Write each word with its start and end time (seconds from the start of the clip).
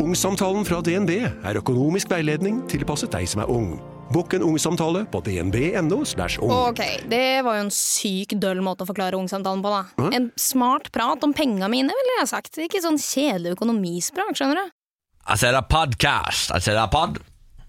Ungsamtalen 0.00 0.64
fra 0.64 0.78
DNB 0.80 1.10
er 1.20 1.58
økonomisk 1.60 2.08
veiledning 2.08 2.62
tilpasset 2.70 3.12
deg 3.12 3.26
som 3.28 3.42
er 3.44 3.50
ung. 3.52 3.74
Bukk 4.10 4.32
en 4.34 4.42
ungsamtale 4.46 5.02
på 5.12 5.20
dnb.no. 5.26 5.98
ung. 6.00 6.52
Ok, 6.54 6.80
det 7.12 7.42
var 7.44 7.58
jo 7.58 7.66
en 7.66 7.72
syk 7.74 8.32
døll 8.40 8.62
måte 8.64 8.86
å 8.86 8.88
forklare 8.88 9.18
ungsamtalen 9.20 9.60
på, 9.62 9.70
da. 9.74 10.08
En 10.16 10.30
smart 10.40 10.88
prat 10.94 11.20
om 11.22 11.34
penga 11.36 11.68
mine, 11.68 11.92
ville 11.92 12.16
jeg 12.22 12.30
sagt. 12.32 12.56
Ikke 12.64 12.80
sånn 12.82 12.96
kjedelig 12.98 13.52
økonomispråk, 13.58 14.32
skjønner 14.40 14.62
du. 14.62 14.72
Jeg 15.28 15.42
ser 15.44 15.54
det 15.54 15.62
podcast. 15.68 16.54
Jeg 16.56 16.64
ser 16.64 16.80
det 16.80 16.86
pod. 16.96 17.20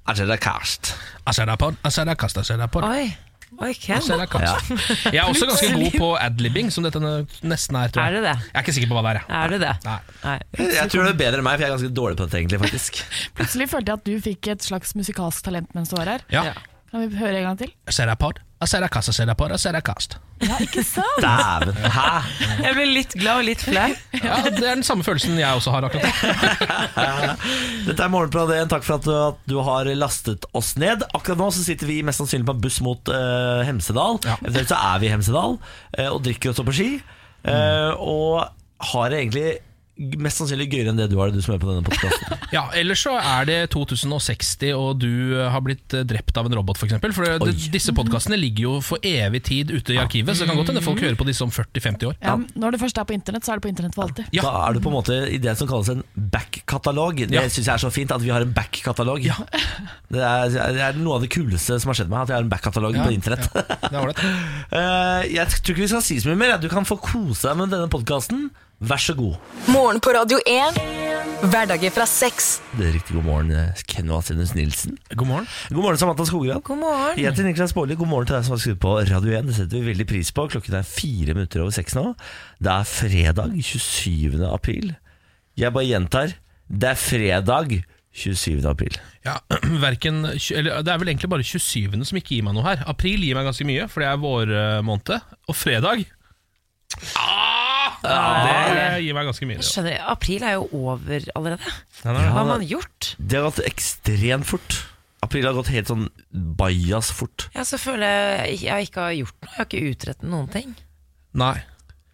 Jeg 0.08 0.22
ser 0.22 0.32
det 0.32 0.40
cast. 0.42 0.96
Jeg 1.28 1.38
ser 1.38 1.52
deg 1.52 1.60
pod. 1.62 1.78
jeg 1.84 1.98
ser 1.98 2.10
deg 2.10 2.24
kast, 2.24 2.40
jeg 2.40 2.48
ser 2.48 2.64
deg 2.64 2.72
pod. 2.74 2.88
Oi, 2.88 3.12
oi. 3.60 3.72
Jeg 3.76 5.20
er 5.20 5.28
også 5.28 5.48
ganske 5.50 5.70
god 5.76 5.98
på 6.00 6.10
adlibbing, 6.22 6.72
som 6.74 6.86
dette 6.88 7.02
nesten 7.44 7.78
er. 7.78 7.92
Tror 7.92 8.06
jeg. 8.06 8.14
Er 8.14 8.18
det 8.18 8.24
det? 8.30 8.36
Jeg 8.48 8.56
er 8.56 8.66
ikke 8.66 8.76
sikker 8.78 8.92
på 8.94 8.98
hva 8.98 9.04
det 9.06 9.12
er. 9.12 9.22
jeg. 9.22 9.38
Er 9.42 9.54
det 9.56 9.60
det? 9.62 9.74
Nei. 10.24 10.36
Jeg 10.78 10.94
tror 10.94 11.08
det 11.08 11.14
er 11.14 11.20
bedre 11.26 11.42
enn 11.42 11.48
meg, 11.48 11.58
for 11.60 11.66
jeg 11.66 11.70
er 11.70 11.76
ganske 11.78 11.94
dårlig 12.02 12.18
på 12.20 12.28
dette, 12.28 12.42
egentlig, 12.42 12.62
faktisk. 12.64 13.02
Plutselig 13.40 13.70
følte 13.74 13.92
jeg 13.94 14.02
at 14.02 14.08
du 14.08 14.28
fikk 14.30 14.52
et 14.56 14.68
slags 14.72 14.96
musikalsk 14.98 15.50
talent 15.50 15.76
mens 15.78 15.92
du 15.92 15.98
var 16.00 16.16
her. 16.16 16.26
Ja. 16.34 16.46
Kan 16.92 17.06
vi 17.08 17.16
høre 17.22 17.38
en 17.40 17.46
gang 17.46 17.58
til? 17.62 17.70
Serapod. 17.88 17.96
ser 17.96 18.10
deg 18.12 18.20
pod, 18.20 18.40
jeg 18.62 18.68
ser 18.70 18.82
deg 18.84 18.92
kast, 18.92 19.08
jeg 19.10 19.16
ser 19.16 19.28
deg 19.30 19.38
pod, 19.40 19.52
jeg 19.56 19.60
ser 19.64 19.72
deg 19.78 19.84
kast. 19.88 20.16
Ja, 20.44 20.58
ikke 20.60 20.84
sant? 20.84 21.22
Dæven. 21.26 21.78
Hæ? 21.96 22.08
Jeg 22.66 22.76
ble 22.76 22.86
litt 22.92 23.16
glad 23.16 23.40
og 23.40 23.46
litt 23.48 23.64
flau. 23.64 23.88
Ja, 24.28 24.36
Det 24.44 24.60
er 24.60 24.76
den 24.76 24.84
samme 24.86 25.06
følelsen 25.08 25.40
jeg 25.40 25.56
også 25.56 25.72
har 25.74 25.88
akkurat 25.88 26.04
nå. 26.04 26.12
Dette 27.88 28.04
er 28.06 28.12
Morgenbladet. 28.12 28.60
1. 28.66 28.70
takk 28.76 28.84
for 28.86 28.98
at 29.00 29.08
du, 29.08 29.14
at 29.16 29.40
du 29.50 29.56
har 29.66 29.88
lastet 29.98 30.46
oss 30.58 30.74
ned. 30.82 31.08
Akkurat 31.16 31.40
nå 31.40 31.48
så 31.56 31.64
sitter 31.66 31.88
vi 31.90 32.02
mest 32.06 32.22
sannsynlig 32.22 32.50
på 32.52 32.58
en 32.58 32.64
buss 32.68 32.82
mot 32.86 33.12
uh, 33.16 33.64
Hemsedal. 33.68 34.20
Ja. 34.28 34.36
Eventuelt 34.44 34.74
så 34.76 34.80
er 34.92 35.02
vi 35.02 35.10
i 35.10 35.14
Hemsedal 35.16 35.58
uh, 35.58 36.10
og 36.12 36.20
drikker 36.28 36.52
oss 36.54 36.60
opp 36.62 36.70
på 36.70 36.78
ski. 36.82 36.90
eh, 37.48 37.92
Og 37.98 38.44
har 38.92 39.16
egentlig 39.16 39.62
mest 40.22 40.42
sannsynlig 40.42 40.68
gøyere 40.72 40.92
enn 40.94 40.98
det 41.00 41.08
du 41.12 41.18
har 41.20 41.30
det, 41.32 41.40
du 41.40 41.46
som 41.46 41.54
er 41.56 41.62
på 41.62 41.70
denne 41.72 41.86
podkasten. 41.88 42.38
Ja, 42.56 42.66
Ellers 42.76 43.00
så 43.06 43.14
er 43.16 43.46
det 43.48 43.58
2060, 43.72 44.74
og 44.76 44.98
du 45.00 45.38
har 45.40 45.62
blitt 45.64 45.94
eh, 45.96 46.02
drept 46.04 46.36
av 46.36 46.50
en 46.50 46.56
robot, 46.58 46.76
f.eks. 46.76 46.82
For, 46.82 46.98
eksempel. 47.00 47.14
for 47.16 47.48
det, 47.48 47.70
disse 47.72 47.94
podkastene 47.96 48.36
ligger 48.40 48.66
jo 48.66 48.74
for 48.84 49.00
evig 49.08 49.40
tid 49.48 49.72
ute 49.72 49.94
i 49.96 50.00
arkivet, 50.02 50.36
så 50.36 50.44
det 50.44 50.50
kan 50.52 50.60
godt 50.60 50.74
hende 50.74 50.84
folk 50.84 51.00
hører 51.00 51.16
på 51.20 51.28
disse 51.30 51.46
om 51.46 51.54
40-50 51.54 52.10
år. 52.10 52.18
Ja, 52.20 52.36
når 52.60 52.76
det 52.76 52.82
først 52.84 53.00
er 53.00 53.08
på 53.08 53.16
internett, 53.16 53.46
så 53.48 53.54
er 53.54 53.62
det 53.62 53.66
på 53.68 53.72
internett 53.72 53.96
for 53.96 54.04
alltid. 54.10 54.28
Ja. 54.36 54.44
Da 54.44 54.52
er 54.68 54.76
du 54.76 54.82
på 54.84 54.92
en 54.92 54.98
måte 54.98 55.20
i 55.32 55.40
det 55.44 55.54
som 55.60 55.70
kalles 55.72 55.92
en 55.94 56.04
back-katalog. 56.36 57.22
Det 57.24 57.32
Ja. 57.38 57.46
synes 57.48 57.68
jeg 57.70 57.74
er 57.78 57.84
så 57.86 57.92
fint 57.96 58.12
at 58.12 58.22
vi 58.26 58.34
har 58.36 58.44
en 58.44 58.52
back-katalog. 58.58 59.24
Det, 60.12 60.20
er- 60.20 60.74
det 60.76 60.84
er 60.90 61.00
noe 61.00 61.16
av 61.20 61.24
det 61.24 61.32
kuleste 61.32 61.80
som 61.80 61.94
har 61.94 62.00
skjedd 62.02 62.12
meg, 62.12 62.24
at 62.26 62.34
jeg 62.34 62.38
har 62.42 62.44
en 62.44 62.52
back-katalog 62.52 62.96
Ja, 63.00 63.06
på 63.08 63.16
internett. 63.16 63.48
Det 63.54 63.94
er 63.94 64.02
ålreit. 64.02 64.26
Eh, 64.72 65.24
jeg 65.36 65.48
tror 65.52 65.74
ikke 65.74 65.84
vi 65.84 65.88
skal 65.92 66.04
si 66.06 66.16
så 66.24 66.30
mye 66.32 66.40
mer. 66.40 66.58
Du 66.62 66.70
kan 66.72 66.86
få 66.88 66.96
kose 67.04 67.48
deg 67.50 67.58
med 67.60 67.72
denne 67.74 67.90
podkasten. 67.92 68.50
Vær 68.82 68.98
så 68.98 69.14
god. 69.14 69.36
Morgen 69.70 70.00
på 70.02 70.10
Radio 70.16 70.40
1. 70.50 70.78
Hverdager 71.52 71.92
fra 71.94 72.06
seks. 72.10 72.48
Det 72.74 72.88
er 72.88 72.96
riktig 72.96 73.14
god 73.14 73.26
morgen, 73.28 73.52
eh, 73.54 73.82
Ken 73.86 74.10
Vasenus 74.10 74.56
Nilsen. 74.58 74.96
God 75.14 75.28
morgen. 75.30 75.48
God 75.70 75.84
morgen, 75.84 75.98
Samantha 76.02 76.26
Skogran. 76.26 76.62
God 76.66 76.80
morgen. 76.82 77.20
Jeg 77.20 77.30
heter 77.30 77.46
Niklas 77.46 77.74
Baarli. 77.78 77.94
God 78.00 78.10
morgen 78.10 78.26
til 78.26 78.36
deg 78.40 78.48
som 78.48 78.56
har 78.56 78.62
skrudd 78.64 78.80
på 78.82 78.94
Radio 79.06 79.36
1. 79.38 79.46
Det 79.46 79.56
setter 79.60 79.78
vi 79.78 79.92
veldig 79.92 80.08
pris 80.10 80.32
på. 80.34 80.48
Klokken 80.50 80.78
er 80.80 80.88
fire 80.88 81.36
minutter 81.38 81.62
over 81.62 81.76
seks 81.76 81.94
nå. 81.94 82.16
Det 82.58 82.72
er 82.74 82.88
fredag 82.90 83.54
27. 83.62 84.42
april. 84.50 84.96
Jeg 85.62 85.74
bare 85.78 85.86
gjentar. 85.86 86.34
Det 86.66 86.90
er 86.90 86.98
fredag 86.98 87.76
27. 88.18 88.66
april. 88.66 88.98
Ja, 89.26 89.38
verken, 89.86 90.26
eller, 90.26 90.82
Det 90.82 90.90
er 90.90 90.98
vel 90.98 91.14
egentlig 91.14 91.30
bare 91.30 91.46
27. 91.46 92.02
som 92.02 92.18
ikke 92.18 92.34
gir 92.34 92.50
meg 92.50 92.58
noe 92.58 92.66
her. 92.66 92.82
April 92.90 93.22
gir 93.22 93.38
meg 93.38 93.46
ganske 93.46 93.68
mye, 93.70 93.86
for 93.94 94.02
det 94.02 94.10
er 94.10 94.26
vårmåned. 94.26 95.14
Og 95.46 95.56
fredag 95.56 96.08
Det 98.02 99.02
gir 99.06 99.16
meg 99.18 99.28
ganske 99.30 99.48
mye. 99.50 99.60
Jeg 99.60 99.68
skjønner, 99.70 100.00
April 100.12 100.46
er 100.48 100.56
jo 100.58 100.68
over 100.92 101.28
allerede. 101.38 101.74
Er. 102.02 102.16
Hva 102.18 102.40
har 102.40 102.48
man 102.50 102.66
gjort? 102.66 103.12
Det 103.20 103.38
har 103.40 103.50
gått 103.50 103.62
ekstremt 103.70 104.48
fort. 104.50 104.80
April 105.22 105.46
har 105.46 105.54
gått 105.54 105.70
helt 105.70 105.90
sånn 105.92 106.08
bajas 106.58 107.12
fort. 107.14 107.46
Ja, 107.54 107.66
så 107.68 107.78
føler 107.82 108.48
jeg 108.48 108.64
jeg 108.66 108.88
ikke 108.90 109.06
har 109.06 109.14
gjort 109.20 109.38
noe. 109.38 109.52
Jeg 109.52 109.60
har 109.60 109.70
ikke 109.70 109.92
utrettet 109.94 110.26
noen 110.32 110.50
ting. 110.54 110.74
Nei. 111.38 111.56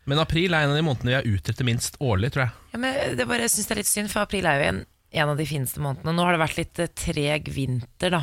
Men 0.07 0.21
april 0.23 0.53
er 0.55 0.63
en 0.65 0.71
av 0.73 0.77
de 0.79 0.83
månedene 0.87 1.11
vi 1.11 1.17
har 1.17 1.27
utrettet 1.37 1.67
minst 1.67 1.97
årlig, 2.03 2.31
tror 2.35 2.45
jeg. 2.45 2.53
Ja, 2.73 2.79
men 2.83 3.17
det 3.19 3.25
bare, 3.27 3.43
jeg 3.47 3.53
synes 3.55 3.67
det 3.67 3.75
er 3.75 3.81
litt 3.81 3.89
synd, 3.91 4.11
for 4.11 4.23
april 4.23 4.47
er 4.47 4.59
jo 4.61 4.67
en, 4.69 4.81
en 5.23 5.31
av 5.33 5.39
de 5.39 5.47
fineste 5.47 5.83
månedene. 5.83 6.13
Nå 6.15 6.27
har 6.27 6.35
det 6.35 6.43
vært 6.43 6.59
litt 6.61 6.83
eh, 6.83 6.91
treg 6.95 7.49
vinter, 7.55 8.13
da. 8.15 8.21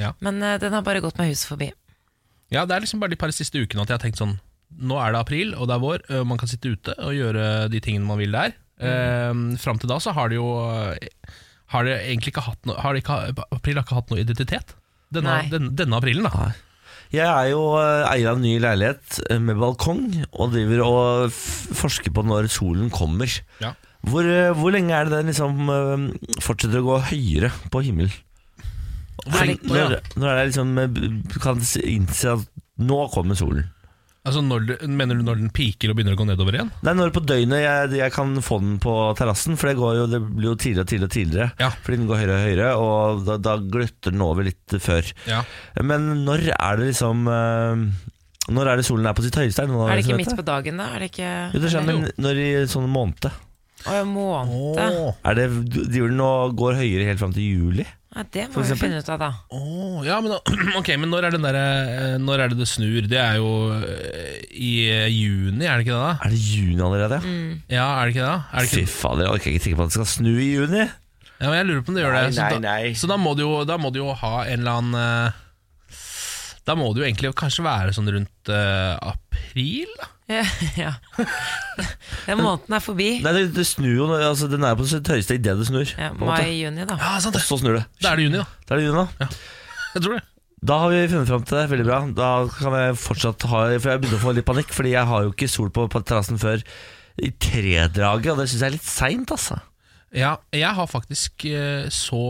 Ja. 0.00 0.10
Men 0.22 0.42
eh, 0.42 0.56
den 0.62 0.74
har 0.74 0.86
bare 0.86 1.02
gått 1.04 1.18
meg 1.20 1.30
huset 1.30 1.50
forbi. 1.52 1.70
Ja, 2.50 2.64
Det 2.66 2.74
er 2.74 2.82
liksom 2.82 3.02
bare 3.02 3.14
de 3.14 3.18
par 3.20 3.30
siste 3.34 3.62
ukene 3.62 3.84
at 3.84 3.92
jeg 3.92 3.98
har 3.98 4.02
tenkt 4.02 4.18
sånn 4.22 4.38
Nå 4.80 4.98
er 5.02 5.12
det 5.12 5.20
april, 5.20 5.54
og 5.56 5.68
det 5.68 5.76
er 5.76 5.82
vår, 5.82 6.04
og 6.18 6.26
man 6.30 6.40
kan 6.40 6.48
sitte 6.50 6.72
ute 6.72 6.94
og 7.02 7.16
gjøre 7.16 7.68
de 7.72 7.80
tingene 7.82 8.06
man 8.08 8.20
vil 8.20 8.32
der. 8.36 8.54
Mm. 8.80 9.58
Fram 9.60 9.76
til 9.76 9.90
da 9.90 9.98
så 10.00 10.14
har 10.16 10.30
det 10.32 10.38
jo 10.38 10.46
Har 11.68 11.84
det 11.84 11.98
egentlig 11.98 12.30
ikke 12.32 12.46
hatt 12.46 12.64
noe 12.64 12.80
har 12.80 12.96
det 12.96 13.02
ikke, 13.02 13.18
April 13.52 13.76
har 13.76 13.84
ikke 13.84 13.98
hatt 13.98 14.14
noe 14.14 14.22
identitet. 14.22 14.72
Denne, 15.12 15.34
denne, 15.50 15.68
denne 15.76 15.98
aprilen, 15.98 16.24
da. 16.24 16.52
Jeg 17.10 17.26
er 17.26 17.48
jo 17.50 17.62
eh, 17.80 18.06
eier 18.06 18.30
av 18.30 18.38
en 18.38 18.44
ny 18.46 18.54
leilighet 18.62 19.18
eh, 19.26 19.40
med 19.42 19.58
balkong 19.58 20.04
og 20.30 20.52
driver 20.52 20.82
og 20.86 21.32
forsker 21.34 22.14
på 22.14 22.22
når 22.22 22.46
solen 22.54 22.92
kommer. 22.94 23.32
Ja. 23.62 23.72
Hvor, 24.06 24.22
eh, 24.22 24.52
hvor 24.54 24.70
lenge 24.70 24.94
er 24.94 25.08
det 25.08 25.18
den 25.18 25.32
liksom 25.32 25.72
eh, 25.74 26.04
fortsetter 26.40 26.80
å 26.80 26.86
gå 26.86 27.00
høyere 27.10 27.50
på 27.72 27.82
himmelen? 27.88 28.14
Når, 29.26 29.98
når 30.16 30.30
er 30.30 30.38
det 30.38 30.46
liksom 30.52 30.78
eh, 30.80 31.34
kan 31.42 31.60
innse 31.82 32.36
at 32.38 32.46
nå 32.80 33.02
kommer 33.12 33.36
solen? 33.36 33.66
Altså 34.28 34.42
når, 34.44 34.64
du- 34.68 34.86
Mener 34.92 35.16
du 35.16 35.22
når 35.24 35.38
den 35.40 35.48
piker 35.56 35.90
og 35.90 35.96
begynner 35.96 36.12
å 36.12 36.18
gå 36.20 36.26
nedover 36.28 36.52
igjen? 36.58 36.70
Det 36.82 36.90
er 36.92 36.96
når 36.98 37.12
på 37.16 37.22
døgnet 37.24 37.62
jeg, 37.62 37.92
jeg 38.02 38.12
kan 38.12 38.34
få 38.44 38.58
den 38.60 38.74
på 38.82 38.92
terrassen, 39.16 39.56
for 39.56 39.70
det, 39.70 39.76
går 39.78 39.94
jo, 39.96 40.06
det 40.12 40.20
blir 40.28 40.50
jo 40.50 40.54
tidligere 40.60 40.84
og 40.84 40.90
tidligere. 40.90 41.08
og 41.08 41.14
tidligere 41.16 41.52
Ja. 41.64 41.70
Fordi 41.86 41.96
den 41.96 42.06
går 42.10 42.20
høyere 42.20 42.36
og 42.36 42.44
høyere, 42.44 42.68
og 42.76 43.24
da, 43.24 43.36
da 43.40 43.54
gløtter 43.64 44.12
den 44.12 44.20
over 44.26 44.44
litt 44.44 44.76
før. 44.84 45.08
Ja. 45.26 45.40
Men 45.80 46.24
når 46.26 46.50
er 46.52 46.76
det 46.82 46.90
liksom 46.92 47.24
eh, 47.32 47.86
Når 48.50 48.66
er 48.72 48.76
det 48.76 48.84
solen 48.90 49.06
er 49.08 49.14
på 49.16 49.22
sitt 49.24 49.36
høyeste? 49.40 49.62
Er 49.64 49.70
det, 49.72 49.78
Er 49.88 50.02
ikke 50.02 50.16
vet 50.18 50.26
midt 50.26 50.36
på 50.42 50.48
dagen, 50.50 50.76
da? 50.82 50.90
Er 50.96 50.98
det 51.06 51.10
ikke 51.14 51.30
Jo, 51.54 51.60
det 51.64 51.70
skjer, 51.72 51.86
men 51.88 52.10
når 52.20 52.42
i 52.44 52.50
sånn 52.68 52.88
måned 52.92 53.30
Å, 53.30 53.94
ja, 53.96 54.04
måned? 54.04 55.16
Er 55.24 55.34
det, 55.38 55.48
Julen 55.96 56.20
og 56.20 56.52
går 56.60 56.76
høyere 56.82 57.08
helt 57.08 57.18
fram 57.22 57.32
til 57.32 57.46
juli? 57.48 57.86
Ja, 58.10 58.24
det 58.34 58.44
må 58.50 58.62
vi 58.66 58.74
finne 58.74 58.98
ut 58.98 59.08
av, 59.12 59.20
da. 59.22 59.28
Åh, 59.54 60.00
ja, 60.02 60.16
men, 60.24 60.32
ok, 60.80 60.88
men 60.98 61.12
når 61.12 61.28
er, 61.28 61.34
den 61.36 61.44
der, 61.46 61.58
eh, 61.60 62.14
når 62.18 62.42
er 62.42 62.50
det 62.50 62.58
det 62.58 62.66
snur? 62.66 63.04
Det 63.06 63.20
er 63.22 63.36
jo 63.38 63.50
eh, 63.76 64.40
i 64.50 64.70
eh, 64.90 65.04
juni, 65.14 65.62
er 65.68 65.78
det 65.78 65.86
ikke 65.86 65.94
det? 65.94 66.00
da? 66.02 66.16
Er 66.26 66.34
det 66.34 66.40
juni 66.42 66.82
allerede? 66.88 67.20
Mm. 67.22 67.52
Ja, 67.70 67.84
er 68.00 68.08
det 68.10 68.16
ikke 68.16 68.24
det? 68.24 68.32
da? 68.32 68.40
Er 68.50 68.66
det 68.66 68.72
Fy 68.72 68.82
ikke? 68.82 68.94
fader, 68.96 69.22
jeg 69.28 69.36
orker 69.36 69.52
ikke 69.52 69.62
tenke 69.68 69.78
på 69.78 69.86
at 69.86 69.92
det 69.92 69.98
skal 70.00 70.10
snu 70.16 70.32
i 70.34 70.48
juni. 70.56 70.82
Ja, 71.40 71.44
men 71.46 71.54
Jeg 71.60 71.68
lurer 71.70 71.84
på 71.86 71.94
om 71.94 72.00
det 72.00 72.02
gjør 72.02 72.16
det. 72.18 72.24
Nei, 72.26 72.32
så, 72.34 72.42
nei, 72.42 72.50
da, 72.50 72.60
nei. 72.66 72.90
så 72.98 73.12
da 73.14 73.20
må 73.20 73.36
du 73.38 73.44
jo, 73.46 73.52
da 73.70 73.78
må 73.80 73.92
du 73.94 74.00
jo 74.02 74.10
ha 74.24 74.32
en 74.42 74.58
eller 74.58 74.82
annen 74.82 75.38
Da 76.70 76.76
må 76.78 76.92
det 76.94 77.02
jo 77.02 77.06
egentlig 77.08 77.34
kanskje 77.40 77.66
være 77.66 77.92
sånn 77.96 78.08
rundt 78.14 78.50
eh, 78.54 78.94
april? 79.10 79.90
da? 79.98 80.08
Ja, 80.30 80.42
ja. 80.84 80.90
Den 82.28 82.38
måneden 82.38 82.76
er 82.76 82.82
forbi. 82.84 83.08
Nei, 83.24 83.32
det, 83.34 83.44
det 83.56 83.64
snur 83.66 83.90
jo 83.96 84.06
når- 84.06 84.28
altså, 84.28 84.46
Den 84.52 84.62
er 84.68 84.76
på 84.78 84.86
sitt 84.86 85.08
høyeste 85.10 85.34
idet 85.40 85.56
det 85.58 85.66
snur. 85.66 85.88
Ja, 85.98 86.12
på 86.14 86.20
en 86.22 86.28
måte. 86.28 86.44
Mai-juni, 86.44 86.86
da. 86.86 86.98
Ja, 87.00 87.16
sant 87.24 87.34
det. 87.34 87.42
så 87.42 87.58
snur 87.58 87.80
det. 87.80 87.86
Da 88.04 88.12
er 88.12 88.20
det 88.20 88.28
juni, 88.28 88.38
da. 88.38 88.46
Da 88.68 88.76
er 88.76 88.78
det 88.78 88.86
juni, 88.86 89.02
da. 89.18 89.30
Jeg 89.96 90.04
tror 90.06 90.14
det. 90.16 90.22
Da 90.70 90.76
har 90.82 90.90
vi 90.92 91.00
funnet 91.08 91.30
fram 91.32 91.44
til 91.48 91.56
det. 91.58 91.64
Veldig 91.72 91.86
bra. 91.88 91.98
Da 92.20 92.30
kan 92.52 92.74
jeg 92.78 92.96
fortsatt 93.00 93.46
ha 93.50 93.60
For 93.80 93.90
jeg 93.94 94.02
begynner 94.04 94.20
å 94.20 94.24
få 94.28 94.34
litt 94.36 94.46
panikk, 94.46 94.74
Fordi 94.76 94.90
jeg 94.92 95.08
har 95.08 95.24
jo 95.26 95.32
ikke 95.32 95.48
sol 95.50 95.70
på, 95.74 95.86
på 95.90 96.02
terrassen 96.06 96.38
før 96.42 96.62
i 97.20 97.32
tredraget, 97.42 98.30
og 98.32 98.38
det 98.38 98.46
syns 98.48 98.62
jeg 98.62 98.68
er 98.70 98.74
litt 98.78 98.86
seint, 98.86 99.32
altså. 99.34 99.58
Ja, 100.16 100.36
jeg 100.54 100.70
har 100.78 100.86
faktisk 100.88 101.44
eh, 101.50 101.88
så 101.92 102.20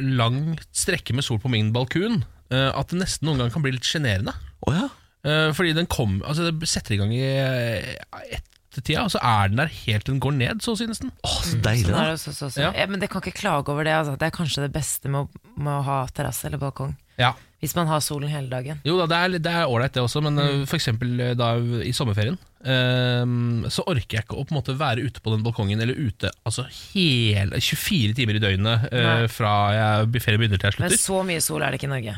lang 0.00 0.56
strekke 0.74 1.14
med 1.14 1.22
sol 1.26 1.38
på 1.42 1.52
min 1.52 1.68
balkon 1.76 2.22
at 2.50 2.90
det 2.90 2.98
nesten 2.98 3.28
noen 3.28 3.38
ganger 3.42 3.54
kan 3.54 3.62
bli 3.64 3.76
litt 3.76 3.86
sjenerende. 3.86 4.34
Oh, 4.66 4.74
ja. 4.74 4.88
Eh, 5.20 5.50
fordi 5.52 5.74
den 5.76 5.88
kom, 5.90 6.20
altså 6.24 6.48
det 6.48 6.68
setter 6.68 6.96
i 6.96 7.00
gang 7.00 7.12
i 7.12 7.20
eh, 7.20 8.38
ettertida, 8.38 9.04
og 9.04 9.12
så 9.12 9.20
er 9.20 9.52
den 9.52 9.60
der 9.60 9.74
helt 9.82 10.06
til 10.06 10.14
den 10.14 10.22
går 10.24 10.36
ned, 10.38 10.64
så 10.64 10.72
å 10.72 10.80
si 10.80 10.88
nesten. 10.88 11.12
Å, 11.20 11.34
så 11.44 11.60
deilig, 11.60 11.90
Sånn 11.90 11.98
da. 11.98 12.16
Så, 12.16 12.32
så, 12.32 12.48
så. 12.48 12.64
Ja. 12.64 12.72
Ja, 12.78 12.88
men 12.88 13.02
det 13.02 13.10
kan 13.12 13.24
ikke 13.24 13.42
klage 13.42 13.72
over 13.74 13.84
det. 13.84 13.92
Altså. 13.98 14.16
Det 14.20 14.30
er 14.30 14.34
kanskje 14.34 14.64
det 14.64 14.72
beste 14.72 15.12
med 15.12 15.26
å, 15.26 15.52
med 15.60 15.74
å 15.76 15.84
ha 15.90 16.00
terrasse 16.14 16.48
eller 16.48 16.62
balkong. 16.62 16.96
Ja. 17.20 17.34
Hvis 17.60 17.74
man 17.76 17.90
har 17.90 18.00
solen 18.00 18.30
hele 18.32 18.48
dagen. 18.48 18.78
Jo 18.88 18.94
da, 18.96 19.04
det 19.10 19.18
er 19.20 19.50
er 19.50 19.68
ålreit 19.68 19.92
det 19.92 20.00
også, 20.00 20.22
men 20.24 20.40
mm. 20.40 20.62
for 20.70 20.78
eksempel 20.78 21.20
eh, 21.20 21.34
da 21.36 21.50
i 21.84 21.92
sommerferien 21.92 22.38
um, 22.64 23.66
så 23.68 23.84
orker 23.84 24.16
jeg 24.16 24.24
ikke 24.24 24.38
å 24.40 24.46
på 24.48 24.54
en 24.54 24.60
måte 24.62 24.76
være 24.80 25.04
ute 25.04 25.20
på 25.20 25.34
den 25.34 25.44
balkongen 25.44 25.84
eller 25.84 25.98
ute 26.00 26.30
altså 26.48 26.64
hele 26.70 27.60
24 27.60 28.16
timer 28.16 28.38
i 28.38 28.40
døgnet 28.40 28.88
uh, 28.88 29.26
fra 29.28 29.52
jeg, 29.76 30.24
ferien 30.24 30.40
begynner 30.40 30.62
til 30.62 30.70
jeg 30.70 30.78
slutter. 30.78 30.96
Men 30.96 31.04
så 31.04 31.20
mye 31.28 31.44
sol 31.44 31.66
er 31.66 31.68
det 31.68 31.82
ikke 31.82 31.90
i 31.90 31.92
Norge. 31.98 32.16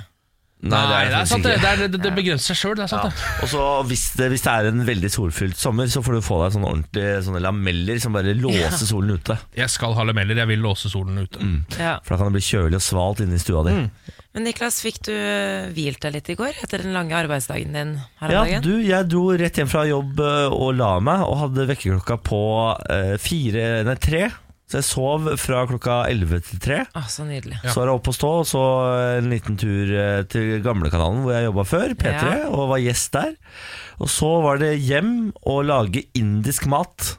Nei, 0.62 0.78
det 0.86 0.94
er, 0.94 1.12
faktisk 1.16 1.32
sant, 1.34 1.42
det, 1.48 1.54
det, 1.58 1.70
er, 1.72 1.80
det, 1.90 2.00
det 2.04 2.10
begrenser 2.14 2.54
seg 2.54 2.58
sjøl, 2.60 2.74
det 2.78 2.84
er 2.86 2.92
Ja. 2.94 3.02
det. 3.08 3.26
Og 3.42 3.48
så 3.50 3.62
hvis 3.88 4.04
det, 4.14 4.28
hvis 4.30 4.44
det 4.46 4.52
er 4.52 4.68
en 4.70 4.84
veldig 4.86 5.10
solfylt 5.10 5.58
sommer, 5.58 5.90
så 5.90 6.02
får 6.06 6.14
du 6.14 6.22
få 6.22 6.38
deg 6.44 6.54
sånne 6.54 6.70
ordentlige 6.70 7.16
sånne 7.26 7.40
lameller 7.42 7.98
som 8.04 8.14
bare 8.14 8.34
låser 8.38 8.86
solen 8.86 9.16
ute. 9.18 9.38
Jeg 9.58 9.72
skal 9.74 9.96
ha 9.98 10.04
lameller, 10.06 10.38
jeg 10.38 10.50
vil 10.52 10.62
låse 10.62 10.90
solen 10.92 11.18
ute. 11.24 11.42
Ja. 11.82 11.96
For 12.06 12.14
da 12.14 12.20
kan 12.22 12.30
det 12.30 12.38
bli 12.38 12.46
kjølig 12.46 12.78
og 12.78 12.84
svalt 12.86 13.24
inne 13.26 13.34
i 13.40 13.42
stua 13.42 13.64
di. 13.66 13.74
Men 14.32 14.46
Niklas, 14.48 14.78
fikk 14.80 15.02
du 15.04 15.12
eh, 15.12 15.66
hvilt 15.76 16.00
deg 16.06 16.14
litt 16.14 16.30
i 16.32 16.36
går 16.38 16.54
etter 16.64 16.80
den 16.86 16.94
lange 16.96 17.12
arbeidsdagen 17.18 17.74
din 17.76 17.90
her 18.22 18.30
om 18.30 18.32
Ja, 18.32 18.44
dagen? 18.46 18.62
du, 18.64 18.78
jeg 18.80 19.08
dro 19.12 19.26
rett 19.36 19.58
hjem 19.60 19.68
fra 19.68 19.82
jobb 19.84 20.22
eh, 20.24 20.46
og 20.56 20.70
la 20.78 20.94
meg, 21.04 21.26
og 21.26 21.36
hadde 21.42 21.66
vekkerklokka 21.68 22.16
på 22.24 22.40
eh, 22.88 23.16
fire, 23.20 23.66
nei 23.84 23.98
tre. 24.00 24.22
Så 24.72 24.78
jeg 24.80 24.86
sov 24.88 25.26
fra 25.36 25.62
klokka 25.68 25.98
11 26.08 26.38
til 26.48 26.60
3. 26.64 26.76
Ah, 26.96 27.04
så 27.12 27.26
nydelig. 27.28 27.58
Så 27.66 27.74
var 27.82 27.90
jeg 27.90 27.98
oppe 27.98 28.08
og 28.08 28.16
stå, 28.16 28.30
og 28.40 28.46
så 28.48 28.62
en 29.18 29.28
liten 29.28 29.58
tur 29.60 29.90
eh, 29.92 30.22
til 30.32 30.62
gamlekanalen 30.64 31.20
hvor 31.26 31.34
jeg 31.36 31.44
jobba 31.50 31.64
før, 31.68 31.92
P3, 32.00 32.14
Ja. 32.14 32.46
og 32.48 32.70
var 32.72 32.80
gjest 32.80 33.12
der. 33.18 33.34
Og 34.00 34.08
så 34.08 34.30
var 34.46 34.62
det 34.62 34.72
hjem 34.80 35.12
og 35.44 35.66
lage 35.68 36.06
indisk 36.16 36.64
mat. 36.72 37.18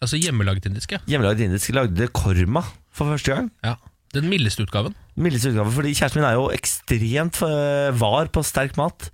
Altså 0.00 0.16
hjemmelaget 0.16 0.70
indisk, 0.70 0.96
ja. 0.96 1.02
Hjemmelaget 1.10 1.44
indisk. 1.50 1.74
Lagde 1.76 2.08
korma 2.16 2.64
for 2.96 3.12
første 3.12 3.34
gang. 3.36 3.52
ja. 3.66 3.76
Den 4.10 4.24
mildeste 4.26 4.64
utgaven. 4.66 4.90
Mildeste 5.22 5.52
utgaven, 5.52 5.70
fordi 5.70 5.92
kjæresten 5.94 6.18
min 6.18 6.24
er 6.26 6.32
jo 6.34 6.48
ekstremt 6.50 7.36
eh, 7.46 7.92
var 7.94 8.26
på 8.34 8.42
sterk 8.42 8.72
mat, 8.80 9.04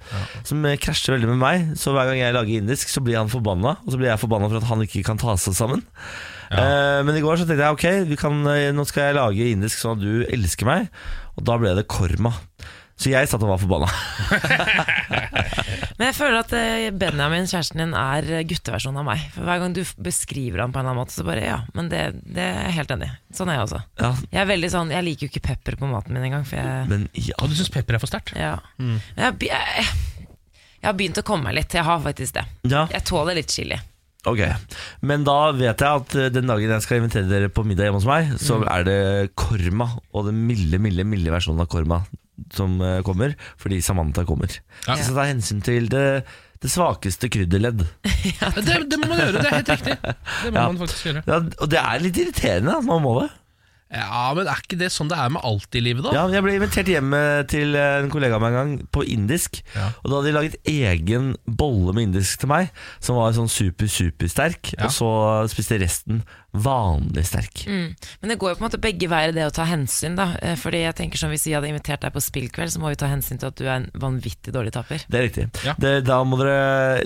som 0.48 0.62
eh, 0.64 0.78
krasjer 0.80 1.18
veldig 1.18 1.28
med 1.34 1.36
meg. 1.42 1.66
Så 1.76 1.92
hver 1.92 2.08
gang 2.08 2.22
jeg 2.22 2.32
lager 2.32 2.62
indisk, 2.62 2.88
så 2.88 3.02
blir 3.04 3.18
han 3.20 3.28
forbanna, 3.28 3.74
og 3.84 3.92
så 3.92 3.98
blir 4.00 4.08
jeg 4.08 4.22
forbanna 4.22 4.48
for 4.48 4.56
at 4.62 4.70
han 4.70 4.86
ikke 4.86 5.02
kan 5.04 5.20
ta 5.20 5.34
seg 5.36 5.52
sammen. 5.58 5.82
Eh, 6.50 7.00
men 7.06 7.16
i 7.18 7.22
går 7.24 7.40
så 7.40 7.46
tenkte 7.48 7.66
jeg 7.66 7.76
ok, 7.78 7.86
vi 8.10 8.18
kan, 8.20 8.40
eh, 8.52 8.70
nå 8.76 8.84
skal 8.86 9.08
jeg 9.10 9.18
lage 9.18 9.50
indisk 9.52 9.82
sånn 9.82 9.96
at 9.98 10.04
du 10.04 10.26
elsker 10.36 10.68
meg, 10.68 10.90
og 11.36 11.46
da 11.48 11.58
ble 11.60 11.74
det 11.78 11.86
korma. 11.90 12.34
Så 12.96 13.10
jeg 13.12 13.28
satt 13.28 13.42
og 13.44 13.50
var 13.50 13.60
forbanna. 13.60 13.90
Men 15.98 16.08
jeg 16.10 16.16
føler 16.16 16.38
at 16.40 16.52
eh, 16.56 16.86
Benjamin, 16.96 17.46
kjæresten 17.48 17.80
din, 17.82 17.92
er 17.96 18.26
gutteversjonen 18.48 19.00
av 19.02 19.06
meg. 19.08 19.24
For 19.34 19.44
Hver 19.48 19.60
gang 19.62 19.74
du 19.76 19.82
beskriver 20.04 20.62
ham 20.62 20.72
på 20.72 20.80
en 20.80 20.84
eller 20.86 20.92
annen 20.94 21.02
måte, 21.02 21.14
så 21.16 21.24
bare 21.26 21.44
ja, 21.44 21.58
men 21.76 21.90
det, 21.92 22.02
det 22.24 22.44
er 22.44 22.62
jeg 22.68 22.76
helt 22.78 22.94
enig 22.96 23.08
i. 23.10 23.16
Sånn 23.36 23.50
er 23.52 23.58
jeg 23.58 23.66
også. 23.66 23.80
Ja, 24.00 24.10
Jeg 24.32 24.40
er 24.42 24.48
veldig 24.52 24.70
sånn, 24.72 24.92
jeg 24.96 25.06
liker 25.10 25.26
jo 25.26 25.30
ikke 25.32 25.44
pepper 25.48 25.78
på 25.80 25.90
maten 25.90 26.16
min 26.16 26.26
engang. 26.28 26.44
For 26.48 26.60
jeg, 26.60 26.86
men 26.92 27.06
ja, 27.16 27.36
du 27.44 27.56
syns 27.56 27.72
pepper 27.74 27.98
er 27.98 28.02
for 28.04 28.12
sterkt? 28.12 28.32
ja. 28.36 28.54
Mm. 28.80 28.96
jeg, 29.16 29.50
jeg, 29.50 29.86
jeg 30.76 30.88
har 30.90 30.96
begynt 30.96 31.20
å 31.20 31.26
komme 31.26 31.48
meg 31.50 31.56
litt. 31.60 31.76
Jeg 31.76 31.84
har 31.88 32.00
faktisk 32.04 32.36
det. 32.38 32.46
ja. 32.72 32.86
Jeg 32.92 33.04
tåler 33.08 33.36
litt 33.40 33.52
chili. 33.52 33.78
Ok, 34.26 34.40
men 35.06 35.22
da 35.26 35.36
vet 35.54 35.82
jeg 35.84 36.00
at 36.02 36.14
eh, 36.18 36.30
den 36.34 36.48
dagen 36.50 36.72
jeg 36.74 36.82
skal 36.84 36.98
invitere 37.00 37.28
dere 37.30 37.50
på 37.54 37.62
middag 37.66 37.86
hjemme 37.88 38.00
hos 38.00 38.08
meg, 38.08 38.32
så 38.42 38.58
er 38.66 38.86
det 38.88 38.96
korma, 39.38 39.86
og 40.12 40.26
den 40.30 40.40
milde, 40.48 40.80
milde, 40.82 41.04
milde 41.06 41.30
versjonen 41.34 41.62
av 41.62 41.68
korma 41.70 42.00
som 42.52 42.74
eh, 42.84 42.98
kommer, 43.06 43.36
fordi 43.62 43.78
Samantha 43.86 44.24
kommer. 44.28 44.50
Ja. 44.88 44.96
Så 44.98 45.14
ta 45.16 45.24
hensyn 45.30 45.62
til 45.64 45.86
det, 45.92 46.02
det 46.62 46.70
svakeste 46.72 47.30
krydderledd. 47.32 47.84
Det, 48.66 48.76
det 48.90 48.98
må 49.00 49.08
man 49.12 49.20
gjøre, 49.22 49.40
det 49.40 49.46
er 49.46 49.54
helt 49.60 49.70
riktig. 49.72 49.96
Det 50.02 50.50
må 50.50 50.58
Ja. 50.58 50.66
man 50.72 50.78
faktisk 50.82 51.06
gjøre. 51.08 51.22
Ja, 51.30 51.38
og 51.62 51.70
det 51.72 51.78
er 51.80 52.02
litt 52.02 52.18
irriterende 52.20 52.74
at 52.80 52.86
man 52.88 53.02
må 53.06 53.12
det. 53.22 53.28
Ja, 53.92 54.32
Men 54.34 54.48
er 54.50 54.58
ikke 54.64 54.78
det 54.80 54.88
sånn 54.90 55.08
det 55.08 55.16
er 55.16 55.28
med 55.30 55.44
alt 55.46 55.76
i 55.78 55.80
livet, 55.80 56.02
da? 56.02 56.10
Ja, 56.16 56.24
jeg 56.34 56.42
ble 56.42 56.56
invitert 56.58 56.88
hjem 56.90 57.12
eh, 57.14 57.42
til 57.46 57.76
en 57.78 58.10
kollega 58.10 58.34
av 58.34 58.42
meg 58.42 58.52
en 58.52 58.56
gang 58.58 58.88
på 58.90 59.04
indisk, 59.06 59.60
Ja. 59.76 59.92
og 60.02 60.10
da 60.10 60.16
hadde 60.16 60.26
de 60.26 60.34
laget 60.34 60.56
egen 60.66 61.36
bolle 61.46 61.94
med 61.94 62.08
indisk 62.08 62.40
til 62.42 62.48
meg, 62.50 62.72
som 63.00 63.14
var 63.20 63.30
sånn 63.36 63.48
super, 63.48 63.86
super 63.86 64.26
sterk, 64.32 64.72
Ja. 64.74 64.86
og 64.88 64.90
så 64.90 65.10
spiste 65.52 65.78
resten 65.78 66.24
vanlig 66.56 67.26
sterk. 67.28 67.62
Mm. 67.68 67.94
Men 68.22 68.28
det 68.32 68.38
går 68.40 68.50
jo 68.50 68.58
på 68.58 68.64
en 68.64 68.70
måte 68.70 68.80
begge 68.80 69.08
veier, 69.12 69.32
det 69.36 69.44
å 69.46 69.52
ta 69.54 69.64
hensyn. 69.68 70.16
da 70.16 70.34
Eh, 70.42 70.56
Fordi 70.56 70.82
jeg 70.82 70.94
tenker 70.96 71.18
som 71.18 71.30
Hvis 71.30 71.44
vi 71.46 71.52
hadde 71.52 71.68
invitert 71.68 72.00
deg 72.00 72.12
på 72.12 72.20
spillkveld, 72.20 72.72
så 72.72 72.80
må 72.80 72.88
vi 72.90 72.96
ta 72.96 73.06
hensyn 73.06 73.38
til 73.38 73.46
at 73.48 73.56
du 73.56 73.64
er 73.64 73.76
en 73.76 73.90
vanvittig 73.94 74.52
dårlig 74.52 74.72
taper. 74.72 75.04
Det 75.08 75.14
er 75.14 75.28
riktig. 75.28 75.64
Ja. 75.64 75.74
Det, 75.78 76.04
da 76.04 76.24
må 76.24 76.38
dere 76.38 77.02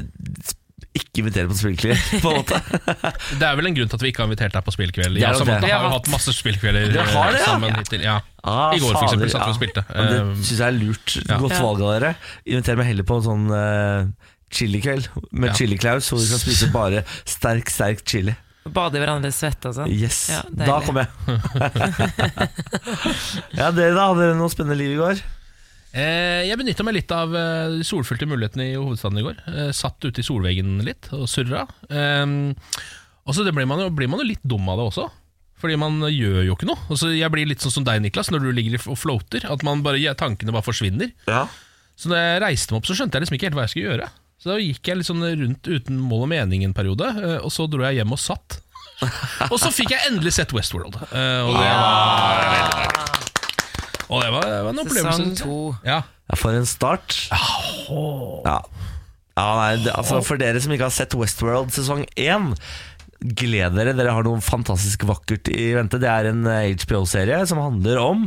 ikke 0.97 1.23
invitere 1.23 1.49
på 1.51 1.57
spillkveld, 1.59 2.01
på 2.23 2.31
en 2.31 2.39
måte. 2.41 2.59
Det 3.41 3.47
er 3.47 3.55
vel 3.59 3.67
en 3.71 3.77
grunn 3.77 3.91
til 3.93 3.99
at 3.99 4.05
vi 4.05 4.11
ikke 4.13 4.23
har 4.25 4.29
invitert 4.31 4.55
deg 4.57 4.65
på 4.67 4.75
spillkveld. 4.75 5.17
Er 5.17 5.23
Ja, 5.23 5.31
nok 5.37 5.49
vi 5.65 5.71
har 5.75 5.85
jo 5.87 5.93
hatt 5.95 6.09
masse 6.13 6.35
spillkvelder 6.37 6.91
det, 6.95 7.05
ja? 7.07 7.31
sammen 7.45 7.71
Ja. 7.71 7.79
hittil. 7.83 8.03
Ja. 8.07 8.17
Ah, 8.43 8.73
I 8.75 8.81
går 8.83 8.95
for 8.97 9.05
eksempel 9.07 9.31
satt 9.31 9.47
vi 9.47 9.55
og 9.55 9.59
spilte. 9.61 9.85
Men 9.93 10.07
det 10.13 10.21
Um, 10.21 10.35
syns 10.43 10.59
jeg 10.59 10.67
er 10.67 10.77
lurt. 10.81 11.17
ja. 11.29 11.39
Godt 11.39 11.57
valg 11.61 11.81
av 11.87 11.91
dere. 12.01 12.13
Inviter 12.47 12.77
meg 12.81 12.87
heller 12.91 13.07
på 13.11 13.17
en 13.21 13.27
sånn 13.29 13.47
uh, 13.53 14.31
chilikveld 14.51 15.09
med 15.33 15.51
Ja. 15.51 15.55
chili-klaus, 15.61 16.09
hvor 16.11 16.19
vi 16.23 16.29
kan 16.33 16.41
spise 16.43 16.71
bare 16.79 17.05
sterk, 17.25 17.69
sterk 17.71 18.05
chili. 18.05 18.35
Bade 18.71 18.99
i 18.99 19.01
hverandres 19.01 19.39
svette 19.41 19.71
og 19.71 19.75
sånn. 19.79 19.89
Yes, 19.91 20.29
Ja, 20.31 20.43
da 20.53 20.81
kommer 20.85 21.07
jeg. 21.07 21.11
ja, 23.59 23.71
dere 23.73 23.95
da? 23.97 24.09
Hadde 24.11 24.21
dere 24.27 24.37
noe 24.39 24.51
spennende 24.53 24.77
liv 24.79 24.93
i 24.95 24.99
går? 25.01 25.23
Eh, 25.91 26.47
jeg 26.47 26.59
benytta 26.61 26.85
meg 26.87 26.95
litt 27.01 27.13
av 27.15 27.33
eh, 27.35 27.79
de 27.81 27.87
solfylte 27.87 28.29
mulighetene 28.31 28.69
i 28.71 28.77
hovedstaden 28.79 29.19
i 29.19 29.25
går. 29.27 29.41
Eh, 29.51 29.71
satt 29.75 29.99
ute 30.07 30.23
i 30.23 30.27
solveggen 30.27 30.79
litt 30.87 31.11
og 31.17 31.27
surra. 31.31 31.65
Eh, 31.91 32.27
og 33.27 33.37
så 33.37 33.47
blir 33.51 33.67
man, 33.69 33.83
jo, 33.83 33.91
blir 33.95 34.11
man 34.11 34.23
jo 34.23 34.29
litt 34.31 34.45
dum 34.47 34.69
av 34.71 34.79
det 34.79 34.87
også. 34.93 35.09
Fordi 35.61 35.77
man 35.77 35.99
gjør 36.07 36.47
jo 36.47 36.55
ikke 36.57 36.71
noe. 36.71 36.81
Altså, 36.89 37.11
jeg 37.13 37.29
blir 37.35 37.49
litt 37.51 37.61
sånn 37.61 37.75
som 37.75 37.85
deg, 37.85 38.01
Niklas, 38.01 38.31
når 38.33 38.47
du 38.47 38.53
ligger 38.57 38.81
og 38.89 38.97
floater. 38.97 39.45
At 39.51 39.65
man 39.67 39.83
bare, 39.85 40.01
tankene 40.17 40.55
bare 40.55 40.65
forsvinner. 40.65 41.11
Ja. 41.29 41.45
Så 42.01 42.09
da 42.09 42.23
jeg 42.23 42.41
reiste 42.47 42.73
meg 42.73 42.81
opp, 42.81 42.89
så 42.89 42.97
skjønte 42.97 43.19
jeg 43.19 43.27
liksom 43.27 43.37
ikke 43.37 43.51
helt 43.51 43.59
hva 43.59 43.67
jeg 43.67 43.75
skulle 43.75 43.91
gjøre. 43.91 44.09
Så 44.41 44.49
da 44.49 44.57
gikk 44.57 44.89
jeg 44.89 44.97
litt 44.97 45.11
sånn 45.11 45.27
rundt 45.27 45.69
uten 45.69 46.01
mål 46.01 46.25
og 46.25 46.31
mening 46.33 46.65
en 46.65 46.73
periode, 46.73 47.11
og 47.45 47.53
så 47.53 47.67
dro 47.69 47.85
jeg 47.85 48.01
hjem 48.01 48.17
og 48.17 48.23
satt. 48.23 48.57
og 49.53 49.59
så 49.61 49.69
fikk 49.69 49.93
jeg 49.93 50.09
endelig 50.09 50.33
sett 50.39 50.57
Westworld. 50.57 50.97
Og 50.97 51.53
det 51.61 51.69
var 51.69 52.49
veldig 52.57 52.79
deilig. 52.81 53.30
Og 54.11 54.25
det 54.25 54.31
var, 54.35 54.47
det 54.47 54.61
var 54.67 54.75
en 54.75 54.83
opplevelse. 54.83 55.17
Sesong 55.17 55.37
to. 55.39 55.59
Ja. 55.87 56.03
Ja, 56.31 56.39
for 56.39 56.55
en 56.55 56.69
start. 56.69 57.17
Ja. 57.31 58.61
ja 59.35 59.49
nei, 59.59 59.73
det, 59.83 59.97
altså 59.97 60.21
For 60.27 60.39
dere 60.41 60.63
som 60.63 60.75
ikke 60.75 60.87
har 60.91 60.95
sett 60.95 61.17
Westworld 61.19 61.75
sesong 61.75 62.07
1 62.15 62.53
Gled 63.21 63.75
dere, 63.77 63.93
dere 63.93 64.15
har 64.17 64.25
noe 64.25 64.41
fantastisk 64.41 65.03
vakkert 65.05 65.51
i 65.53 65.75
vente. 65.77 65.99
Det 66.01 66.09
er 66.09 66.31
en 66.31 66.47
eh, 66.49 66.71
HBO-serie 66.81 67.43
som 67.51 67.59
handler 67.61 67.99
om 68.01 68.23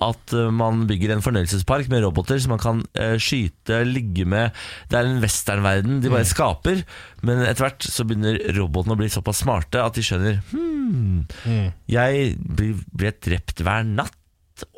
at 0.00 0.32
eh, 0.32 0.48
man 0.48 0.86
bygger 0.88 1.12
en 1.12 1.24
fornøyelsespark 1.24 1.90
med 1.92 2.00
roboter 2.06 2.40
som 2.40 2.54
man 2.54 2.62
kan 2.62 2.80
eh, 2.96 3.18
skyte, 3.20 3.82
ligge 3.84 4.24
med. 4.24 4.56
Det 4.88 4.96
er 4.96 5.10
en 5.10 5.20
westernverden 5.20 6.00
de 6.00 6.14
bare 6.14 6.30
skaper, 6.30 6.80
men 7.20 7.44
etter 7.44 7.66
hvert 7.66 7.90
så 7.92 8.08
begynner 8.08 8.40
robotene 8.56 8.96
å 8.96 9.02
bli 9.02 9.10
såpass 9.12 9.42
smarte 9.44 9.84
at 9.84 10.00
de 10.00 10.06
skjønner 10.06 10.40
hmm, 10.54 11.68
jeg 11.92 12.32
blir, 12.40 12.80
blir 12.88 13.20
drept 13.28 13.60
hver 13.60 13.84
natt 13.84 14.17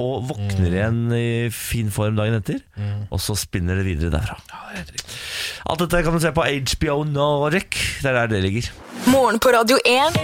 og 0.00 0.27
våkner 0.31 0.75
igjen 0.75 1.00
i 1.17 1.27
fin 1.55 1.91
form 1.94 2.19
dagen 2.19 2.38
etter, 2.41 2.61
og 3.11 3.21
så 3.23 3.37
spinner 3.38 3.81
det 3.81 3.87
videre 3.88 4.12
derfra. 4.15 4.37
Alt 5.71 5.85
dette 5.85 6.03
kan 6.06 6.17
du 6.17 6.21
se 6.23 6.32
på 6.35 6.44
HBO 6.44 7.00
Nordic. 7.09 7.81
Det 8.03 8.11
er 8.11 8.21
der 8.23 8.31
det 8.35 8.43
ligger. 8.47 8.71
Morgen 9.11 9.41
på 9.41 9.53
Radio 9.55 9.79
1. 9.87 10.19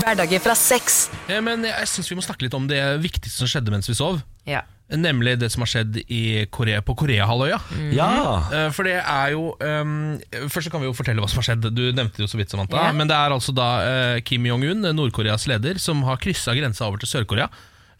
Hverdager 0.00 0.42
fra 0.42 0.54
sex. 0.58 1.08
Ja, 1.30 1.40
Men 1.44 1.64
jeg 1.66 1.88
syns 1.90 2.10
vi 2.10 2.18
må 2.18 2.24
snakke 2.26 2.46
litt 2.46 2.54
om 2.58 2.66
det 2.70 2.80
viktigste 3.02 3.42
som 3.42 3.50
skjedde 3.50 3.74
mens 3.74 3.88
vi 3.90 3.96
sov. 3.98 4.20
Ja. 4.48 4.64
Nemlig 4.90 5.36
det 5.38 5.52
som 5.54 5.62
har 5.62 5.70
skjedd 5.70 6.00
i 6.10 6.46
Korea, 6.50 6.80
på 6.82 6.96
Koreahalvøya. 6.98 7.60
Ja! 7.94 8.08
Eh, 8.50 8.68
For 8.74 8.88
det 8.88 8.96
er 8.98 9.28
jo 9.36 9.52
um, 9.62 10.16
Først 10.50 10.66
så 10.66 10.72
kan 10.74 10.82
vi 10.82 10.88
jo 10.88 10.96
fortelle 10.98 11.22
hva 11.22 11.28
som 11.30 11.38
har 11.38 11.46
skjedd. 11.52 11.68
Du 11.76 11.84
nevnte 11.94 12.18
det 12.18 12.24
jo 12.26 12.30
så 12.32 12.40
vidt, 12.40 12.50
Samantha. 12.50 12.80
Yeah. 12.88 12.96
Men 12.98 13.10
det 13.10 13.14
er 13.14 13.34
altså 13.36 13.54
da 13.54 13.68
uh, 13.84 14.16
Kim 14.26 14.48
Jong-un, 14.50 14.82
Nord-Koreas 14.98 15.46
leder, 15.50 15.78
som 15.78 16.02
har 16.08 16.18
kryssa 16.22 16.56
grensa 16.58 16.88
over 16.88 16.98
til 17.04 17.12
Sør-Korea. 17.12 17.46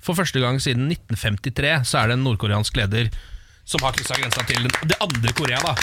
For 0.02 0.17
første 0.17 0.41
gang 0.41 0.61
siden 0.62 0.88
1953 0.91 1.84
så 1.91 1.98
er 2.03 2.10
det 2.13 2.19
en 2.19 2.24
nordkoreansk 2.24 2.77
leder 2.81 3.10
som 3.69 3.82
har 3.84 3.93
kryssa 3.94 4.17
grensa 4.19 4.43
til 4.48 4.63
den- 4.65 4.89
det 4.89 4.96
andre 5.05 5.32
Korea. 5.36 5.58
da 5.63 5.74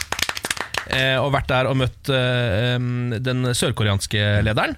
eh, 0.90 1.18
Og 1.20 1.32
vært 1.36 1.48
der 1.52 1.68
og 1.70 1.76
møtt 1.78 2.10
eh, 2.10 2.78
den 3.20 3.44
sørkoreanske 3.56 4.22
lederen. 4.44 4.76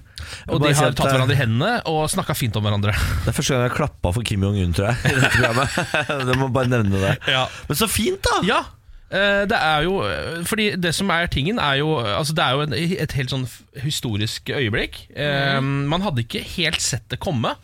Og 0.48 0.60
de 0.62 0.72
har 0.74 0.90
at, 0.90 0.96
tatt 0.98 1.06
eh, 1.06 1.12
hverandre 1.14 1.34
i 1.36 1.40
hendene 1.40 1.70
og 1.90 2.04
snakka 2.10 2.34
fint 2.36 2.56
om 2.58 2.66
hverandre. 2.66 2.92
Det 3.24 3.32
er 3.32 3.36
første 3.36 3.54
gang 3.54 3.64
jeg 3.64 3.70
har 3.70 3.76
klappa 3.78 4.12
for 4.16 4.22
Kim 4.26 4.42
Jong-un, 4.46 4.74
tror 4.76 4.90
jeg. 4.90 4.98
I 5.06 5.16
dette 5.16 5.32
programmet 5.36 5.80
Det 6.30 6.36
må 6.40 6.50
bare 6.52 6.70
nevne 6.72 7.00
det. 7.06 7.14
Ja. 7.30 7.46
Men 7.68 7.80
så 7.80 7.88
fint, 7.90 8.20
da! 8.26 8.40
Ja, 8.46 8.60
eh, 9.10 9.42
det 9.50 9.58
er 9.58 9.86
jo 9.88 9.96
Fordi 10.46 10.68
det 10.78 10.92
som 10.94 11.10
er 11.10 11.26
tingen 11.32 11.58
er 11.58 11.80
jo 11.80 11.96
Altså 11.98 12.34
det 12.36 12.44
er 12.44 12.52
jo 12.58 12.60
en, 12.68 12.74
et 13.06 13.12
helt 13.18 13.32
sånn 13.34 13.48
historisk 13.82 14.50
øyeblikk 14.54 15.06
Eh, 15.16 15.58
Man 15.62 16.02
hadde 16.06 16.22
ikke 16.26 16.42
helt 16.58 16.80
sett 16.84 17.08
det 17.10 17.18
komme 17.22 17.56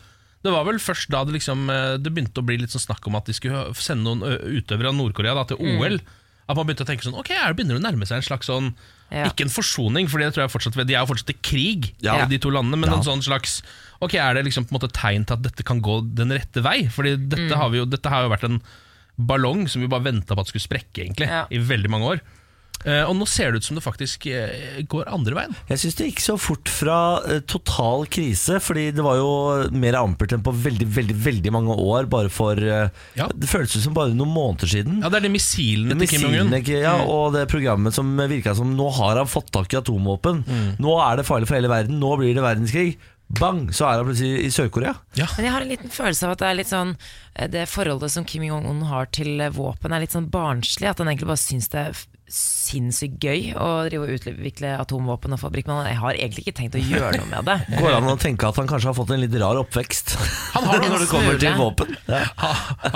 Det 0.45 0.51
var 0.53 0.63
vel 0.67 0.77
først 0.79 1.09
da 1.09 1.23
det 1.25 1.33
liksom 1.39 1.65
eh, 1.73 1.95
Det 1.97 2.11
begynte 2.13 2.39
å 2.43 2.45
bli 2.45 2.59
litt 2.61 2.69
sånn 2.73 2.83
snakk 2.85 3.07
om 3.09 3.15
at 3.17 3.25
de 3.25 3.33
skulle 3.33 3.65
sende 3.81 4.05
noen 4.05 4.21
utøvere 4.59 4.91
av 4.91 4.95
Nord-Korea 4.99 5.33
til 5.49 5.57
OL 5.59 5.97
At 6.47 6.55
man 6.55 6.67
begynte 6.67 6.85
å 6.85 6.89
tenke 6.89 7.03
sånn 7.07 7.17
Ok, 7.17 7.33
her 7.33 7.55
begynner 7.57 7.75
det 7.75 7.81
å 7.81 7.87
nærme 7.89 8.05
seg 8.07 8.21
en 8.21 8.27
slags 8.29 8.47
sånn 8.51 8.69
Ja. 9.09 9.23
Ikke 9.29 9.45
en 9.47 9.51
forsoning, 9.53 10.09
for 10.11 10.19
det 10.19 10.33
tror 10.35 10.43
jeg 10.45 10.51
fortsatt 10.53 10.77
De 10.85 10.93
er 10.93 10.99
jo 11.01 11.09
fortsatt 11.09 11.33
i 11.33 11.37
krig 11.41 11.89
Ja. 12.05 12.25
De 12.29 12.37
to 12.43 12.51
landene 12.53 12.77
Men 12.79 12.91
Ja. 12.91 12.97
en 12.99 13.07
sånn 13.07 13.23
slags 13.25 13.61
Ok, 14.03 14.13
er 14.19 14.33
det 14.37 14.45
liksom 14.45 14.67
på 14.67 14.75
en 14.75 14.79
måte 14.79 14.91
tegn 14.93 15.25
til 15.25 15.33
at 15.39 15.41
dette 15.47 15.63
kan 15.65 15.81
gå 15.81 16.01
den 16.13 16.29
rette 16.35 16.61
vei? 16.61 16.85
Fordi 16.87 17.15
dette, 17.17 17.55
har, 17.57 17.69
vi 17.73 17.79
jo, 17.81 17.85
dette 17.89 18.11
har 18.13 18.27
jo 18.27 18.29
vært 18.35 18.43
en 18.45 18.59
ballong 19.17 19.65
som 19.67 19.81
vi 19.81 19.87
bare 19.89 20.05
venta 20.05 20.35
på 20.37 20.43
at 20.43 20.51
skulle 20.51 20.61
sprekke 20.67 21.01
egentlig 21.01 21.25
Ja. 21.31 21.47
i 21.49 21.57
veldig 21.57 21.89
mange 21.89 22.05
år. 22.13 22.19
Eh, 22.85 23.01
og 23.09 23.15
nå 23.17 23.25
ser 23.27 23.51
det 23.51 23.61
ut 23.61 23.67
som 23.67 23.77
det 23.77 23.83
faktisk 23.83 24.27
eh, 24.29 24.77
går 24.89 25.09
andre 25.09 25.33
veien. 25.37 25.55
Jeg 25.71 25.81
syns 25.81 25.97
det 25.97 26.09
gikk 26.11 26.21
så 26.23 26.35
fort 26.39 26.69
fra 26.71 26.97
eh, 27.25 27.39
total 27.49 28.05
krise, 28.13 28.59
fordi 28.63 28.91
det 28.95 29.03
var 29.05 29.17
jo 29.17 29.31
mer 29.73 29.97
ampert 29.99 30.35
enn 30.35 30.43
på 30.45 30.53
veldig 30.53 30.87
veldig, 30.97 31.17
veldig 31.25 31.53
mange 31.55 31.73
år. 31.73 32.07
Bare 32.11 32.29
for 32.33 32.55
Ja. 32.57 33.27
Det 33.33 33.49
føltes 33.49 33.83
som 33.83 33.95
bare 33.97 34.13
noen 34.13 34.33
måneder 34.33 34.69
siden. 34.69 35.01
Ja, 35.01 35.09
Det 35.09 35.21
er 35.21 35.27
de 35.27 35.33
missilene 35.33 35.97
til 35.99 36.07
Kim 36.13 36.29
Jong-un. 36.29 36.55
ja, 36.69 36.95
og 37.03 37.33
det 37.33 37.47
programmet 37.51 37.93
som 37.93 38.15
virka 38.17 38.53
som 38.55 38.75
Nå 38.77 38.89
har 38.93 39.17
han 39.17 39.27
fått 39.29 39.51
tak 39.51 39.73
i 39.73 39.77
atomvåpen. 39.79 40.43
Nå 40.79 40.97
er 41.01 41.17
det 41.17 41.25
farlig 41.27 41.47
for 41.49 41.57
hele 41.57 41.71
verden. 41.71 41.99
Nå 41.99 42.17
blir 42.19 42.35
det 42.35 42.43
verdenskrig. 42.45 42.97
Bang! 43.27 43.67
Så 43.75 43.83
er 43.83 43.97
han 43.99 44.07
plutselig 44.07 44.45
i 44.45 44.51
Sør-Korea. 44.53 44.93
Men 45.17 45.45
jeg 45.47 45.51
har 45.51 45.61
en 45.65 45.71
liten 45.71 45.91
følelse 45.91 46.27
av 46.27 46.35
at 46.37 46.39
det 46.43 46.47
er 46.47 46.55
litt 46.61 46.69
sånn 46.71 46.93
Det 47.51 47.65
forholdet 47.67 48.13
som 48.13 48.23
Kim 48.23 48.45
Jong-un 48.47 48.85
har 48.87 49.09
til 49.11 49.41
våpen, 49.51 49.91
er 49.91 50.05
litt 50.05 50.15
sånn 50.15 50.29
barnslig. 50.31 50.87
At 50.87 51.01
han 51.03 51.09
egentlig 51.11 51.27
bare 51.33 51.41
syns 51.41 51.67
det 51.73 51.81
er 51.89 52.05
sinnssykt 52.27 53.23
gøy 53.23 53.53
å 53.55 53.67
drive 53.87 54.03
og 54.07 54.13
utvikle 54.17 54.73
atomvåpen 54.81 55.35
og 55.35 55.39
fabrikk, 55.39 55.69
men 55.69 55.85
jeg 55.87 55.99
har 56.01 56.17
egentlig 56.19 56.43
ikke 56.45 56.55
tenkt 56.59 56.75
å 56.75 56.81
gjøre 56.81 57.21
noe 57.21 57.29
med 57.31 57.47
det. 57.47 57.55
Går 57.79 57.87
det 57.87 57.97
an 58.01 58.09
å 58.11 58.15
tenke 58.19 58.49
at 58.49 58.57
han 58.59 58.67
kanskje 58.67 58.89
har 58.91 58.97
fått 58.97 59.13
en 59.15 59.21
litt 59.23 59.37
rar 59.39 59.59
oppvekst? 59.61 60.15
Han 60.57 60.67
har 60.67 60.81
det 60.83 60.89
Når 60.91 61.05
det 61.05 61.09
kommer 61.11 61.39
til 61.39 61.55
våpen. 61.63 61.93
Ja. 62.11 62.23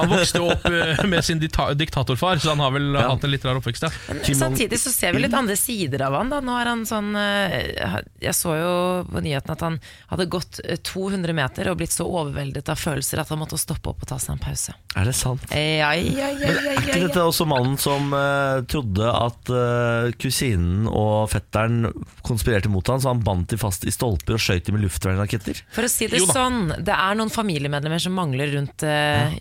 Han 0.01 0.11
vokste 0.11 0.41
jo 0.43 0.50
opp 0.51 0.67
eh, 0.67 1.03
med 1.07 1.23
sin 1.27 1.39
diktatorfar, 1.41 2.41
så 2.43 2.51
han 2.53 2.63
har 2.65 2.73
vel 2.75 2.89
Ja. 2.91 3.05
hatt 3.13 3.23
en 3.23 3.31
litt 3.31 3.45
rar 3.47 3.59
oppvekst. 3.61 3.88
Ja. 3.88 3.91
Men 4.11 4.35
samtidig 4.43 4.79
så 4.83 4.91
ser 4.93 5.15
vi 5.15 5.23
litt 5.23 5.38
andre 5.38 5.55
sider 5.59 6.03
av 6.09 6.17
han 6.19 6.31
da. 6.33 6.41
Nå 6.43 6.57
er 6.59 6.71
han 6.73 6.83
sånn 6.89 7.13
eh, 7.15 7.95
Jeg 8.21 8.35
så 8.38 8.57
jo 8.59 8.73
på 9.11 9.23
nyheten 9.23 9.55
at 9.55 9.63
han 9.63 9.79
hadde 10.11 10.27
gått 10.31 10.59
eh, 10.65 10.75
200 10.91 11.33
meter 11.38 11.71
og 11.71 11.79
blitt 11.79 11.95
så 11.95 12.05
overveldet 12.09 12.67
av 12.73 12.79
følelser 12.81 13.23
at 13.23 13.31
han 13.31 13.39
måtte 13.41 13.59
stoppe 13.61 13.93
opp 13.93 14.03
og 14.03 14.11
ta 14.11 14.19
seg 14.19 14.35
en 14.35 14.43
pause. 14.43 14.75
Er 14.91 15.07
det 15.07 15.13
sant? 15.15 15.43
Ja, 15.55 15.60
ja, 15.62 15.91
ja, 15.95 16.29
ja, 16.36 16.48
Er 16.51 16.57
ja, 16.67 16.79
ikke 16.81 17.03
dette 17.05 17.24
også 17.24 17.45
mannen 17.48 17.77
som 17.79 18.12
uh, 18.12 18.60
trodde 18.67 19.07
at 19.07 19.51
uh, 19.53 20.10
kusinen 20.19 20.89
og 20.89 21.29
fetteren 21.31 21.88
konspirerte 22.27 22.71
mot 22.71 22.91
han, 22.91 23.00
så 23.00 23.13
han 23.13 23.24
bandt 23.24 23.53
de 23.53 23.62
fast 23.62 23.88
i 23.88 23.93
stolper 23.95 24.36
og 24.36 24.43
skjøt 24.43 24.67
dem 24.67 24.75
med 24.75 24.83
luftvernraketter? 24.89 25.63
For 25.71 25.88
å 25.88 25.91
si 25.91 26.10
det 26.12 26.19
Jo 26.19 26.27
sånn, 26.27 26.74
det 26.83 26.98
er 26.98 27.15
noen 27.15 27.31
familiemedlemmer 27.31 28.03
som 28.03 28.19
mangler 28.19 28.51
rundt, 28.57 28.83
uh, 28.83 29.31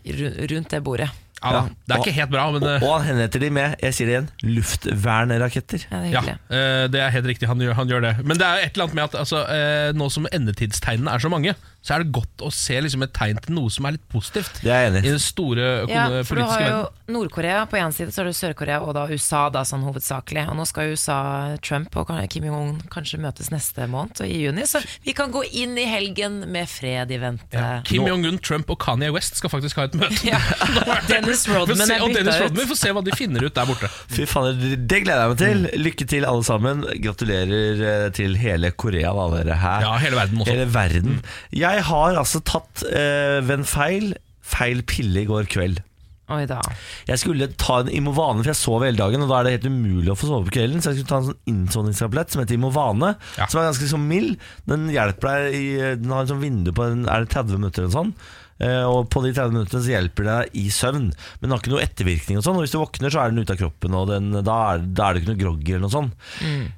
rundt 0.54 0.70
det 0.70 0.84
bordet. 0.86 1.10
Ja. 1.40 1.62
Det 1.88 1.94
er 1.94 2.02
ikke 2.02 2.16
helt 2.18 2.32
bra, 2.32 2.44
men 2.52 2.62
Og, 2.62 2.68
eh, 2.68 2.82
og 2.84 2.94
han 2.98 3.06
henretter 3.08 3.40
de 3.40 3.48
med, 3.54 3.76
jeg 3.80 3.96
sier 3.96 4.08
det 4.08 4.14
igjen, 4.14 4.28
luftvernraketter. 4.58 5.86
Ja, 6.12 6.20
det 6.20 6.34
er 6.36 6.58
eh, 6.58 6.88
det 6.92 7.00
er 7.00 7.14
helt 7.14 7.28
riktig. 7.30 7.48
Han 7.48 7.62
gjør, 7.64 7.72
han 7.78 7.88
gjør 7.88 8.04
det. 8.04 8.12
Men 8.24 8.40
det 8.40 8.46
er 8.46 8.66
et 8.66 8.74
eller 8.74 8.88
annet 8.88 8.98
med 8.98 9.04
at 9.08 9.16
altså, 9.22 9.44
eh, 9.48 9.92
nå 9.96 10.10
som 10.12 10.28
endetidstegnene 10.28 11.14
er 11.14 11.24
så 11.24 11.32
mange, 11.32 11.56
så 11.80 11.94
er 11.94 12.04
det 12.04 12.12
godt 12.12 12.42
å 12.44 12.50
se 12.52 12.76
liksom, 12.84 13.04
et 13.06 13.12
tegn 13.16 13.38
til 13.40 13.54
noe 13.56 13.70
som 13.72 13.86
er 13.88 13.96
litt 13.96 14.04
positivt. 14.12 14.60
Det 14.60 14.68
er 14.68 14.84
jeg 14.84 14.90
enig 14.92 15.00
I 15.06 15.12
den 15.14 15.22
store 15.22 15.68
Ja, 15.88 16.02
for 16.28 16.36
du 16.36 16.44
har 16.44 16.64
jo. 16.66 16.80
Nord-Korea 17.10 17.62
på 17.70 17.78
én 17.80 17.94
side, 17.94 18.12
så 18.12 18.20
har 18.22 18.28
du 18.28 18.36
Sør-Korea 18.36 18.82
og 18.84 18.92
da 18.98 19.06
USA 19.10 19.46
da 19.52 19.62
sånn 19.66 19.82
hovedsakelig. 19.86 20.44
Og 20.52 20.58
nå 20.58 20.66
skal 20.68 20.92
USA, 20.92 21.16
Trump 21.64 21.96
og 21.96 22.12
Kim 22.30 22.44
Jong-un 22.46 22.82
kanskje 22.92 23.20
møtes 23.22 23.48
neste 23.50 23.88
måned, 23.90 24.20
og 24.20 24.28
i 24.28 24.42
juni. 24.44 24.66
Så 24.68 24.82
vi 25.06 25.14
kan 25.16 25.32
gå 25.32 25.42
inn 25.56 25.78
i 25.80 25.86
helgen 25.88 26.42
med 26.52 26.68
fred 26.70 27.10
i 27.10 27.18
vente. 27.22 27.56
Ja. 27.56 27.80
Kim 27.86 28.06
Jong-un, 28.06 28.38
Trump 28.44 28.70
og 28.70 28.78
Kanye 28.84 29.10
West 29.14 29.40
skal 29.40 29.52
faktisk 29.52 29.80
ha 29.80 29.88
et 29.88 29.96
møte. 29.98 30.20
Ja. 30.28 30.38
Dennis 31.10 31.46
Rodman 31.48 31.80
Få 31.80 31.88
se- 31.88 31.96
er 31.96 32.04
og 32.04 32.14
Dennis. 32.14 32.40
Rodman, 32.44 32.60
Vi 32.60 32.68
får 32.74 32.80
se 32.82 32.94
hva 32.94 33.04
de 33.08 33.16
finner 33.16 33.48
ut 33.48 33.56
der 33.56 33.68
borte. 33.72 33.90
Fy 34.12 34.28
faen, 34.28 34.60
det 34.84 35.02
gleder 35.06 35.24
jeg 35.24 35.32
meg 35.34 35.40
til. 35.42 35.66
Lykke 35.88 36.08
til 36.12 36.28
alle 36.28 36.46
sammen. 36.46 36.84
Gratulerer 37.08 37.84
eh, 37.90 38.06
til 38.16 38.36
hele 38.40 38.72
Korea, 38.76 39.12
da, 39.16 39.26
dere 39.38 39.58
her. 39.64 39.88
Ja, 39.88 39.96
hele 40.04 40.20
verden 40.20 40.44
også. 40.44 40.52
Hele 40.52 40.68
verden. 40.74 41.18
Jeg 41.56 41.69
har 41.86 42.16
altså 42.18 42.40
tatt 42.42 42.82
eh, 42.90 43.38
ved 43.46 43.60
en 43.60 43.64
feil 43.64 44.10
feil 44.50 44.82
pille 44.82 45.22
i 45.22 45.28
går 45.28 45.46
kveld. 45.46 45.78
Oi 46.30 46.44
da. 46.46 46.60
Jeg 47.08 47.18
skulle 47.22 47.46
ta 47.58 47.80
en 47.82 47.88
Imovane, 47.90 48.42
for 48.42 48.50
jeg 48.50 48.58
sov 48.58 48.82
hele 48.86 48.98
dagen, 48.98 49.22
og 49.22 49.30
da 49.30 49.38
er 49.40 49.46
det 49.48 49.52
helt 49.56 49.70
umulig 49.70 50.10
å 50.12 50.16
få 50.18 50.26
sove 50.28 50.46
på 50.48 50.54
kvelden. 50.58 50.82
Så 50.82 50.90
jeg 50.92 51.00
skulle 51.00 51.10
ta 51.10 51.18
en 51.22 51.28
sånn 51.30 51.40
innsovningstablett 51.50 52.30
som 52.34 52.42
heter 52.42 52.54
Imovane, 52.58 53.16
Ja. 53.38 53.46
som 53.50 53.60
er 53.60 53.68
ganske 53.70 53.88
sånn 53.90 54.06
mild. 54.10 54.36
Den 54.66 54.88
hjelper 54.90 55.26
deg 55.30 55.54
i 55.58 55.64
Den 55.98 56.10
har 56.10 56.22
et 56.22 56.28
sånt 56.30 56.42
vindu 56.42 56.70
på 56.74 56.86
en, 56.86 57.08
er 57.08 57.24
det 57.26 57.30
30 57.34 57.58
minutter 57.58 57.82
eller 57.82 57.94
sånn. 57.94 58.12
Eh, 58.60 58.84
Og 58.84 59.08
på 59.12 59.22
de 59.24 59.32
30 59.32 59.54
minuttene 59.56 59.82
så 59.82 59.92
hjelper 59.94 60.26
det 60.28 60.34
deg 60.40 60.58
i 60.60 60.66
søvn. 60.74 61.08
Men 61.10 61.46
den 61.46 61.54
har 61.54 61.62
ikke 61.62 61.72
noe 61.74 61.84
ettervirkning. 61.86 62.38
og 62.40 62.44
sånn 62.44 62.58
Og 62.60 62.66
Hvis 62.66 62.74
du 62.76 62.78
våkner, 62.82 63.10
så 63.14 63.22
er 63.24 63.32
den 63.32 63.40
ute 63.44 63.56
av 63.56 63.60
kroppen, 63.62 63.94
og 63.96 64.08
den, 64.12 64.30
da, 64.44 64.58
er, 64.74 64.84
da 64.84 65.08
er 65.08 65.14
det 65.16 65.22
ikke 65.24 65.32
noe 65.32 65.42
groggy 65.44 65.72
eller 65.74 65.86
noe 65.86 65.96
sånt. 65.96 66.30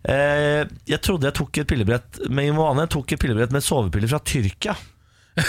Eh, 0.07 0.63
jeg 0.95 1.03
trodde 1.03 1.27
jeg 1.29 1.39
tok 1.41 1.59
et 1.63 1.71
pillebrett 1.75 2.23
med 2.31 2.53
Imoane. 2.53 2.87
Jeg 2.87 2.95
tok 2.97 3.13
et 3.17 3.23
pillebrett 3.27 3.53
med 3.55 3.67
sovepiller 3.67 4.11
fra 4.15 4.23
Tyrkia. 4.23 4.77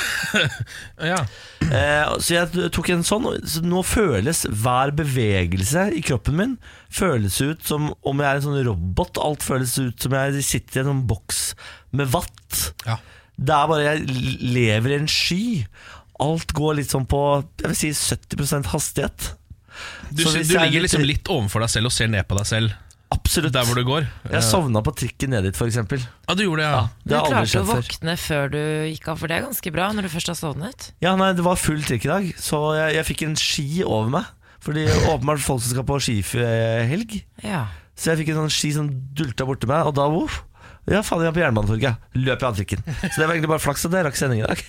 Ja. 1.03 1.17
Eh, 1.59 2.13
så 2.23 2.37
jeg 2.37 2.69
tok 2.71 2.87
en 2.93 3.01
sånn 3.03 3.25
så 3.43 3.61
Nå 3.67 3.81
føles 3.83 4.45
hver 4.47 4.93
bevegelse 4.95 5.89
i 5.97 5.99
kroppen 6.05 6.37
min 6.39 6.53
Føles 6.93 7.35
ut 7.43 7.65
som 7.67 7.89
om 7.99 8.21
jeg 8.23 8.29
er 8.29 8.39
en 8.39 8.45
sånn 8.47 8.61
robot 8.67 9.19
Alt 9.23 9.43
føles 9.43 9.75
ut 9.81 9.99
som 10.05 10.15
jeg 10.15 10.45
sitter 10.47 10.79
i 10.79 10.83
en 10.85 10.89
sånn 10.93 11.03
boks 11.11 11.41
med 11.99 12.07
vatt 12.15 12.61
Ja. 12.87 12.95
Det 13.35 13.55
er 13.57 13.69
bare 13.73 13.85
jeg 13.89 14.07
lever 14.55 14.93
i 14.95 14.99
en 15.01 15.09
sky 15.11 15.43
Alt 16.23 16.53
går 16.55 16.79
litt 16.79 16.93
sånn 16.93 17.07
på 17.09 17.19
Jeg 17.61 17.73
vil 17.73 17.79
si 17.79 17.91
70% 17.93 18.71
hastighet 18.73 19.29
Du, 20.13 20.23
Så 20.23 20.35
hvis 20.37 20.49
du 20.49 20.55
jeg 20.55 20.61
er 20.61 20.69
ligger 20.69 20.85
liksom 20.87 21.05
litt 21.07 21.29
overfor 21.33 21.65
deg 21.65 21.73
selv 21.75 21.89
og 21.91 21.95
ser 21.95 22.11
ned 22.13 22.27
på 22.29 22.39
deg 22.39 22.49
selv 22.49 22.79
Absolutt 23.13 23.53
der 23.53 23.65
hvor 23.67 23.77
du 23.77 23.83
går. 23.85 24.07
Jeg 24.31 24.41
sovna 24.47 24.81
på 24.81 24.93
trikken 24.97 25.33
ned 25.35 25.45
dit 25.45 25.59
eksempel 25.67 26.01
Ja, 26.01 26.33
du 26.33 26.43
gjorde 26.45 26.63
det, 26.63 26.69
ja. 26.71 26.79
Du 27.03 27.11
Det 27.11 27.19
du 27.19 27.29
klarte 27.29 27.61
å 27.61 27.67
våkne 27.69 28.15
før 28.17 28.23
før 28.23 28.53
du 28.55 28.61
gikk 28.89 29.09
av, 29.11 29.19
for 29.21 29.29
det 29.29 29.35
er 29.37 29.45
ganske 29.45 29.73
bra 29.75 29.89
når 29.93 30.07
du 30.07 30.11
først 30.15 30.31
har 30.31 30.39
sovnet. 30.39 30.87
Ja, 31.03 31.13
nei, 31.19 31.29
det 31.37 31.45
var 31.45 31.59
full 31.61 31.83
trikk 31.85 32.07
i 32.07 32.11
dag 32.13 32.31
Så 32.41 32.63
jeg, 32.79 32.95
jeg 32.97 33.07
fikk 33.11 33.25
en 33.27 33.37
ski 33.39 33.67
over 33.85 34.09
meg 34.17 34.31
Fordi 34.65 34.87
åpenbart 35.13 35.43
folk 35.45 35.61
som 35.61 35.75
skal 35.75 35.87
på 35.89 35.99
skihelg 36.07 37.19
Ja. 37.45 37.67
Så 37.93 38.13
jeg 38.13 38.23
fikk 38.23 38.33
en 38.33 38.41
sånn 38.43 38.55
ski 38.55 38.71
som 38.73 38.89
dulta 39.13 39.45
borti 39.45 39.69
meg, 39.69 39.85
og 39.85 39.93
da 39.99 40.07
uff, 40.09 40.39
Ja, 40.91 40.99
faen, 40.99 41.21
jeg 41.23 41.31
er 41.31 41.35
på 41.35 41.39
Jernbanetorget. 41.39 42.07
Løp 42.19 42.41
i 42.43 42.47
antrikken. 42.49 42.81
Så 42.83 43.15
det 43.15 43.27
var 43.27 43.33
egentlig 43.37 43.51
bare 43.53 43.63
flaks 43.63 43.85
at 43.87 43.93
jeg 43.95 44.03
rakk 44.07 44.19
sending 44.19 44.41
i 44.41 44.47
dag. 44.47 44.63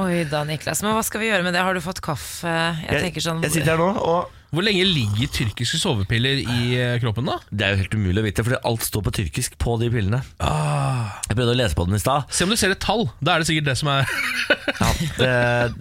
Oi 0.00 0.22
da, 0.30 0.40
Niklas. 0.48 0.80
Men 0.84 0.96
hva 0.96 1.02
skal 1.04 1.20
vi 1.20 1.28
gjøre 1.28 1.44
med 1.44 1.52
det? 1.56 1.64
Har 1.66 1.76
du 1.76 1.82
fått 1.84 2.00
kaffe? 2.04 2.52
Jeg, 2.86 3.02
tenker 3.04 3.24
sånn 3.24 3.44
jeg 3.44 3.52
sitter 3.58 3.74
her 3.74 3.82
nå, 3.82 3.90
og 4.00 4.32
Hvor 4.54 4.62
lenge 4.62 4.84
ligger 4.86 5.30
tyrkiske 5.34 5.78
sovepiller 5.80 6.38
i 6.40 6.76
eh, 6.78 6.96
kroppen, 7.02 7.26
da? 7.26 7.38
det 7.50 7.66
er 7.66 7.74
jo 7.74 7.82
helt 7.82 7.96
umulig 7.98 8.22
å 8.22 8.26
vite, 8.26 8.44
fordi 8.46 8.60
alt 8.68 8.84
står 8.86 9.02
på 9.06 9.12
tyrkisk 9.18 9.56
på 9.62 9.74
de 9.80 9.88
pillene. 9.92 10.20
Jeg 10.38 11.34
prøvde 11.34 11.54
å 11.54 11.58
lese 11.58 11.76
på 11.76 11.86
den 11.88 11.98
i 11.98 12.02
stad. 12.02 12.28
Se 12.30 12.46
om 12.46 12.52
du 12.52 12.58
ser 12.58 12.74
et 12.74 12.82
tall. 12.82 13.06
Da 13.18 13.34
er 13.34 13.42
det 13.42 13.48
sikkert 13.50 13.70
det 13.70 13.76
som 13.80 13.90
er 13.92 14.06
Ja, 14.76 14.88
det, 15.16 15.30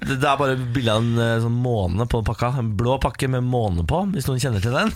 det, 0.08 0.16
er 0.18 0.38
bare 0.40 0.56
bilde 0.56 0.94
av 0.94 1.02
en 1.04 1.22
eh, 1.22 1.36
sånn 1.44 1.56
måne 1.62 2.06
på 2.10 2.22
pakka. 2.26 2.52
En 2.62 2.72
blå 2.80 2.98
pakke 3.02 3.28
med 3.32 3.46
måne 3.46 3.86
på, 3.88 4.02
hvis 4.14 4.28
noen 4.30 4.42
kjenner 4.42 4.64
til 4.64 4.76
den. 4.76 4.94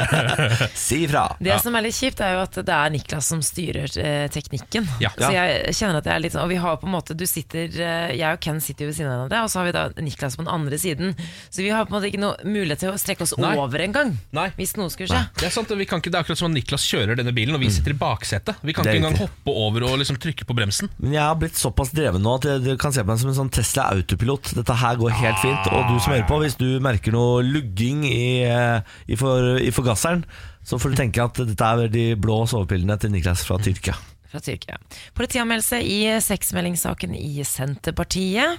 si 0.84 1.02
ifra. 1.06 1.26
Det 1.40 1.58
som 1.62 1.76
er 1.78 1.86
litt 1.86 1.96
kjipt, 1.96 2.22
er 2.24 2.36
jo 2.36 2.42
at 2.44 2.58
det 2.60 2.76
er 2.76 2.92
Niklas 2.92 3.28
som 3.32 3.42
styrer 3.44 3.92
eh, 4.00 4.26
teknikken. 4.32 4.88
Ja. 5.02 5.12
Så 5.16 5.30
jeg 5.34 5.76
kjenner 5.78 6.00
at 6.00 6.08
jeg 6.08 6.16
er 6.16 6.24
litt 6.24 6.34
sånn 6.34 6.44
Og 6.44 6.50
vi 6.52 6.58
har 6.60 6.78
på 6.80 6.88
en 6.88 6.94
måte 6.94 7.14
Du 7.16 7.24
sitter 7.28 7.70
Jeg 7.70 8.26
og 8.26 8.40
Ken 8.42 8.60
sitter 8.62 8.86
jo 8.86 8.90
ved 8.90 8.96
siden 8.96 9.12
av 9.12 9.30
deg, 9.30 9.44
og 9.44 9.50
så 9.52 9.60
har 9.60 9.68
vi 9.68 9.74
da 9.76 9.84
Niklas 10.02 10.36
på 10.38 10.44
den 10.44 10.52
andre 10.52 10.78
siden. 10.80 11.14
Så 11.48 11.62
vi 11.62 11.70
har 11.72 11.86
på 11.86 11.92
en 11.92 11.98
måte 11.98 12.10
ikke 12.10 12.22
noe 12.22 12.48
mulighet 12.48 12.81
til 12.82 12.90
å 12.92 12.98
strekke 13.00 13.24
oss 13.24 13.32
Nei. 13.40 13.54
over 13.62 13.84
engang. 13.84 14.12
Hvis 14.58 14.74
noe 14.78 14.90
skulle 14.92 15.08
skje. 15.12 15.22
Det 15.38 15.46
er 15.48 15.54
sant, 15.54 15.70
vi 15.78 15.86
kan 15.88 16.02
ikke, 16.02 16.10
det 16.12 16.18
er 16.20 16.24
akkurat 16.26 16.40
som 16.42 16.50
at 16.50 16.56
Niklas 16.58 16.84
kjører 16.90 17.16
denne 17.20 17.32
bilen, 17.36 17.54
og 17.56 17.62
vi 17.62 17.70
sitter 17.72 17.94
i 17.94 17.98
baksetet. 18.02 18.58
Vi 18.66 18.74
kan 18.76 18.84
Det 18.84 18.92
er 18.92 18.98
ikke 18.98 19.02
engang 19.06 19.16
riktig. 19.16 19.30
hoppe 19.46 19.54
over 19.66 19.86
og 19.88 19.98
liksom 20.02 20.18
trykke 20.22 20.46
på 20.48 20.56
bremsen. 20.58 20.90
Men 20.98 21.14
jeg 21.16 21.22
har 21.22 21.36
blitt 21.40 21.56
såpass 21.58 21.94
dreven 21.94 22.22
nå 22.26 22.34
at 22.40 22.48
jeg- 22.50 22.64
du 22.64 22.76
kan 22.76 22.92
se 22.92 23.02
på 23.02 23.06
meg 23.14 23.18
som 23.22 23.30
en 23.30 23.38
sånn 23.40 23.50
Tesla 23.52 23.88
autopilot. 23.94 24.52
Dette 24.54 24.74
her 24.82 24.96
går 24.96 25.10
helt 25.22 25.38
fint. 25.38 25.66
Og 25.72 25.88
du 25.88 26.00
som 26.00 26.12
hører 26.12 26.26
på, 26.28 26.40
hvis 26.42 26.56
du 26.58 26.80
merker 26.80 27.12
noe 27.12 27.42
lugging 27.42 28.04
i, 28.04 28.42
eh, 28.44 28.80
i, 29.08 29.14
for, 29.16 29.56
i 29.58 29.70
forgasseren, 29.70 30.24
så 30.64 30.78
får 30.78 30.90
du 30.94 30.96
tenke 30.96 31.22
at 31.22 31.34
dette 31.34 31.60
er 31.62 31.88
de 31.88 32.14
blå 32.16 32.42
sovepillene 32.46 32.98
til 32.98 33.10
Niklas 33.10 33.42
fra 33.44 33.58
Tyrkia. 33.58 33.94
Fra 34.30 34.40
Tyrkia. 34.40 34.76
Politianmeldelse 35.14 35.82
i 35.84 36.06
sexmeldingssaken 36.20 37.14
i 37.14 37.42
Senterpartiet. 37.44 38.58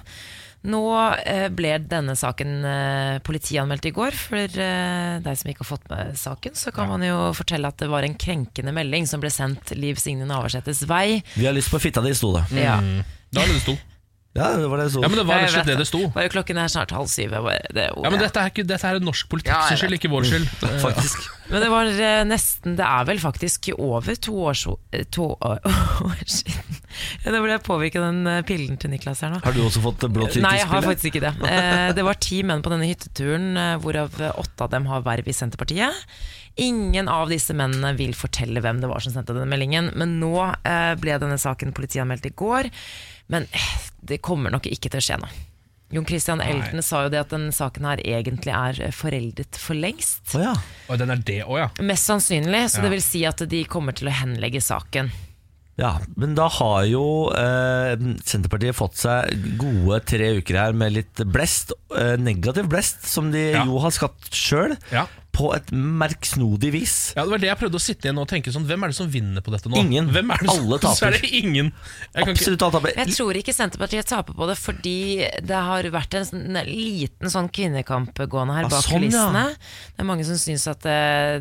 Nå 0.64 0.80
eh, 1.28 1.46
ble 1.52 1.74
denne 1.90 2.14
saken 2.16 2.52
eh, 2.64 3.16
politianmeldt 3.24 3.88
i 3.90 3.92
går. 3.94 4.16
For 4.16 4.60
eh, 4.64 5.16
deg 5.24 5.40
som 5.40 5.50
ikke 5.52 5.64
har 5.64 5.70
fått 5.74 5.90
med 5.92 6.14
saken, 6.18 6.56
så 6.56 6.72
kan 6.74 6.88
man 6.88 7.04
jo 7.04 7.18
fortelle 7.36 7.68
at 7.68 7.80
det 7.82 7.90
var 7.92 8.06
en 8.06 8.16
krenkende 8.16 8.72
melding 8.72 9.08
som 9.10 9.20
ble 9.20 9.32
sendt 9.32 9.74
Liv 9.76 10.00
Signe 10.00 10.28
Navarsetes 10.28 10.86
vei. 10.88 11.20
Vi 11.36 11.48
har 11.48 11.56
lyst 11.56 11.72
på 11.72 11.82
fitta 11.82 12.04
di, 12.04 12.14
sto 12.16 12.32
det. 12.38 12.46
Ja. 12.56 12.78
Da 13.34 13.44
er 13.44 13.50
det 13.50 13.58
det 13.58 13.66
sto. 13.66 13.76
Ja, 14.34 14.48
det 14.58 14.66
var 14.66 14.80
det 14.82 14.88
sto. 14.90 15.02
Ja, 15.04 15.08
men 15.12 15.20
det 15.20 15.24
var 15.28 15.38
rett 15.38 15.46
og 15.46 15.52
slett 15.54 15.68
det 15.70 15.74
det 15.78 15.86
sto. 15.86 16.00
Bare 16.10 16.30
klokken 16.32 16.58
er 16.58 16.70
snart 16.72 16.90
halv 16.90 17.06
syv. 17.10 17.36
Bare, 17.44 17.60
det. 17.70 17.84
Ja, 17.94 18.10
men 18.10 18.18
dette 18.18 18.40
er, 18.42 18.50
ikke, 18.50 18.64
dette 18.66 18.88
er 18.90 18.98
norsk 19.04 19.28
politikk 19.30 19.52
Ja, 19.54 19.76
skyld, 19.78 19.94
ikke 19.94 20.10
vår 20.10 20.26
skyld. 20.26 20.48
Faktisk. 20.82 21.28
Men 21.52 21.62
det 21.62 21.68
var 21.70 21.90
eh, 21.92 22.22
nesten 22.26 22.74
Det 22.78 22.86
er 22.88 23.04
vel 23.04 23.18
faktisk 23.20 23.68
over 23.76 24.16
to 24.16 24.32
år, 24.48 24.56
så- 24.58 24.78
eh, 24.96 25.04
to 25.12 25.26
år, 25.36 25.60
år 26.08 26.22
siden. 26.24 26.80
Nå 27.30 27.42
ble 27.44 27.52
jeg 27.52 27.62
påvirket 27.68 28.00
av 28.00 28.08
den 28.10 28.26
eh, 28.32 28.40
pillen 28.48 28.78
til 28.80 28.90
Niklas 28.90 29.22
her 29.22 29.34
nå. 29.36 29.42
Har 29.44 29.54
du 29.54 29.60
også 29.62 29.82
fått 29.84 30.06
blå 30.08 30.26
tyrkisk 30.26 30.42
Nei, 30.48 30.56
jeg 30.62 30.70
har 30.72 30.86
faktisk 30.88 31.10
ikke 31.12 31.24
det. 31.28 31.34
Eh, 31.54 31.92
det 31.94 32.02
var 32.06 32.18
ti 32.18 32.40
menn 32.42 32.62
på 32.64 32.72
denne 32.72 32.88
hytteturen, 32.90 33.52
hvorav 33.84 34.16
åtte 34.34 34.64
av 34.66 34.72
dem 34.72 34.88
har 34.90 35.04
verv 35.06 35.28
i 35.30 35.34
Senterpartiet. 35.36 35.94
Ingen 36.64 37.06
av 37.12 37.28
disse 37.30 37.54
mennene 37.54 37.92
vil 37.98 38.14
fortelle 38.18 38.62
hvem 38.64 38.80
det 38.82 38.90
var 38.90 39.04
som 39.04 39.14
sendte 39.14 39.34
denne 39.36 39.46
meldingen, 39.50 39.92
men 39.98 40.16
nå 40.22 40.32
ble 41.02 41.18
denne 41.22 41.38
saken 41.38 41.74
politianmeldt 41.76 42.26
i 42.30 42.34
går. 42.38 42.70
Men 43.34 43.48
eh, 43.50 43.72
det 44.06 44.20
kommer 44.24 44.54
nok 44.54 44.68
ikke 44.70 44.92
til 44.94 45.02
å 45.02 45.04
skje 45.08 45.18
nå. 45.24 45.28
Jon 45.94 46.06
Christian 46.08 46.40
Elden 46.42 46.80
sa 46.82 47.04
jo 47.04 47.10
det 47.12 47.20
at 47.20 47.30
denne 47.30 47.52
saken 47.54 47.84
her 47.86 48.00
egentlig 48.02 48.50
er 48.56 48.78
eh, 48.88 48.94
foreldet 48.94 49.58
for 49.60 49.76
lengst. 49.78 50.22
Oh, 50.34 50.42
ja. 50.42 50.54
Og 50.90 50.98
den 50.98 51.12
er 51.12 51.20
det 51.28 51.40
òg, 51.44 51.58
ja. 51.60 51.68
Mest 51.86 52.08
sannsynlig, 52.08 52.64
så 52.72 52.80
Ja. 52.80 52.86
det 52.86 52.94
vil 52.96 53.04
si 53.04 53.22
at 53.28 53.44
de 53.52 53.60
kommer 53.70 53.94
til 53.94 54.08
å 54.10 54.14
henlegge 54.16 54.62
saken. 54.64 55.12
ja. 55.78 55.92
Men 56.16 56.34
da 56.38 56.48
har 56.48 56.84
jo 56.88 57.04
eh, 57.36 57.94
Senterpartiet 58.26 58.74
fått 58.78 58.96
seg 59.02 59.58
gode 59.60 60.00
tre 60.08 60.32
uker 60.40 60.58
her 60.58 60.72
med 60.72 60.92
litt 60.96 61.22
blest. 61.30 61.72
Eh, 61.94 62.14
negativ 62.18 62.68
blest, 62.72 63.04
som 63.10 63.30
de 63.34 63.50
Ja. 63.52 63.64
jo 63.66 63.78
har 63.84 63.90
skapt 63.94 64.30
sjøl. 64.34 64.76
ja. 64.90 65.06
På 65.34 65.48
et 65.56 65.70
merksnodig 65.74 66.70
vis. 66.74 66.94
Ja, 67.16 67.24
Det 67.24 67.30
var 67.34 67.42
det 67.42 67.48
jeg 67.50 67.58
prøvde 67.60 67.78
å 67.80 67.82
sitte 67.82 68.06
igjen 68.08 68.20
og 68.22 68.28
tenke 68.30 68.52
sånn 68.54 68.66
Hvem 68.68 68.84
er 68.86 68.92
det 68.92 68.96
som 68.96 69.08
vinner 69.10 69.42
på 69.44 69.50
dette 69.54 69.70
nå? 69.72 69.76
Ingen. 69.80 70.08
Hvem 70.14 70.30
er 70.30 70.44
det 70.44 70.48
som, 70.50 70.60
Alle 70.64 70.78
taper. 70.82 70.94
Så 71.00 71.06
er 71.08 71.16
det 71.18 71.30
ingen. 71.40 71.70
Jeg 72.14 72.28
kan 72.28 72.34
Absolutt 72.34 72.64
alle 72.66 72.76
taper. 72.78 72.94
Jeg 73.02 73.16
tror 73.16 73.38
ikke 73.40 73.54
Senterpartiet 73.56 74.08
taper 74.10 74.36
på 74.38 74.48
det, 74.50 74.56
fordi 74.60 74.96
det 75.50 75.60
har 75.68 75.88
vært 75.94 76.16
en 76.20 76.28
sånn, 76.28 76.58
liten 76.68 77.32
sånn 77.34 77.48
kvinnekamp 77.54 78.22
gående 78.30 78.56
her 78.60 78.68
Ah, 78.68 78.72
bak 78.72 78.86
sånn, 78.86 79.04
ja. 79.08 79.26
kulissene. 79.26 79.44
Det 79.94 80.04
er 80.04 80.08
mange 80.08 80.26
som 80.28 80.38
syns 80.40 80.66
at 80.70 80.82
det, 80.86 80.98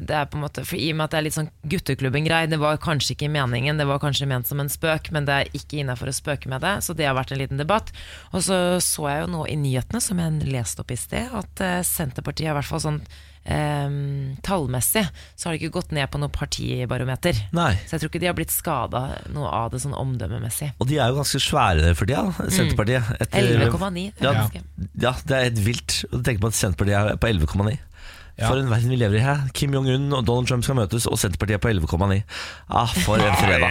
det 0.10 0.18
er 0.20 0.28
på 0.32 0.40
en 0.40 0.44
måte 0.46 0.66
For 0.68 0.80
I 0.82 0.90
og 0.94 0.98
med 1.00 1.06
at 1.08 1.14
det 1.16 1.20
er 1.22 1.28
litt 1.30 1.38
sånn 1.38 1.52
gutteklubben-grei, 1.72 2.42
det 2.52 2.60
var 2.62 2.82
kanskje 2.84 3.14
ikke 3.16 3.30
meningen, 3.34 3.78
det 3.82 3.88
var 3.90 4.02
kanskje 4.04 4.28
ment 4.30 4.50
som 4.50 4.62
en 4.64 4.72
spøk, 4.74 5.12
men 5.16 5.28
det 5.30 5.38
er 5.44 5.54
ikke 5.58 5.82
innafor 5.84 6.10
å 6.12 6.16
spøke 6.16 6.50
med 6.52 6.64
det, 6.66 6.76
så 6.86 6.96
det 6.98 7.06
har 7.10 7.16
vært 7.18 7.34
en 7.36 7.42
liten 7.44 7.62
debatt. 7.62 7.94
Og 8.34 8.44
så 8.46 8.60
så 8.84 9.08
jeg 9.10 9.24
jo 9.26 9.30
nå 9.34 9.46
i 9.50 9.56
nyhetene, 9.60 10.02
som 10.04 10.20
jeg 10.22 10.50
leste 10.50 10.82
opp 10.84 10.92
i 10.94 10.98
sted, 11.00 11.30
at 11.36 11.62
eh, 11.64 11.80
Senterpartiet 11.88 12.50
har 12.50 12.56
i 12.56 12.60
hvert 12.62 12.70
fall 12.74 12.84
sånn 12.84 13.00
eh, 13.46 13.90
tallmessig 14.44 15.04
så 15.36 15.48
har 15.50 15.54
det 15.56 15.62
ikke 15.62 15.76
gått 15.80 15.92
ned 15.96 16.10
på 16.14 16.20
noe 16.22 16.32
partibarometer. 16.34 17.38
Nei. 17.56 17.74
Så 17.88 17.96
jeg 17.98 18.04
tror 18.04 18.12
ikke 18.14 18.22
de 18.24 18.30
har 18.32 18.38
blitt 18.38 18.54
skada 18.56 19.04
noe 19.34 19.48
av 19.52 19.72
det 19.74 19.82
sånn 19.84 19.96
omdømmemessig. 19.98 20.74
Og 20.80 20.88
de 20.90 21.00
er 21.00 21.10
jo 21.12 21.20
ganske 21.22 21.42
svære 21.44 21.94
for 21.96 22.06
tida, 22.10 22.26
Senterpartiet. 22.50 23.14
Etter- 23.20 23.50
11,9. 23.70 24.06
er 24.20 24.24
Ja, 24.24 24.48
ja, 25.08 25.16
det 25.26 25.38
er 25.40 25.50
helt 25.50 25.64
vilt 25.66 25.98
å 26.12 26.22
tenke 26.24 26.42
på 26.46 26.48
at 26.54 26.60
Senterpartiet 26.60 27.14
er 27.14 27.18
på 27.18 27.28
11,9. 27.34 27.78
Ja. 28.34 28.48
For 28.50 28.58
en 28.58 28.66
verden 28.72 28.90
vi 28.90 28.96
lever 28.98 29.20
i 29.20 29.22
her. 29.22 29.44
Kim 29.54 29.76
Jong-un 29.78 30.08
og 30.18 30.24
Donald 30.26 30.48
Trump 30.50 30.64
skal 30.66 30.74
møtes, 30.80 31.06
og 31.06 31.20
Senterpartiet 31.22 31.60
er 31.60 31.62
på 31.62 31.70
11,9. 31.70 32.24
Ah, 32.68 32.90
for 33.06 33.22
en 33.22 33.36
fredag. 33.38 33.70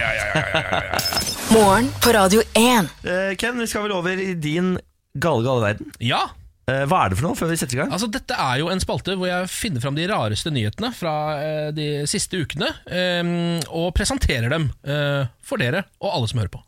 Morgen 1.50 1.88
på 2.02 2.12
Radio 2.14 2.45
1. 2.55 2.93
Eh, 3.02 3.33
Ken, 3.41 3.59
vi 3.59 3.67
skal 3.67 3.88
vel 3.88 3.97
over 3.97 4.14
i 4.23 4.35
din 4.38 4.76
gale, 5.19 5.43
gale 5.45 5.64
verden. 5.67 5.91
ja, 5.99 6.23
hva 6.66 7.00
er 7.04 7.11
det 7.12 7.19
for 7.19 7.26
noe, 7.26 7.37
før 7.38 7.50
vi 7.50 7.57
setter 7.59 7.75
i 7.75 7.81
gang? 7.83 7.90
altså 7.92 8.07
Dette 8.12 8.37
er 8.38 8.61
jo 8.62 8.69
en 8.71 8.81
spalte 8.83 9.16
hvor 9.19 9.26
jeg 9.26 9.49
finner 9.50 9.83
fram 9.83 9.97
de 9.99 10.07
rareste 10.11 10.52
nyhetene 10.54 10.92
fra 10.95 11.14
eh, 11.42 11.71
de 11.75 11.87
siste 12.11 12.38
ukene, 12.38 12.69
eh, 12.87 13.33
og 13.75 13.90
presenterer 13.99 14.52
dem 14.54 14.69
eh, 14.87 15.26
for 15.42 15.59
dere 15.62 15.83
og 16.00 16.12
alle 16.14 16.31
som 16.31 16.42
hører 16.42 16.54
på. 16.54 16.62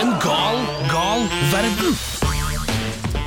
En 0.00 0.12
gal, 0.22 0.60
gal 0.92 1.24
verden. 1.52 1.96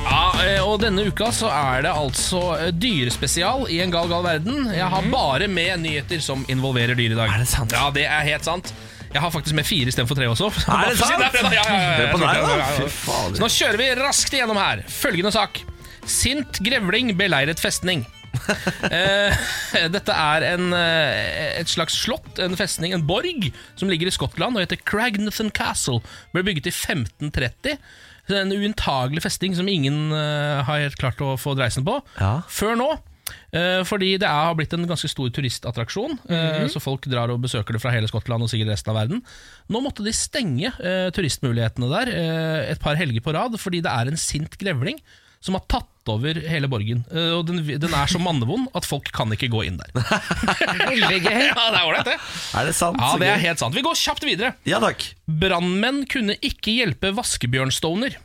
Ja, 0.04 0.24
eh, 0.46 0.62
og 0.62 0.80
denne 0.84 1.06
uka 1.10 1.30
så 1.34 1.50
er 1.54 1.86
det 1.86 1.92
altså 1.94 2.42
eh, 2.60 2.72
dyrespesial 2.76 3.66
i 3.74 3.80
En 3.84 3.94
gal, 3.94 4.10
gal 4.12 4.26
verden. 4.26 4.68
Jeg 4.74 4.90
har 4.94 5.10
bare 5.12 5.48
med 5.50 5.84
nyheter 5.88 6.22
som 6.24 6.46
involverer 6.52 6.98
dyr 6.98 7.14
i 7.16 7.18
dag. 7.18 7.34
Er 7.34 7.44
det 7.46 7.50
sant? 7.52 7.74
Ja, 7.74 7.90
det 7.94 8.06
er 8.10 8.26
helt 8.30 8.46
sant. 8.46 8.74
Jeg 9.14 9.22
har 9.22 9.30
faktisk 9.34 9.56
med 9.58 9.68
fire 9.68 9.92
istedenfor 9.92 10.18
tre 10.18 10.28
også. 10.32 10.50
Er 10.74 10.90
det 10.90 10.98
sant? 11.04 11.38
Ja, 11.54 11.64
ja, 11.70 12.58
ja. 12.58 12.90
Så 12.90 13.38
nå 13.42 13.50
kjører 13.54 13.80
vi 13.82 13.92
raskt 14.02 14.34
igjennom 14.34 14.58
her. 14.58 14.82
Følgende 14.90 15.34
sak. 15.36 15.62
Sint 16.10 16.60
grevling 16.66 17.14
beleiret 17.20 17.62
festning. 17.62 18.06
Eh, 18.94 19.86
dette 19.94 20.14
er 20.14 20.44
en, 20.48 20.74
eh, 20.76 21.60
et 21.62 21.70
slags 21.70 21.96
slott, 22.04 22.40
en 22.42 22.58
festning, 22.58 22.92
en 22.94 23.06
borg, 23.08 23.46
som 23.80 23.90
ligger 23.90 24.10
i 24.10 24.14
Skottland 24.14 24.58
og 24.58 24.66
heter 24.66 24.82
Cragnathan 24.90 25.52
Castle. 25.56 26.02
Ble 26.34 26.44
bygget 26.46 26.68
i 26.70 26.74
1530. 26.74 27.78
Det 28.28 28.36
er 28.38 28.42
En 28.44 28.54
uinntagelig 28.54 29.24
festning 29.24 29.56
som 29.58 29.70
ingen 29.70 30.12
uh, 30.16 30.62
har 30.68 30.84
helt 30.86 31.00
klart 31.00 31.22
å 31.24 31.34
få 31.40 31.56
dreisen 31.60 31.86
på. 31.88 31.98
Ja. 32.20 32.38
Før 32.52 32.78
nå. 32.80 32.90
Eh, 33.54 33.82
fordi 33.88 34.12
det 34.20 34.28
er, 34.28 34.50
har 34.50 34.58
blitt 34.60 34.74
en 34.76 34.88
ganske 34.90 35.10
stor 35.12 35.30
turistattraksjon. 35.34 36.18
eh, 36.30 36.68
Så 36.74 36.82
folk 36.84 37.06
drar 37.12 37.32
og 37.34 37.42
besøker 37.46 37.78
det 37.78 37.82
fra 37.84 37.94
hele 37.96 38.10
Skottland 38.12 38.44
og 38.44 38.52
sikkert 38.52 38.74
resten 38.74 38.92
av 38.94 39.00
verden. 39.04 39.24
Nå 39.70 39.82
måtte 39.86 40.04
de 40.06 40.14
stenge 40.18 40.74
eh, 40.82 41.10
turistmulighetene 41.16 41.90
der 41.94 42.14
eh, 42.14 42.72
et 42.74 42.82
par 42.84 43.00
helger 43.00 43.22
på 43.26 43.34
rad 43.38 43.56
fordi 43.62 43.84
det 43.86 43.92
er 43.94 44.12
en 44.12 44.20
sint 44.20 44.58
grevling 44.62 45.00
som 45.44 45.58
har 45.58 45.66
tatt 45.68 45.90
over 46.08 46.38
hele 46.48 46.68
borgen. 46.72 47.02
Eh, 47.12 47.32
og 47.36 47.46
den, 47.50 47.58
den 47.68 47.94
er 47.96 48.08
så 48.12 48.20
mannevond 48.20 48.70
at 48.80 48.86
folk 48.88 49.10
kan 49.16 49.32
ikke 49.36 49.50
gå 49.52 49.66
inn 49.68 49.76
der. 49.80 49.92
Veldig 50.92 51.20
gøy. 51.24 51.42
ja, 51.50 51.66
det 51.68 51.80
er 51.80 51.88
ålreit, 51.88 52.08
det. 52.08 52.16
Er 52.60 52.68
det 52.70 52.76
sant? 52.78 53.00
Ja, 53.00 53.10
det 53.20 53.28
er 53.32 53.42
helt 53.44 53.60
sant. 53.64 53.76
Vi 53.76 53.84
går 53.84 53.96
kjapt 54.00 54.24
videre. 54.28 54.54
Ja 54.68 54.80
takk. 54.84 55.04
Brannmenn 55.28 56.06
kunne 56.12 56.36
ikke 56.44 56.76
hjelpe 56.78 57.12
vaskebjørnstoner. 57.20 58.16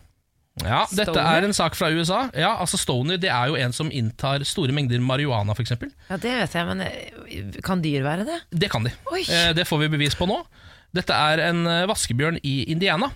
Ja, 0.66 0.84
dette 0.90 1.22
er 1.22 1.46
en 1.46 1.54
sak 1.56 1.76
fra 1.78 1.90
USA. 1.94 2.24
Ja, 2.36 2.54
altså 2.58 2.80
Stony 2.80 3.18
det 3.20 3.30
er 3.32 3.50
jo 3.50 3.58
en 3.58 3.74
som 3.76 3.92
inntar 3.94 4.44
store 4.48 4.74
mengder 4.74 5.02
marihuana, 5.04 5.54
f.eks. 5.54 5.76
Ja, 6.08 6.18
det 6.18 6.34
vet 6.40 6.56
jeg, 6.58 6.68
men 6.70 6.82
eh, 6.86 7.60
kan 7.64 7.84
dyr 7.84 8.06
være 8.06 8.26
det? 8.28 8.40
Det 8.64 8.70
kan 8.72 8.86
de. 8.86 8.94
Oi. 9.12 9.22
Eh, 9.22 9.52
det 9.56 9.68
får 9.68 9.84
vi 9.84 9.92
bevis 9.96 10.18
på 10.18 10.28
nå. 10.30 10.40
Dette 10.96 11.14
er 11.14 11.44
en 11.50 11.64
eh, 11.68 11.86
vaskebjørn 11.90 12.40
i 12.42 12.60
Indiana, 12.72 13.12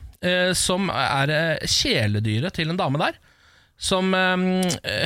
som 0.54 0.86
er 0.94 1.32
kjæledyret 1.66 2.54
til 2.54 2.70
en 2.70 2.76
dame 2.78 3.00
der. 3.00 3.16
Som, 3.82 4.14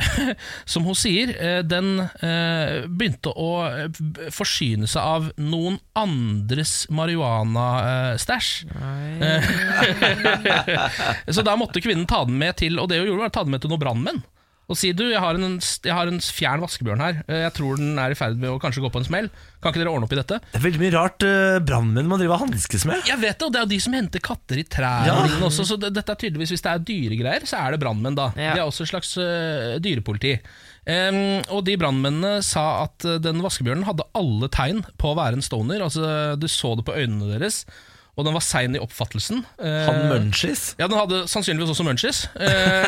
som 0.71 0.85
hun 0.85 0.97
sier, 0.97 1.31
eh, 1.33 1.59
den 1.65 1.97
eh, 2.21 2.85
begynte 2.85 3.31
å 3.33 3.49
eh, 3.65 4.01
forsyne 4.33 4.85
seg 4.89 5.01
av 5.01 5.31
noen 5.41 5.79
andres 5.97 6.83
marihuana-stæsj. 6.93 8.51
Så 11.33 11.45
da 11.45 11.57
måtte 11.57 11.81
kvinnen 11.81 12.05
ta 12.09 12.21
den 12.27 12.37
med 12.37 12.57
til 12.61 12.77
Og 12.79 12.89
det 12.89 12.99
hun 12.99 13.07
gjorde 13.09 13.25
var 13.25 13.31
å 13.31 13.35
ta 13.39 13.43
den 13.47 13.55
med 13.55 13.63
til 13.63 13.73
noen 13.73 13.81
brannmenn. 13.81 14.21
Og 14.67 14.75
si 14.75 14.89
du, 14.91 15.05
jeg 15.07 15.19
har, 15.23 15.37
en, 15.39 15.59
jeg 15.63 15.93
har 15.95 16.09
en 16.11 16.17
fjern 16.19 16.59
vaskebjørn 16.59 16.99
her. 16.99 17.19
Eh, 17.31 17.43
Jeg 17.45 17.53
tror 17.55 17.77
den 17.79 17.93
er 18.03 18.11
i 18.11 18.17
ferd 18.19 18.35
med 18.35 18.51
å 18.51 18.57
kanskje 18.59 18.81
gå 18.83 18.89
på 18.91 18.99
en 18.99 19.05
smell. 19.07 19.29
Kan 19.63 19.71
ikke 19.71 19.79
dere 19.79 19.93
ordne 19.95 20.09
opp 20.09 20.15
i 20.15 20.19
dette? 20.19 20.41
Det 20.51 20.59
er 20.59 20.65
veldig 20.65 20.81
mye 20.81 20.91
rart 20.97 21.23
uh, 21.23 21.59
brannmenn 21.63 22.09
må 22.11 22.17
drive 22.19 22.35
og 22.35 22.43
hanskes 22.43 22.83
med. 22.89 22.99
Jeg 23.07 23.21
vet 23.21 23.39
det, 23.39 23.47
og 23.47 23.53
det 23.55 23.61
er 23.61 23.63
jo 23.63 23.71
de 23.71 23.79
som 23.85 23.95
henter 23.95 24.23
katter 24.27 24.59
i 24.59 24.65
trær. 24.67 25.07
Ja. 25.07 25.15
og 25.39 25.45
også, 25.47 25.63
så 25.71 25.79
det, 25.79 25.93
dette 25.95 26.11
er 26.13 26.19
tydeligvis 26.19 26.51
Hvis 26.51 26.65
det 26.67 26.73
er 26.73 26.83
dyregreier, 26.91 27.47
så 27.47 27.61
er 27.63 27.73
det 27.77 27.81
brannmenn, 27.85 28.19
da. 28.19 28.27
Ja. 28.35 28.57
De 28.57 28.61
er 28.61 28.67
også 28.67 28.83
et 28.83 28.91
slags 28.91 29.15
uh, 29.21 29.77
dyrepoliti. 29.83 30.35
Um, 30.87 31.21
og 31.55 31.63
de 31.67 31.79
brannmennene 31.79 32.37
sa 32.47 32.67
at 32.85 33.07
den 33.23 33.39
vaskebjørnen 33.43 33.87
hadde 33.87 34.05
alle 34.19 34.51
tegn 34.51 34.83
på 34.99 35.13
å 35.13 35.17
være 35.19 35.39
en 35.39 35.47
stoner. 35.47 35.83
Altså, 35.87 36.35
Du 36.39 36.47
så 36.51 36.75
det 36.79 36.85
på 36.87 36.95
øynene 36.95 37.31
deres, 37.37 37.63
og 38.17 38.25
den 38.25 38.33
var 38.33 38.41
sein 38.41 38.73
i 38.75 38.79
oppfattelsen. 38.81 39.43
Eh, 39.61 39.85
Han 39.85 39.99
munchies. 40.09 40.71
ja, 40.79 40.87
Den 40.89 40.97
hadde 40.97 41.19
sannsynligvis 41.29 41.69
også 41.75 41.85
munchies. 41.85 42.23
Eh, 42.33 42.87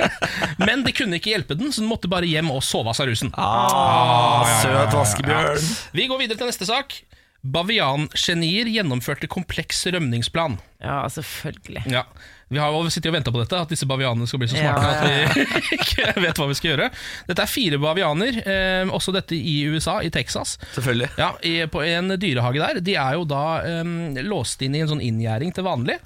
men 0.66 0.84
de 0.86 0.92
kunne 0.94 1.18
ikke 1.18 1.32
hjelpe 1.34 1.56
den, 1.58 1.72
så 1.74 1.82
den 1.82 1.90
måtte 1.90 2.10
bare 2.10 2.28
hjem 2.30 2.52
og 2.54 2.62
sove 2.62 2.92
av 2.92 2.98
seg 2.98 3.10
rusen. 3.10 3.32
Ah, 3.34 4.46
søt 4.62 4.94
vaskebjørn. 4.94 5.70
Vi 5.96 6.06
går 6.10 6.22
videre 6.22 6.38
til 6.38 6.50
neste 6.52 6.68
sak. 6.70 6.94
Baviangenier 7.40 8.68
gjennomførte 8.68 9.28
kompleks 9.30 9.86
rømningsplan. 9.88 10.58
Ja, 10.80 11.02
selvfølgelig. 11.08 11.82
Ja, 11.92 12.02
Vi 12.50 12.58
har 12.58 12.72
jo 12.74 12.88
sittet 12.90 13.08
og 13.12 13.14
venta 13.14 13.30
på 13.32 13.38
dette, 13.40 13.56
at 13.62 13.70
disse 13.70 13.86
bavianene 13.86 14.26
skal 14.26 14.40
bli 14.42 14.48
så 14.50 14.58
Ja, 14.58 14.72
smarte 14.74 14.90
at 14.90 15.36
vi 15.36 15.44
ikke 15.76 16.14
vet 16.24 16.40
hva 16.40 16.48
vi 16.50 16.56
skal 16.58 16.70
gjøre. 16.72 16.88
Dette 17.28 17.44
er 17.44 17.50
fire 17.52 17.78
bavianer, 17.80 18.40
eh, 18.42 18.90
også 18.90 19.14
dette 19.14 19.38
i 19.38 19.54
USA, 19.70 20.00
i 20.04 20.10
Texas. 20.12 20.56
Selvfølgelig. 20.74 21.12
Ja, 21.20 21.30
i, 21.46 21.54
På 21.70 21.84
en 21.86 22.12
dyrehage 22.20 22.60
der. 22.60 22.80
De 22.84 22.96
er 22.98 23.16
jo 23.16 23.24
da 23.30 23.42
eh, 23.64 24.20
låst 24.26 24.64
inn 24.66 24.74
i 24.76 24.82
en 24.84 24.90
sånn 24.90 25.04
inngjerding 25.04 25.54
til 25.56 25.68
vanlig. 25.68 25.96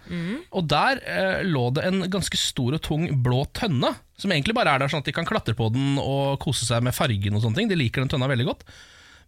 Og 0.53 0.69
der 0.71 1.01
eh, 1.03 1.43
lå 1.49 1.71
det 1.75 1.89
en 1.89 2.05
ganske 2.13 2.39
stor 2.39 2.77
og 2.77 2.83
tung 2.85 3.09
blå 3.25 3.47
tønne, 3.57 3.95
som 4.21 4.31
egentlig 4.31 4.55
bare 4.55 4.77
er 4.77 4.85
der 4.85 4.93
sånn 4.93 5.03
at 5.03 5.09
de 5.11 5.17
kan 5.17 5.27
klatre 5.27 5.57
på 5.59 5.73
den 5.75 5.97
og 5.99 6.37
kose 6.45 6.69
seg 6.69 6.85
med 6.85 6.95
fargen 6.95 7.35
og 7.35 7.43
sånne 7.47 7.63
ting. 7.63 7.73
De 7.73 7.79
liker 7.81 8.05
den 8.05 8.13
tønna 8.13 8.29
veldig 8.31 8.53
godt. 8.53 8.69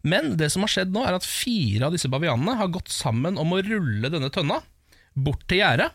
Men 0.02 0.36
det 0.36 0.50
som 0.52 0.62
har 0.62 0.68
skjedd 0.72 0.92
nå, 0.94 1.04
er 1.06 1.14
at 1.16 1.24
fire 1.26 1.86
av 1.88 1.92
disse 1.96 2.08
bavianene 2.12 2.56
har 2.60 2.68
gått 2.68 2.88
sammen 2.92 3.38
om 3.38 3.52
å 3.56 3.62
rulle 3.64 4.10
denne 4.12 4.30
tønna 4.30 4.60
bort 5.16 5.46
til 5.48 5.58
gjerdet, 5.62 5.90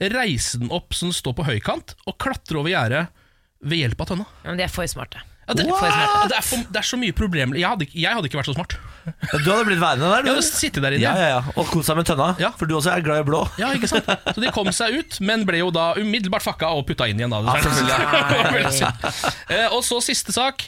reise 0.00 0.58
den 0.58 0.72
opp 0.74 0.92
så 0.92 1.06
den 1.06 1.14
står 1.14 1.36
på 1.38 1.44
høykant, 1.46 1.94
og 2.10 2.18
klatre 2.18 2.58
over 2.58 2.70
gjerdet 2.74 3.06
ved 3.64 3.78
hjelp 3.84 4.00
av 4.02 4.06
tønna. 4.10 4.26
Ja, 4.42 4.50
Men 4.50 4.58
de 4.58 4.64
er 4.66 4.72
for 4.74 4.84
smarte. 4.90 5.22
Ja, 5.44 5.52
det, 5.52 5.64
For 5.68 5.76
smarte. 5.76 6.28
det, 6.32 6.36
er 6.38 6.44
for, 6.48 6.56
det 6.72 6.78
er 6.80 6.86
så 6.88 6.96
mye 6.96 7.12
problemer 7.12 7.58
jeg 7.60 7.68
hadde, 7.68 7.84
ikke- 7.84 8.00
jeg 8.00 8.14
hadde 8.16 8.28
ikke 8.30 8.38
vært 8.40 8.48
så 8.48 8.54
smart. 8.56 8.74
Du 9.44 9.50
hadde 9.52 9.64
blitt 9.68 9.78
værende 9.82 10.08
der, 10.08 10.16
Jeg 10.16 10.24
du. 10.24 10.30
hadde 10.32 10.42
sittet 10.48 10.82
der 10.82 10.92
inne. 10.96 11.02
Ja, 11.04 11.12
ja, 11.20 11.28
ja. 11.28 11.52
Og 11.60 11.66
kost 11.68 11.86
deg 11.92 11.96
med 11.98 12.06
tønna. 12.08 12.28
Ja. 12.40 12.50
For 12.56 12.64
du 12.66 12.74
også 12.78 12.94
er 12.96 13.02
glad 13.04 13.20
i 13.20 13.26
blå. 13.28 13.42
Ja, 13.60 13.68
ikke 13.76 13.88
sant? 13.90 14.06
Så 14.08 14.40
de 14.40 14.50
kom 14.56 14.70
seg 14.72 14.96
ut, 14.96 15.20
men 15.20 15.44
ble 15.44 15.58
jo 15.60 15.68
da 15.70 15.92
umiddelbart 16.00 16.42
fucka 16.42 16.70
og 16.72 16.86
putta 16.88 17.04
inn 17.12 17.20
igjen. 17.20 17.28
Da. 17.30 17.58
Eh, 19.48 19.68
og 19.76 19.84
så 19.84 20.00
siste 20.02 20.32
sak. 20.32 20.64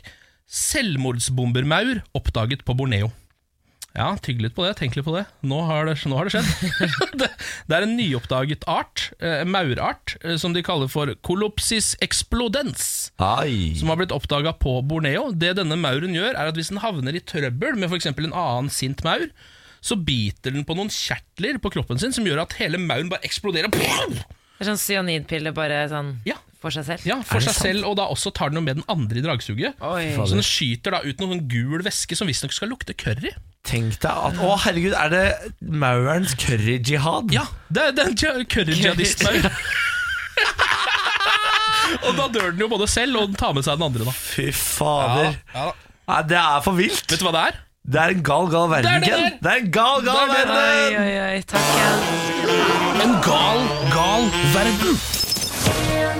Selvmordsbombermaur 0.46 2.02
oppdaget 2.14 2.64
på 2.66 2.74
Borneo. 2.78 3.10
Ja, 3.96 4.10
tygg 4.20 4.42
litt 4.44 4.52
på 4.52 4.66
det, 4.66 4.74
tenk 4.76 4.96
litt 4.98 5.06
på 5.06 5.14
det. 5.14 5.22
Nå 5.48 5.62
har 5.64 5.88
det, 5.88 5.94
nå 6.04 6.18
har 6.18 6.28
det 6.28 6.36
skjedd. 6.36 6.80
det, 7.22 7.30
det 7.64 7.76
er 7.78 7.86
en 7.86 7.94
nyoppdaget 7.96 8.66
art, 8.68 9.06
eh, 9.24 9.40
maurart, 9.48 10.18
eh, 10.20 10.36
som 10.40 10.52
de 10.52 10.60
kaller 10.64 10.90
for 10.92 11.14
Colopsis 11.24 11.94
explodens. 12.04 13.08
Ai. 13.16 13.72
Som 13.80 13.88
har 13.88 13.98
blitt 14.02 14.12
oppdaga 14.12 14.52
på 14.60 14.76
Borneo. 14.84 15.30
Det 15.32 15.54
denne 15.56 15.80
mauren 15.80 16.12
gjør, 16.14 16.34
er 16.34 16.52
at 16.52 16.60
hvis 16.60 16.70
den 16.74 16.82
havner 16.84 17.16
i 17.16 17.24
trøbbel 17.24 17.80
med 17.80 17.88
f.eks. 17.88 18.10
en 18.12 18.36
annen 18.36 18.68
sint 18.72 19.00
maur, 19.06 19.30
så 19.80 19.96
biter 19.96 20.52
den 20.52 20.66
på 20.68 20.76
noen 20.76 20.92
kjertler 20.92 21.56
på 21.62 21.72
kroppen 21.72 22.00
sin 22.00 22.12
som 22.12 22.26
gjør 22.28 22.44
at 22.44 22.58
hele 22.60 22.80
mauren 22.82 23.08
bare 23.12 23.24
eksploderer. 23.24 23.72
Det 23.72 24.64
er 24.64 24.70
sånn 24.70 24.80
cyanidpille 24.80 25.52
bare 25.56 25.82
sånn 25.90 26.18
Ja, 26.28 26.36
for 26.62 26.70
seg 26.74 26.84
selv. 26.88 27.00
ja 27.06 27.16
For 27.26 27.40
seg 27.44 27.52
sant? 27.52 27.62
selv, 27.68 27.82
og 27.90 27.94
da 28.00 28.04
også 28.12 28.28
tar 28.34 28.48
den 28.54 28.64
med 28.64 28.74
den 28.80 28.86
andre 28.92 29.16
i 29.20 29.24
dragsuget. 29.24 29.72
Oi. 29.84 30.06
Så 30.16 30.30
den 30.34 30.42
skyter 30.46 30.90
da 30.96 31.00
ut 31.04 31.16
noen 31.20 31.32
sånn 31.36 31.46
gul 31.52 31.80
væske 31.86 32.14
som 32.18 32.26
visstnok 32.30 32.52
skal 32.56 32.68
lukte 32.72 32.92
curry. 32.96 33.32
Tenk 33.66 33.92
deg 34.02 34.10
at 34.30 34.34
Å, 34.38 34.40
herregud, 34.62 34.94
er 34.94 35.08
det 35.10 35.24
maurens 35.60 36.34
curry-jihad? 36.38 37.32
Ja, 37.34 37.44
det 37.68 37.80
er, 37.88 37.92
det 37.98 38.02
er 38.06 38.10
en 38.40 38.46
curry-jihadist-maur. 38.46 39.46
og 42.06 42.12
da 42.18 42.24
dør 42.34 42.50
den 42.52 42.60
jo 42.62 42.68
både 42.70 42.86
selv, 42.90 43.16
og 43.20 43.24
den 43.32 43.38
tar 43.40 43.52
med 43.56 43.64
seg 43.66 43.74
den 43.80 43.86
andre. 43.88 44.02
da 44.08 44.12
Fy 44.16 44.46
fader. 44.54 45.32
ja, 45.54 45.64
ja. 45.66 45.72
Nei, 46.06 46.20
det 46.30 46.38
er 46.38 46.60
for 46.62 46.74
vilt. 46.78 47.02
Vet 47.10 47.18
du 47.18 47.24
hva 47.26 47.32
det 47.34 47.40
er? 47.50 47.54
Det 47.86 47.98
er 48.02 48.08
en 48.14 48.22
gal, 48.26 48.46
gal 48.50 48.68
verden, 48.70 48.86
Det 48.86 48.92
er 48.94 49.00
det 49.02 49.08
Ken. 49.10 49.18
Det 49.42 49.50
er 49.50 49.56
en 49.60 49.70
gal, 49.74 49.98
gal 50.06 50.18
er 50.22 50.28
verden! 50.32 50.56
Oi, 50.56 50.62
oi, 51.02 51.14
oi, 51.26 51.40
takk 51.50 51.66
ja. 51.78 51.90
En 53.04 53.12
gal, 53.26 53.58
gal 53.94 54.22
verden. 54.54 54.94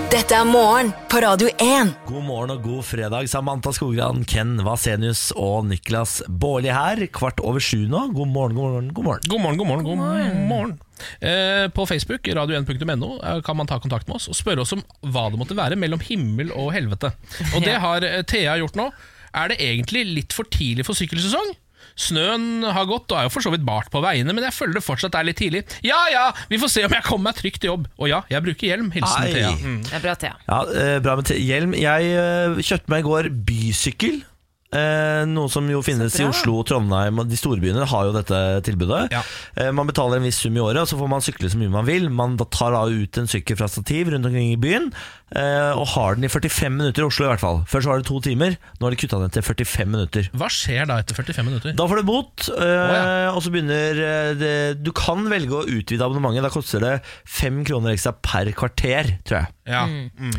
Dette 0.07 0.33
er 0.33 0.47
morgen 0.47 0.89
på 1.11 1.19
Radio 1.21 1.49
1. 1.61 1.89
God 2.07 2.23
morgen 2.25 2.51
og 2.53 2.63
god 2.63 2.85
fredag. 2.87 3.27
Samantha 3.29 3.73
Skogran, 3.75 4.23
Ken 4.27 4.55
Vasenius 4.65 5.29
og 5.35 5.67
Niklas 5.67 6.21
Baarli 6.27 6.71
her. 6.73 7.01
Kvart 7.13 7.43
over 7.43 7.63
sju 7.63 7.85
nå. 7.91 8.05
God 8.15 8.31
morgen, 8.31 8.55
god 8.57 8.65
morgen, 8.65 8.87
god 8.95 9.07
morgen. 9.07 9.27
God 9.27 9.43
morgen, 9.43 9.59
god 9.59 9.67
morgen. 9.67 9.85
god 9.85 10.47
morgen 10.47 10.73
eh, 11.19 11.67
På 11.75 11.85
Facebook, 11.85 12.23
radio1.no, 12.23 13.11
eh, 13.19 13.41
kan 13.45 13.59
man 13.59 13.67
ta 13.69 13.77
kontakt 13.83 14.07
med 14.07 14.17
oss 14.17 14.29
og 14.31 14.39
spørre 14.39 14.63
oss 14.63 14.73
om 14.75 14.81
hva 15.05 15.27
det 15.31 15.41
måtte 15.43 15.59
være 15.59 15.77
mellom 15.79 16.01
himmel 16.03 16.51
og 16.55 16.71
helvete. 16.75 17.11
Og 17.53 17.63
det 17.67 17.77
har 17.83 18.07
eh, 18.07 18.23
Thea 18.27 18.57
gjort 18.63 18.79
nå. 18.79 18.89
Er 19.37 19.51
det 19.51 19.61
egentlig 19.61 20.05
litt 20.07 20.35
for 20.35 20.49
tidlig 20.49 20.87
for 20.87 20.97
sykkelsesong? 20.97 21.53
Snøen 21.97 22.61
har 22.61 22.85
gått 22.89 23.09
og 23.11 23.17
er 23.19 23.27
jo 23.27 23.33
for 23.33 23.45
så 23.45 23.51
vidt 23.53 23.65
bart 23.67 23.89
på 23.93 24.01
veiene, 24.03 24.33
men 24.35 24.45
jeg 24.45 24.53
føler 24.53 24.77
det 24.77 24.85
fortsatt 24.85 25.17
er 25.17 25.25
litt 25.27 25.39
tidlig. 25.41 25.63
Ja 25.85 25.97
ja, 26.13 26.27
vi 26.51 26.59
får 26.61 26.73
se 26.73 26.85
om 26.85 26.93
jeg 26.93 27.05
kommer 27.07 27.31
meg 27.31 27.39
trygt 27.41 27.61
til 27.63 27.73
jobb. 27.73 27.87
Og 27.97 28.11
ja, 28.11 28.21
jeg 28.31 28.45
bruker 28.45 28.69
hjelm. 28.69 28.91
Hilsen 28.93 29.25
Ai. 29.25 29.33
Thea. 29.33 29.51
Mm. 29.57 29.79
Det 29.87 29.97
er 29.97 30.03
bra, 30.05 30.15
Thea. 30.21 30.35
Ja, 30.47 30.59
eh, 30.77 30.95
Bra 31.03 31.17
med 31.19 31.33
hjelm. 31.41 31.73
Jeg 31.77 32.11
eh, 32.13 32.61
kjøpte 32.61 32.93
meg 32.93 33.03
i 33.03 33.07
går 33.09 33.31
bysykkel. 33.49 34.21
Eh, 34.67 35.23
noe 35.31 35.47
som 35.47 35.67
jo 35.71 35.79
finnes 35.85 36.15
i. 36.19 36.25
Oslo, 36.27 36.59
Trondheim 36.67 37.21
og 37.21 37.29
de 37.29 37.37
store 37.39 37.61
byene 37.63 37.85
har 37.87 38.09
jo 38.09 38.15
dette 38.15 38.39
tilbudet. 38.67 39.05
Ja. 39.15 39.21
Eh, 39.55 39.71
man 39.75 39.87
betaler 39.87 40.19
en 40.19 40.27
viss 40.27 40.41
sum 40.43 40.57
i 40.57 40.63
året, 40.63 40.81
og 40.81 40.89
så 40.91 40.99
får 40.99 41.11
man 41.11 41.23
sykle 41.23 41.51
så 41.51 41.59
mye 41.59 41.71
man 41.71 41.87
vil. 41.87 42.09
Man 42.11 42.35
tar 42.51 42.75
da 42.75 42.83
ut 42.91 43.21
en 43.21 43.31
sykkel 43.31 43.59
fra 43.59 43.69
stativ 43.71 44.11
rundt 44.11 44.27
omkring 44.27 44.51
i 44.51 44.59
byen, 44.59 44.89
eh, 45.31 45.71
og 45.71 45.87
har 45.95 46.19
den 46.19 46.27
i 46.27 46.31
45 46.31 46.75
minutter 46.75 47.05
i 47.05 47.07
Oslo 47.07 47.29
i 47.29 47.31
hvert 47.31 47.43
fall. 47.43 47.63
Før 47.71 47.85
så 47.85 47.93
var 47.93 48.03
det 48.03 48.09
to 48.11 48.19
timer, 48.27 48.59
nå 48.77 48.89
har 48.89 48.95
de 48.95 48.99
kutta 48.99 49.23
den 49.23 49.35
til 49.37 49.47
45 49.47 49.93
minutter. 49.95 50.29
Hva 50.35 50.51
skjer 50.51 50.91
da 50.91 50.99
etter 50.99 51.15
45 51.15 51.47
minutter? 51.47 51.77
Da 51.79 51.87
får 51.87 52.03
du 52.03 52.07
bot, 52.11 52.47
oh, 52.51 52.67
ja. 52.67 53.31
og 53.31 53.41
så 53.45 53.53
begynner 53.53 54.03
øh, 54.11 54.31
det, 54.39 54.55
Du 54.83 54.91
kan 54.95 55.29
velge 55.31 55.61
å 55.61 55.63
utvide 55.63 56.03
abonnementet. 56.03 56.43
Da 56.43 56.51
koster 56.51 56.83
det 56.83 56.95
fem 57.23 57.63
kroner 57.67 57.95
ekstra 57.95 58.17
per 58.19 58.51
kvarter, 58.57 59.15
tror 59.23 59.45
jeg. 59.45 59.53
Ja. 59.67 59.87
Mm. 59.87 60.35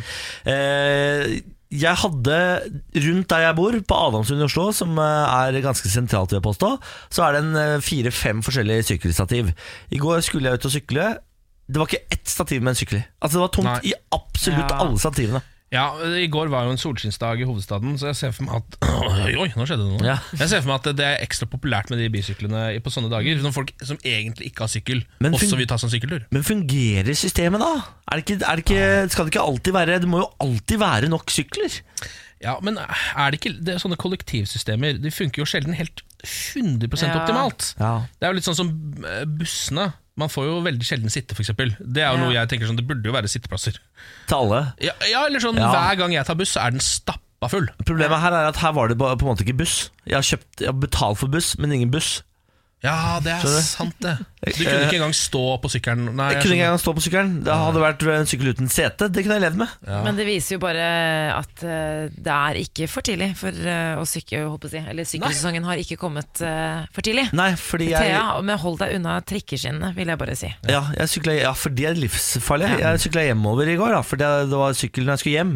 Jeg 1.70 1.94
hadde 2.00 2.36
rundt 2.96 3.28
der 3.28 3.42
jeg 3.44 3.56
bor, 3.58 3.74
på 3.84 3.96
Adamsund 4.08 4.40
i 4.40 4.46
Oslo, 4.46 4.70
som 4.72 4.96
eh, 4.96 5.34
er 5.52 5.58
ganske 5.60 5.90
sentralt, 5.92 6.30
vil 6.32 6.38
jeg 6.40 6.46
påstå, 6.46 6.70
så 7.12 7.26
er 7.26 7.36
det 7.36 7.42
en 7.44 7.58
eh, 7.60 7.74
fire-fem 7.84 8.40
forskjellige 8.46 8.86
sykkelstativ. 8.88 9.50
I 9.92 10.00
går 10.00 10.22
skulle 10.24 10.48
jeg 10.48 10.60
ut 10.62 10.68
og 10.70 10.72
sykle. 10.72 11.08
Det 11.68 11.76
var 11.82 11.90
ikke 11.90 12.06
ett 12.16 12.32
stativ 12.32 12.62
med 12.64 12.72
en 12.72 12.80
sykkel 12.80 13.02
i. 13.02 13.04
Altså, 13.20 13.36
det 13.36 13.42
var 13.44 13.52
tomt 13.58 13.68
Nei. 13.68 13.90
i 13.90 13.94
absolutt 14.16 14.70
Ja. 14.72 14.78
alle 14.80 14.98
stativene. 15.02 15.42
Ja, 15.68 15.90
I 16.00 16.24
går 16.32 16.48
var 16.48 16.64
jo 16.64 16.72
en 16.72 16.80
solskinnsdag 16.80 17.42
i 17.42 17.46
hovedstaden, 17.48 17.98
så 18.00 18.08
jeg 18.08 18.16
ser 18.16 18.30
for 18.32 18.46
meg 18.46 18.62
at 18.62 18.76
Oi, 19.26 19.34
oi, 19.36 19.48
nå 19.52 19.66
skjedde 19.68 19.84
det 19.84 19.98
noe. 19.98 20.06
Ja. 20.06 20.14
Jeg 20.40 20.48
ser 20.48 20.62
for 20.64 20.70
meg 20.70 20.78
at 20.80 20.96
det 20.96 21.04
er 21.04 21.24
ekstra 21.26 21.48
populært 21.52 21.90
med 21.92 22.00
de 22.00 22.06
bisyklene 22.14 22.62
på 22.84 22.92
sånne 22.94 23.10
dager. 23.12 23.42
Når 23.44 23.52
folk 23.56 23.74
som 23.84 24.00
egentlig 24.00 24.48
ikke 24.48 24.64
har 24.64 24.72
sykkel, 24.72 25.02
Men 25.20 25.36
også 25.36 25.58
vil 25.60 25.68
ta 25.68 25.76
seg 25.76 25.90
en 25.90 25.94
sykkeltur. 25.98 26.24
Men 26.32 26.46
fungerer 26.48 27.12
systemet 27.20 27.60
da? 27.60 27.72
Er 28.08 28.16
det 28.16 28.24
ikke, 28.24 28.38
er 28.48 28.56
det 28.62 28.64
ikke, 28.64 28.88
skal 29.12 29.28
det 29.28 29.34
ikke 29.34 29.44
alltid 29.44 29.76
være 29.76 29.98
Det 30.00 30.08
må 30.08 30.22
jo 30.22 30.30
alltid 30.46 30.80
være 30.80 31.12
nok 31.12 31.28
sykler. 31.34 31.76
Ja, 32.40 32.54
Men 32.64 32.78
er 32.80 33.28
det 33.34 33.40
ikke 33.42 33.52
det 33.60 33.74
er 33.74 33.80
sånne 33.82 33.96
kollektivsystemer 33.98 35.00
De 35.02 35.10
funker 35.10 35.42
jo 35.42 35.46
sjelden 35.50 35.74
helt 35.74 36.04
100 36.22 36.88
Ja. 37.02 37.14
optimalt. 37.20 37.72
Ja. 37.78 37.92
Det 38.16 38.26
er 38.26 38.32
jo 38.32 38.38
litt 38.38 38.46
sånn 38.48 38.56
som 38.58 38.70
eh, 39.04 39.24
bussene. 39.28 39.90
Man 40.18 40.30
får 40.32 40.48
jo 40.48 40.56
veldig 40.66 40.86
sjelden 40.88 41.12
sitte, 41.14 41.36
f.eks. 41.38 41.52
Det 41.78 42.02
er 42.02 42.10
jo 42.12 42.18
noe 42.24 42.34
jeg 42.34 42.50
tenker 42.50 42.66
sånn, 42.66 42.78
det 42.80 42.86
burde 42.88 43.06
jo 43.06 43.14
være 43.14 43.30
sitteplasser. 43.30 43.78
Til 44.26 44.36
alle. 44.40 44.60
Ja, 44.82 44.92
ja 45.06 45.24
eller 45.28 45.42
sånn 45.44 45.56
Ja. 45.60 45.70
Hver 45.70 46.00
gang 46.02 46.12
jeg 46.16 46.26
tar 46.26 46.34
buss, 46.40 46.52
så 46.56 46.64
er 46.66 46.74
den 46.74 46.82
stappa 46.82 47.48
full. 47.52 47.68
Problemet 47.86 48.18
her 48.20 48.34
er 48.34 48.48
at 48.50 48.56
her 48.58 48.72
var 48.74 48.88
det 48.90 48.98
ba- 48.98 49.14
på 49.14 49.26
en 49.28 49.30
måte 49.36 49.46
ikke 49.46 49.56
buss. 49.60 49.90
Jeg 50.04 50.18
har, 50.18 50.26
kjøpt, 50.26 50.60
jeg 50.64 50.72
har 50.72 50.78
betalt 50.82 51.18
for 51.22 51.28
buss, 51.30 51.52
men 51.58 51.70
ingen 51.72 51.90
buss. 51.94 52.22
Ja, 52.78 53.18
det 53.18 53.32
er 53.34 53.40
Skjønner 53.42 53.58
du? 53.58 53.66
sant, 53.66 53.96
det. 54.04 54.12
Du 54.38 54.52
kunne 54.54 54.84
ikke 54.86 54.98
engang 55.00 55.14
stå 55.16 55.40
på 55.58 55.70
sykkelen. 55.72 56.12
Nei, 56.14 56.28
Jeg 56.30 56.44
kunne 56.44 56.54
ikke 56.54 56.66
engang 56.68 56.82
stå 56.82 56.92
på 56.94 57.02
sykkelen. 57.02 57.32
Det 57.42 57.56
hadde 57.58 57.80
vært 57.82 58.04
en 58.14 58.28
sykkel 58.30 58.50
uten 58.54 58.70
sete. 58.70 59.08
Det 59.10 59.24
kunne 59.24 59.38
jeg 59.40 59.44
levd 59.48 59.58
med. 59.58 59.72
Ja. 59.88 60.02
Men 60.06 60.20
det 60.20 60.26
viser 60.28 60.54
jo 60.54 60.60
bare 60.62 60.84
at 61.34 61.64
eh, 61.66 62.04
det 62.14 62.36
er 62.36 62.60
ikke 62.62 62.86
for 62.92 63.06
tidlig 63.08 63.32
for 63.40 63.50
eh, 63.50 63.98
å 63.98 64.06
sykle, 64.06 64.44
holdt 64.46 64.62
på 64.62 64.70
å 64.70 64.74
si. 64.76 64.84
Eller 64.94 65.08
sykkelsesongen 65.10 65.66
har 65.66 65.82
ikke 65.82 65.98
kommet 65.98 66.44
eh, 66.46 66.86
for 66.94 67.08
tidlig. 67.08 67.26
Nei, 67.34 67.50
fordi 67.58 67.90
jeg 67.90 68.12
Thea, 68.12 68.38
men 68.46 68.62
hold 68.62 68.78
deg 68.84 68.94
unna 69.00 69.18
trikkeskinnene, 69.26 69.90
vil 69.98 70.14
jeg 70.14 70.22
bare 70.22 70.38
si. 70.38 70.52
Ja, 70.70 70.84
jeg 70.94 71.14
syklet, 71.16 71.42
ja 71.42 71.52
for 71.58 71.74
det 71.74 71.90
er 71.90 71.98
livsfarlige. 71.98 72.78
Jeg 72.84 73.02
sykla 73.08 73.26
hjemover 73.26 73.74
i 73.74 73.76
går, 73.80 73.98
da, 73.98 74.06
for 74.06 74.22
det, 74.22 74.30
det 74.54 74.62
var 74.62 74.78
sykkelen 74.78 75.16
jeg 75.16 75.24
skulle 75.24 75.38
hjem. 75.40 75.54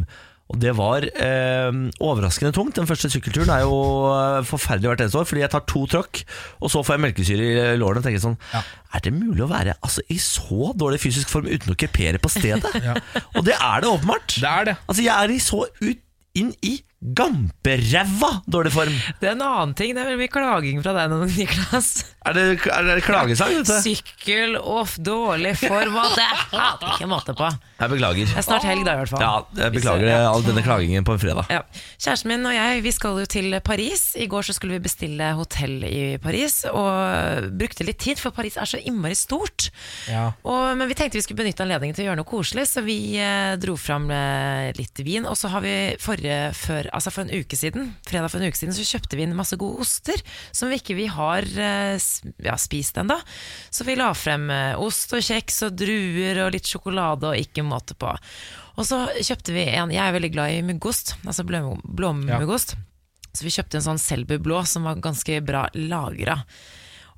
Og 0.52 0.60
det 0.60 0.74
var 0.76 1.06
eh, 1.08 1.78
overraskende 2.04 2.52
tungt. 2.52 2.76
Den 2.76 2.88
første 2.88 3.08
sykkelturen 3.12 3.50
er 3.54 3.64
jo 3.64 3.76
eh, 4.12 4.42
forferdelig 4.46 4.90
hvert 4.90 5.04
eneste 5.06 5.20
år, 5.22 5.28
fordi 5.30 5.44
jeg 5.44 5.52
tar 5.54 5.64
to 5.70 5.84
tråkk, 5.88 6.22
og 6.60 6.72
så 6.72 6.82
får 6.84 6.98
jeg 6.98 7.04
melkesyre 7.06 7.48
i 7.48 7.80
lårene 7.80 8.02
og 8.02 8.08
tenker 8.08 8.24
sånn 8.26 8.38
Ja. 8.52 8.62
Er 8.92 9.00
det 9.06 9.14
mulig 9.16 9.40
å 9.46 9.48
være 9.48 9.72
altså, 9.80 10.02
i 10.12 10.18
så 10.20 10.74
dårlig 10.76 10.98
fysisk 11.00 11.30
form 11.32 11.46
uten 11.48 11.72
å 11.72 11.78
kupere 11.80 12.20
på 12.20 12.32
stedet? 12.32 12.68
Ja. 12.82 12.96
Og 13.38 13.44
det 13.46 13.54
er 13.56 13.82
det 13.84 13.88
åpenbart. 13.88 14.34
Det 14.42 14.48
er 14.48 14.66
det. 14.68 14.74
Altså, 14.84 15.04
jeg 15.04 15.14
er 15.14 15.32
i 15.32 15.38
så 15.40 15.62
ut, 15.80 16.00
inn 16.36 16.50
i 16.66 16.72
gamperæva 17.02 18.30
dårlig 18.46 18.72
form. 18.74 18.94
Det 19.20 19.30
er 19.30 19.34
en 19.34 19.42
annen 19.42 19.74
ting, 19.78 19.94
det 19.96 20.04
er 20.04 20.12
vel 20.12 20.20
mye 20.20 20.30
klaging 20.32 20.82
fra 20.84 20.94
deg 20.96 21.10
nå, 21.10 21.22
Niklas. 21.32 21.90
Er 22.22 22.36
det, 22.36 22.44
er 22.70 22.86
det 22.86 23.02
klagesang, 23.02 23.56
dette? 23.58 23.80
Sykkel 23.82 24.54
off, 24.60 24.94
dårlig 25.02 25.56
form, 25.58 25.96
og 25.98 26.14
det 26.14 26.26
er 26.28 26.84
ikke 26.92 27.08
måte 27.10 27.34
på. 27.34 27.48
Jeg 27.82 27.90
beklager. 27.90 28.28
Det 28.30 28.38
er 28.38 28.46
snart 28.46 28.66
helg 28.68 28.84
da, 28.86 28.94
i 28.94 29.00
hvert 29.00 29.10
fall. 29.10 29.24
Ja, 29.24 29.64
jeg 29.64 29.74
beklager 29.74 30.28
all 30.28 30.44
denne 30.46 30.62
klagingen 30.62 31.06
på 31.08 31.16
en 31.16 31.22
fredag. 31.22 31.50
Ja. 31.50 31.64
Kjæresten 31.98 32.30
min 32.30 32.46
og 32.46 32.54
jeg 32.54 32.84
vi 32.86 32.92
skal 32.94 33.18
jo 33.18 33.26
til 33.26 33.58
Paris. 33.66 34.04
I 34.14 34.28
går 34.30 34.46
så 34.46 34.54
skulle 34.54 34.78
vi 34.78 34.84
bestille 34.86 35.32
hotell 35.34 35.82
i 35.88 36.04
Paris, 36.22 36.60
og 36.70 37.50
brukte 37.58 37.86
litt 37.88 37.98
tid, 38.02 38.22
for 38.22 38.34
Paris 38.36 38.54
er 38.60 38.70
så 38.70 38.78
innmari 38.78 39.18
stort. 39.18 39.72
Ja. 40.06 40.28
Og, 40.46 40.76
men 40.78 40.86
vi 40.90 40.98
tenkte 40.98 41.18
vi 41.18 41.24
skulle 41.26 41.42
benytte 41.42 41.66
anledningen 41.66 41.98
til 41.98 42.06
å 42.06 42.10
gjøre 42.12 42.22
noe 42.22 42.30
koselig, 42.30 42.68
så 42.70 42.86
vi 42.86 43.16
eh, 43.18 43.56
dro 43.58 43.74
fram 43.80 44.06
eh, 44.14 44.70
litt 44.78 45.02
vin. 45.02 45.26
Og 45.26 45.34
så 45.38 45.50
har 45.50 45.66
vi 45.66 45.74
forrige, 46.02 46.52
før, 46.54 46.91
altså 46.92 47.10
for 47.12 47.24
en 47.24 47.32
uke 47.42 47.56
siden, 47.58 47.90
fredag 48.06 48.30
for 48.30 48.38
en 48.42 48.48
uke 48.52 48.58
siden, 48.60 48.74
så 48.76 48.84
kjøpte 48.86 49.16
vi 49.18 49.24
inn 49.26 49.34
masse 49.36 49.56
gode 49.60 49.80
oster 49.84 50.20
som 50.52 50.68
vi 50.70 50.78
ikke 50.80 50.96
vi 50.98 51.06
har 51.10 51.42
eh, 51.42 51.96
ja, 52.44 52.54
spist 52.60 52.96
ennå. 53.00 53.16
Så 53.72 53.84
vi 53.88 53.96
la 53.98 54.10
frem 54.14 54.48
eh, 54.52 54.76
ost 54.80 55.12
og 55.16 55.24
kjeks 55.24 55.62
og 55.68 55.76
druer 55.80 56.42
og 56.46 56.52
litt 56.54 56.68
sjokolade 56.70 57.32
og 57.32 57.40
ikke 57.40 57.64
måte 57.66 57.96
på. 57.98 58.12
Og 58.76 58.86
så 58.88 59.02
kjøpte 59.20 59.52
vi 59.52 59.66
en 59.74 59.90
Jeg 59.92 60.00
er 60.06 60.14
veldig 60.16 60.32
glad 60.32 60.54
i 60.54 60.62
muggost, 60.64 61.16
altså 61.26 61.44
blå- 61.44 61.78
Ja. 62.28 62.38
Så 63.32 63.44
vi 63.46 63.50
kjøpte 63.52 63.78
en 63.80 63.84
sånn 63.88 63.98
Selbu 64.00 64.38
blå 64.44 64.62
som 64.68 64.84
var 64.84 64.96
ganske 65.00 65.38
bra 65.44 65.66
lagra. 65.74 66.42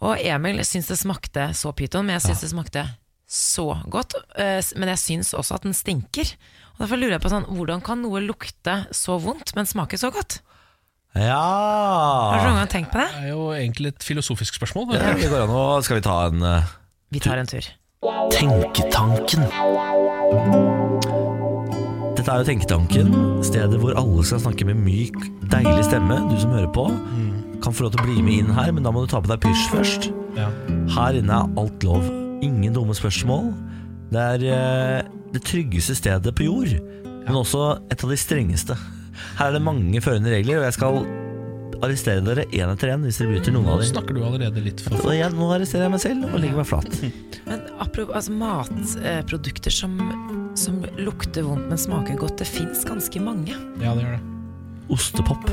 Og 0.04 0.18
Emil 0.20 0.58
syns 0.66 0.86
det 0.90 0.98
smakte 1.00 1.48
så 1.54 1.72
pyton, 1.74 2.04
men 2.06 2.18
jeg 2.18 2.28
syns 2.28 2.40
det 2.44 2.50
smakte 2.52 2.84
så 3.26 3.64
godt. 3.90 4.14
eh, 4.36 4.60
Men 4.76 4.88
jeg 4.92 4.98
syns 4.98 5.32
også 5.34 5.54
at 5.56 5.62
den 5.62 5.72
stinker. 5.74 6.34
Og 6.74 6.82
Derfor 6.82 6.98
lurer 6.98 7.14
jeg 7.16 7.22
på 7.22 7.30
sånn, 7.30 7.46
hvordan 7.54 7.82
kan 7.86 8.00
noe 8.02 8.20
lukte 8.24 8.80
så 8.94 9.18
vondt, 9.22 9.54
men 9.54 9.68
smake 9.68 9.98
så 10.00 10.10
godt? 10.14 10.40
Har 11.14 12.40
du 12.40 12.48
noen 12.48 12.56
Ja 12.58 12.64
gang 12.64 12.70
tenkt 12.72 12.90
på 12.90 12.98
det? 12.98 13.06
Det 13.14 13.28
er 13.28 13.30
jo 13.30 13.44
egentlig 13.54 13.92
et 13.92 14.02
filosofisk 14.02 14.56
spørsmål. 14.58 14.96
Ja, 14.96 15.12
det 15.14 15.30
går 15.30 15.44
an 15.44 15.54
å 15.54 15.64
Skal 15.86 16.00
vi 16.00 16.02
ta 16.02 16.16
en 16.26 16.42
eh, 16.42 16.72
Vi 17.14 17.22
tar 17.22 17.38
en 17.38 17.46
tur. 17.46 17.68
Tenketanken? 18.34 19.46
Dette 22.18 22.26
er 22.32 22.42
jo 22.42 22.48
Tenketanken, 22.48 23.14
stedet 23.46 23.78
hvor 23.78 23.94
alle 24.00 24.26
skal 24.26 24.42
snakke 24.42 24.66
med 24.66 24.82
myk, 24.82 25.16
deilig 25.54 25.86
stemme. 25.86 26.18
Du 26.32 26.36
som 26.42 26.52
hører 26.56 26.70
på, 26.74 26.88
kan 27.62 27.74
få 27.74 27.86
lov 27.86 27.94
til 27.94 28.02
å 28.02 28.08
bli 28.08 28.18
med 28.26 28.42
inn 28.42 28.54
her, 28.58 28.74
men 28.74 28.82
da 28.86 28.90
må 28.94 29.04
du 29.04 29.10
ta 29.12 29.22
på 29.22 29.30
deg 29.30 29.42
pysj 29.44 29.66
først. 29.70 30.10
Ja. 30.34 30.50
Her 30.98 31.20
inne 31.20 31.38
er 31.44 31.60
alt 31.62 31.86
lov. 31.86 32.06
Ingen 32.44 32.74
dumme 32.74 32.96
spørsmål. 32.98 33.52
Det 34.10 34.24
er 34.34 34.48
eh, 34.50 35.12
det 35.34 35.44
tryggeste 35.46 35.96
stedet 35.98 36.34
på 36.36 36.46
jord, 36.46 36.72
men 37.24 37.36
også 37.38 37.74
et 37.92 38.04
av 38.04 38.12
de 38.12 38.18
strengeste. 38.20 38.76
Her 39.38 39.50
er 39.50 39.56
det 39.56 39.64
mange 39.64 40.02
førende 40.04 40.32
regler, 40.32 40.60
og 40.60 40.68
jeg 40.68 40.76
skal 40.78 41.04
arrestere 41.84 42.22
dere 42.24 42.46
én 42.54 42.70
etter 42.70 42.92
én 42.94 43.04
hvis 43.04 43.18
dere 43.20 43.34
bryter 43.34 43.54
noen 43.54 43.70
av 43.72 43.82
dem. 43.82 43.90
Snakker 43.90 44.16
du 44.16 44.22
allerede 44.24 44.64
litt 44.64 44.82
for 44.84 44.96
fort. 44.96 45.14
jeg, 45.16 45.34
nå 45.36 45.50
arresterer 45.52 45.86
jeg 45.86 45.94
meg 45.94 46.02
selv 46.04 46.26
og 46.30 46.40
legger 46.40 46.60
meg 46.60 46.68
flat. 46.70 46.98
Men 47.48 47.64
apropos 47.82 48.16
altså, 48.16 48.36
matprodukter 48.40 49.74
som, 49.74 49.98
som 50.58 50.80
lukter 51.00 51.46
vondt, 51.46 51.68
men 51.68 51.80
smaker 51.80 52.18
godt, 52.20 52.38
det 52.40 52.48
fins 52.48 52.86
ganske 52.88 53.20
mange. 53.22 53.52
Ja, 53.82 53.92
det 53.92 54.06
gjør 54.06 54.16
det. 54.16 54.22
Ostepop. 54.94 55.48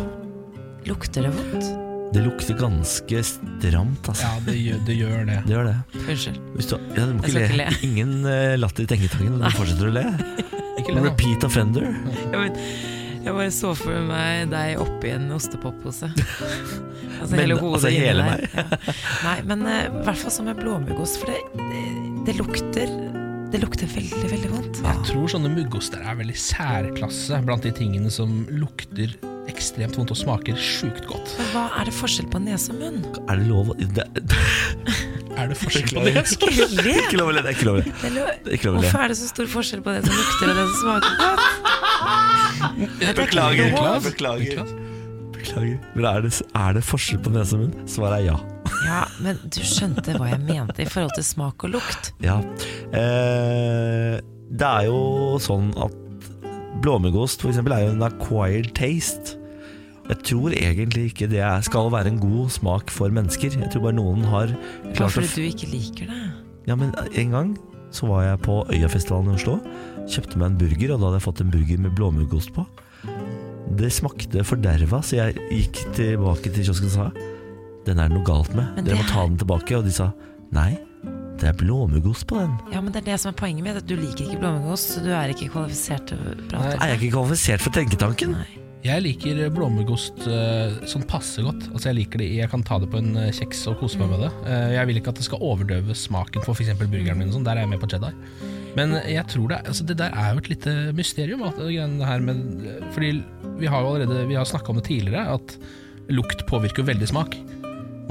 Lukter 0.88 1.28
det 1.28 1.34
vondt? 1.36 1.91
Det 2.12 2.22
lukter 2.26 2.58
ganske 2.60 3.24
stramt, 3.24 4.08
altså. 4.12 4.28
Ja, 4.28 4.40
det 4.44 4.56
gjør 4.60 4.80
det. 4.84 4.96
Gjør 5.00 5.22
det. 5.30 5.36
Det 5.46 5.54
gjør 5.54 5.68
det. 5.70 5.76
Unnskyld. 6.02 6.40
Hvis 6.58 6.68
du, 6.68 6.74
ja, 6.98 7.06
du 7.08 7.14
må 7.16 7.24
ikke 7.24 7.38
le. 7.38 7.44
ikke 7.46 7.60
le. 7.62 7.68
Ingen 7.88 8.12
uh, 8.26 8.56
latter 8.60 8.84
i 8.84 8.90
tenketanken, 8.92 9.38
og 9.38 9.46
du 9.46 9.56
fortsetter 9.56 9.92
å 9.92 9.94
le. 9.96 10.04
Ikke 10.82 10.96
le. 10.96 11.04
Repeat 11.06 11.44
offender. 11.46 11.88
Jeg 11.92 12.32
bare, 12.34 12.66
jeg 13.22 13.36
bare 13.38 13.50
så 13.54 13.72
for 13.78 14.08
meg 14.08 14.52
deg 14.52 14.80
oppi 14.82 15.14
en 15.16 15.30
ostepop-pose. 15.38 16.12
Altså 17.22 17.36
Men, 17.36 17.42
hele 17.44 17.56
hodet 17.60 17.78
altså, 17.78 17.90
hele 17.94 18.24
meg. 18.26 18.46
Ja. 18.50 18.94
Nei, 19.28 19.34
men 19.46 19.60
i 19.70 19.74
uh, 19.86 19.98
hvert 20.08 20.18
fall 20.24 20.34
som 20.34 20.48
med 20.50 20.58
blåmuggost, 20.58 21.20
for 21.22 21.30
det, 21.30 21.68
det, 21.70 21.82
det 22.26 22.34
lukter 22.40 22.96
Det 23.54 23.60
lukter 23.62 23.92
veldig, 23.94 24.24
veldig 24.32 24.50
vondt. 24.50 24.80
Jeg 24.82 25.04
tror 25.12 25.30
sånne 25.30 25.52
muggoster 25.54 26.02
er 26.02 26.18
veldig 26.18 26.40
særklasse 26.42 27.44
blant 27.46 27.68
de 27.68 27.76
tingene 27.78 28.10
som 28.10 28.40
lukter 28.50 29.14
ekstremt 29.50 29.98
vondt 29.98 30.12
og 30.14 30.18
smaker 30.20 30.56
sjukt 30.62 31.06
godt. 31.10 31.32
Men 31.40 31.48
hva 31.56 31.64
er 31.82 31.84
det 31.90 31.94
forskjell 31.98 32.28
på 32.34 32.38
nese 32.44 32.72
og 32.74 32.78
munn? 32.82 33.00
Er 33.28 33.36
det 33.42 33.48
lov 33.50 33.72
å 33.72 33.76
det, 33.80 34.06
Er 35.40 35.46
det 35.50 35.58
forskjell 35.58 35.90
på 35.96 36.04
det? 36.06 36.12
Ikke 37.08 37.18
lov 37.18 37.32
å 37.32 37.34
le. 37.36 37.42
Det 37.42 37.50
er 37.50 37.56
ikke 37.56 37.68
lov 37.70 37.76
å 37.80 37.82
le. 37.82 37.86
Hvorfor 38.84 39.02
er 39.06 39.08
det 39.14 39.18
så 39.22 39.28
stor 39.32 39.48
forskjell 39.56 39.82
på 39.86 39.90
det 39.96 40.02
som 40.06 40.14
lukter 40.20 40.46
og 40.52 40.56
det 40.60 40.66
som 40.70 40.78
smaker 40.84 41.12
godt? 41.24 41.46
Beklager. 43.18 43.68
Beklager. 44.06 44.66
Beklager. 45.36 45.78
Men 45.96 46.06
er 46.12 46.26
det, 46.28 46.34
er 46.54 46.72
det 46.78 46.84
forskjell 46.86 47.22
på 47.26 47.34
nese 47.34 47.58
og 47.58 47.64
munn? 47.66 47.74
Svaret 47.90 48.20
er 48.22 48.28
ja. 48.32 48.38
Ja, 48.86 49.02
men 49.22 49.40
du 49.52 49.62
skjønte 49.66 50.14
hva 50.18 50.28
jeg 50.32 50.42
mente 50.46 50.84
i 50.84 50.90
forhold 50.90 51.14
til 51.18 51.26
smak 51.26 51.64
og 51.68 51.74
lukt. 51.78 52.12
ja. 52.26 52.38
Eh, 52.92 54.20
det 54.52 54.68
er 54.68 54.84
jo 54.90 55.38
sånn 55.40 55.70
at 55.80 55.94
blåmuggost 56.82 57.42
for 57.44 57.52
eksempel 57.52 57.76
er 57.76 57.86
jo 57.88 57.94
en 57.96 58.04
acquired 58.08 58.72
taste. 58.78 59.38
Jeg 60.10 60.18
tror 60.28 60.52
egentlig 60.58 61.12
ikke 61.12 61.30
det 61.30 61.40
er- 61.40 61.62
skal 61.62 61.92
være 61.92 62.08
en 62.12 62.20
god 62.20 62.50
smak 62.50 62.90
for 62.90 63.10
mennesker. 63.10 63.54
Jeg 63.60 63.72
tror 63.72 63.82
bare 63.88 63.94
noen 63.96 64.24
har 64.26 64.48
klart 64.96 65.12
fordi 65.12 65.36
du 65.36 65.42
ikke 65.48 65.70
liker 65.72 66.08
det. 66.10 66.32
Ja, 66.68 66.76
men 66.76 66.94
en 67.16 67.32
gang 67.32 67.58
så 67.92 68.08
var 68.08 68.24
jeg 68.24 68.40
på 68.42 68.66
Øyafestivalen 68.72 69.32
i 69.32 69.36
Oslo. 69.36 69.60
Kjøpte 70.08 70.38
meg 70.38 70.52
en 70.52 70.58
burger, 70.58 70.94
og 70.94 71.00
da 71.00 71.06
hadde 71.06 71.20
jeg 71.20 71.28
fått 71.28 71.42
en 71.42 71.52
burger 71.52 71.78
med 71.80 71.96
blåmuggost 71.96 72.54
på. 72.54 72.66
Det 73.78 73.92
smakte 73.94 74.44
forderva, 74.44 75.00
så 75.02 75.16
jeg 75.16 75.36
gikk 75.52 75.94
tilbake 75.96 76.52
til 76.52 76.64
kiosken 76.66 76.86
og 76.86 76.92
sa 76.92 77.12
Den 77.86 77.98
er 77.98 78.10
det 78.10 78.18
noe 78.18 78.26
galt 78.26 78.54
med. 78.54 78.84
Dere 78.86 78.96
må 79.00 79.08
ta 79.10 79.26
den 79.26 79.38
tilbake. 79.38 79.76
Og 79.78 79.84
de 79.86 79.92
sa 79.92 80.12
nei, 80.52 80.78
det 81.42 81.50
er 81.50 81.58
blåmuggost 81.58 82.28
på 82.30 82.38
den. 82.38 82.56
Ja, 82.74 82.82
men 82.86 82.94
det 82.94 83.02
er 83.02 83.12
det 83.12 83.20
som 83.24 83.32
er 83.34 83.38
poenget 83.40 83.66
mitt. 83.66 83.78
At 83.82 83.88
du 83.90 83.96
liker 83.98 84.28
ikke 84.28 84.40
blåmuggost, 84.44 84.96
så 84.96 85.04
du 85.04 85.10
er 85.16 85.34
ikke 85.34 85.50
kvalifisert 85.54 86.12
til 86.12 86.20
å 86.22 86.36
prate. 86.52 86.76
Er 86.78 86.94
jeg 86.94 87.02
ikke 87.02 87.16
kvalifisert 87.18 87.64
for 87.66 87.74
tenketanken? 87.76 88.36
Nei. 88.38 88.50
Jeg 88.82 89.04
liker 89.06 89.40
blåmuggost 89.54 90.24
eh, 90.26 90.72
sånn 90.90 91.04
passe 91.10 91.44
godt. 91.46 91.68
Altså 91.70 91.92
Jeg 91.92 92.00
liker 92.00 92.22
det, 92.24 92.32
jeg 92.40 92.50
kan 92.50 92.64
ta 92.66 92.80
det 92.82 92.90
på 92.90 92.98
en 92.98 93.12
eh, 93.28 93.30
kjeks 93.38 93.60
og 93.70 93.78
kose 93.82 94.00
meg 94.02 94.10
med 94.10 94.24
det. 94.26 94.32
Eh, 94.50 94.70
Jeg 94.74 94.90
vil 94.90 94.98
ikke 95.02 95.14
at 95.14 95.20
det 95.22 95.28
skal 95.28 95.44
overdøve 95.46 95.98
smaken 95.98 96.46
for 96.46 96.58
f.eks. 96.58 96.74
burgeren 96.82 97.22
min. 97.22 97.30
Sånn. 97.34 97.46
Der 97.46 97.60
er 97.60 97.66
jeg 97.68 97.74
med 97.76 97.82
på 97.84 97.90
cheddar. 97.94 98.18
Men 98.78 98.96
jeg 99.06 99.26
tror 99.30 99.52
det, 99.52 99.60
altså 99.68 99.86
det 99.86 99.98
der 100.00 100.16
er 100.18 100.34
jo 100.34 100.42
et 100.42 100.50
lite 100.50 100.76
mysterium. 100.98 101.46
At 101.46 101.62
det 101.62 102.10
her 102.10 102.26
med, 102.26 102.42
fordi 102.96 103.14
vi 103.62 103.70
har 103.70 103.86
jo 103.86 103.94
allerede 103.94 104.26
Vi 104.32 104.38
har 104.40 104.50
snakka 104.50 104.74
om 104.74 104.80
det 104.82 104.88
tidligere, 104.90 105.28
at 105.38 105.58
lukt 106.10 106.46
påvirker 106.50 106.88
veldig 106.88 107.10
smak. 107.12 107.38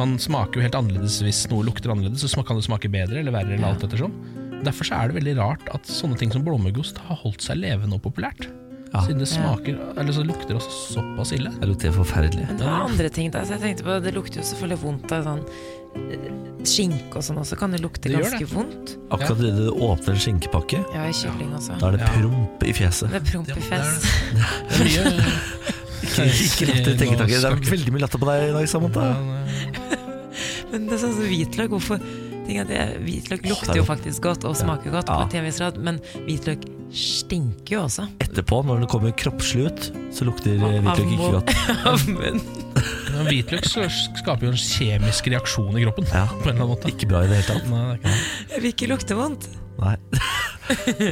Man 0.01 0.17
smaker 0.23 0.61
jo 0.61 0.65
helt 0.65 0.79
annerledes 0.79 1.21
hvis 1.27 1.43
noe 1.53 1.67
lukter 1.69 1.93
annerledes, 1.93 2.25
så 2.33 2.43
kan 2.47 2.57
det 2.59 2.65
smake 2.67 2.89
bedre 2.93 3.21
eller 3.21 3.35
verre. 3.37 3.55
eller 3.59 3.75
alt 3.75 3.85
ettersom 3.87 4.15
Derfor 4.65 4.85
så 4.85 4.97
er 4.99 5.09
det 5.13 5.17
veldig 5.23 5.37
rart 5.39 5.69
at 5.73 5.87
sånne 5.89 6.19
ting 6.21 6.33
som 6.33 6.43
blåmuggost 6.45 6.99
har 7.07 7.17
holdt 7.23 7.41
seg 7.45 7.57
levende 7.63 7.97
og 7.97 8.03
populært. 8.05 8.49
Ja. 8.91 9.05
Siden 9.07 9.21
det 9.23 9.29
smaker 9.31 9.77
Eller 10.01 10.13
så 10.13 10.25
lukter 10.27 10.51
det 10.51 10.57
også 10.59 10.73
såpass 10.97 11.31
ille. 11.37 11.53
Det 11.61 11.69
lukter 11.71 11.93
forferdelig. 11.95 12.43
Men 12.49 12.59
det 12.59 12.67
var 12.67 12.89
andre 12.89 13.09
ting 13.15 13.31
da, 13.31 13.45
så 13.47 13.55
jeg 13.55 13.63
tenkte 13.63 13.85
på 13.87 13.99
Det 14.03 14.13
lukter 14.17 14.41
jo 14.43 14.47
selvfølgelig 14.49 14.81
vondt 14.83 15.13
av 15.15 15.29
sånn 15.29 15.45
eh, 16.11 16.25
Skinke 16.67 17.17
og 17.21 17.23
sånn 17.25 17.39
også 17.41 17.57
kan 17.61 17.71
det 17.73 17.81
lukte 17.85 18.11
Det 18.11 18.19
ganske 18.19 18.43
det. 18.43 18.51
vondt. 18.51 18.97
Akkurat 19.15 19.39
idet 19.41 19.55
du 19.63 19.71
åpner 19.87 20.13
en 20.17 20.21
skinkepakke, 20.27 20.83
Ja, 20.93 21.07
i 21.09 21.15
kylling 21.17 21.55
også. 21.57 21.79
da 21.81 21.87
er 21.89 21.97
det 21.97 22.01
Ja. 22.03 22.11
promp 22.19 22.67
i 22.67 22.73
fjeset. 22.77 23.15
Det 23.15 23.23
er 23.23 23.27
promp 23.31 23.49
i 23.49 23.63
fjes. 23.71 24.05
Er 24.81 24.91
Ikke, 26.01 26.25
ikke 26.27 26.67
latter 26.67 26.95
tenketanker. 26.99 27.41
Det 27.45 27.49
er 27.51 27.59
veldig 27.71 27.93
mye 27.95 28.01
latter 28.03 28.19
på 28.23 28.27
deg 28.29 28.49
i 28.49 28.53
dag, 28.57 28.67
Samantha. 28.69 29.07
Men 30.73 30.89
det 30.89 30.97
er 30.99 31.03
sånn 31.05 31.17
som 31.17 31.27
hvitløk. 31.31 31.73
Hvorfor? 31.77 32.03
Det, 32.51 32.79
hvitløk 33.05 33.45
er 33.45 33.53
lukter 33.53 33.79
jo 33.79 33.85
faktisk 33.87 34.25
godt 34.27 34.45
og 34.49 34.57
smaker 34.59 34.91
godt, 34.91 35.11
Ja. 35.11 35.23
på 35.23 35.39
en 35.39 35.45
viss 35.47 35.61
grad, 35.63 35.77
men 35.79 36.01
hvitløk 36.27 36.65
stinker 36.91 37.77
jo 37.77 37.83
også. 37.85 38.09
Etterpå, 38.25 38.65
når 38.67 38.81
det 38.83 38.89
kommer 38.91 39.15
kroppslig 39.15 39.69
ut, 39.69 39.91
så 40.11 40.27
lukter 40.27 40.59
hvitløk 40.59 41.15
ikke 41.15 41.31
godt. 41.37 41.55
Av 43.21 43.27
Hvitløk 43.27 43.67
skaper 43.67 44.47
jo 44.47 44.53
en 44.55 44.61
kjemisk 44.61 45.27
reaksjon 45.33 45.77
i 45.77 45.83
kroppen. 45.85 46.07
Ja. 46.09 46.25
På 46.31 46.49
en 46.49 46.55
eller 46.55 46.63
annen 46.63 46.71
måte. 46.73 46.89
Ikke 46.93 47.09
bra 47.11 47.25
i 47.27 47.29
det 47.31 47.41
hele 47.41 47.49
tatt. 47.51 47.67
Nei, 47.69 47.81
er 47.83 47.99
ikke 47.99 48.13
det. 48.13 48.21
Jeg 48.55 48.63
vil 48.63 48.73
ikke 48.75 48.89
lukte 48.93 49.19
vondt. 49.19 49.49
Nei. 49.81 49.97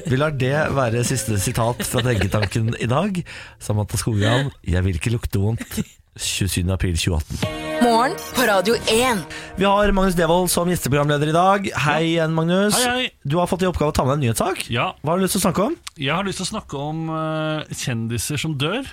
Vi 0.07 0.19
lar 0.21 0.35
det 0.39 0.55
være 0.77 1.03
siste 1.07 1.39
sitat 1.43 1.83
fra 1.89 2.03
Tenketanken 2.07 2.73
i 2.79 2.89
dag. 2.91 3.19
Samantha 3.61 3.99
Skogran, 4.01 4.53
'Jeg 4.63 4.85
vil 4.87 5.01
ikke 5.01 5.13
lukte 5.17 5.43
vondt'. 5.43 5.83
27. 6.19 6.67
april 6.75 6.97
2018. 6.99 7.57
Morgen 7.83 8.15
på 8.35 8.43
Radio 8.49 8.75
1. 8.91 9.21
Vi 9.57 9.65
har 9.65 9.93
Magnus 9.95 10.17
Devold 10.19 10.51
som 10.51 10.69
gjesteprogramleder 10.71 11.31
i 11.31 11.35
dag. 11.37 11.69
Hei 11.85 12.01
igjen, 12.09 12.35
Magnus. 12.35 12.75
Hei, 12.83 12.91
hei. 13.05 13.11
Du 13.23 13.37
har 13.39 13.47
fått 13.51 13.63
i 13.63 13.69
oppgave 13.71 13.93
å 13.93 13.95
ta 13.95 14.03
med 14.05 14.17
deg 14.17 14.19
en 14.19 14.25
nyhetssak. 14.27 14.65
Ja, 14.75 14.89
Hva 15.03 15.15
har 15.15 15.21
du 15.21 15.27
lyst 15.27 15.37
til 15.39 15.43
å 15.43 15.47
snakke 15.47 15.67
om? 15.71 15.77
jeg 15.99 16.11
har 16.15 16.27
lyst 16.27 16.43
til 16.43 16.49
å 16.49 16.51
snakke 16.51 16.83
om 16.83 17.05
uh, 17.15 17.71
kjendiser 17.71 18.41
som 18.43 18.57
dør. 18.59 18.89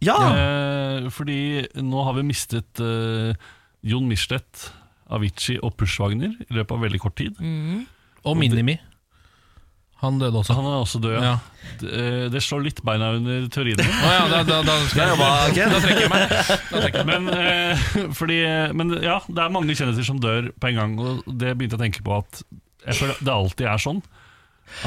Ja! 0.00 0.16
uh, 0.16 1.10
fordi 1.12 1.66
nå 1.84 2.04
har 2.06 2.16
vi 2.16 2.24
mistet 2.30 2.80
uh, 2.80 3.36
Jon 3.84 4.08
Michelet, 4.08 4.70
Avicii 5.12 5.60
og 5.60 5.76
Pushwagner 5.76 6.32
i 6.32 6.52
løpet 6.56 6.76
av 6.76 6.86
veldig 6.88 7.02
kort 7.02 7.18
tid. 7.20 7.36
Og 8.24 8.36
Minimi. 8.40 8.78
Han 10.00 10.20
døde 10.20 10.40
også. 10.40 10.56
Han 10.56 10.66
er 10.68 10.78
også 10.80 11.00
død, 11.02 11.16
ja. 11.18 11.32
Ja. 11.34 11.66
Det, 11.80 11.90
eh, 11.92 12.22
det 12.32 12.40
slår 12.44 12.62
litt 12.64 12.80
beina 12.86 13.10
under 13.18 13.44
teoriene. 13.52 13.84
Å 13.84 14.12
ja, 14.14 14.22
da, 14.32 14.40
da, 14.48 14.60
da, 14.64 14.78
skal 14.88 15.12
jeg, 15.12 15.68
da 15.68 15.80
trekker 15.84 16.06
jeg 16.06 16.12
meg. 16.12 16.34
Trekker 16.70 17.02
jeg. 17.02 17.08
Men, 17.10 17.28
eh, 17.34 17.84
fordi, 18.16 18.40
men 18.80 18.96
ja, 19.04 19.18
det 19.28 19.44
er 19.44 19.52
mange 19.52 19.76
kjendiser 19.76 20.08
som 20.08 20.20
dør 20.22 20.50
på 20.56 20.72
en 20.72 20.80
gang, 20.80 20.96
og 21.04 21.28
det 21.28 21.52
begynte 21.52 21.76
jeg 21.76 21.80
å 21.80 21.84
tenke 21.84 22.04
på 22.06 22.16
at 22.16 22.42
jeg 22.86 22.96
føler 22.96 23.20
det 23.20 23.34
alltid 23.34 23.68
er 23.68 23.84
sånn. 23.84 24.02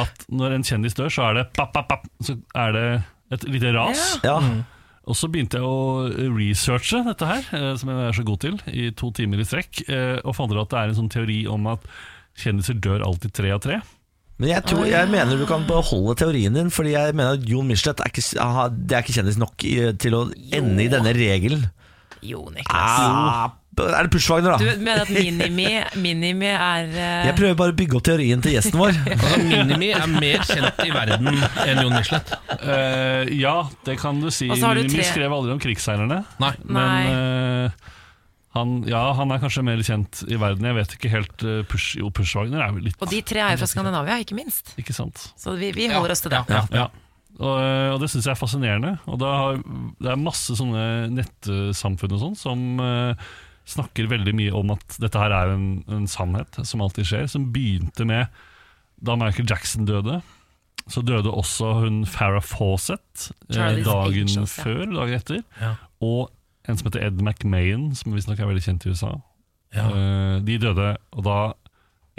At 0.02 0.26
når 0.34 0.58
en 0.58 0.65
kjendis 0.65 0.97
dør, 0.97 1.12
så 1.13 1.28
er 1.30 1.39
det 1.39 1.49
papp, 1.58 1.73
papp, 1.76 1.89
papp, 1.91 2.08
så 2.23 2.38
er 2.58 2.73
det 2.73 2.88
et 3.36 3.45
lite 3.49 3.73
ras. 3.76 4.06
Ja. 4.26 4.39
Og 5.04 5.17
så 5.19 5.28
begynte 5.32 5.60
jeg 5.60 5.67
å 5.67 6.34
researche 6.38 7.02
dette 7.06 7.28
her, 7.28 7.47
eh, 7.58 7.73
som 7.80 7.91
jeg 7.91 8.08
er 8.08 8.15
så 8.15 8.26
god 8.28 8.43
til, 8.45 8.60
i 8.71 8.89
to 8.95 9.12
timer 9.15 9.41
i 9.43 9.47
strekk, 9.47 9.84
eh, 9.89 10.19
og 10.23 10.38
fant 10.38 10.54
ut 10.54 10.62
at 10.63 10.71
det 10.71 10.80
er 10.80 10.93
en 10.93 11.02
sånn 11.02 11.12
teori 11.12 11.43
om 11.52 11.67
at 11.73 11.84
kjendiser 12.39 12.80
dør 12.82 13.04
alltid 13.06 13.36
tre 13.36 13.52
av 13.54 13.62
tre. 13.65 13.82
Men 14.43 14.51
jeg, 14.51 14.63
tror, 14.67 14.84
jeg 14.91 15.08
mener 15.08 15.39
du 15.39 15.45
kan 15.47 15.63
beholde 15.63 16.17
teorien 16.19 16.58
din, 16.58 16.67
Fordi 16.73 16.97
jeg 16.97 17.15
mener 17.15 17.38
at 17.39 17.45
Jon 17.47 17.69
Michelet 17.69 18.01
er 18.03 18.12
ikke, 18.12 18.25
aha, 18.43 18.67
det 18.75 18.97
er 18.97 19.06
ikke 19.06 19.15
kjendis 19.15 19.39
nok 19.39 19.63
i, 19.63 19.75
til 20.03 20.17
å 20.19 20.23
ende 20.51 20.84
i 20.84 20.89
denne 20.91 21.13
regelen. 21.15 21.63
Jo, 22.23 22.41
Niklas. 22.51 22.75
Ah, 22.75 23.53
er 23.79 24.06
det 24.06 24.12
Pushwagner, 24.13 24.60
Du 24.60 24.67
mener 24.84 25.01
at 25.01 25.10
Minimi, 25.12 25.65
minimi 25.99 26.51
er 26.51 26.91
uh... 26.91 27.25
Jeg 27.27 27.36
prøver 27.39 27.56
bare 27.58 27.73
å 27.73 27.77
bygge 27.79 27.97
opp 27.97 28.06
teorien 28.06 28.43
til 28.43 28.53
gjesten 28.58 28.79
vår. 28.79 28.99
Altså, 29.15 29.39
Minimi 29.47 29.89
er 29.95 30.12
mer 30.12 30.45
kjent 30.47 30.84
i 30.86 30.91
verden 30.93 31.32
enn 31.32 31.82
Jon 31.82 31.95
Michelet. 31.95 32.36
Uh, 32.60 33.23
ja, 33.34 33.56
det 33.88 33.97
kan 34.03 34.19
du 34.23 34.29
si. 34.32 34.51
Du 34.51 34.84
tre- 34.91 35.08
skrev 35.10 35.36
aldri 35.39 35.56
om 35.56 35.63
krigsseilerne. 35.63 36.21
Nei. 36.43 36.53
Men 36.67 37.10
eh, 37.15 37.91
han, 38.54 38.74
ja, 38.86 39.02
han 39.18 39.34
er 39.34 39.39
kanskje 39.42 39.63
mer 39.66 39.80
kjent 39.82 40.24
i 40.30 40.38
verden. 40.38 40.68
Jeg 40.70 40.78
vet 40.78 40.92
ikke 40.98 41.10
helt 41.10 41.46
uh, 41.46 41.62
push, 41.70 41.96
Jo, 41.98 42.12
Pushwagner 42.13 42.62
er 42.62 42.76
jo 42.76 42.84
litt 42.86 43.02
Og 43.02 43.10
de 43.10 43.22
tre 43.26 43.42
er 43.42 43.56
jo 43.56 43.63
fra 43.63 43.70
Skandinavia, 43.72 44.20
ikke 44.22 44.38
minst. 44.38 44.76
Ikke 44.78 44.94
sant? 44.94 45.32
Så 45.39 45.56
vi, 45.58 45.72
vi 45.74 45.88
holder 45.89 46.13
oss 46.13 46.22
til 46.22 46.36
det. 46.36 46.44
Ja. 46.54 46.62
Ja. 46.74 46.89
Og, 47.39 47.56
eh, 47.58 47.89
og 47.89 47.98
det 48.04 48.12
syns 48.13 48.28
jeg 48.28 48.36
er 48.36 48.38
fascinerende. 48.38 48.92
Og 49.10 49.18
da 49.24 49.32
har, 49.39 49.63
det 49.98 50.12
er 50.12 50.22
masse 50.22 50.54
sånne 50.60 50.86
nettsamfunn 51.16 52.13
og 52.13 52.22
sånn 52.22 52.38
som 52.38 52.62
uh, 52.78 53.26
snakker 53.70 54.12
veldig 54.12 54.36
mye 54.38 54.54
om 54.54 54.76
at 54.76 55.00
dette 55.02 55.18
her 55.18 55.34
er 55.34 55.56
en, 55.56 55.68
en 55.89 56.06
sannhet 56.10 56.62
som 56.62 56.84
alltid 56.86 57.10
skjer. 57.10 57.26
Som 57.34 57.50
begynte 57.56 58.06
med 58.06 58.30
da 59.04 59.18
Michael 59.20 59.50
Jackson 59.50 59.89
døde. 59.89 60.22
Så 60.92 61.02
døde 61.06 61.32
også 61.32 61.74
hun 61.80 62.04
Farrah 62.06 62.44
Fawcett 62.44 63.30
eh, 63.54 63.82
dagen 63.86 64.28
Angels, 64.28 64.58
ja. 64.60 64.63
før, 64.66 64.86
dagen 64.92 65.18
etter. 65.18 65.44
Ja. 65.62 65.76
Og 66.04 66.30
en 66.67 66.78
som 66.80 66.88
heter 66.88 67.04
Ed 67.08 67.19
McMahon, 67.21 67.89
som 67.97 68.15
visstnok 68.15 68.39
er 68.39 68.49
veldig 68.49 68.63
kjent 68.63 68.86
i 68.88 68.93
USA. 68.93 69.12
Ja. 69.76 69.88
Uh, 69.89 70.36
de 70.45 70.58
døde, 70.62 70.93
og 71.17 71.26
da, 71.28 71.38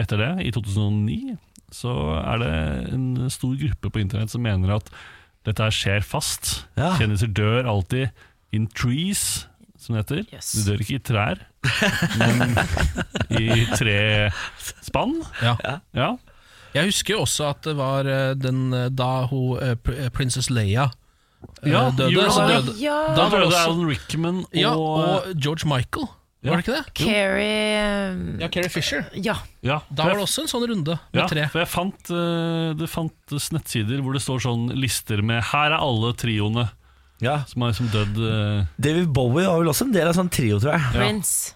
etter 0.00 0.20
det, 0.20 0.30
i 0.44 0.52
2009, 0.54 1.36
så 1.74 1.94
er 2.20 2.42
det 2.42 2.52
en 2.94 3.06
stor 3.32 3.54
gruppe 3.58 3.90
på 3.94 4.02
internett 4.02 4.30
som 4.34 4.44
mener 4.44 4.76
at 4.76 4.90
dette 5.46 5.64
her 5.64 5.74
skjer 5.74 6.04
fast. 6.06 6.66
Ja. 6.78 6.92
Kjendiser 6.98 7.32
dør 7.34 7.66
alltid 7.70 8.12
in 8.54 8.68
trees, 8.70 9.46
som 9.80 9.96
det 9.96 10.04
heter. 10.04 10.22
Yes. 10.32 10.52
De 10.56 10.62
dør 10.68 10.84
ikke 10.84 10.98
i 11.00 11.02
trær, 11.04 11.40
men 12.20 12.54
i 13.40 13.64
trespann. 13.74 15.18
Ja. 15.42 15.56
Ja. 15.96 16.12
Jeg 16.74 16.90
husker 16.90 17.14
jo 17.16 17.24
også 17.24 17.50
at 17.52 17.66
det 17.66 17.76
var 17.78 18.08
eh, 18.10 18.32
den 18.34 18.72
eh, 18.74 18.88
da 18.90 19.26
hun 19.30 19.60
pr- 19.84 20.08
Princess 20.14 20.48
Leia 20.50 20.88
Ja, 21.70 21.90
døde. 21.90 22.10
gjorde 22.12 22.32
Så 22.34 22.48
døde 22.48 22.74
Ja, 22.80 22.98
Da 23.16 23.28
var 23.28 23.38
det 23.40 23.48
også- 23.48 23.64
Alan 23.68 23.88
Rickman 23.88 24.38
og, 24.44 24.52
ja, 24.52 24.74
og 24.74 25.34
George 25.40 25.66
Michael. 25.68 26.06
Ja. 26.44 26.50
Var 26.50 26.60
det 26.60 26.64
ikke 26.66 26.76
det? 26.76 26.94
Carrie 26.94 27.78
eh, 27.80 28.40
Ja, 28.42 28.48
Carrie 28.52 28.68
Fisher. 28.68 29.06
Ja. 29.16 29.34
ja, 29.64 29.78
Da 29.88 30.04
var 30.04 30.18
det 30.18 30.26
også 30.26 30.42
en 30.42 30.48
sånn 30.52 30.66
runde 30.68 30.98
med 31.12 31.22
ja, 31.22 31.26
tre. 31.26 31.46
For 31.48 31.62
jeg 31.62 31.68
fant, 31.72 32.10
eh, 32.12 32.74
det 32.76 32.88
fantes 32.92 33.50
nettsider 33.54 34.02
hvor 34.04 34.12
det 34.12 34.20
står 34.20 34.42
sånn 34.44 34.66
lister 34.76 35.22
med 35.22 35.42
'Her 35.42 35.72
er 35.72 35.80
alle 35.80 36.12
trioene 36.12 36.68
Ja. 37.22 37.44
som 37.48 37.62
har 37.62 37.72
liksom 37.72 37.88
dødd'. 37.88 38.18
uh... 38.60 38.66
David 38.78 39.08
Bowie 39.08 39.46
var 39.46 39.58
vel 39.58 39.68
også 39.72 39.86
en 39.86 39.92
del 39.92 40.08
av 40.08 40.14
sånn 40.14 40.28
trio, 40.30 40.58
tror 40.60 40.72
jeg. 40.76 40.92
Prince. 40.92 41.54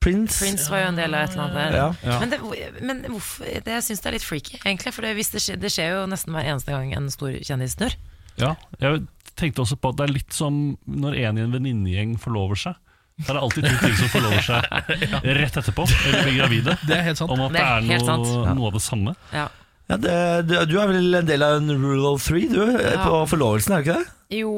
Prince. 0.00 0.38
Prince 0.40 0.70
var 0.70 0.80
jo 0.80 0.88
en 0.88 0.96
del 0.96 1.14
av 1.14 1.20
et 1.28 1.30
eller 1.34 1.42
annet 1.44 1.54
der. 1.60 1.76
Ja. 1.76 1.88
Ja. 2.02 2.20
Men, 2.20 2.30
det, 2.30 2.38
men 2.80 3.02
hvorfor, 3.12 3.44
det, 3.44 3.66
jeg 3.66 3.82
syns 3.84 4.00
det 4.00 4.06
er 4.08 4.12
litt 4.16 4.24
freaky, 4.24 4.56
egentlig. 4.64 4.94
For 4.94 5.02
det, 5.04 5.14
hvis 5.18 5.28
det, 5.34 5.42
skjer, 5.44 5.60
det 5.60 5.68
skjer 5.74 5.90
jo 5.92 6.06
nesten 6.08 6.32
hver 6.32 6.48
eneste 6.48 6.72
gang 6.72 6.94
en 6.96 7.10
stor 7.12 7.28
kjendis 7.44 7.76
dør. 7.76 7.92
Ja, 8.40 8.54
jeg 8.80 9.02
tenkte 9.38 9.62
også 9.64 9.76
på 9.80 9.92
at 9.92 9.98
det 10.00 10.06
er 10.08 10.14
litt 10.14 10.32
som 10.36 10.60
når 10.86 11.18
en 11.26 11.38
i 11.38 11.44
en 11.44 11.52
venninnegjeng 11.54 12.16
forlover 12.22 12.58
seg. 12.58 12.78
Da 13.20 13.34
er 13.34 13.36
det 13.36 13.42
alltid 13.44 13.66
to 13.68 13.72
ting 13.82 13.96
som 13.98 14.08
forlover 14.14 14.44
seg 14.46 14.60
rett 15.40 15.56
etterpå, 15.60 15.84
eller 16.08 16.22
blir 16.24 16.38
gravide. 16.38 16.76
Det 16.88 16.94
er 16.96 17.02
helt 17.10 17.20
sant. 17.20 17.34
Om 17.34 17.42
at 17.46 17.52
Det 17.52 17.58
det 17.60 17.66
er 17.66 17.88
helt 17.90 18.06
noe, 18.08 18.30
sant. 18.30 18.54
noe 18.56 18.70
av 18.70 18.78
det 18.78 18.82
samme. 18.86 19.14
Ja. 19.36 19.48
Ja, 19.90 19.96
det, 19.98 20.16
du, 20.46 20.54
du 20.70 20.76
er 20.78 20.86
vel 20.92 21.18
en 21.18 21.26
del 21.28 21.42
av 21.42 21.56
en 21.58 21.72
rule 21.82 22.12
of 22.14 22.22
three, 22.22 22.46
du, 22.48 22.60
på 23.02 23.22
forlovelsen, 23.32 23.74
er 23.74 23.82
du 23.82 23.88
ikke 23.90 23.98
det? 23.98 24.12
Jo 24.38 24.52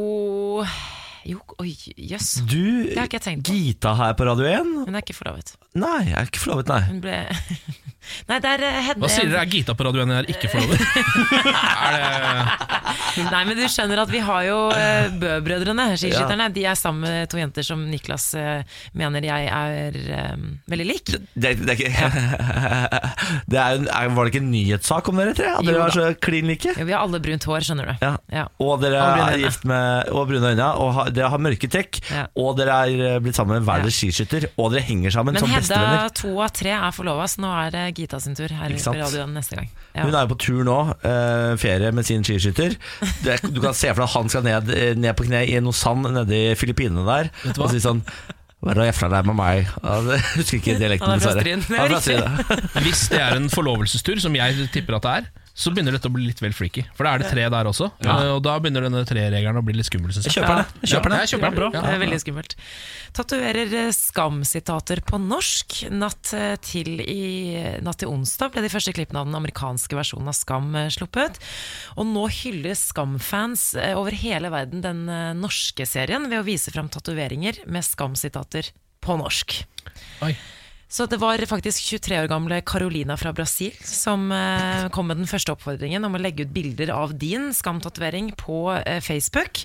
Jo, 1.25 1.39
oi, 1.63 1.71
jøss. 1.97 2.33
Du, 2.45 2.59
Det 2.91 2.99
har 2.99 3.07
ikke 3.09 3.17
jeg 3.21 3.25
tenkt 3.29 3.47
på. 3.49 3.55
Gita 3.57 3.95
her 3.97 4.13
på 4.19 4.27
Radio 4.29 4.45
1? 4.51 4.73
Hun 4.89 4.95
er 4.99 5.05
ikke 5.05 5.15
forlovet. 5.17 5.55
Nei, 5.79 6.01
jeg 6.11 6.17
er 6.19 6.29
ikke 6.29 6.43
forlovet, 6.43 6.69
nei. 6.75 6.81
Hun 6.91 7.01
ble 7.05 7.19
Nei, 8.29 8.39
det 8.43 8.51
er 8.57 8.65
eh, 8.69 8.93
Hva 8.99 9.11
sier 9.11 9.29
dere? 9.31 9.45
Er 9.45 9.51
Gita 9.53 9.75
på 9.79 9.87
radioen 9.87 10.13
her 10.15 10.29
ikke 10.31 10.51
er 10.53 11.97
det 11.97 13.23
Nei, 13.33 13.43
men 13.45 13.57
du 13.57 13.63
skjønner 13.69 14.03
at 14.03 14.11
vi 14.13 14.21
har 14.25 14.45
jo 14.47 14.59
uh, 14.73 15.13
Bø-brødrene, 15.21 15.85
skiskytterne. 16.01 16.49
De 16.55 16.65
er 16.69 16.77
sammen 16.79 17.05
med 17.05 17.31
to 17.33 17.39
jenter 17.41 17.65
som 17.67 17.83
Niklas 17.89 18.31
eh, 18.39 18.63
mener 18.97 19.25
jeg 19.27 19.49
er 19.53 19.99
um, 20.33 20.47
veldig 20.71 20.87
lik. 20.89 21.13
Det, 21.13 21.53
det 21.61 21.75
er 21.75 21.77
ikke 21.77 21.91
det 23.53 23.61
er, 23.61 23.85
er, 23.99 24.13
Var 24.17 24.29
det 24.29 24.33
ikke 24.33 24.43
en 24.43 24.51
nyhetssak 24.53 25.11
om 25.13 25.21
dere 25.21 25.35
tre? 25.37 25.51
At 25.59 25.69
dere 25.69 25.83
var 25.83 25.95
så 25.95 26.09
klin 26.23 26.49
like? 26.51 26.73
Jo, 26.79 26.87
vi 26.89 26.97
har 26.97 27.05
alle 27.05 27.21
brunt 27.23 27.47
hår, 27.49 27.67
skjønner 27.69 27.93
du. 27.93 27.95
Ja. 28.05 28.13
Ja. 28.33 28.47
Og 28.63 28.81
dere 28.83 29.03
Og 29.03 29.23
er 29.27 29.41
gift 29.45 29.67
med 29.69 30.13
Og 30.13 30.29
brune 30.31 30.53
øyne, 30.55 30.69
og 30.83 30.93
har, 30.99 31.13
dere 31.15 31.33
har 31.33 31.43
mørke 31.43 31.71
trekk. 31.73 32.01
Ja. 32.13 32.27
Og 32.41 32.57
dere 32.59 32.79
er 32.87 33.05
eh, 33.13 33.19
blitt 33.23 33.39
sammen 33.39 33.59
med 33.59 33.69
hver 33.69 33.85
deres 33.85 33.99
skiskytter. 34.01 34.49
Og 34.57 34.73
dere 34.75 34.85
henger 34.89 35.15
sammen 35.15 35.37
Men 35.37 35.45
som 35.45 35.53
Hedda 35.53 35.63
bestevenner. 35.67 36.17
to 36.23 36.33
av 36.43 36.55
tre 36.57 36.75
er 36.79 36.97
forlova, 36.97 37.29
så 37.31 37.45
nå 37.45 37.53
er 37.67 37.75
det 37.77 37.85
Gita 37.97 38.21
sin 38.23 38.37
tur 38.39 38.53
her 38.53 38.75
på 38.75 38.95
radioen 38.97 39.33
neste 39.37 39.59
gang. 39.59 39.71
Ja. 39.95 40.07
Hun 40.07 40.15
er 40.17 40.27
jo 40.27 40.33
på 40.35 40.39
tur 40.47 40.63
nå, 40.67 40.79
eh, 41.05 41.55
ferie 41.61 41.93
med 41.95 42.09
sin 42.09 42.25
skiskytter. 42.27 42.77
Du, 43.23 43.33
du 43.57 43.61
kan 43.63 43.77
se 43.77 43.91
for 43.93 44.03
deg 44.03 44.09
at 44.09 44.15
han 44.17 44.31
skal 44.33 44.47
ned, 44.47 44.71
eh, 44.77 44.95
ned 44.99 45.17
på 45.19 45.27
kne 45.29 45.45
i 45.49 45.59
noe 45.63 45.77
sand 45.77 46.09
nede 46.13 46.39
i 46.39 46.55
Filippinene 46.59 47.05
der. 47.09 47.33
Vet 47.43 47.57
du 47.57 47.63
hva? 47.63 47.69
Og 47.69 47.75
si 47.75 47.83
sånn 47.83 48.03
Hva 48.63 48.71
er 48.73 48.79
det 48.79 48.89
jævla 48.93 49.09
deg 49.17 49.27
med 49.27 49.39
meg? 49.41 49.71
Jeg 49.83 50.25
husker 50.37 50.59
ikke 50.61 50.75
dialekten, 50.79 51.11
er 51.11 51.23
dessverre. 51.23 51.55
Er 51.83 51.95
er. 51.99 52.83
Hvis 52.85 53.09
det 53.11 53.19
er 53.19 53.39
en 53.41 53.49
forlovelsestur, 53.51 54.21
som 54.23 54.37
jeg 54.39 54.69
tipper 54.75 55.01
at 55.01 55.07
det 55.09 55.15
er, 55.19 55.31
så 55.55 55.71
begynner 55.75 55.93
dette 55.93 56.09
å 56.09 56.13
bli 56.15 56.25
litt 56.27 56.41
vel 56.41 56.55
freaky. 56.57 56.85
For 56.97 57.05
da 57.05 57.13
er 57.15 57.23
det 57.23 57.29
tre 57.31 57.43
der 57.53 57.69
også, 57.69 57.91
Ja. 58.05 58.15
og 58.35 58.43
da 58.43 58.55
begynner 58.59 58.87
denne 58.87 59.03
treregelen 59.05 59.59
å 59.61 59.63
bli 59.65 59.75
litt 59.77 59.87
skummel. 59.87 60.09
Synes 60.15 60.25
Jeg 60.25 60.33
jeg. 60.33 60.45
kjøper 60.45 60.57
det. 60.57 60.67
Jeg 60.81 60.91
kjøper 60.95 61.11
det. 61.13 61.17
Ja, 61.19 61.21
jeg 61.27 61.33
kjøper 61.35 61.61
det. 61.61 61.71
Det 61.83 61.93
er 61.93 62.01
veldig 62.03 62.21
skummelt. 62.23 62.55
Tatoverer 63.13 63.75
eh, 63.83 63.91
skamsitater 63.93 65.03
på 65.05 65.21
norsk. 65.21 65.77
Natt 65.93 66.33
eh, 66.37 66.55
til, 66.65 67.01
i, 67.05 67.21
natt 67.85 68.01
til 68.01 68.09
onsdag 68.09 68.53
ble 68.55 68.63
de 68.65 68.71
første 68.73 68.95
klippene 68.97 69.21
av 69.21 69.29
den 69.29 69.37
amerikanske 69.37 69.99
versjonen 69.99 70.33
av 70.33 70.37
Skam 70.39 70.73
eh, 70.75 70.89
sluppet. 70.95 71.37
Og 71.99 72.09
nå 72.09 72.25
hyller 72.41 72.73
Skam-fans 72.79 73.75
eh, 73.77 73.93
over 73.99 74.17
hele 74.17 74.49
verden 74.53 74.81
den 74.85 75.05
eh, 75.13 75.33
norske 75.37 75.85
serien 75.87 76.31
ved 76.33 76.41
å 76.41 76.47
vise 76.49 76.73
fram 76.73 76.89
tatoveringer 76.89 77.61
med 77.69 77.85
Skam-sitater 77.85 78.73
på 79.03 79.19
norsk. 79.21 79.59
Oi. 80.25 80.33
Så 80.93 81.07
det 81.09 81.17
var 81.23 81.41
faktisk 81.49 81.87
23 81.89 82.19
år 82.21 82.29
gamle 82.29 82.59
Carolina 82.69 83.17
fra 83.17 83.33
Brasil 83.33 83.73
som 83.87 84.27
eh, 84.37 84.91
kom 84.93 85.09
med 85.09 85.23
den 85.23 85.31
første 85.31 85.55
oppfordringen 85.55 86.05
om 86.05 86.19
å 86.19 86.21
legge 86.21 86.45
ut 86.45 86.53
bilder 86.53 86.93
av 86.93 87.15
din 87.17 87.49
skamtatovering 87.57 88.35
på 88.37 88.67
eh, 88.77 89.01
Facebook. 89.01 89.65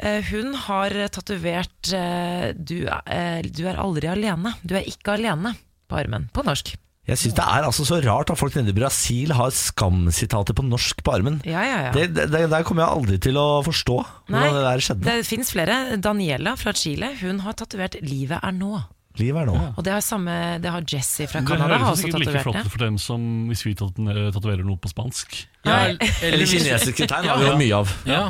Eh, 0.00 0.24
hun 0.30 0.56
har 0.66 0.96
tatovert 1.12 1.92
eh, 1.92 2.56
du, 2.56 2.88
eh, 2.88 3.44
'Du 3.44 3.66
er 3.68 3.76
aldri 3.76 4.08
alene'. 4.08 4.56
Du 4.64 4.76
er 4.76 4.88
ikke 4.88 5.16
alene 5.20 5.52
på 5.88 6.00
armen. 6.00 6.30
På 6.32 6.44
norsk. 6.44 6.72
Jeg 7.06 7.20
syns 7.20 7.36
det 7.38 7.44
er 7.44 7.62
altså 7.62 7.84
så 7.86 8.00
rart 8.02 8.32
at 8.32 8.40
folk 8.40 8.56
nede 8.56 8.72
i 8.72 8.80
Brasil 8.80 9.30
har 9.36 9.52
skamsitater 9.54 10.56
på 10.58 10.64
norsk 10.66 11.04
på 11.06 11.12
armen. 11.20 11.38
Ja, 11.46 11.62
ja, 11.62 11.78
ja. 11.84 11.92
Det, 11.94 12.08
det, 12.16 12.26
det 12.32 12.48
der 12.50 12.64
kommer 12.66 12.82
jeg 12.82 12.96
aldri 12.96 13.18
til 13.22 13.38
å 13.38 13.62
forstå 13.62 14.00
Nei, 14.34 14.48
det 14.50 14.64
der 14.64 14.82
skjedde. 14.82 15.06
det 15.06 15.28
fins 15.28 15.52
flere. 15.54 16.00
Daniela 16.02 16.56
fra 16.58 16.72
Chile 16.74 17.12
hun 17.20 17.44
har 17.44 17.54
tatovert 17.60 18.00
'Livet 18.00 18.40
er 18.42 18.56
nå'. 18.56 18.82
Livet 19.20 19.42
er 19.42 19.48
nå. 19.48 19.54
Og 19.76 19.84
det 19.86 19.92
har, 19.94 20.02
samme, 20.04 20.32
det 20.62 20.72
har 20.72 20.84
Jessie 20.86 21.28
fra 21.30 21.40
Det 21.40 21.48
tatovert. 21.48 21.72
Det 21.72 21.86
høres 21.86 22.02
sikkert 22.02 22.24
like 22.26 22.42
flott 22.44 22.58
ut 22.60 22.72
for 22.74 22.84
dem 22.84 22.98
som 23.00 23.24
hvis 23.50 23.64
vi 23.66 23.74
tatoverer 23.78 24.64
noe 24.66 24.80
på 24.82 24.90
spansk. 24.92 25.38
Ja, 25.66 25.78
Eller 26.22 26.46
kinesiske 26.46 27.08
tegn 27.10 27.30
har 27.30 27.40
vi 27.40 27.48
jo 27.48 27.56
mye 27.60 27.80
av. 27.80 27.94
Ja, 28.16 28.20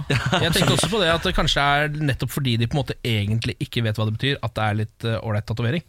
jeg 0.42 0.54
tenkte 0.54 0.76
også 0.76 0.88
på 0.92 1.02
det 1.02 1.10
at 1.12 1.26
det 1.26 1.34
kanskje 1.36 1.64
er 1.80 1.90
nettopp 2.12 2.32
fordi 2.32 2.56
de 2.60 2.68
på 2.70 2.78
en 2.78 2.82
måte 2.84 2.96
egentlig 3.04 3.56
ikke 3.62 3.84
vet 3.86 3.98
hva 3.98 4.06
det 4.08 4.16
betyr, 4.16 4.38
at 4.46 4.56
det 4.56 4.64
er 4.70 4.80
litt 4.84 5.06
eh, 5.08 5.18
ålreit 5.22 5.46
tatovering. 5.48 5.84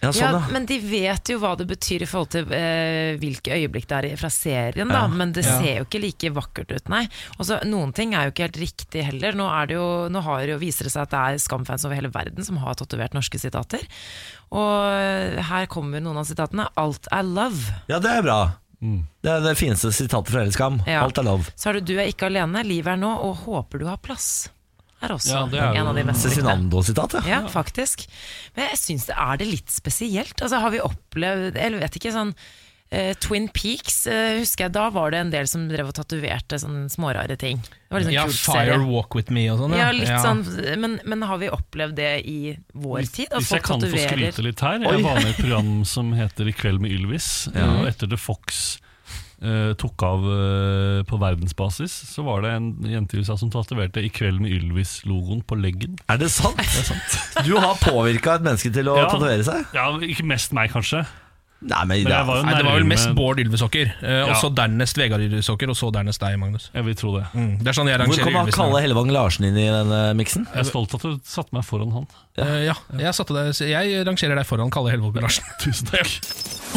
Ja, 0.00 0.10
sånn, 0.16 0.22
ja, 0.22 0.38
ja. 0.38 0.52
men 0.54 0.64
de 0.64 0.78
vet 0.80 1.28
jo 1.28 1.36
hva 1.42 1.52
det 1.60 1.66
betyr 1.68 2.06
i 2.06 2.08
forhold 2.08 2.30
til 2.32 2.52
eh, 2.56 3.18
hvilke 3.20 3.52
øyeblikk 3.52 3.88
det 3.90 3.98
er 4.14 4.20
fra 4.20 4.30
serien, 4.32 4.88
da. 4.88 5.02
Men 5.12 5.34
det 5.36 5.44
ser 5.44 5.82
jo 5.82 5.84
ikke 5.84 6.00
like 6.00 6.30
vakkert 6.38 6.72
ut, 6.72 6.88
nei. 6.92 7.02
Også, 7.36 7.58
Noen 7.68 7.92
ting 7.96 8.14
er 8.16 8.28
jo 8.28 8.32
ikke 8.32 8.46
helt 8.46 8.60
riktig 8.62 9.04
heller. 9.10 9.36
Nå, 9.36 9.48
er 9.52 9.68
det 9.68 9.76
jo, 9.76 9.88
nå 10.08 10.22
har 10.24 10.40
det 10.46 10.54
jo, 10.54 10.60
viser 10.62 10.88
det 10.88 10.94
seg 10.94 11.04
at 11.04 11.12
det 11.12 11.20
er 11.20 11.42
Skam-fans 11.44 11.84
over 11.84 11.98
hele 12.00 12.12
verden 12.14 12.46
som 12.46 12.56
har 12.62 12.78
tatovert 12.80 13.16
norske 13.16 13.40
sitater. 13.42 13.84
Og 14.56 14.72
eh, 14.96 15.36
her 15.50 15.68
kommer 15.70 16.00
noen 16.00 16.22
av 16.22 16.28
sitatene. 16.30 16.70
Alt 16.80 17.10
er 17.12 17.28
love. 17.28 17.76
ja, 17.92 18.00
det 18.00 18.16
er 18.16 18.24
bra. 18.24 18.40
Det 18.80 19.28
er 19.28 19.42
det 19.44 19.52
fineste 19.60 19.90
sitatet 19.92 20.32
fra 20.32 20.40
Hele 20.40 20.54
Skam. 20.56 20.80
Ja. 20.88 21.02
Alt 21.04 21.20
er 21.20 21.26
love. 21.28 21.52
Så 21.52 21.68
har 21.68 21.76
du 21.76 21.84
'Du 21.84 21.98
er 22.00 22.08
ikke 22.08 22.30
alene, 22.32 22.64
livet 22.64 22.94
er 22.94 22.96
nå', 22.96 23.12
og 23.20 23.44
'Håper 23.44 23.78
du 23.78 23.86
har 23.86 24.00
plass'. 24.00 24.48
Er 25.00 25.14
også 25.16 25.32
Ja, 25.32 25.44
det 25.48 25.60
er 25.60 25.76
en 25.80 25.90
av 25.90 25.96
de 25.96 26.06
mest. 26.08 26.24
Cezinando-sitat, 26.26 27.20
ja. 27.20 27.26
Ja, 27.28 27.42
faktisk. 27.48 28.04
Men 28.56 28.68
jeg 28.70 28.80
syns 28.82 29.06
det 29.08 29.16
er 29.16 29.38
det 29.40 29.46
litt 29.48 29.72
spesielt. 29.72 30.36
Altså, 30.36 30.60
har 30.60 30.74
vi 30.74 30.82
opplevd 30.84 31.56
Eller 31.56 31.80
vet 31.80 31.96
ikke, 31.96 32.12
sånn 32.12 32.34
uh, 32.34 33.12
Twin 33.24 33.48
Peaks, 33.54 34.02
uh, 34.10 34.40
husker 34.42 34.66
jeg, 34.66 34.74
da 34.76 34.88
var 34.92 35.14
det 35.14 35.22
en 35.22 35.32
del 35.32 35.48
som 35.48 35.64
drev 35.70 35.88
og 35.92 35.96
tatoverte 35.96 36.58
sånne 36.60 36.90
smårare 36.92 37.38
ting. 37.40 37.62
Det 37.64 37.94
var 37.94 38.04
litt 38.04 38.10
sånn 38.10 38.18
Ja, 38.18 38.26
kult 38.28 38.42
Fire 38.42 38.66
serie. 38.74 38.90
Walk 38.92 39.16
With 39.16 39.32
Me 39.32 39.46
og 39.54 39.62
sånn. 39.62 39.78
Ja, 39.80 39.88
litt 39.96 40.12
sånn, 40.26 40.44
men, 40.84 40.98
men 41.08 41.24
har 41.30 41.40
vi 41.40 41.48
opplevd 41.54 41.96
det 42.02 42.12
i 42.28 42.38
vår 42.76 43.08
tid? 43.08 43.32
At 43.32 43.40
Hvis 43.40 43.56
jeg 43.56 43.64
kan 43.64 43.80
kan 43.80 43.88
få 43.88 44.04
skryte 44.04 44.44
litt 44.44 44.64
her 44.66 44.84
Oi. 44.84 44.94
Jeg 44.98 45.06
var 45.08 45.20
med 45.22 45.30
i 45.30 45.32
et 45.32 45.40
program 45.40 45.74
som 45.88 46.12
heter 46.18 46.52
I 46.52 46.56
kveld 46.60 46.84
med 46.84 46.92
Ylvis. 46.92 47.48
Og 47.56 47.88
etter 47.88 48.10
The 48.10 48.20
Fox 48.20 48.78
eh, 49.42 49.72
tok 49.80 50.02
av 50.06 50.26
uh, 50.26 51.00
på 51.08 51.18
verdensbasis, 51.20 51.94
så 52.14 52.24
var 52.26 52.44
det 52.44 52.52
en 52.56 52.68
jente 52.88 53.16
i 53.16 53.22
USA 53.22 53.36
som 53.40 53.50
tatoverte 53.52 54.02
I 54.04 54.10
kveld 54.12 54.40
med 54.42 54.52
Ylvis-logoen 54.58 55.42
på 55.46 55.58
leggen. 55.60 55.96
Er 56.12 56.20
det 56.20 56.30
sant? 56.34 56.60
Du 57.46 57.56
har 57.56 57.74
påvirka 57.80 58.36
et 58.38 58.46
menneske 58.46 58.72
til 58.74 58.90
å 58.92 58.98
Ja. 59.00 59.08
tatovere 59.08 59.44
seg? 59.46 59.66
Ja, 59.76 59.88
Ikke 60.04 60.26
mest 60.28 60.52
meg, 60.56 60.72
kanskje. 60.74 61.04
Nei, 61.60 61.80
men, 61.84 61.98
Men 62.04 62.08
det 62.08 62.20
var 62.24 62.38
er, 62.38 62.44
Nei, 62.46 62.52
det 62.56 62.64
var 62.64 62.76
vel 62.78 62.86
mest 62.88 63.10
Bård 63.16 63.40
Ylvesokker, 63.42 63.90
eh, 64.00 64.22
og 64.24 64.32
så 64.40 64.48
dernest 64.56 64.96
Vegard 64.96 65.20
Ylvesokker, 65.26 65.68
og 65.68 65.76
så 65.76 65.90
dernest 65.92 66.22
deg, 66.22 66.38
Magnus. 66.40 66.70
Jeg 66.72 66.86
vil 66.86 66.96
tro 66.96 67.10
det. 67.18 67.26
Mm, 67.36 67.50
det 67.60 67.68
er 67.68 67.76
sånn 67.76 67.90
jeg 67.90 68.00
hvor 68.00 68.22
kom 68.24 68.48
Kalle 68.56 68.80
Hellevang 68.80 69.12
Larsen 69.12 69.44
inn 69.50 69.58
i 69.60 69.66
denne 69.68 70.00
miksen? 70.16 70.46
Jeg 70.54 70.62
er 70.64 70.68
stolt 70.70 70.96
at 70.96 71.04
du 71.04 71.18
satte 71.28 71.52
meg 71.52 71.66
foran 71.68 71.92
han. 71.92 72.08
Eh, 72.38 72.60
ja, 72.68 72.76
jeg, 72.94 73.10
satte 73.16 73.34
deg, 73.34 73.50
jeg 73.66 74.04
rangerer 74.06 74.38
deg 74.38 74.46
foran 74.46 74.70
Kalle 74.72 74.92
Helvold 74.94 75.18
Larsen. 75.20 75.44
Tusen 75.62 75.88
takk. 75.90 76.12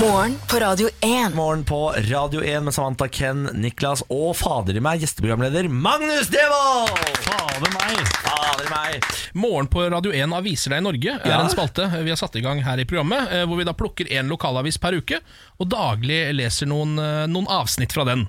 Morgen 0.02 0.34
på 0.50 0.58
Radio 0.64 0.90
1. 1.06 1.36
Morgen 1.38 1.62
på 1.70 1.78
Radio 2.10 2.42
1 2.42 2.66
med 2.66 2.74
Samantha 2.74 3.06
Ken, 3.14 3.44
Niklas 3.62 4.02
og 4.10 4.32
fader 4.40 4.80
i 4.80 4.82
meg, 4.82 5.04
gjesteprogramleder 5.06 5.70
Magnus 5.70 6.32
Devold! 6.34 6.98
Fader 7.28 7.76
meg! 7.78 8.02
Fader 8.26 8.72
meg! 8.74 9.06
Morgen 9.38 9.70
på 9.70 9.86
Radio 9.94 10.16
1 10.18 10.34
Aviser 10.40 10.74
deg 10.74 10.82
i 10.82 10.88
Norge 10.90 11.16
er 11.20 11.30
Ja. 11.36 11.40
en 11.46 11.54
spalte 11.54 11.86
vi 12.02 12.10
har 12.10 12.18
satt 12.20 12.36
i 12.42 12.44
gang 12.44 12.64
her 12.66 12.82
i 12.82 12.88
programmet, 12.90 13.30
eh, 13.30 13.46
hvor 13.46 13.62
vi 13.62 13.70
da 13.70 13.78
plukker 13.78 14.10
en 14.18 14.34
lokalavis 14.34 14.82
per 14.82 14.98
uke, 14.98 15.22
og 15.62 15.70
daglig 15.70 16.24
leser 16.34 16.66
noen, 16.74 16.98
eh, 16.98 17.26
noen 17.30 17.46
avsnitt 17.54 17.94
fra 17.94 18.10
den. 18.10 18.26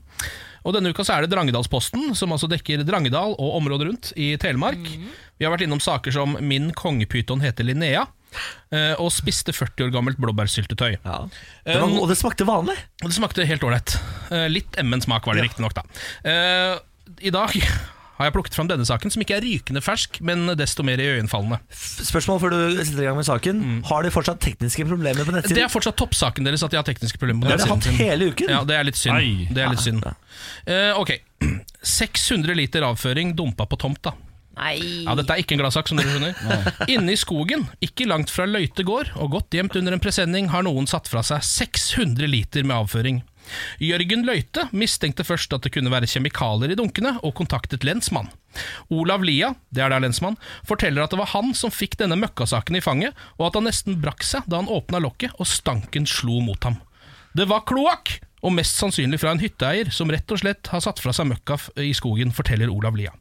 Og 0.65 0.73
Denne 0.73 0.93
uka 0.97 1.05
så 1.05 1.17
er 1.19 1.25
det 1.27 1.33
Drangedalsposten, 1.35 2.15
som 2.17 2.31
altså 2.33 2.49
dekker 2.49 2.85
Drangedal 2.89 3.35
og 3.37 3.57
området 3.59 3.89
rundt 3.89 4.13
i 4.17 4.31
Telemark. 4.41 4.81
Vi 5.39 5.47
har 5.47 5.55
vært 5.55 5.65
innom 5.67 5.81
saker 5.83 6.13
som 6.15 6.37
'Min 6.41 6.71
kongepyton 6.73 7.41
heter 7.43 7.65
Linnea', 7.67 8.07
eh, 8.73 8.95
og 8.99 9.11
'Spiste 9.11 9.53
40 9.53 9.89
år 9.89 9.91
gammelt 9.93 10.19
blåbærsyltetøy'. 10.19 10.99
Ja. 11.05 11.29
Det 11.67 11.81
var, 11.81 11.89
og 12.03 12.09
det 12.09 12.17
smakte 12.19 12.47
vanlig. 12.47 12.77
Og 13.03 13.11
det 13.11 13.17
smakte 13.19 13.47
helt 13.47 13.63
ålreit. 13.63 13.97
Eh, 14.31 14.49
Litt 14.49 14.77
emmen-smak 14.79 15.27
var 15.27 15.35
det 15.35 15.45
riktignok, 15.49 15.75
da. 15.75 15.83
Eh, 16.25 16.79
I 17.21 17.31
dag 17.31 17.51
har 18.17 18.27
jeg 18.31 18.33
plukket 18.33 18.55
fram 18.55 18.69
denne 18.69 18.87
saken, 18.87 19.11
som 19.11 19.21
ikke 19.23 19.37
er 19.37 19.43
rykende 19.43 19.83
fersk, 19.83 20.21
men 20.23 20.47
desto 20.57 20.85
mer 20.87 20.97
iøynefallende. 21.03 21.59
Spørsmål 21.75 22.39
før 22.41 22.51
du 22.55 22.85
setter 22.85 23.03
i 23.03 23.07
gang 23.07 23.17
med 23.17 23.27
saken. 23.27 23.85
Har 23.85 24.03
de 24.07 24.11
fortsatt 24.11 24.39
tekniske 24.41 24.87
problemer 24.87 25.25
på 25.27 25.35
Det 25.43 25.59
er 25.59 25.69
fortsatt 25.69 25.97
toppsaken 25.99 26.45
deres 26.47 26.63
at 26.63 26.71
de 26.71 26.77
har 26.79 26.85
tekniske 26.87 27.19
problemer. 27.19 27.43
på 27.43 27.49
Det 27.51 27.61
har 27.61 27.67
de 27.67 27.75
hatt 27.75 27.83
sin. 27.83 27.99
hele 27.99 28.31
uken. 28.31 28.49
Ja, 28.49 28.63
det 28.65 28.77
er 28.77 28.85
litt 28.85 28.97
synd. 28.97 29.49
Det 29.53 29.59
er 29.65 29.69
litt 29.69 29.81
synd. 29.83 30.05
Uh, 30.05 30.95
ok, 31.01 31.11
600 31.83 32.55
liter 32.55 32.83
avføring 32.83 33.35
dumpa 33.35 33.67
på 33.67 33.77
tomta. 33.77 34.15
Nei. 34.55 34.79
Ja, 35.05 35.15
Dette 35.19 35.35
er 35.35 35.43
ikke 35.43 35.57
en 35.57 35.63
gladsak, 35.65 35.89
som 35.91 35.99
dere 35.99 36.15
skjønner. 36.15 36.73
Inne 36.95 37.15
i 37.15 37.19
skogen, 37.19 37.67
ikke 37.85 38.07
langt 38.11 38.33
fra 38.33 38.47
Løite 38.49 38.87
gård, 38.87 39.11
og 39.19 39.33
godt 39.35 39.57
gjemt 39.57 39.77
under 39.81 39.97
en 39.97 40.03
presenning, 40.03 40.51
har 40.55 40.67
noen 40.67 40.89
satt 40.91 41.11
fra 41.11 41.25
seg 41.27 41.43
600 41.47 42.31
liter 42.31 42.67
med 42.67 42.77
avføring. 42.79 43.23
Jørgen 43.83 44.25
Løite 44.25 44.69
mistenkte 44.73 45.27
først 45.27 45.53
at 45.53 45.67
det 45.67 45.75
kunne 45.75 45.93
være 45.93 46.09
kjemikalier 46.09 46.73
i 46.73 46.79
dunkene, 46.79 47.17
og 47.27 47.35
kontaktet 47.37 47.85
lensmann. 47.85 48.31
Olav 48.95 49.25
Lia, 49.27 49.53
det 49.75 49.83
er 49.85 49.93
der 49.93 50.05
lensmann, 50.07 50.39
forteller 50.67 51.05
at 51.05 51.13
det 51.13 51.21
var 51.21 51.33
han 51.35 51.53
som 51.59 51.75
fikk 51.75 51.99
denne 52.01 52.19
møkkasaken 52.21 52.79
i 52.79 52.85
fanget, 52.85 53.19
og 53.39 53.49
at 53.51 53.59
han 53.59 53.69
nesten 53.69 53.99
brakk 54.01 54.25
seg 54.25 54.47
da 54.49 54.63
han 54.63 54.71
åpna 54.71 55.03
lokket 55.03 55.35
og 55.37 55.51
stanken 55.51 56.09
slo 56.09 56.41
mot 56.45 56.63
ham. 56.65 56.79
Det 57.35 57.49
var 57.51 57.67
kloakk! 57.69 58.21
Og 58.45 58.53
mest 58.53 58.77
sannsynlig 58.77 59.19
fra 59.23 59.33
en 59.33 59.41
hytteeier 59.41 59.89
som 59.95 60.11
rett 60.13 60.31
og 60.35 60.43
slett 60.43 60.69
har 60.73 60.83
satt 60.85 61.01
fra 61.01 61.15
seg 61.17 61.31
møkka 61.31 61.57
i 61.81 61.93
skogen, 61.97 62.33
forteller 62.37 62.73
Olav 62.73 62.99
Lia. 62.99 63.15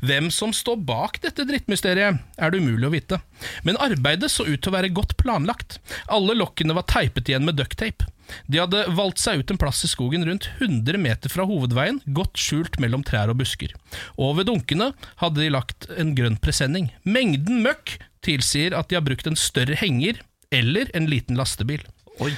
Hvem 0.00 0.30
som 0.34 0.54
står 0.56 0.80
bak 0.88 1.20
dette 1.24 1.44
drittmysteriet, 1.48 2.22
er 2.40 2.52
det 2.52 2.62
umulig 2.62 2.88
å 2.88 2.94
vite, 2.94 3.20
men 3.66 3.78
arbeidet 3.82 4.32
så 4.32 4.46
ut 4.48 4.56
til 4.58 4.72
å 4.72 4.76
være 4.78 4.92
godt 4.96 5.18
planlagt. 5.20 5.78
Alle 6.08 6.36
lokkene 6.38 6.76
var 6.76 6.88
teipet 6.88 7.28
igjen 7.28 7.44
med 7.46 7.60
ducktape. 7.60 8.08
De 8.46 8.60
hadde 8.62 8.84
valgt 8.94 9.18
seg 9.18 9.42
ut 9.42 9.50
en 9.52 9.58
plass 9.58 9.82
i 9.84 9.90
skogen 9.90 10.24
rundt 10.26 10.46
100 10.60 11.00
meter 11.02 11.32
fra 11.32 11.44
hovedveien, 11.50 12.00
godt 12.14 12.38
skjult 12.38 12.78
mellom 12.82 13.02
trær 13.06 13.32
og 13.32 13.40
busker. 13.42 13.74
Og 14.16 14.36
ved 14.38 14.48
dunkene 14.50 14.92
hadde 15.22 15.42
de 15.42 15.50
lagt 15.52 15.88
en 15.98 16.14
grønn 16.18 16.38
presenning. 16.40 16.92
Mengden 17.02 17.64
møkk 17.66 17.98
tilsier 18.24 18.76
at 18.78 18.90
de 18.90 18.98
har 18.98 19.04
brukt 19.06 19.26
en 19.26 19.38
større 19.38 19.78
henger 19.80 20.22
eller 20.54 20.90
en 20.94 21.10
liten 21.10 21.38
lastebil. 21.38 21.82
Oi, 22.20 22.32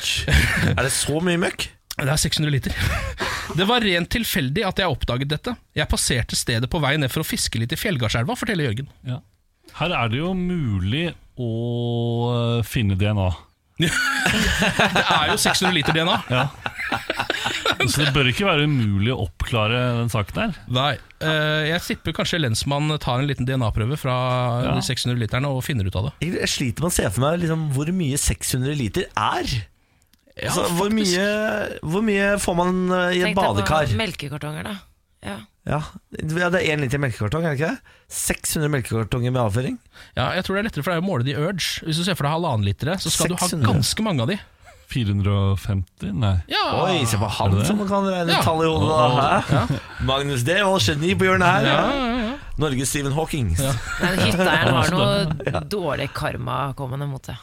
Er 0.73 0.85
det 0.85 0.93
så 0.95 1.21
mye 1.25 1.41
møkk? 1.43 1.69
Det 1.99 2.09
er 2.09 2.17
600 2.21 2.53
liter. 2.55 2.77
Det 3.59 3.67
var 3.69 3.85
rent 3.85 4.09
tilfeldig 4.15 4.63
at 4.65 4.79
jeg 4.81 4.89
oppdaget 4.89 5.29
dette. 5.29 5.53
Jeg 5.77 5.89
passerte 5.91 6.37
stedet 6.39 6.71
på 6.73 6.81
vei 6.81 6.95
ned 6.97 7.13
for 7.13 7.21
å 7.21 7.27
fiske 7.27 7.59
litt 7.61 7.75
i 7.75 7.77
Fjellgardselva, 7.77 8.37
forteller 8.39 8.71
Jørgen. 8.71 8.89
Ja. 9.05 9.19
Her 9.77 9.93
er 9.99 10.13
det 10.13 10.21
jo 10.23 10.31
mulig 10.37 11.11
å 11.37 11.51
øh, 12.33 12.63
finne 12.65 12.97
DNA. 12.97 13.29
Det 13.83 13.91
er 15.03 15.33
jo 15.33 15.39
600 15.43 15.73
liter 15.75 15.97
DNA. 15.97 16.17
Ja. 16.33 16.47
Så 17.89 18.05
det 18.05 18.13
bør 18.15 18.29
ikke 18.31 18.47
være 18.47 18.67
umulig 18.69 19.11
å 19.13 19.25
oppklare 19.25 19.79
den 19.99 20.11
saken 20.13 20.39
her. 20.39 20.53
Nei, 20.73 20.93
eh, 21.25 21.63
jeg 21.73 21.83
tipper 21.87 22.15
kanskje 22.17 22.39
lensmann 22.41 22.93
tar 23.03 23.21
en 23.23 23.27
liten 23.29 23.49
DNA-prøve 23.49 23.99
fra 23.99 24.15
Ja. 24.69 24.75
de 24.77 24.85
600 24.87 25.19
literne 25.19 25.51
og 25.51 25.65
finner 25.67 25.89
ut 25.89 25.97
av 25.99 26.09
det. 26.09 26.13
Jeg 26.39 26.49
sliter 26.53 26.85
med 26.87 26.93
å 26.93 26.95
se 26.95 27.09
for 27.11 27.25
meg 27.27 27.41
liksom, 27.43 27.67
hvor 27.75 27.91
mye 27.97 28.21
600 28.21 28.77
liter 28.79 29.09
er. 29.19 29.57
Altså, 30.51 30.65
hvor, 30.79 30.91
mye, 30.91 31.27
hvor 31.83 32.03
mye 32.07 32.29
får 32.43 32.57
man 32.59 32.83
eh, 32.91 33.17
i 33.19 33.23
et 33.23 33.31
Tenk 33.31 33.39
deg 33.61 33.71
på 33.93 33.99
melkekartonger, 34.03 34.63
da. 34.71 34.75
Ja. 35.23 35.37
Ja, 35.63 35.77
ja, 36.11 36.49
Det 36.51 36.59
er 36.59 36.73
én 36.75 36.81
liter 36.83 36.99
melkekartong, 36.99 37.45
er 37.47 37.53
det 37.55 37.61
ikke 37.61 37.69
det? 37.77 37.99
600 38.11 38.71
melkekartonger 38.75 39.31
med 39.31 39.39
avføring? 39.45 39.77
Ja, 40.17 40.33
jeg 40.35 40.43
tror 40.43 40.57
det 40.57 40.65
er 40.65 40.67
lettere 40.67 40.83
for 40.83 40.91
deg 40.97 41.05
å 41.05 41.07
måle 41.07 41.23
de 41.29 41.37
urge. 41.39 41.85
Hvis 41.87 42.01
du 42.01 42.03
ser 42.03 42.17
for 42.19 42.27
deg 42.27 42.35
halvannen 42.35 42.67
litere, 42.67 42.97
så 42.99 43.13
skal 43.15 43.31
600. 43.37 43.61
du 43.63 43.69
ha 43.69 43.77
ganske 43.77 44.03
mange 44.03 44.25
av 44.27 44.33
de. 44.33 44.39
450? 44.93 46.11
Nei. 46.19 46.35
Ja, 46.51 46.65
Oi, 46.83 47.05
se 47.09 47.17
på 47.21 47.29
han 47.39 47.55
som 47.65 47.79
kan 47.89 48.09
regne 48.11 48.35
Ja. 48.35 48.43
tall 48.43 48.65
i 48.65 48.69
hodet. 48.69 49.79
Magnus 50.11 50.43
Devold, 50.45 50.83
geni 50.83 51.15
på 51.15 51.29
hjørnet 51.31 51.47
her. 51.47 51.71
ja, 51.71 51.79
ja, 51.95 52.19
ja. 52.27 52.35
Norges 52.61 52.91
Stephen 52.93 53.15
Hawking. 53.17 53.55
Ja. 53.57 53.73
hytteeieren 54.03 54.75
har 54.77 54.91
noe 54.99 55.63
dårlig 55.73 56.11
karma 56.13 56.73
kommende 56.77 57.07
mot 57.09 57.25
seg. 57.25 57.39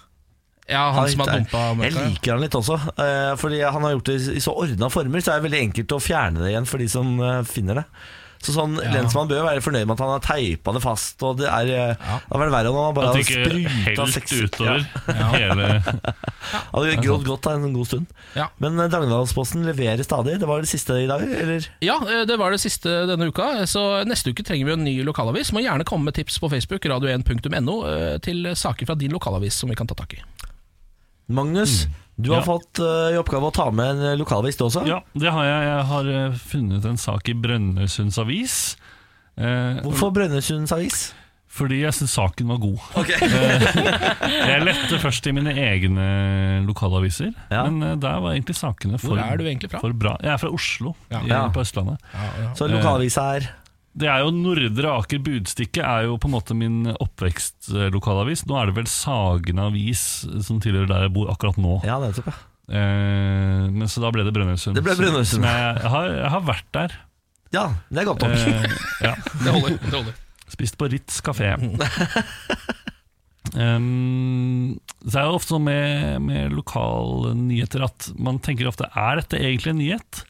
Ja 0.70 0.86
han 0.95 1.09
som 1.11 1.24
har 1.26 1.34
Jeg 1.34 1.45
dumpa 1.45 1.63
møkka. 1.80 1.89
ja. 1.89 2.05
liker 2.07 2.36
han 2.36 2.45
litt 2.45 2.59
også, 2.59 2.80
Uh, 2.99 3.34
fordi 3.39 3.59
han 3.63 3.84
har 3.86 3.97
gjort 3.97 4.09
det 4.11 4.15
i 4.38 4.41
så 4.43 4.53
ordna 4.53 4.89
former, 4.93 5.22
så 5.24 5.34
er 5.34 5.41
det 5.41 5.49
veldig 5.49 5.61
enkelt 5.70 5.93
å 5.95 6.01
fjerne 6.03 6.43
det 6.43 6.53
igjen 6.53 6.67
for 6.70 6.82
de 6.82 6.88
som 6.91 7.13
eh, 7.24 7.43
finner 7.47 7.82
det. 7.82 7.86
Så 8.39 8.53
sånn, 8.55 8.78
Lensmann 8.80 9.28
bør 9.28 9.43
være 9.43 9.59
fornøyd 9.63 9.84
med 9.84 9.97
at 9.97 10.01
han 10.05 10.13
har 10.13 10.22
teipa 10.24 10.72
det 10.72 10.80
fast. 10.84 11.20
Og 11.28 11.41
det 11.41 11.49
er 11.51 11.70
ja. 11.74 11.88
Det 11.91 12.22
hadde 12.30 12.39
vært 12.45 12.53
verre 12.53 12.72
om 12.72 12.78
han 12.80 12.95
bare 12.95 13.09
hadde 13.11 13.26
spruta 13.28 14.05
helt 14.07 14.32
utover 14.32 14.86
Ja, 15.11 15.28
hele 15.36 15.67
hadde 16.72 16.95
grått 17.03 17.28
godt 17.28 17.49
da, 17.49 17.55
en 17.57 17.76
god 17.76 17.89
stund. 17.89 18.13
Ja. 18.39 18.47
Men 18.63 18.80
eh, 18.80 19.59
leverer 19.67 20.03
stadig. 20.07 20.38
Det 20.39 20.47
var 20.47 20.63
det 20.63 20.72
siste 20.72 21.01
i 21.03 21.09
dag, 21.09 21.26
eller? 21.28 21.67
Ja, 21.84 21.99
eh, 22.07 22.24
det 22.30 22.39
var 22.39 22.55
det 22.55 22.61
siste 22.63 23.01
denne 23.11 23.28
uka. 23.28 23.51
Så 23.67 23.84
neste 24.07 24.32
uke 24.32 24.47
trenger 24.47 24.72
vi 24.72 24.78
en 24.78 24.88
ny 24.88 24.95
lokalavis. 25.03 25.51
Må 25.51 25.65
gjerne 25.65 25.88
komme 25.88 26.07
med 26.07 26.15
tips 26.15 26.39
på 26.39 26.51
Facebook, 26.55 26.88
radio1.no, 26.88 27.80
eh, 27.91 28.17
til 28.24 28.53
saker 28.55 28.88
fra 28.88 28.95
din 28.95 29.11
lokalavis 29.11 29.59
som 29.59 29.72
vi 29.72 29.76
kan 29.76 29.89
ta 29.89 29.99
tak 29.99 30.15
i. 30.15 30.24
Magnus, 31.30 31.86
du 32.20 32.32
har 32.34 32.42
Ja. 32.42 32.46
fått 32.48 32.80
eh, 32.82 33.14
i 33.14 33.20
oppgave 33.22 33.48
å 33.50 33.54
ta 33.54 33.70
med 33.72 33.96
en 34.02 34.18
lokalvis, 34.20 34.58
du 34.58 34.66
også? 34.66 34.86
Ja, 34.90 35.00
det 35.16 35.32
har 35.32 35.46
jeg. 35.46 35.68
Jeg 35.70 35.86
har 35.94 36.10
eh, 36.16 36.34
funnet 36.50 36.86
en 36.90 36.98
sak 36.98 37.30
i 37.30 37.34
Brønnøysunds 37.38 38.18
Avis. 38.20 38.76
Eh, 39.38 39.80
Hvorfor 39.86 40.12
Brønnøysunds 40.16 40.72
Avis? 40.76 41.14
Fordi 41.50 41.80
jeg 41.82 41.94
syns 41.98 42.12
saken 42.14 42.48
var 42.52 42.60
god. 42.62 42.80
Eh, 43.10 44.50
jeg 44.54 44.64
lette 44.66 45.00
først 45.02 45.26
i 45.28 45.32
mine 45.34 45.54
egne 45.58 46.04
lokalaviser, 46.68 47.32
Ja. 47.52 47.64
men 47.70 47.82
eh, 47.84 47.96
der 47.98 48.20
var 48.22 48.34
egentlig 48.36 48.56
sakene 48.60 49.00
for, 49.00 49.16
Hvor 49.16 49.24
er 49.24 49.38
du 49.38 49.46
egentlig 49.46 49.72
fra? 49.72 49.80
for 49.82 49.94
bra. 49.94 50.18
Jeg 50.22 50.34
er 50.34 50.38
fra 50.38 50.50
Oslo, 50.54 50.96
Ja. 51.12 51.22
i, 51.24 51.28
Ja. 51.32 51.48
på 51.50 51.62
Østlandet. 51.64 51.98
Så 52.56 52.68
lokalavisa 52.70 53.36
er 53.38 53.50
Det 53.98 54.08
er 54.08 54.22
jo 54.22 54.30
Nordre 54.36 54.92
Aker 55.00 55.20
Budstikke 55.26 55.82
er 55.82 56.06
jo 56.06 56.18
på 56.22 56.30
en 56.30 56.36
måte 56.36 56.56
min 56.58 56.84
oppvekstlokalavis. 56.94 58.46
Nå 58.48 58.60
er 58.60 58.70
det 58.70 58.76
vel 58.78 58.88
Sagen 58.92 59.60
Avis 59.64 60.04
som 60.46 60.62
tilhører 60.64 60.88
der 60.92 61.08
jeg 61.08 61.14
bor 61.16 61.32
akkurat 61.34 61.58
nå. 61.60 61.80
Ja, 61.88 61.98
nettopp. 62.04 62.30
ja. 62.30 62.38
Eh, 62.70 63.66
men 63.74 63.90
Så 63.90 64.04
da 64.04 64.12
ble 64.14 64.24
det 64.28 64.34
Brønnøysund. 64.36 64.78
Det 64.78 64.86
ble 64.86 64.94
Brønnøysund. 65.00 65.46
Jeg, 65.46 65.76
jeg, 65.82 65.90
har, 65.96 66.10
jeg 66.20 66.34
har 66.36 66.44
vært 66.46 66.68
der. 66.78 66.98
Ja, 67.56 67.66
det 67.90 68.04
er 68.04 68.10
godt 68.12 68.26
nok. 68.28 68.38
Eh, 68.38 68.80
ja. 69.08 69.16
Det 69.44 69.54
holder. 69.56 69.80
det 69.82 69.96
holder 69.96 70.18
Spist 70.50 70.78
på 70.82 70.88
Ritz 70.90 71.20
kafé. 71.26 71.52
Um, 73.54 74.78
så 75.10 75.20
er 75.20 75.28
det 75.28 75.34
ofte 75.34 75.54
sånn 75.56 75.66
med, 75.66 76.22
med 76.26 76.54
lokale 76.54 77.34
nyheter 77.38 77.86
at 77.86 78.12
man 78.18 78.38
tenker 78.46 78.70
ofte 78.70 78.90
er 78.94 79.22
dette 79.22 79.38
egentlig 79.42 79.74
en 79.74 79.82
nyhet? 79.82 80.22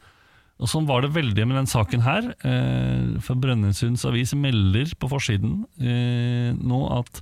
Og 0.60 0.68
Sånn 0.68 0.88
var 0.90 1.06
det 1.06 1.14
veldig 1.16 1.46
med 1.48 1.56
den 1.56 1.70
saken 1.72 2.02
her. 2.04 2.26
Eh, 2.44 3.20
for 3.24 3.40
Brønnøysunds 3.40 4.04
avis 4.10 4.34
melder 4.36 4.92
på 5.00 5.08
forsiden 5.12 5.62
eh, 5.80 6.52
nå 6.60 6.80
at 7.00 7.22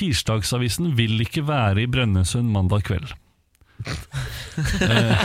Tirsdagsavisen 0.00 0.92
vil 0.98 1.20
ikke 1.22 1.44
være 1.46 1.84
i 1.84 1.90
Brønnøysund 1.90 2.50
mandag 2.54 2.82
kveld. 2.88 3.12
eh, 4.82 5.22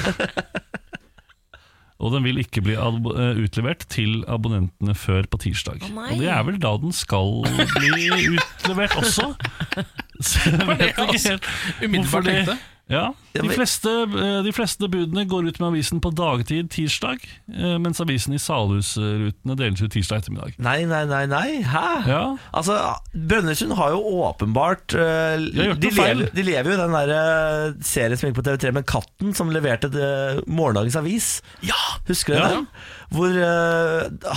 og 2.03 2.11
den 2.13 2.26
vil 2.28 2.41
ikke 2.43 2.61
bli 2.65 2.76
eh, 2.76 3.41
utlevert 3.45 3.86
til 3.93 4.19
abonnentene 4.32 4.93
før 4.99 5.26
på 5.32 5.39
tirsdag. 5.45 5.82
Oh, 5.89 6.01
og 6.11 6.19
det 6.21 6.30
er 6.30 6.43
vel 6.47 6.57
da 6.61 6.73
den 6.82 6.93
skal 6.95 7.39
bli 7.47 8.09
utlevert 8.36 8.97
også. 8.99 9.32
Så 10.30 10.51
jeg 10.51 10.67
vet 10.69 11.01
ikke 11.07 11.21
helt 11.30 11.49
Umiddelbart 11.82 12.05
hvorfor 12.05 12.26
det- 12.30 12.38
tenkte. 12.45 12.57
Ja, 12.88 13.13
Ja, 13.33 13.41
de 13.41 13.49
fleste, 13.49 13.89
eh, 13.89 14.43
de 14.45 14.51
fleste 14.53 14.88
budene 14.88 15.23
går 15.27 15.47
ut 15.49 15.57
med 15.59 15.67
avisen 15.71 15.99
på 15.99 16.11
dagtid 16.15 16.69
tirsdag, 16.71 17.17
eh, 17.51 17.77
mens 17.81 17.97
avisen 17.99 18.31
i 18.33 18.38
Salhusrutene 18.39 19.55
deles 19.57 19.81
ut 19.81 19.91
tirsdag 19.91 20.21
ettermiddag. 20.21 20.53
Nei, 20.61 20.86
nei, 20.86 21.01
nei, 21.09 21.23
nei. 21.25 21.47
Hæ? 21.65 21.81
Ja, 22.07 22.21
Altså, 22.53 22.77
Brønnøysund 23.15 23.73
har 23.75 23.89
jo 23.95 24.03
åpenbart 24.21 24.93
eh, 24.93 25.41
De 25.81 25.89
lever, 25.89 26.29
de 26.38 26.43
lever 26.45 26.69
jo 26.71 26.77
i 26.77 26.81
den 26.83 26.93
der 26.93 27.73
serien 27.81 28.17
som 28.21 28.29
gikk 28.29 28.38
på 28.38 28.45
TV3 28.45 28.71
med 28.77 28.86
katten 28.86 29.33
som 29.36 29.49
leverte 29.49 29.89
det, 29.91 30.45
morgendagens 30.47 30.95
avis. 31.01 31.41
Ja! 31.65 31.81
Husker 32.07 32.36
du 32.36 32.39
Ja. 32.39 32.47
den? 32.53 32.67
Hvor 33.15 33.33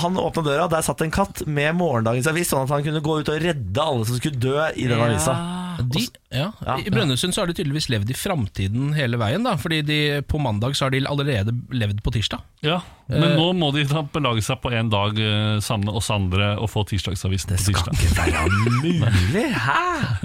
han 0.01 0.17
åpna 0.17 0.43
døra, 0.45 0.69
der 0.73 0.83
satt 0.83 1.01
en 1.05 1.11
katt 1.13 1.45
med 1.47 1.77
morgendagens 1.77 2.27
avis, 2.27 2.49
sånn 2.51 2.65
at 2.65 2.73
han 2.73 2.83
kunne 2.83 3.05
gå 3.05 3.21
ut 3.21 3.29
og 3.29 3.41
redde 3.45 3.77
alle 3.85 4.05
som 4.09 4.17
skulle 4.17 4.41
dø 4.41 4.57
i 4.75 4.89
den 4.89 4.99
avisa. 4.99 5.37
De, 5.79 6.03
ja. 6.35 6.49
I 6.83 6.91
Brønnøysund 6.91 7.35
så 7.35 7.43
har 7.43 7.51
de 7.51 7.55
tydeligvis 7.59 7.89
levd 7.93 8.11
i 8.11 8.17
framtiden 8.19 8.93
hele 8.97 9.19
veien. 9.21 9.45
da 9.47 9.55
Fordi 9.61 9.81
de, 9.87 9.99
på 10.27 10.41
mandag 10.43 10.75
så 10.77 10.87
har 10.89 10.95
de 10.95 11.05
allerede 11.07 11.55
levd 11.71 12.03
på 12.03 12.15
tirsdag. 12.19 12.43
ja. 12.67 12.81
Men 13.09 13.39
nå 13.39 13.47
må 13.57 13.71
de 13.73 13.87
da 13.89 14.03
belage 14.13 14.43
seg 14.45 14.59
på 14.61 14.69
en 14.77 14.91
dag 14.93 15.17
eh, 15.17 15.77
med 15.81 15.89
oss 15.97 16.11
andre 16.13 16.51
og 16.61 16.69
få 16.69 16.83
tirsdagsavisen 16.91 17.55
på 17.55 17.63
tirsdag. 17.71 17.95
Det 17.97 18.11
skal 18.11 18.29
ikke 18.29 18.37
være 18.37 18.51
mulig! 18.69 19.47
Hæ? 19.55 19.79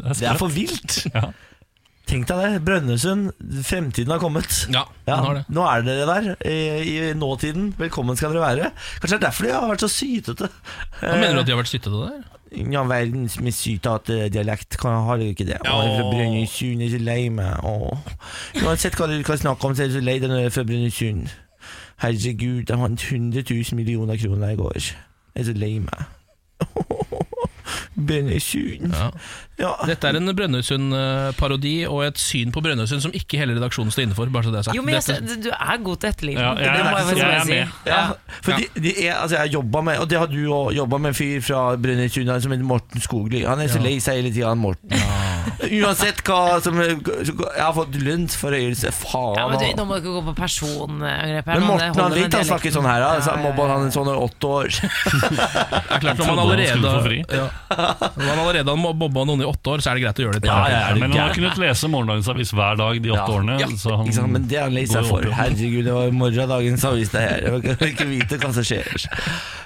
Det 0.10 0.28
er 0.28 0.39
for 0.41 0.51
vilt! 0.51 0.97
Ja. 1.14 1.30
Tenk 2.10 2.28
deg 2.28 2.39
det. 2.43 2.62
Brønnøysund, 2.68 3.30
fremtiden 3.64 4.12
har 4.12 4.20
kommet. 4.22 4.58
Ja, 4.74 4.84
Ja, 5.08 5.16
har 5.24 5.38
det. 5.39 5.43
nå 5.56 5.64
er 5.70 5.86
dere 5.88 6.06
der 6.10 6.26
i, 6.45 6.58
i 6.84 7.14
nåtiden. 7.16 7.70
Velkommen 7.80 8.18
skal 8.20 8.34
dere 8.36 8.43
være. 8.43 8.72
Kanskje 8.99 9.16
det 9.16 9.20
er 9.22 9.26
derfor 9.30 9.47
de 9.47 9.54
har 9.56 9.70
vært 9.72 9.86
så 9.86 9.89
sytete. 9.91 10.49
Hva 10.99 11.14
mener 11.16 11.38
du 11.39 11.43
at 11.43 11.47
de 11.47 11.56
har 11.56 11.62
vært 11.64 11.72
sytete 11.72 12.01
der? 12.04 12.22
Ja, 12.74 12.84
verdens 12.86 13.39
mest 13.41 13.64
sytete 13.66 14.28
dialekt 14.30 14.76
kan 14.78 14.99
har 15.08 15.18
dere 15.22 15.32
ikke 15.34 15.47
det. 15.47 15.58
Ja. 15.64 15.78
Jeg 15.80 15.93
er 15.93 16.01
fra 16.01 16.10
Brønnøysund, 16.12 16.84
er 16.86 16.91
så 16.93 16.99
lei 17.01 17.22
meg. 17.34 17.64
Åh. 17.64 18.12
Uansett 18.66 18.99
hva 18.99 19.08
du 19.10 19.16
kan 19.26 19.39
snakke 19.41 19.66
om, 19.72 19.74
så 19.74 19.86
er 19.86 19.89
jeg 19.89 19.95
så 19.97 20.04
lei 20.06 20.20
deg 20.22 20.30
når 20.30 20.43
jeg 20.43 20.51
er 20.51 20.58
fra 20.60 20.68
Brønnøysund. 20.70 21.32
Herregud, 22.04 22.68
jeg 22.68 22.82
vant 22.84 23.08
100 23.08 23.47
000 23.47 23.80
millioner 23.80 24.20
kroner 24.20 24.54
i 24.54 24.60
går. 24.60 24.91
Jeg 25.34 25.39
er 25.45 25.49
så 25.49 25.56
lei 25.56 25.78
meg. 25.80 26.04
Brønnøysund. 27.95 28.93
Ja. 28.93 29.09
Ja. 29.59 29.71
Dette 29.85 30.07
er 30.09 30.17
en 30.17 30.31
Brønnøysund-parodi 30.35 31.73
og 31.87 32.01
et 32.07 32.17
syn 32.19 32.51
på 32.53 32.61
Brønnøysund 32.65 33.03
som 33.05 33.13
ikke 33.13 33.37
hele 33.41 33.55
redaksjonen 33.57 33.91
står 33.93 34.07
inne 34.07 34.15
for. 34.17 34.25
Bare 34.33 34.43
så 34.47 34.53
det 34.53 34.61
er 34.63 34.67
sagt. 34.69 34.77
Jo, 34.77 34.81
men 34.85 34.95
jeg, 34.97 35.43
du 35.43 35.49
er 35.53 35.83
god 35.83 35.97
til 36.01 36.09
etterligning. 36.09 36.43
Ja, 36.43 36.53
jeg- 36.53 36.77
det 36.77 36.85
må 36.89 36.97
jeg 36.97 37.17
jeg 37.17 37.41
si. 37.45 37.51
med. 37.51 37.67
Ja, 37.85 38.01
for 38.41 38.51
De, 38.57 38.81
de 38.81 38.93
er, 39.07 39.13
altså 39.15 39.37
jeg 39.43 39.53
jobbet 39.53 39.83
med 39.83 39.97
Og 39.99 40.09
det 40.09 40.17
har 40.19 40.25
du 40.25 40.39
òg 40.53 40.73
jobba 40.75 40.97
med 40.97 41.09
en 41.13 41.13
fyr 41.15 41.41
fra 41.41 41.75
Brønnøysund 41.75 42.41
som 42.41 42.51
heter 42.51 42.63
Morten 42.65 43.01
Skogli. 43.01 43.43
Han 43.45 43.59
er 43.59 43.67
så 43.67 43.79
lei 43.83 43.99
seg 43.99 44.15
hele 44.21 44.33
tida, 44.33 44.53
Morten. 44.55 44.89
Morten. 44.89 45.32
Uansett 45.83 46.21
hva 46.27 46.59
som 46.63 46.77
Jeg 46.81 46.97
har 47.57 47.73
fått 47.75 47.95
lunt 48.03 48.35
forøyelse. 48.37 48.91
Faen. 48.95 49.37
Ja, 49.39 49.47
men 49.49 49.59
du, 49.61 49.65
nå 49.77 49.85
må 49.89 49.97
du 49.97 50.03
ikke 50.03 50.15
gå 50.17 50.23
på 50.29 50.33
personangrep 50.37 51.49
her. 51.49 51.59
men 51.59 51.67
Morten 51.69 51.99
han 51.99 52.13
vet 52.13 52.19
litt, 52.23 52.37
han 52.37 52.47
snakker 52.47 52.73
sånn 52.75 52.87
her. 52.87 53.03
Da. 53.03 53.11
Ja, 53.13 53.21
ja, 53.21 53.35
ja, 53.35 53.41
Mobba 53.43 53.67
han 53.73 53.91
sånn 53.93 54.09
i 54.11 54.15
åtte 54.23 54.51
år. 54.57 54.69
Det 55.23 55.97
er 55.97 56.03
klart 56.03 56.19
Når 56.19 56.29
man 56.29 56.41
allerede, 56.43 56.93
ja. 57.33 57.47
Når 57.69 58.25
man 58.27 58.39
allerede 58.43 58.73
har 58.73 58.79
mobba 58.79 59.23
noen 59.27 59.43
i 59.43 59.47
åtte 59.47 59.73
år, 59.75 59.83
så 59.83 59.91
er 59.91 59.99
det 59.99 60.03
greit 60.05 60.21
å 60.21 60.25
gjøre 60.27 60.41
det. 60.43 60.49
Ja, 60.49 60.59
ja, 60.71 60.81
du 60.93 61.01
Men 61.03 61.13
han 61.13 61.27
har 61.27 61.35
kunnet 61.37 61.59
lese 61.61 61.89
morgendagens 61.91 62.29
avis 62.33 62.53
hver 62.55 62.79
dag 62.79 62.99
de 63.03 63.13
åtte 63.13 63.23
Ja. 63.23 63.37
årene. 63.37 63.57
Ja, 63.61 63.67
Så 63.77 63.95
han 63.97 64.07
ikke 64.07 64.17
sant? 64.17 64.33
Men 64.35 64.47
det 64.51 64.59
han 64.61 64.73
leser 64.75 64.99
går 65.01 65.07
seg 65.07 65.11
for. 65.11 65.29
Herregud, 65.39 65.83
det 65.87 65.93
var 65.97 66.15
morgendagens 66.23 66.85
avis 66.89 67.13
det 67.13 67.23
her. 67.25 67.47
Jeg 67.49 67.77
kan 67.79 67.87
ikke 67.91 68.07
vite 68.09 68.39
hva 68.41 68.53
som 68.55 68.67
skjer. 68.67 69.07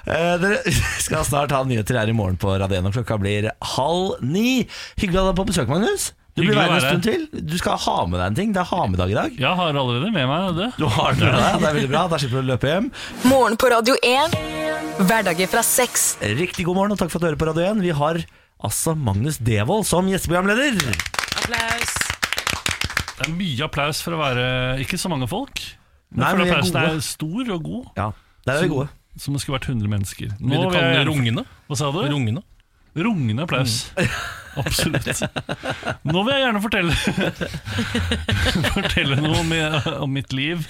Uh, 0.08 0.34
dere 0.40 0.74
skal 1.06 1.24
snart 1.28 1.52
ha 1.52 1.62
nyheter 1.68 1.98
her 2.00 2.08
i 2.10 2.16
morgen 2.16 2.38
på 2.40 2.54
Radio 2.60 2.80
1, 2.80 2.90
og 2.90 2.96
klokka 2.98 3.18
blir 3.20 3.50
halv 3.76 4.22
ni. 4.24 4.64
Hyggelig 5.00 5.20
å 5.20 5.24
ha 5.26 5.32
deg 5.32 5.40
på 5.40 5.48
besøk, 5.50 5.67
Magnus. 5.70 6.08
Du 6.38 6.44
blir 6.44 6.54
værende 6.54 6.78
en 6.78 6.84
stund 6.84 7.02
til. 7.02 7.24
Du 7.50 7.56
skal 7.58 7.78
ha 7.82 7.94
med 8.06 8.20
deg 8.20 8.26
en 8.30 8.36
ting. 8.38 8.52
Det 8.54 8.60
er 8.62 8.68
ha 8.70 8.82
med-dag 8.86 9.10
i 9.10 9.16
dag. 9.16 9.38
Jeg 9.42 9.58
har 9.58 9.72
allerede 9.72 10.10
med 10.14 10.28
meg 10.30 10.52
det. 10.58 10.68
Du 10.78 10.86
har 10.86 11.16
det 11.18 11.26
med 11.26 11.34
deg, 11.34 11.56
det 11.58 11.68
er 11.70 11.74
veldig 11.78 11.90
bra. 11.90 12.02
Da 12.12 12.20
slipper 12.22 12.38
du 12.38 12.42
å 12.44 12.48
løpe 12.52 12.70
hjem. 12.70 12.90
Morgen 13.26 13.58
på 13.58 13.70
Radio 13.72 13.96
1. 14.06 14.36
Hverdager 15.08 15.50
fra 15.50 15.64
seks. 15.66 16.04
Riktig 16.38 16.66
god 16.68 16.78
morgen, 16.78 16.94
og 16.94 17.00
takk 17.00 17.10
for 17.10 17.18
at 17.18 17.26
du 17.26 17.28
hører 17.32 17.40
på 17.42 17.48
Radio 17.50 17.66
1. 17.72 17.82
Vi 17.82 17.94
har 18.02 18.20
altså 18.68 18.94
Magnus 18.98 19.40
Devold 19.42 19.86
som 19.90 20.06
gjesteprogramleder. 20.10 20.78
Applaus. 21.42 21.96
Det 23.18 23.26
er 23.26 23.34
mye 23.34 23.66
applaus 23.66 24.02
for 24.04 24.14
å 24.14 24.20
være 24.22 24.46
ikke 24.84 24.98
så 25.00 25.10
mange 25.10 25.26
folk. 25.30 25.64
Men 26.14 26.22
Nei, 26.22 26.30
for 26.30 26.38
men 26.38 26.52
applausen 26.52 26.78
er 26.78 26.92
er 26.94 27.02
stor 27.04 27.50
og 27.56 27.66
god. 27.66 27.88
Ja, 27.98 28.12
der 28.46 28.60
er 28.60 28.62
vi 28.68 28.70
gode. 28.76 28.86
Som 29.18 29.34
det 29.34 29.42
skulle 29.42 29.58
vært 29.58 29.72
100 29.72 29.90
mennesker. 29.90 30.30
Nå 30.38 30.52
Vil 30.54 30.62
du 30.62 30.70
kalle 30.70 30.92
jeg 30.94 31.02
det 31.02 31.10
rungende? 31.10 31.44
Hva 31.66 31.78
sa 31.80 31.90
du? 31.90 31.98
Rungende? 32.06 32.44
Rungende 32.96 33.44
applaus. 33.44 33.90
Absolutt. 34.62 35.20
Nå 36.08 36.22
vil 36.26 36.32
jeg 36.34 36.42
gjerne 36.42 36.62
fortelle 36.64 36.94
Fortelle 38.74 39.18
noe 39.22 39.42
om, 39.42 39.52
om 40.06 40.10
mitt 40.16 40.32
liv 40.34 40.64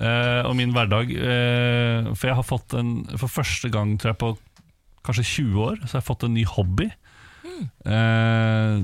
eh, 0.00 0.46
og 0.46 0.54
min 0.56 0.72
hverdag. 0.72 1.10
Eh, 1.12 2.08
for 2.14 2.30
jeg 2.30 2.38
har 2.38 2.46
fått 2.46 2.76
en 2.78 2.94
For 3.18 3.28
første 3.32 3.68
gang 3.74 3.96
tror 4.00 4.14
jeg 4.14 4.20
på 4.22 4.30
kanskje 5.04 5.26
20 5.28 5.60
år 5.66 5.76
Så 5.82 5.92
har 5.96 6.00
jeg 6.02 6.08
fått 6.08 6.24
en 6.28 6.34
ny 6.38 6.46
hobby. 6.48 6.88
Eh, 7.84 8.78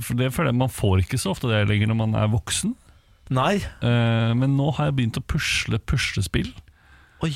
for 0.00 0.16
det 0.16 0.30
føler 0.32 0.52
jeg 0.52 0.60
Man 0.62 0.72
får 0.72 1.04
ikke 1.04 1.20
så 1.20 1.34
ofte 1.34 1.50
det 1.50 1.66
lenger 1.68 1.90
når 1.92 2.00
man 2.04 2.16
er 2.22 2.32
voksen. 2.32 2.74
Nei. 3.32 3.56
Eh, 3.60 4.32
men 4.38 4.56
nå 4.58 4.70
har 4.76 4.88
jeg 4.90 4.98
begynt 4.98 5.20
å 5.20 5.24
pusle 5.24 5.78
puslespill, 5.88 6.50
Oi. 7.24 7.32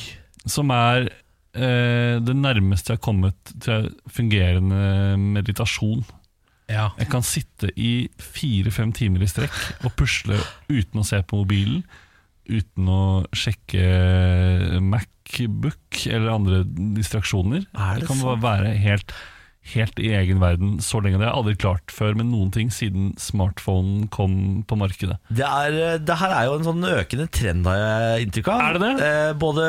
som 0.49 0.73
er 0.75 1.11
eh, 1.57 2.17
det 2.23 2.37
nærmeste 2.37 2.93
jeg 2.93 3.01
har 3.01 3.07
kommet 3.07 3.53
til 3.65 3.91
fungerende 4.13 5.17
meditasjon. 5.21 6.05
Ja. 6.71 6.91
Jeg 6.99 7.11
kan 7.13 7.23
sitte 7.27 7.71
i 7.79 8.09
fire-fem 8.19 8.91
timer 8.97 9.23
i 9.23 9.31
strekk 9.31 9.85
og 9.87 9.95
pusle 9.99 10.39
uten 10.71 11.03
å 11.03 11.07
se 11.07 11.21
på 11.23 11.45
mobilen. 11.45 11.85
Uten 12.47 12.91
å 12.91 13.05
sjekke 13.35 14.81
Macbook 14.83 16.05
eller 16.07 16.35
andre 16.35 16.61
distraksjoner. 16.97 17.67
Er 17.75 17.97
det 17.97 18.05
jeg 18.05 18.11
kan 18.11 18.23
bare 18.23 18.43
være 18.45 18.75
helt, 18.83 19.15
helt 19.75 19.99
i 19.99 20.13
egen 20.15 20.39
verden 20.43 20.77
så 20.85 21.01
lenge. 21.03 21.19
Det 21.19 21.27
har 21.27 21.33
jeg 21.33 21.39
aldri 21.41 21.55
klart 21.63 21.93
før 21.95 22.15
med 22.19 22.29
noen 22.31 22.53
ting 22.55 22.71
siden 22.75 23.13
smartphonen 23.19 24.07
kom 24.15 24.37
på 24.69 24.79
markedet. 24.79 25.17
Det, 25.29 25.45
er, 25.47 25.99
det 26.07 26.17
her 26.21 26.35
er 26.37 26.49
jo 26.49 26.57
en 26.59 26.67
sånn 26.69 26.87
økende 26.87 27.27
trend, 27.35 27.67
har 27.67 27.81
jeg 27.83 28.27
inntrykk 28.29 28.51
av. 28.55 28.63
Er 28.67 28.79
det 28.79 28.83
det? 28.87 29.11
Eh, 29.11 29.33
både 29.43 29.67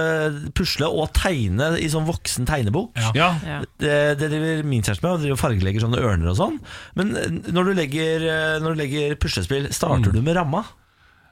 pusle 0.58 0.90
og 0.92 1.10
tegne 1.18 1.72
i 1.82 1.90
sånn 1.94 2.08
voksen 2.08 2.48
tegnebok. 2.50 2.92
Ja. 3.16 3.34
Ja. 3.48 3.60
Det, 3.82 3.96
det 4.22 4.32
driver 4.34 4.64
min 4.70 4.84
kjæreste 4.86 5.06
med, 5.08 5.14
og 5.18 5.24
driver 5.26 5.42
fargelegger 5.44 5.86
sånne 5.88 6.04
ørner 6.04 6.34
og 6.34 6.40
sånn. 6.42 6.60
Men 7.00 7.16
eh, 7.18 7.32
når 7.54 7.72
du 7.72 7.78
legger, 7.82 8.28
eh, 8.28 8.58
når 8.64 8.76
du 8.78 8.84
legger 8.86 9.18
puslespill, 9.22 9.72
starter 9.74 10.12
Mm. 10.12 10.14
du 10.14 10.22
med 10.22 10.36
ramma? 10.38 10.60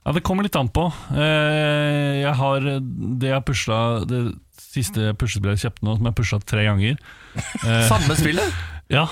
Ja, 0.06 0.12
det 0.14 0.22
kommer 0.26 0.46
litt 0.46 0.56
an 0.58 0.68
på. 0.70 0.84
Eh, 1.18 2.22
Jeg 2.22 2.34
har 2.38 2.60
det 2.62 3.30
jeg 3.32 3.46
pusla 3.48 3.78
Det 4.06 4.20
siste 4.76 5.14
puslespillet 5.20 5.58
jeg 5.58 5.70
kjøpte 5.70 5.88
nå, 5.88 5.96
som 5.98 6.10
jeg 6.12 6.18
pusha 6.20 6.40
tre 6.44 6.68
ganger. 6.68 7.00
Eh, 7.64 7.88
Samme 7.90 8.18
spillet? 8.20 8.62
Ja, 8.94 9.08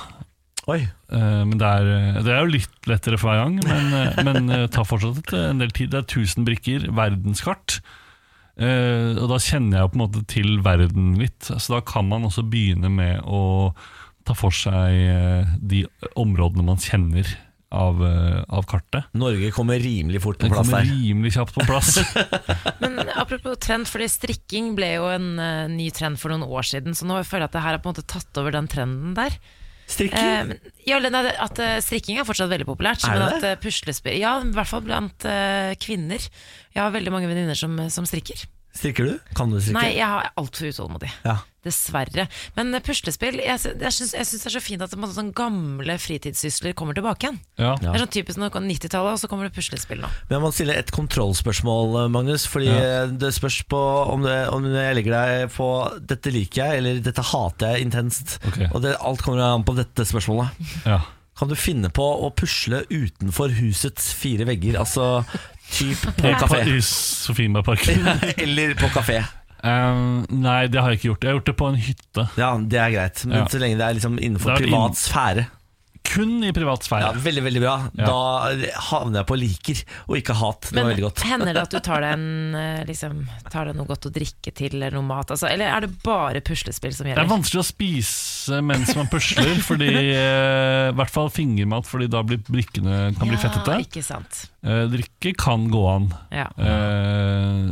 Oi. 0.69 0.83
eh, 0.85 1.39
men 1.49 1.57
det 1.57 1.65
er, 1.65 1.87
det 2.21 2.29
er 2.35 2.43
jo 2.45 2.51
litt 2.53 2.85
lettere 2.91 3.17
for 3.17 3.31
hver 3.33 3.41
gang, 3.41 3.55
men, 3.65 3.87
eh, 3.97 4.19
men 4.27 4.51
tar 4.71 4.85
fortsatt 4.85 5.33
en 5.39 5.63
del 5.63 5.73
tid. 5.73 5.89
Det 5.95 6.03
er 6.03 6.05
1000 6.21 6.45
brikker, 6.47 6.85
verdenskart. 6.93 7.79
Eh, 8.53 9.17
og 9.17 9.25
da 9.31 9.39
kjenner 9.41 9.79
jeg 9.81 9.89
på 9.91 9.97
en 9.97 10.03
måte 10.03 10.21
til 10.29 10.59
verden 10.61 11.15
litt. 11.17 11.49
Så 11.49 11.73
da 11.73 11.79
kan 11.81 12.05
man 12.11 12.27
også 12.29 12.45
begynne 12.45 12.91
med 12.93 13.23
å 13.25 13.73
ta 14.29 14.35
for 14.37 14.53
seg 14.55 14.93
eh, 14.93 15.55
de 15.59 15.81
områdene 16.21 16.67
man 16.69 16.77
kjenner 16.79 17.25
av, 17.73 17.99
eh, 18.05 18.43
av 18.53 18.67
kartet. 18.69 19.09
Norge 19.17 19.49
kommer 19.55 19.81
rimelig 19.81 20.21
fort 20.23 20.37
på 20.39 20.47
Den 20.47 20.53
plass 20.53 20.69
kommer 20.69 20.85
der. 20.85 20.93
rimelig 20.93 21.33
kjapt 21.35 21.55
på 21.57 21.65
plass. 21.67 21.97
Men 22.83 23.01
apropos 23.15 23.57
trend, 23.63 23.89
fordi 23.89 24.07
strikking 24.11 24.73
ble 24.77 24.93
jo 24.95 25.09
en 25.11 25.27
uh, 25.41 25.65
ny 25.71 25.89
trend 25.95 26.21
for 26.21 26.33
noen 26.33 26.45
år 26.45 26.69
siden, 26.69 26.95
så 26.97 27.09
nå 27.09 27.19
føler 27.25 27.47
jeg 27.47 27.51
at 27.51 27.57
det 27.57 27.65
her 27.65 27.77
har 27.77 27.83
på 27.83 27.89
en 27.91 27.95
måte 27.97 28.07
tatt 28.13 28.41
over 28.41 28.55
den 28.55 28.69
trenden 28.71 29.17
der. 29.17 29.37
Strikking? 29.89 30.53
Eh, 30.53 30.71
ja, 30.87 30.99
det- 31.03 31.35
at 31.43 31.59
strikking 31.83 32.17
er 32.21 32.27
fortsatt 32.29 32.51
veldig 32.53 32.69
populært, 32.69 33.03
Er 33.03 33.17
men 33.17 33.25
at 33.27 33.43
uh, 33.43 33.55
puslespill 33.61 34.15
Ja, 34.21 34.37
i 34.39 34.53
hvert 34.55 34.69
fall 34.69 34.85
blant 34.85 35.25
kvinner. 35.83 36.29
Jeg 36.73 36.81
har 36.81 36.93
veldig 36.93 37.11
mange 37.13 37.29
venninner 37.31 37.57
som, 37.57 37.75
som 37.91 38.07
strikker. 38.07 38.45
Strikker 38.73 39.05
du? 39.05 39.17
Kan 39.37 39.51
du 39.53 39.59
strikke? 39.61 39.77
Nei, 39.77 39.91
jeg 39.99 40.07
er 40.07 40.31
altfor 40.39 40.65
utålmodig. 40.73 41.09
Ja. 41.23 41.35
Dessverre. 41.63 42.25
Men 42.57 42.73
eh, 42.75 42.81
puslespill 42.83 43.37
Jeg, 43.39 43.59
jeg 43.61 43.93
syns 43.95 44.11
jeg 44.17 44.25
det 44.25 44.49
er 44.49 44.53
så 44.57 44.61
fint 44.63 44.81
at 44.83 44.95
sånn 44.97 45.29
gamle 45.37 45.95
fritidssysler 46.01 46.73
kommer 46.75 46.97
tilbake 46.97 47.27
igjen. 47.29 47.37
Ja. 47.61 47.75
Det 47.79 47.91
er 47.93 48.01
sånn 48.03 48.11
typisk 48.17 48.41
når 48.41 48.49
det 48.49 48.55
kommer 48.57 48.73
90-tallet, 48.73 49.13
og 49.15 49.21
så 49.21 49.29
kommer 49.31 49.47
det 49.47 49.55
puslespill 49.55 50.01
nå. 50.03 50.09
Men 50.27 50.35
jeg 50.39 50.43
må 50.43 50.51
stille 50.57 50.75
et 50.81 50.91
kontrollspørsmål, 50.95 52.09
Magnus. 52.11 52.47
Fordi 52.49 52.71
Ja. 52.73 52.81
eh, 53.05 53.13
det 53.21 53.31
spørs 53.37 53.61
på 53.69 53.79
om, 54.09 54.25
det, 54.25 54.37
om 54.49 54.65
jeg 54.73 54.97
legger 54.99 55.17
deg 55.19 55.53
på 55.53 55.69
'dette 56.01 56.33
liker 56.33 56.63
jeg' 56.65 56.77
eller 56.81 56.99
'dette 56.99 57.23
hater 57.31 57.77
jeg 57.77 57.87
intenst'. 57.87 58.39
Okay. 58.47 58.67
Og 58.73 58.81
det, 58.81 58.97
Alt 58.99 59.21
kommer 59.21 59.39
an 59.45 59.63
på 59.63 59.75
dette 59.77 60.01
spørsmålet. 60.01 60.49
Ja. 60.85 60.99
Kan 61.39 61.49
du 61.49 61.55
finne 61.57 61.89
på 61.89 62.03
å 62.03 62.29
pusle 62.37 62.83
utenfor 62.91 63.53
husets 63.57 64.11
fire 64.13 64.45
vegger? 64.45 64.77
Altså 64.81 65.23
typ 65.73 66.03
på 66.19 66.33
kafé. 66.37 66.59
I 66.69 66.81
Sofienbergparken. 66.85 68.05
Eller 68.43 68.75
på 68.77 68.89
kafé. 68.93 69.23
Um, 69.63 70.25
nei, 70.43 70.67
det 70.67 70.81
har 70.83 70.91
jeg 70.91 70.99
ikke 70.99 71.07
gjort. 71.13 71.23
Jeg 71.23 71.31
har 71.31 71.37
gjort 71.39 71.49
det 71.49 71.55
på 71.61 71.67
en 71.71 71.77
hytte. 71.79 72.25
Ja, 72.37 72.49
det 72.59 72.79
er 72.83 72.93
greit. 72.93 73.25
Men 73.25 73.37
Ja. 73.39 73.45
så 73.49 73.61
lenge 73.63 73.79
det 73.79 73.85
er 73.87 73.97
liksom 73.97 74.17
innenfor 74.19 74.53
Det 74.57 74.65
privat 74.67 74.99
sfære. 74.99 75.45
Kun 76.03 76.43
i 76.43 76.51
privat 76.53 76.83
Ja. 76.91 77.11
Veldig, 77.15 77.43
veldig 77.45 77.61
bra. 77.63 77.73
Ja. 77.97 78.05
Da 78.05 78.69
havner 78.89 79.21
jeg 79.21 79.27
på 79.29 79.37
liker 79.39 79.79
og 80.09 80.17
ikke 80.19 80.35
hat. 80.35 80.67
Det 80.67 80.75
var 80.75 80.83
Men 80.83 80.91
veldig 80.91 81.05
godt. 81.07 81.23
hender 81.29 81.53
det 81.55 81.63
at 81.63 81.71
du 81.73 81.79
tar 81.79 82.01
deg, 82.05 82.17
en, 82.17 82.55
eh, 82.59 82.83
liksom, 82.89 83.21
tar 83.49 83.69
deg 83.69 83.77
noe 83.79 83.87
godt 83.89 84.09
å 84.09 84.13
drikke 84.13 84.53
til, 84.53 84.75
eller 84.77 84.97
noe 84.99 85.07
mat? 85.07 85.31
Altså, 85.33 85.47
eller 85.49 85.71
er 85.71 85.87
det 85.87 85.91
bare 86.03 86.43
puslespill 86.45 86.93
som 86.93 87.07
Det 87.07 87.15
er 87.17 87.29
vanskelig 87.31 87.63
å 87.63 87.67
spise 87.67 88.59
mens 88.61 88.91
man 88.99 89.07
pusler, 89.11 89.55
fordi, 89.69 89.89
eh, 90.11 90.89
i 90.91 90.97
hvert 90.99 91.13
fall 91.13 91.31
fingermat, 91.33 91.87
fordi 91.89 92.09
da 92.11 92.21
blir 92.27 92.43
brikkene 92.45 93.13
kan 93.17 93.31
bli 93.31 93.39
fettete. 93.39 93.79
Ja, 93.79 93.87
ikke 93.87 94.03
sant. 94.05 94.43
Eh, 94.63 94.83
drikke 94.91 95.33
kan 95.39 95.65
gå 95.71 95.81
an. 95.95 96.11
Ja. 96.35 96.49
Eh, 96.59 97.63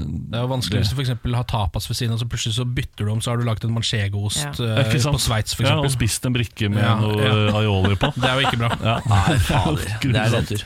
er 0.41 0.47
jo 0.47 0.51
vanskelig 0.51 0.81
hvis 0.81 0.89
du 0.91 0.95
for 0.97 1.03
eksempel 1.05 1.35
har 1.37 1.45
tapas 1.49 1.87
ved 1.89 1.97
siden 1.99 2.13
av, 2.15 2.19
så 2.21 2.27
plutselig 2.31 2.55
så 2.57 2.65
bytter 2.65 3.05
du 3.07 3.11
om, 3.13 3.21
så 3.21 3.31
har 3.31 3.37
du 3.41 3.45
lagd 3.47 3.63
en 3.67 3.73
manchegoost 3.75 4.59
Ja. 4.59 4.81
uh, 4.81 5.11
på 5.11 5.19
Sveits, 5.21 5.55
for 5.55 5.67
Ja, 5.69 5.77
og 5.79 5.89
spist 5.93 6.25
en 6.25 6.33
brikke 6.35 6.69
med 6.73 6.81
Ja, 6.83 6.95
noe 6.99 7.21
ja. 7.21 7.35
aioli 7.61 7.95
på. 8.01 8.11
Det 8.21 8.27
er 8.29 8.39
jo 8.41 8.47
ikke 8.49 8.59
bra. 8.61 8.71
Ja. 8.83 8.95
Nei, 9.11 9.37
fader. 9.47 9.85
Det 10.01 10.15
er 10.25 10.35
nedtur. 10.35 10.65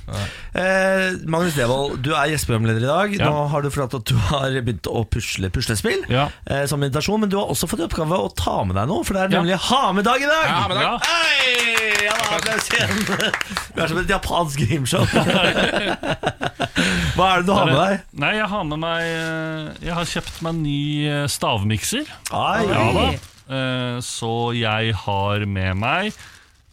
Eh, 0.55 1.19
Magnus 1.27 1.55
Devold, 1.59 1.99
du 2.05 2.11
er 2.15 2.31
gjesteprogramleder 2.33 2.83
i 2.85 2.89
dag. 2.89 3.15
Ja. 3.19 3.29
Nå 3.29 3.45
har 3.51 3.61
du 3.65 3.69
forlatt 3.73 3.97
at 3.99 4.05
du 4.09 4.15
har 4.31 4.55
begynt 4.61 4.87
å 4.91 5.03
pusle 5.11 5.51
puslespill 5.53 6.05
Ja. 6.11 6.29
eh, 6.47 6.65
som 6.71 6.79
meditasjon, 6.83 7.19
men 7.25 7.29
du 7.33 7.37
har 7.41 7.51
også 7.51 7.67
fått 7.69 7.83
i 7.83 7.87
oppgave 7.89 8.15
å 8.17 8.31
ta 8.35 8.61
med 8.63 8.75
deg 8.79 8.87
noe, 8.91 9.03
for 9.03 9.13
det 9.17 9.25
er 9.27 9.35
Ja. 9.35 9.41
nemlig 9.43 9.59
ha-med-dag 9.69 10.21
i 10.23 10.31
dag! 10.31 10.47
Ha 10.55 10.67
med 10.71 10.77
dag. 10.79 10.83
Ja. 10.85 11.94
Ja, 12.35 12.41
applaus 12.41 12.67
igjen. 12.69 12.99
Du 13.75 13.81
er 13.81 13.87
som 13.91 13.99
et 14.01 14.09
japansk 14.11 14.59
gameshow. 14.67 15.05
Hva 17.15 17.29
er 17.31 17.41
det 17.41 17.47
du 17.47 17.53
har 17.55 17.69
med 17.69 17.77
deg? 17.79 18.05
Nei, 18.19 18.33
jeg 18.41 18.47
har 18.51 18.63
med 18.67 18.81
meg 18.81 19.07
eh, 19.07 19.69
Jeg 19.87 19.95
har 19.95 20.09
kjøpt 20.11 20.41
meg 20.43 20.51
en 20.55 20.63
ny 20.65 20.79
eh, 21.07 21.25
stavmikser. 21.31 22.09
Ja. 22.31 23.09
Eh, 23.45 23.97
Så 24.03 24.31
jeg 24.57 24.95
har 25.05 25.45
med 25.47 25.77
meg 25.79 26.15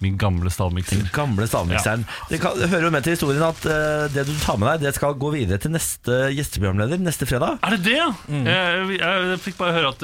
min 0.03 0.17
gamle 0.19 0.51
stavmikser. 0.51 1.05
Gamle 1.15 1.47
stavmikseren. 1.47 2.03
Det, 2.27 2.41
kan, 2.43 2.57
det 2.59 2.67
hører 2.73 2.89
jo 2.89 2.91
med 2.91 3.05
til 3.07 3.15
historien 3.15 3.45
at 3.47 3.61
uh, 3.71 4.09
det 4.11 4.25
du 4.27 4.33
tar 4.43 4.57
med 4.59 4.67
deg, 4.73 4.89
det 4.89 4.97
skal 4.97 5.15
gå 5.15 5.29
videre 5.31 5.63
til 5.63 5.71
neste 5.77 6.17
gjesteprogramleder 6.35 6.99
neste 6.99 7.29
fredag. 7.31 7.61
Er 7.63 7.77
det 7.77 7.85
det, 7.87 7.95
ja? 8.01 8.09
Jeg, 8.27 8.97
jeg, 8.97 9.29
jeg 9.31 9.39
fikk 9.45 9.61
bare 9.61 9.77
høre 9.77 9.93
at 9.95 10.03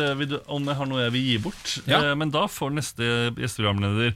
om 0.54 0.70
jeg 0.70 0.78
har 0.78 0.86
noe 0.92 1.02
jeg 1.02 1.16
vil 1.16 1.26
gi 1.32 1.36
bort. 1.48 1.72
Ja. 1.90 1.98
Uh, 1.98 2.14
Men 2.22 2.30
da 2.30 2.44
får 2.46 2.76
neste 2.78 3.10
gjesteprogramleder 3.42 4.14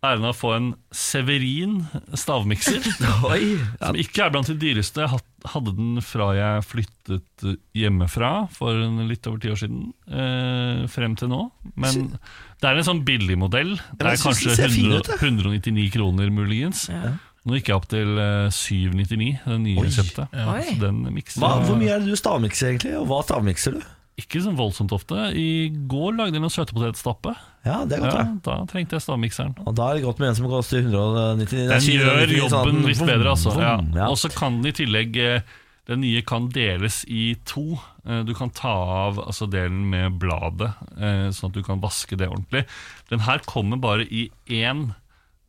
æren 0.00 0.24
av 0.24 0.32
å 0.32 0.36
få 0.36 0.50
en 0.56 0.68
Severin 0.96 1.80
stavmikser. 2.16 2.80
Oi, 3.30 3.56
Som 3.82 3.98
ikke 4.00 4.24
er 4.26 4.32
blant 4.34 4.48
de 4.50 4.56
dyreste. 4.60 5.04
Jeg 5.04 5.20
hadde 5.52 5.74
den 5.76 6.00
fra 6.04 6.30
jeg 6.36 6.64
flyttet 6.68 7.44
eh, 7.46 7.56
hjemmefra 7.82 8.32
for 8.54 8.76
litt 9.08 9.28
over 9.30 9.42
ti 9.42 9.52
år 9.52 9.60
siden. 9.60 9.90
Eh, 10.08 10.84
frem 10.92 11.16
til 11.20 11.32
nå. 11.32 11.42
Men 11.80 12.12
det 12.16 12.70
er 12.70 12.80
en 12.80 12.88
sånn 12.90 13.04
billig 13.06 13.36
modell. 13.40 13.76
Det 13.96 14.14
er 14.14 14.20
kanskje 14.20 14.52
den 14.52 14.60
ser 14.62 14.72
fin 14.72 14.92
100, 14.96 15.20
199 15.20 15.90
kroner, 15.96 16.32
muligens. 16.32 16.86
Ja. 16.92 17.14
Nå 17.48 17.56
gikk 17.56 17.70
jeg 17.70 17.78
opp 17.78 17.88
til 17.88 18.18
eh, 18.20 18.48
799, 18.52 19.30
den 19.46 19.62
nye 19.64 19.78
Oi. 19.80 19.86
reseptet. 19.88 20.34
Oi. 20.44 20.60
Så 20.66 20.76
den 20.82 21.04
Hva, 21.06 21.54
jeg. 21.56 21.68
hvor 21.70 21.78
mye 21.80 21.94
er 21.94 22.02
det 22.04 22.12
du 22.12 22.20
stavmikser 22.20 22.74
egentlig, 22.74 22.96
og 23.00 23.08
hva 23.08 23.22
stavmikser 23.24 23.78
du? 23.78 23.84
Ikke 24.20 24.42
så 24.44 24.52
voldsomt 24.56 24.92
ofte. 24.96 25.16
I 25.36 25.70
går 25.90 26.14
lagde 26.18 26.36
jeg 26.36 26.42
noen 26.44 26.52
søtepotetstappe. 26.52 27.32
Ja, 27.66 27.80
det 27.88 27.98
er 27.98 28.04
godt, 28.04 28.18
Ja, 28.20 28.26
da 28.46 28.58
trengte 28.70 28.96
jeg 28.98 29.04
stavmikseren. 29.04 29.56
Og 29.66 29.74
da 29.76 29.88
er 29.90 29.98
det 29.98 30.04
godt 30.06 30.20
med 30.22 30.30
en 30.32 30.38
som 30.38 30.46
koster 30.52 30.80
199 30.84 31.66
Den 31.72 31.88
gjør 31.96 32.34
jobben 32.36 32.50
sånn, 32.52 32.86
litt 32.88 33.00
vom, 33.02 33.10
bedre, 33.10 33.34
altså. 33.34 33.56
Ja. 33.60 34.06
Og 34.08 34.16
så 34.20 34.30
kan 34.32 34.60
den 34.60 34.70
i 34.72 34.76
tillegg 34.80 35.18
eh, 35.20 35.42
Den 35.90 36.00
nye 36.04 36.22
kan 36.22 36.46
deles 36.54 37.00
i 37.10 37.34
to. 37.48 37.64
Eh, 38.06 38.22
Du 38.28 38.32
kan 38.38 38.52
ta 38.54 38.72
av 39.04 39.18
altså 39.24 39.48
delen 39.50 39.88
med 39.90 40.18
bladet, 40.22 40.70
eh, 40.96 41.28
sånn 41.34 41.50
at 41.50 41.58
du 41.58 41.62
kan 41.66 41.80
vaske 41.82 42.16
det 42.20 42.28
ordentlig. 42.30 42.64
Den 43.10 43.24
her 43.26 43.42
kommer 43.48 43.80
bare 43.82 44.06
i 44.06 44.28
én. 44.46 44.90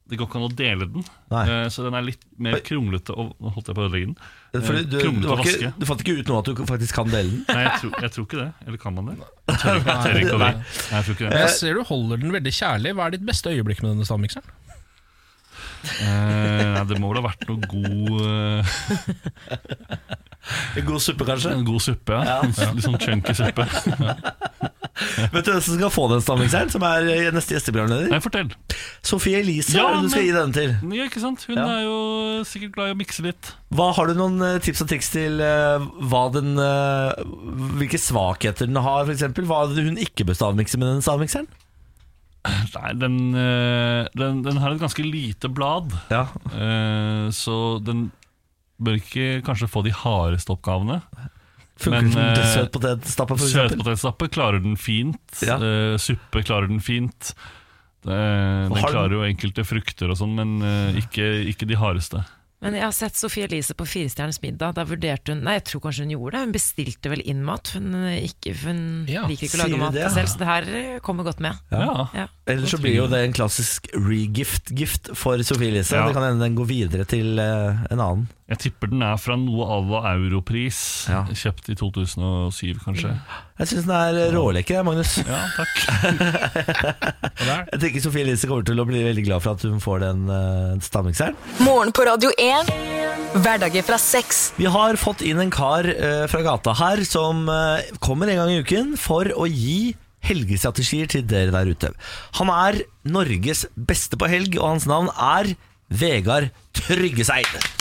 Det 0.09 0.17
går 0.19 0.27
ikke 0.27 0.39
an 0.41 0.47
å 0.49 0.55
dele 0.59 0.87
den, 0.91 1.05
Nei. 1.31 1.45
Så 1.71 1.85
den 1.85 1.95
er 1.95 2.03
litt 2.03 2.23
mer 2.41 2.57
kronglete. 2.59 3.13
Nå 3.15 3.51
holdt 3.55 3.69
jeg 3.69 3.77
på 3.77 3.83
å 3.83 3.87
ødelegge 3.87 4.09
den. 4.11 4.17
For 4.51 4.75
du, 4.75 4.83
du, 4.83 4.97
du, 5.23 5.27
var 5.29 5.39
ikke, 5.47 5.69
du 5.79 5.85
fant 5.87 6.01
ikke 6.03 6.17
ut 6.19 6.27
nå 6.27 6.39
at 6.41 6.49
du 6.49 6.57
faktisk 6.67 6.97
kan 6.97 7.07
dele 7.07 7.29
den? 7.31 7.43
Nei, 7.55 7.61
jeg 7.63 7.77
tror, 7.79 7.93
jeg 8.03 8.11
tror 8.11 8.25
ikke 8.27 8.39
det. 8.41 8.47
Eller 8.67 8.81
kan 8.81 8.97
man 8.97 9.07
det? 9.07 9.15
Jeg 9.51 9.59
tør 9.61 9.77
ikke, 9.79 9.91
jeg 9.91 10.01
tør 10.03 10.17
ikke 10.17 10.39
jeg 10.41 11.05
tror 11.05 11.13
ikke 11.15 11.29
det. 11.31 11.39
Jeg 11.39 11.53
ser 11.55 11.77
du 11.77 11.81
holder 11.87 12.19
den 12.21 12.33
veldig 12.35 12.53
kjærlig. 12.55 12.93
Hva 12.97 13.07
er 13.07 13.15
ditt 13.15 13.23
beste 13.27 13.51
øyeblikk 13.51 13.81
med 13.83 13.93
denne 13.93 14.07
stavmikseren? 14.07 14.51
Eh, 15.81 16.81
det 16.89 16.97
må 17.01 17.09
vel 17.09 17.21
ha 17.23 17.29
vært 17.31 17.47
noe 17.49 17.57
god 17.71 18.21
eh, 18.21 18.75
En 20.77 20.85
god 20.87 21.01
suppe, 21.01 21.25
kanskje? 21.25 21.51
En 21.55 21.65
god 21.65 21.81
suppe, 21.83 22.17
ja. 22.17 22.37
Litt 22.45 22.85
sånn 22.85 22.97
chunky 23.01 23.33
suppe. 23.37 23.65
Vet 25.31 25.45
du 25.47 25.49
hvem 25.53 25.61
som 25.63 25.77
skal 25.77 25.91
få 25.93 26.03
den 26.11 26.21
stavmikseren, 26.21 26.69
som 26.73 26.83
er 26.85 27.07
eh, 27.09 27.29
neste 27.33 27.55
gjesteprogramleder? 27.55 28.09
Nei, 28.11 28.19
fortell. 28.21 28.49
Sofie 29.05 29.39
Elise 29.41 29.73
Ja, 29.77 29.87
det 29.95 30.03
du 30.05 30.11
skal 30.13 30.25
gi 30.27 30.33
den 30.35 30.53
til. 30.55 30.75
Ja, 30.97 31.07
ikke 31.09 31.23
sant? 31.23 31.45
Hun 31.49 31.57
Ja. 31.57 31.65
er 31.79 31.85
jo 31.87 31.97
sikkert 32.49 32.75
glad 32.77 32.91
i 32.91 32.95
å 32.95 32.99
mikse 32.99 33.25
litt. 33.25 33.53
Hva 33.73 33.89
Har 33.97 34.11
du 34.11 34.17
noen 34.19 34.37
eh, 34.45 34.59
tips 34.61 34.83
og 34.85 34.91
triks 34.91 35.09
til 35.13 35.41
hva 35.41 36.23
den, 36.35 36.53
hvilke 37.79 38.01
svakheter 38.01 38.69
den 38.69 38.81
har, 38.81 39.05
f.eks.? 39.09 39.25
Hva 39.49 39.63
hun 39.73 39.97
ikke 40.01 40.27
bør 40.29 40.37
stavmikse 40.37 40.81
med 40.81 40.93
den 40.95 41.05
stavmikseren? 41.05 41.49
Nei, 42.75 42.91
den, 42.97 43.17
eh, 43.37 44.07
den, 44.17 44.41
den 44.45 44.57
har 44.57 44.73
et 44.73 44.81
ganske 44.81 45.03
lite 45.05 45.49
blad, 45.53 45.93
Ja. 46.09 46.23
eh, 46.55 47.27
så 47.35 47.77
den 47.85 48.07
bør 48.81 48.97
ikke 48.97 49.27
kanskje 49.45 49.69
få 49.69 49.83
de 49.85 49.93
hardeste 49.93 50.49
oppgavene. 50.55 51.01
Funker 51.81 52.01
Men, 52.01 52.11
den 52.11 52.35
som 52.35 52.41
eh, 52.41 52.53
søt 52.55 52.71
potetstappe, 52.73 53.37
for 53.37 53.45
eksempel? 53.45 53.77
Søtpotetstappe 53.77 54.29
klarer 54.33 54.61
den 54.63 54.75
fint. 54.77 55.41
Ja. 55.45 55.57
suppe 56.01 56.41
klarer 56.45 56.67
den 56.69 56.81
fint. 56.81 57.33
Den 58.05 58.69
den- 58.73 58.83
klarer 58.89 59.13
jo 59.13 59.21
enkelte 59.25 59.61
frukter 59.65 60.09
og 60.09 60.17
sånn, 60.17 60.33
men 60.37 60.57
ikke, 60.97 61.27
ikke 61.53 61.67
de 61.69 61.77
hardeste. 61.77 62.23
Men 62.61 62.75
jeg 62.77 62.83
har 62.85 62.93
sett 62.93 63.17
Sofie 63.17 63.47
Elise 63.47 63.73
på 63.73 63.87
Firestjerners 63.89 64.37
middag. 64.43 64.75
Da 64.77 64.83
vurderte 64.85 65.33
hun 65.33 65.39
Nei, 65.45 65.55
jeg 65.57 65.63
tror 65.71 65.81
kanskje 65.87 66.05
hun 66.05 66.11
gjorde 66.13 66.35
det. 66.35 66.41
Hun 66.45 66.53
bestilte 66.53 67.09
vel 67.09 67.23
inn 67.25 67.41
mat. 67.47 67.71
Hun, 67.73 67.87
eh, 68.05 68.19
ikke, 68.27 68.53
for 68.53 68.69
hun 68.69 68.83
Ja, 69.09 69.23
liker 69.29 69.47
ikke 69.47 69.57
å 69.57 69.63
lage 69.63 69.79
mat 69.81 69.95
det, 69.97 70.03
ja? 70.05 70.11
selv, 70.13 70.29
så 70.29 70.41
det 70.43 70.49
her 70.51 70.69
eh, 70.77 70.99
kommer 71.01 71.25
godt 71.25 71.41
med. 71.41 71.57
Ja. 71.73 72.05
Ja. 72.13 72.27
Ellers 72.53 72.75
så 72.75 72.77
blir 72.83 72.99
jo 72.99 73.07
det 73.09 73.23
en 73.25 73.33
klassisk 73.33 73.89
regift-gift 73.97 75.09
for 75.17 75.41
Sofie 75.47 75.73
Elise. 75.73 75.97
Ja. 75.97 76.05
Det 76.05 76.13
kan 76.17 76.27
hende 76.29 76.45
den 76.45 76.59
går 76.59 76.69
videre 76.69 77.07
til 77.09 77.41
eh, 77.41 77.81
en 77.89 77.97
annen. 77.99 78.29
Jeg 78.51 78.59
tipper 78.65 78.89
den 78.91 79.03
er 79.07 79.15
fra 79.15 79.37
noe 79.39 79.63
à 79.63 79.77
la 79.79 80.11
europris. 80.17 81.07
Ja. 81.07 81.21
Kjøpt 81.23 81.69
i 81.71 81.75
2007, 81.79 82.81
kanskje. 82.83 83.13
Jeg 83.61 83.69
syns 83.69 83.87
den 83.87 83.93
er 83.95 84.19
eh, 84.25 84.33
rålekker, 84.35 84.75
jeg, 84.75 84.87
Magnus. 84.87 85.13
Ja, 85.23 85.39
takk. 85.55 85.77
Jeg 87.71 87.79
tenker 87.79 88.03
Sofie 88.03 88.25
Elise 88.25 88.49
kommer 88.49 88.65
til 88.67 88.81
å 88.81 88.85
bli 88.85 89.01
veldig 89.05 89.23
glad 89.25 89.43
for 89.43 89.55
at 89.55 89.63
hun 89.65 89.79
får 89.81 90.03
den 90.03 90.27
uh, 90.27 90.75
stavmikseren. 90.83 91.37
Morgen 91.63 91.93
på 91.95 92.03
Radio 92.05 92.33
1. 92.35 92.69
Hverdager 93.39 93.85
fra 93.87 93.99
seks. 94.01 94.43
Vi 94.59 94.67
har 94.69 94.99
fått 94.99 95.23
inn 95.23 95.39
en 95.39 95.51
kar 95.53 95.87
eh, 95.87 96.25
fra 96.27 96.43
gata 96.43 96.75
her 96.75 97.05
som 97.07 97.45
eh, 97.49 97.87
kommer 98.03 98.29
en 98.31 98.41
gang 98.41 98.51
i 98.51 98.59
uken 98.59 98.95
for 98.99 99.31
å 99.31 99.47
gi 99.47 99.93
helgestrategier 100.27 101.07
til 101.09 101.23
dere 101.25 101.55
der 101.55 101.71
ute. 101.71 101.93
Han 102.41 102.51
er 102.51 102.83
Norges 103.07 103.63
beste 103.75 104.19
på 104.19 104.29
helg, 104.29 104.59
og 104.59 104.75
hans 104.75 104.89
navn 104.91 105.09
er 105.15 105.55
Vegard 105.87 106.51
Tryggeseid. 106.75 107.80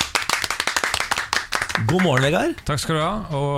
God 1.88 2.02
morgen, 2.04 2.22
Vegard. 2.26 2.58
Takk 2.68 2.80
skal 2.82 2.98
du 2.98 3.00
ha, 3.00 3.12
og 3.36 3.54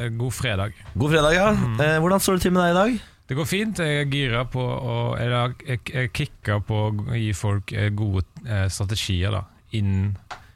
eh, 0.00 0.06
god 0.16 0.32
fredag. 0.32 0.76
God 0.96 1.12
fredag, 1.12 1.34
ja. 1.36 1.48
Eh, 1.52 1.96
hvordan 2.00 2.22
står 2.22 2.38
det 2.38 2.44
til 2.46 2.54
med 2.56 2.62
deg 2.64 2.72
i 2.72 2.78
dag? 2.78 2.94
Det 3.28 3.36
går 3.36 3.48
fint. 3.48 3.82
Jeg 3.84 3.98
er 4.00 4.08
gira 4.10 4.44
på 4.48 4.62
å 4.64 4.94
Eller 5.20 5.52
jeg, 5.66 5.82
jeg 5.92 6.10
på 6.66 6.78
å 6.86 7.18
gi 7.18 7.34
folk 7.36 7.74
eh, 7.76 7.90
gode 7.94 8.24
strategier 8.72 9.36
da 9.36 9.44
inn, 9.76 10.14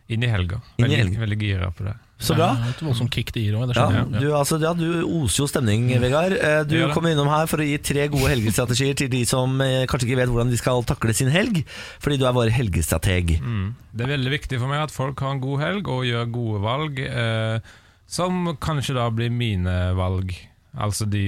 inn 0.09 0.25
i 0.25 0.31
helga. 0.33 0.63
Veldig, 0.81 1.19
veldig 1.21 1.39
gira 1.43 1.69
på 1.77 1.87
det. 1.87 1.95
Så 2.19 2.37
bra. 2.39 2.53
Det 2.55 2.69
er 2.69 2.75
et 2.77 2.83
voldsomt 2.87 3.11
kick 3.13 3.33
det 3.35 3.43
gir 3.43 3.57
òg, 3.59 3.67
det 3.69 3.75
Ja, 3.77 4.05
du, 4.07 4.29
altså, 4.39 4.57
ja, 4.63 4.71
du 4.79 5.03
oser 5.03 5.43
jo 5.43 5.47
stemning, 5.51 5.89
Vegard. 6.01 6.33
Eh, 6.39 6.63
Du 6.65 6.77
kommer 6.95 7.11
innom 7.11 7.29
her 7.29 7.49
for 7.51 7.59
å 7.61 7.67
gi 7.67 7.77
tre 7.83 8.07
gode 8.09 8.31
helgestrategier 8.31 8.95
til 8.97 9.11
de 9.13 9.25
som 9.29 9.59
eh, 9.61 9.83
kanskje 9.91 10.09
ikke 10.09 10.21
vet 10.23 10.31
hvordan 10.31 10.53
de 10.53 10.61
skal 10.61 10.85
takle 10.87 11.13
sin 11.17 11.29
helg, 11.35 11.65
fordi 12.01 12.21
du 12.23 12.27
er 12.29 12.37
vår 12.37 12.53
helgestrateg. 12.55 13.35
Mm. 13.43 13.75
Det 13.93 14.07
er 14.07 14.13
veldig 14.15 14.33
viktig 14.39 14.61
for 14.63 14.71
meg 14.71 14.87
at 14.87 14.95
folk 14.95 15.21
har 15.27 15.35
en 15.35 15.43
god 15.43 15.61
helg 15.67 15.91
og 15.91 16.07
gjør 16.07 16.31
gode 16.39 16.63
valg, 16.65 17.03
eh, 17.03 17.75
som 18.07 18.57
kanskje 18.63 18.95
da 18.97 19.09
blir 19.11 19.35
mine 19.35 19.77
valg. 19.99 20.33
Altså 20.79 21.07
de, 21.11 21.27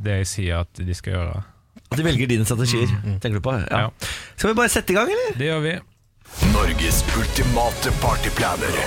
det 0.00 0.22
jeg 0.22 0.28
sier 0.32 0.64
at 0.64 0.80
de 0.80 0.94
skal 0.96 1.16
gjøre. 1.18 1.38
At 1.92 2.00
de 2.00 2.04
velger 2.08 2.28
dine 2.28 2.44
strategier, 2.48 2.88
tenker 3.20 3.36
du 3.36 3.44
på? 3.44 3.52
Ja. 3.68 3.86
Ja. 3.86 4.12
Skal 4.36 4.52
vi 4.54 4.58
bare 4.64 4.72
sette 4.72 4.94
i 4.94 4.96
gang, 4.96 5.12
eller? 5.12 5.36
Det 5.36 5.48
gjør 5.52 5.64
vi. 5.68 5.74
Norges 6.54 7.02
ultimate 7.20 7.92
partyplaner 8.00 8.78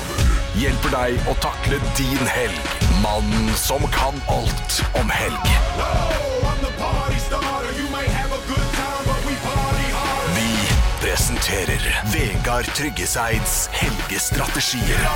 hjelper 0.57 0.93
deg 0.95 1.27
å 1.29 1.34
takle 1.65 1.79
din 1.97 2.27
helg. 2.27 2.61
Mannen 3.03 3.53
som 3.55 3.81
kan 3.81 4.13
alt 4.27 4.83
om 4.93 5.09
helg. 5.09 5.45
Vi 10.35 10.67
presenterer 11.07 12.03
Vegard 12.13 12.65
Tryggeseids 12.65 13.69
helgestrategier. 13.71 15.09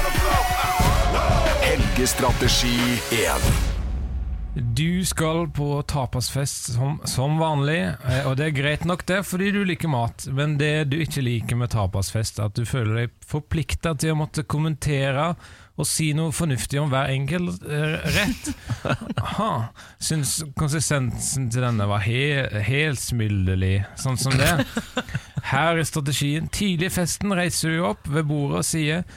Helgestrategi 1.62 3.02
1. 3.12 3.70
Du 4.54 5.06
skal 5.06 5.47
på 5.50 5.82
tapasfest 5.82 6.74
som, 6.74 7.00
som 7.06 7.38
vanlig, 7.38 7.93
eh, 8.10 8.26
og 8.28 8.38
det 8.38 8.47
er 8.47 8.56
greit 8.58 8.86
nok 8.86 9.06
det, 9.08 9.22
fordi 9.24 9.52
du 9.52 9.62
liker 9.64 9.88
mat. 9.88 10.26
Men 10.34 10.58
det 10.58 10.89
du 10.89 10.97
ikke 11.00 11.22
liker 11.22 11.56
med 11.56 11.70
tapasfest, 11.72 12.39
er 12.39 12.50
at 12.50 12.58
du 12.58 12.66
føler 12.66 13.04
deg 13.04 13.14
forplikta 13.30 13.93
til 13.93 14.16
å 14.16 14.20
måtte 14.20 14.43
kommentere 14.50 15.36
og 15.80 15.88
si 15.88 16.09
noe 16.17 16.34
fornuftig 16.36 16.82
om 16.82 16.89
hver 16.91 17.11
enkelt 17.13 17.63
eh, 17.63 17.95
rett. 18.17 18.49
Aha. 19.23 19.51
Syns 20.03 20.39
konsistensen 20.59 21.47
til 21.53 21.63
denne 21.63 21.88
var 21.88 22.03
he 22.03 22.43
helt 22.67 22.99
smilderlig, 22.99 23.86
sånn 23.99 24.19
som 24.19 24.36
det. 24.36 24.51
Her 25.53 25.80
er 25.80 25.88
strategien. 25.88 26.51
Tidlig 26.51 26.89
i 26.91 26.95
festen 26.99 27.34
reiser 27.36 27.75
du 27.77 27.86
opp 27.88 28.09
ved 28.11 28.27
bordet 28.30 28.63
og 28.63 28.67
sier 28.67 29.07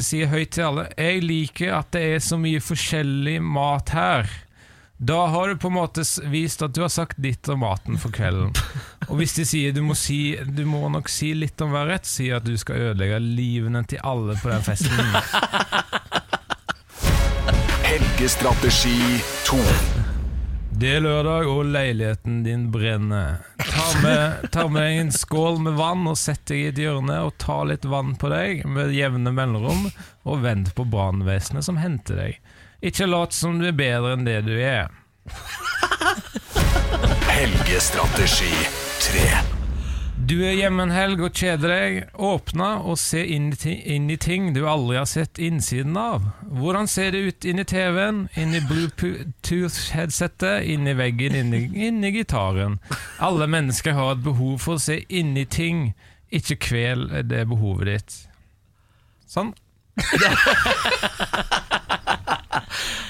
sier 0.00 0.28
høyt 0.28 0.50
til 0.52 0.66
alle 0.66 0.82
Jeg 0.92 1.22
liker 1.24 1.70
at 1.78 1.88
det 1.94 2.02
er 2.14 2.18
så 2.24 2.36
mye 2.40 2.60
forskjellig 2.60 3.38
mat 3.44 3.92
her. 3.96 4.28
Da 5.02 5.26
har 5.26 5.48
du 5.48 5.56
på 5.56 5.68
en 5.68 5.74
måte 5.74 6.02
vist 6.28 6.62
at 6.62 6.74
du 6.76 6.82
har 6.82 6.90
sagt 6.92 7.16
ditt 7.16 7.48
om 7.48 7.62
maten 7.64 7.96
for 7.96 8.12
kvelden. 8.12 8.50
Og 9.08 9.16
hvis 9.16 9.32
de 9.32 9.46
sier 9.48 9.72
du 9.72 9.80
må, 9.80 9.94
si, 9.96 10.36
du 10.44 10.66
må 10.68 10.82
nok 10.92 11.08
si 11.08 11.30
litt 11.32 11.56
om 11.64 11.72
hver 11.72 11.88
rett, 11.88 12.04
si 12.04 12.26
at 12.28 12.44
du 12.44 12.52
skal 12.60 12.90
ødelegge 12.90 13.16
livene 13.24 13.80
til 13.88 14.02
alle 14.04 14.36
på 14.42 14.52
den 14.52 14.60
festen. 14.60 15.00
Helgestrategi 17.88 19.22
2. 19.48 19.62
Det 20.84 20.92
er 20.98 21.02
lørdag, 21.08 21.48
og 21.48 21.72
leiligheten 21.72 22.44
din 22.44 22.68
brenner. 22.72 23.40
Ta 23.56 23.88
med, 24.04 24.46
ta 24.52 24.68
med 24.68 24.84
deg 24.84 25.00
en 25.06 25.16
skål 25.16 25.64
med 25.64 25.80
vann 25.80 26.04
og 26.12 26.20
sett 26.20 26.44
deg 26.52 26.60
i 26.60 26.70
et 26.74 26.84
hjørne 26.84 27.22
og 27.24 27.38
ta 27.40 27.62
litt 27.72 27.88
vann 27.88 28.18
på 28.20 28.28
deg 28.36 28.66
med 28.68 28.92
jevne 28.92 29.32
mellomrom, 29.32 29.88
og 30.28 30.44
vent 30.44 30.74
på 30.76 30.84
brannvesenet 30.92 31.64
som 31.64 31.80
henter 31.80 32.20
deg. 32.20 32.40
Ikke 32.82 33.04
lat 33.06 33.32
som 33.36 33.58
du 33.60 33.66
er 33.68 33.72
bedre 33.76 34.14
enn 34.16 34.24
det 34.24 34.38
du 34.46 34.54
er. 34.56 34.88
Helgestrategi 37.30 38.50
3. 39.00 39.20
Du 40.30 40.34
er 40.44 40.52
hjemme 40.54 40.82
en 40.84 40.90
helg 40.92 41.20
og 41.24 41.32
kjeder 41.34 41.68
deg. 41.72 41.94
Åpne 42.20 42.66
og 42.86 42.98
se 43.00 43.22
inn 43.34 43.48
i, 43.52 43.56
ti- 43.58 43.80
inn 43.94 44.10
i 44.12 44.16
ting 44.20 44.50
du 44.54 44.60
aldri 44.68 44.96
har 45.00 45.06
sett 45.08 45.38
innsiden 45.42 45.96
av. 45.98 46.26
Hvordan 46.44 46.86
ser 46.92 47.10
det 47.14 47.22
ut 47.30 47.44
inni 47.48 47.64
TV-en, 47.68 48.26
inni 48.38 48.60
Bluetooth-headsetet, 48.68 50.62
inni 50.74 50.92
veggen, 50.98 51.34
inni, 51.40 51.62
inni 51.88 52.12
gitaren? 52.14 52.78
Alle 53.18 53.46
mennesker 53.50 53.92
har 53.96 54.12
et 54.18 54.22
behov 54.26 54.58
for 54.62 54.76
å 54.76 54.82
se 54.84 55.00
inni 55.08 55.46
ting. 55.50 55.94
Ikke 56.30 56.56
kvel 56.62 57.08
det 57.26 57.46
behovet 57.50 57.86
ditt. 57.94 58.20
Sånn. 59.30 59.54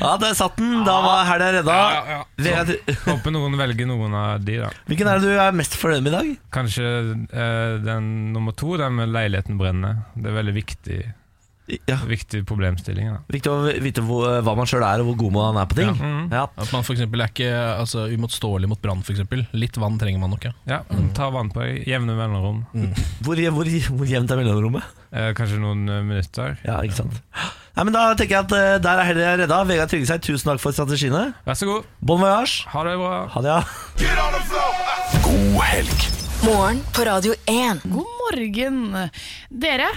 Ja, 0.01 0.15
der 0.21 0.35
satt 0.39 0.57
den. 0.61 0.81
Da 0.87 0.97
var 1.05 1.25
helga 1.29 1.51
redda. 1.59 1.77
Ja, 1.77 2.19
ja. 2.41 2.65
Håper 3.05 3.35
noen 3.35 3.57
velger 3.61 3.89
noen 3.91 4.15
av 4.17 4.43
de, 4.45 4.59
da. 4.65 4.71
Hvilken 4.89 5.11
er 5.13 5.21
det 5.21 5.31
du 5.31 5.41
er 5.45 5.57
mest 5.57 5.77
fornøyd 5.79 6.05
med 6.07 6.13
i 6.13 6.17
dag? 6.17 6.35
Kanskje 6.57 6.91
eh, 7.29 7.79
den 7.85 8.11
nummer 8.35 8.57
to, 8.57 8.75
den 8.81 8.97
med 8.99 9.13
leiligheten 9.15 9.59
brenner. 9.61 10.05
Det 10.17 10.31
er 10.33 10.39
veldig 10.41 10.55
viktig, 10.57 11.01
Ja. 11.87 12.01
viktig 12.09 12.41
problemstilling. 12.49 13.13
Da. 13.13 13.21
Viktig 13.31 13.53
å 13.53 13.59
vite 13.85 14.03
hvor, 14.03 14.25
hva 14.43 14.57
man 14.59 14.67
sjøl 14.67 14.83
er, 14.83 15.05
og 15.05 15.13
hvor 15.13 15.19
god 15.27 15.37
man 15.37 15.61
er 15.63 15.69
på 15.71 15.79
ting. 15.79 15.93
Ja. 15.93 16.09
Mm. 16.09 16.25
Ja. 16.33 16.47
At 16.57 16.73
man 16.75 16.87
for 16.87 16.97
eksempel 16.97 17.23
er 17.23 17.31
ikke 17.31 17.53
altså, 17.77 18.09
uimotståelig 18.11 18.73
mot 18.73 18.81
brann, 18.83 19.05
f.eks. 19.07 19.23
Litt 19.55 19.79
vann 19.79 20.01
trenger 20.01 20.25
man 20.25 20.35
nok, 20.35 20.49
ja. 20.49 20.55
Ja, 20.73 20.81
Ta 21.15 21.29
vann 21.35 21.53
på 21.55 21.63
i 21.69 21.85
jevne 21.87 22.17
mellomrom. 22.19 22.65
Hvor, 23.23 23.39
hvor, 23.55 23.71
hvor 24.01 24.11
jevnt 24.17 24.33
er 24.35 24.41
mellomrommet? 24.43 24.99
Eh, 25.13 25.31
kanskje 25.39 25.61
noen 25.63 25.87
eh, 25.91 26.03
minutter. 26.07 26.57
Ja, 26.67 26.81
ikke 26.87 27.03
sant 27.05 27.21
Nei, 27.81 27.87
men 27.89 27.95
Da 27.97 28.01
tenker 28.13 28.35
jeg 28.35 28.45
at 28.45 28.53
eh, 28.53 28.75
der 28.85 28.99
er 29.01 29.07
helga 29.09 29.29
redda. 29.41 29.59
Vegard 29.65 29.89
Tryggeseid, 29.89 30.21
tusen 30.21 30.51
takk 30.51 30.61
for 30.61 30.77
strategiene. 30.77 31.31
Vær 31.47 31.57
så 31.57 31.65
god. 31.65 31.87
Bon 32.05 32.21
voyage. 32.21 32.67
Ha 32.69 32.83
det 32.85 32.93
bra. 33.01 33.13
Ha 33.33 33.41
det, 33.41 33.55
ja. 33.55 33.63
God 35.25 35.57
helg. 35.65 36.05
Morgen 36.45 36.83
på 36.93 37.07
Radio 37.09 37.33
1. 37.49 37.81
God 37.89 38.13
morgen. 38.19 38.83
Dere, 39.65 39.89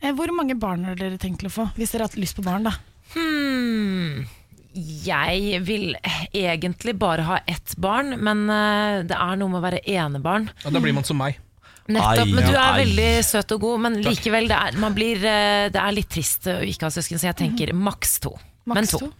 eh, 0.00 0.16
hvor 0.16 0.32
mange 0.32 0.56
barn 0.56 0.88
har 0.88 0.96
dere 0.96 1.20
tenkt 1.20 1.44
å 1.44 1.52
få? 1.52 1.68
Hvis 1.76 1.92
dere 1.92 2.06
har 2.06 2.08
hatt 2.08 2.16
lyst 2.24 2.40
på 2.40 2.46
barn, 2.46 2.70
da. 2.70 2.72
Hmm. 3.12 4.24
Jeg 5.04 5.60
vil 5.68 5.92
egentlig 6.32 6.96
bare 6.96 7.28
ha 7.28 7.42
ett 7.44 7.76
barn, 7.76 8.16
men 8.16 8.46
eh, 8.48 9.04
det 9.12 9.20
er 9.28 9.36
noe 9.36 9.52
med 9.52 9.60
å 9.60 9.66
være 9.68 9.84
enebarn. 9.84 10.48
ja 10.64 10.72
da 10.72 10.80
blir 10.80 10.96
man 10.96 11.04
som 11.04 11.20
meg. 11.20 11.36
Nettopp, 11.88 12.32
men 12.34 12.44
Du 12.48 12.52
er 12.56 12.62
ai. 12.62 12.84
veldig 12.84 13.10
søt 13.24 13.52
og 13.54 13.60
god, 13.60 13.80
men 13.80 14.00
likevel, 14.02 14.48
det 14.50 14.56
er, 14.58 14.78
man 14.82 14.94
blir, 14.96 15.16
eh, 15.22 15.68
det 15.70 15.80
er 15.82 15.92
litt 15.94 16.08
trist 16.10 16.48
å 16.50 16.58
ikke 16.66 16.88
ha 16.88 16.90
søsken, 16.90 17.18
så 17.22 17.28
jeg 17.30 17.36
tenker 17.44 17.72
maks 17.74 18.18
to. 18.20 18.32
Men 18.66 18.84
to. 18.90 18.98
to. 18.98 19.12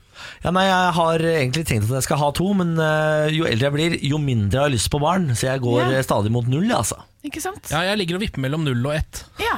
Ja, 0.42 0.50
nei, 0.50 0.64
Jeg 0.66 0.92
har 0.96 1.18
egentlig 1.20 1.66
tenkt 1.68 1.84
at 1.90 1.94
jeg 2.00 2.02
skal 2.08 2.18
ha 2.18 2.30
to, 2.32 2.48
men 2.54 2.72
eh, 2.80 3.28
jo 3.36 3.44
eldre 3.44 3.68
jeg 3.68 3.72
blir, 3.76 3.96
jo 4.02 4.18
mindre 4.18 4.58
jeg 4.58 4.64
har 4.64 4.72
lyst 4.74 4.90
på 4.90 4.98
barn. 4.98 5.28
Så 5.36 5.46
jeg 5.46 5.60
går 5.60 5.82
Ja. 5.84 5.90
eh, 5.98 6.02
stadig 6.02 6.32
mot 6.32 6.48
null. 6.48 6.66
Altså. 6.72 6.96
Ikke 7.26 7.42
sant? 7.42 7.70
Ja, 7.72 7.80
jeg 7.90 7.98
ligger 8.02 8.18
og 8.20 8.22
vipper 8.26 8.42
mellom 8.44 8.62
null 8.66 8.84
og 8.86 8.94
ett. 9.00 9.24
Ja. 9.42 9.56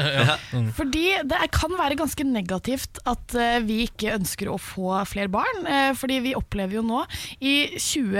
Fordi 0.78 1.02
det 1.28 1.36
er- 1.36 1.48
kan 1.52 1.72
være 1.76 1.96
ganske 1.98 2.24
negativt 2.24 3.00
at 3.10 3.34
eh, 3.36 3.58
vi 3.66 3.80
ikke 3.88 4.14
ønsker 4.16 4.48
å 4.48 4.56
få 4.56 4.94
flere 5.10 5.28
barn. 5.28 5.66
eh, 5.66 5.90
fordi 5.98 6.20
vi 6.24 6.32
opplever 6.38 6.78
jo 6.78 6.82
nå 6.86 7.02
I 7.42 7.74
20, 7.76 8.14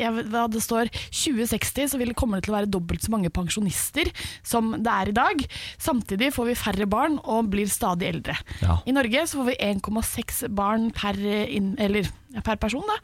jeg 0.00 0.12
vet 0.18 0.28
hva 0.34 0.42
det 0.50 0.60
står 0.64 0.90
2060 1.14 1.88
så 1.94 2.00
vil 2.00 2.10
det 2.12 2.16
komme 2.18 2.40
til 2.44 2.52
å 2.52 2.58
være 2.58 2.68
dobbelt 2.70 3.00
så 3.06 3.12
mange 3.14 3.30
pensjonister 3.32 4.10
som 4.42 4.74
det 4.76 4.90
er 4.90 5.12
i 5.12 5.16
dag. 5.16 5.46
Samtidig 5.80 6.32
får 6.34 6.50
vi 6.50 6.58
færre 6.58 6.86
barn 6.90 7.16
og 7.24 7.48
blir 7.54 7.70
stadig 7.72 8.10
eldre. 8.10 8.36
Ja. 8.60 8.80
I 8.84 8.92
Norge 8.96 9.24
så 9.30 9.40
får 9.40 9.52
vi 9.52 9.56
1,6 9.70 10.44
barn 10.54 10.90
per, 10.94 11.16
inn, 11.46 11.74
eller, 11.80 12.08
per 12.44 12.58
person. 12.60 12.82
Da. 12.90 12.98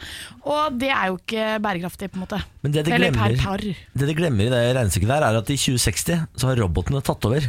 Og 0.50 0.76
det 0.80 0.90
er 0.92 1.12
jo 1.12 1.18
ikke 1.22 1.46
bærekraftig, 1.62 2.10
på 2.10 2.18
en 2.20 2.24
måte. 2.26 2.42
Men 2.64 2.74
det 2.74 2.84
de 2.88 2.94
eller 2.96 3.14
per 3.16 3.36
par. 3.40 3.62
Det 3.62 4.08
de 4.10 4.16
glemmer 4.18 4.48
i 4.50 4.52
det 4.52 4.62
regnestykket 4.76 5.08
der, 5.14 5.26
er 5.29 5.29
at 5.38 5.52
i 5.52 5.58
2060 5.60 6.26
så 6.34 6.50
har 6.50 6.60
robotene 6.60 7.02
tatt 7.04 7.24
over. 7.28 7.46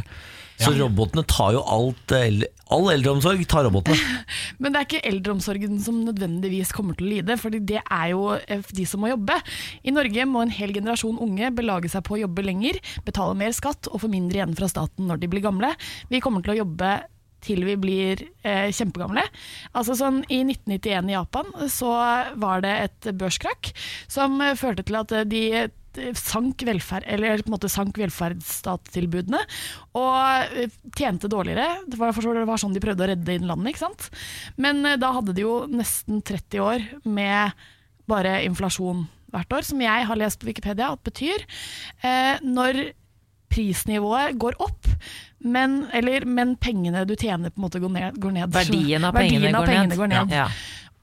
Så 0.62 0.70
robotene 0.76 1.24
tar 1.26 1.56
jo 1.56 1.62
alt 1.66 2.12
All 2.72 2.86
eldreomsorg 2.92 3.42
tar 3.50 3.66
robotene. 3.66 3.98
Men 4.62 4.72
det 4.72 4.78
er 4.78 4.86
ikke 4.86 5.08
eldreomsorgen 5.10 5.80
som 5.82 5.98
nødvendigvis 6.06 6.70
kommer 6.72 6.96
til 6.96 7.08
å 7.08 7.12
lide, 7.16 7.36
for 7.40 7.52
det 7.52 7.80
er 7.82 8.06
jo 8.12 8.36
eh, 8.38 8.62
de 8.72 8.86
som 8.88 9.02
må 9.02 9.10
jobbe. 9.10 9.36
I 9.84 9.92
Norge 9.92 10.26
må 10.28 10.44
en 10.44 10.54
hel 10.54 10.72
generasjon 10.72 11.20
unge 11.20 11.50
belage 11.56 11.90
seg 11.92 12.04
på 12.06 12.16
å 12.16 12.22
jobbe 12.22 12.46
lenger, 12.46 12.78
betale 13.04 13.36
mer 13.36 13.52
skatt 13.56 13.90
og 13.90 14.04
få 14.04 14.12
mindre 14.12 14.40
igjen 14.40 14.56
fra 14.56 14.70
staten 14.72 15.10
når 15.10 15.20
de 15.20 15.32
blir 15.34 15.44
gamle. 15.44 15.74
Vi 16.08 16.22
kommer 16.24 16.44
til 16.44 16.54
å 16.54 16.62
jobbe 16.62 16.94
til 17.42 17.64
vi 17.66 17.76
blir 17.80 18.22
eh, 18.46 18.70
kjempegamle. 18.74 19.24
Altså 19.76 19.96
sånn, 19.98 20.22
I 20.30 20.42
1991 20.46 21.10
i 21.10 21.16
Japan 21.16 21.52
så 21.72 21.92
var 22.40 22.64
det 22.64 22.74
et 22.86 23.12
børskrakk 23.18 23.72
som 24.10 24.38
eh, 24.40 24.56
førte 24.58 24.86
til 24.86 25.00
at 25.00 25.14
eh, 25.16 25.28
de 25.28 25.44
sank, 26.18 26.62
velferd, 26.66 27.06
eller 27.06 27.42
måte 27.50 27.70
sank 27.72 27.98
velferdsstatstilbudene 28.00 29.40
og 29.98 30.56
eh, 30.58 30.72
tjente 30.96 31.30
dårligere. 31.30 31.82
Det 31.86 32.00
var, 32.00 32.14
det 32.16 32.46
var 32.48 32.62
sånn 32.62 32.74
de 32.76 32.82
prøvde 32.82 33.04
å 33.06 33.10
redde 33.12 33.36
Innlandet. 33.36 33.72
ikke 33.72 33.84
sant? 33.84 34.08
Men 34.56 34.84
eh, 34.86 34.98
da 35.00 35.12
hadde 35.18 35.36
de 35.36 35.44
jo 35.44 35.62
nesten 35.70 36.22
30 36.24 36.64
år 36.64 36.88
med 37.04 37.52
bare 38.10 38.40
inflasjon 38.46 39.06
hvert 39.32 39.54
år, 39.56 39.64
som 39.64 39.80
jeg 39.80 40.08
har 40.08 40.18
lest 40.20 40.40
på 40.40 40.50
Wikipedia 40.50 40.90
at 40.92 41.04
betyr 41.06 41.46
eh, 42.04 42.36
når 42.44 42.92
prisnivået 43.52 44.36
går 44.40 44.56
opp, 44.64 44.88
men, 45.44 45.82
eller, 45.92 46.24
men 46.24 46.54
pengene 46.60 47.04
du 47.08 47.14
tjener 47.18 47.52
på 47.52 47.60
en 47.60 47.66
måte 47.66 47.80
går 47.82 47.92
ned. 47.92 48.20
Går 48.22 48.36
ned. 48.38 48.52
Verdien 48.54 49.04
av 49.04 49.16
Verdien 49.16 49.42
pengene 49.42 49.58
av 49.58 49.66
går 49.66 49.72
pengene 49.72 49.90
ned. 49.90 49.98
går 50.00 50.12
ned. 50.12 50.32
Ja. 50.32 50.46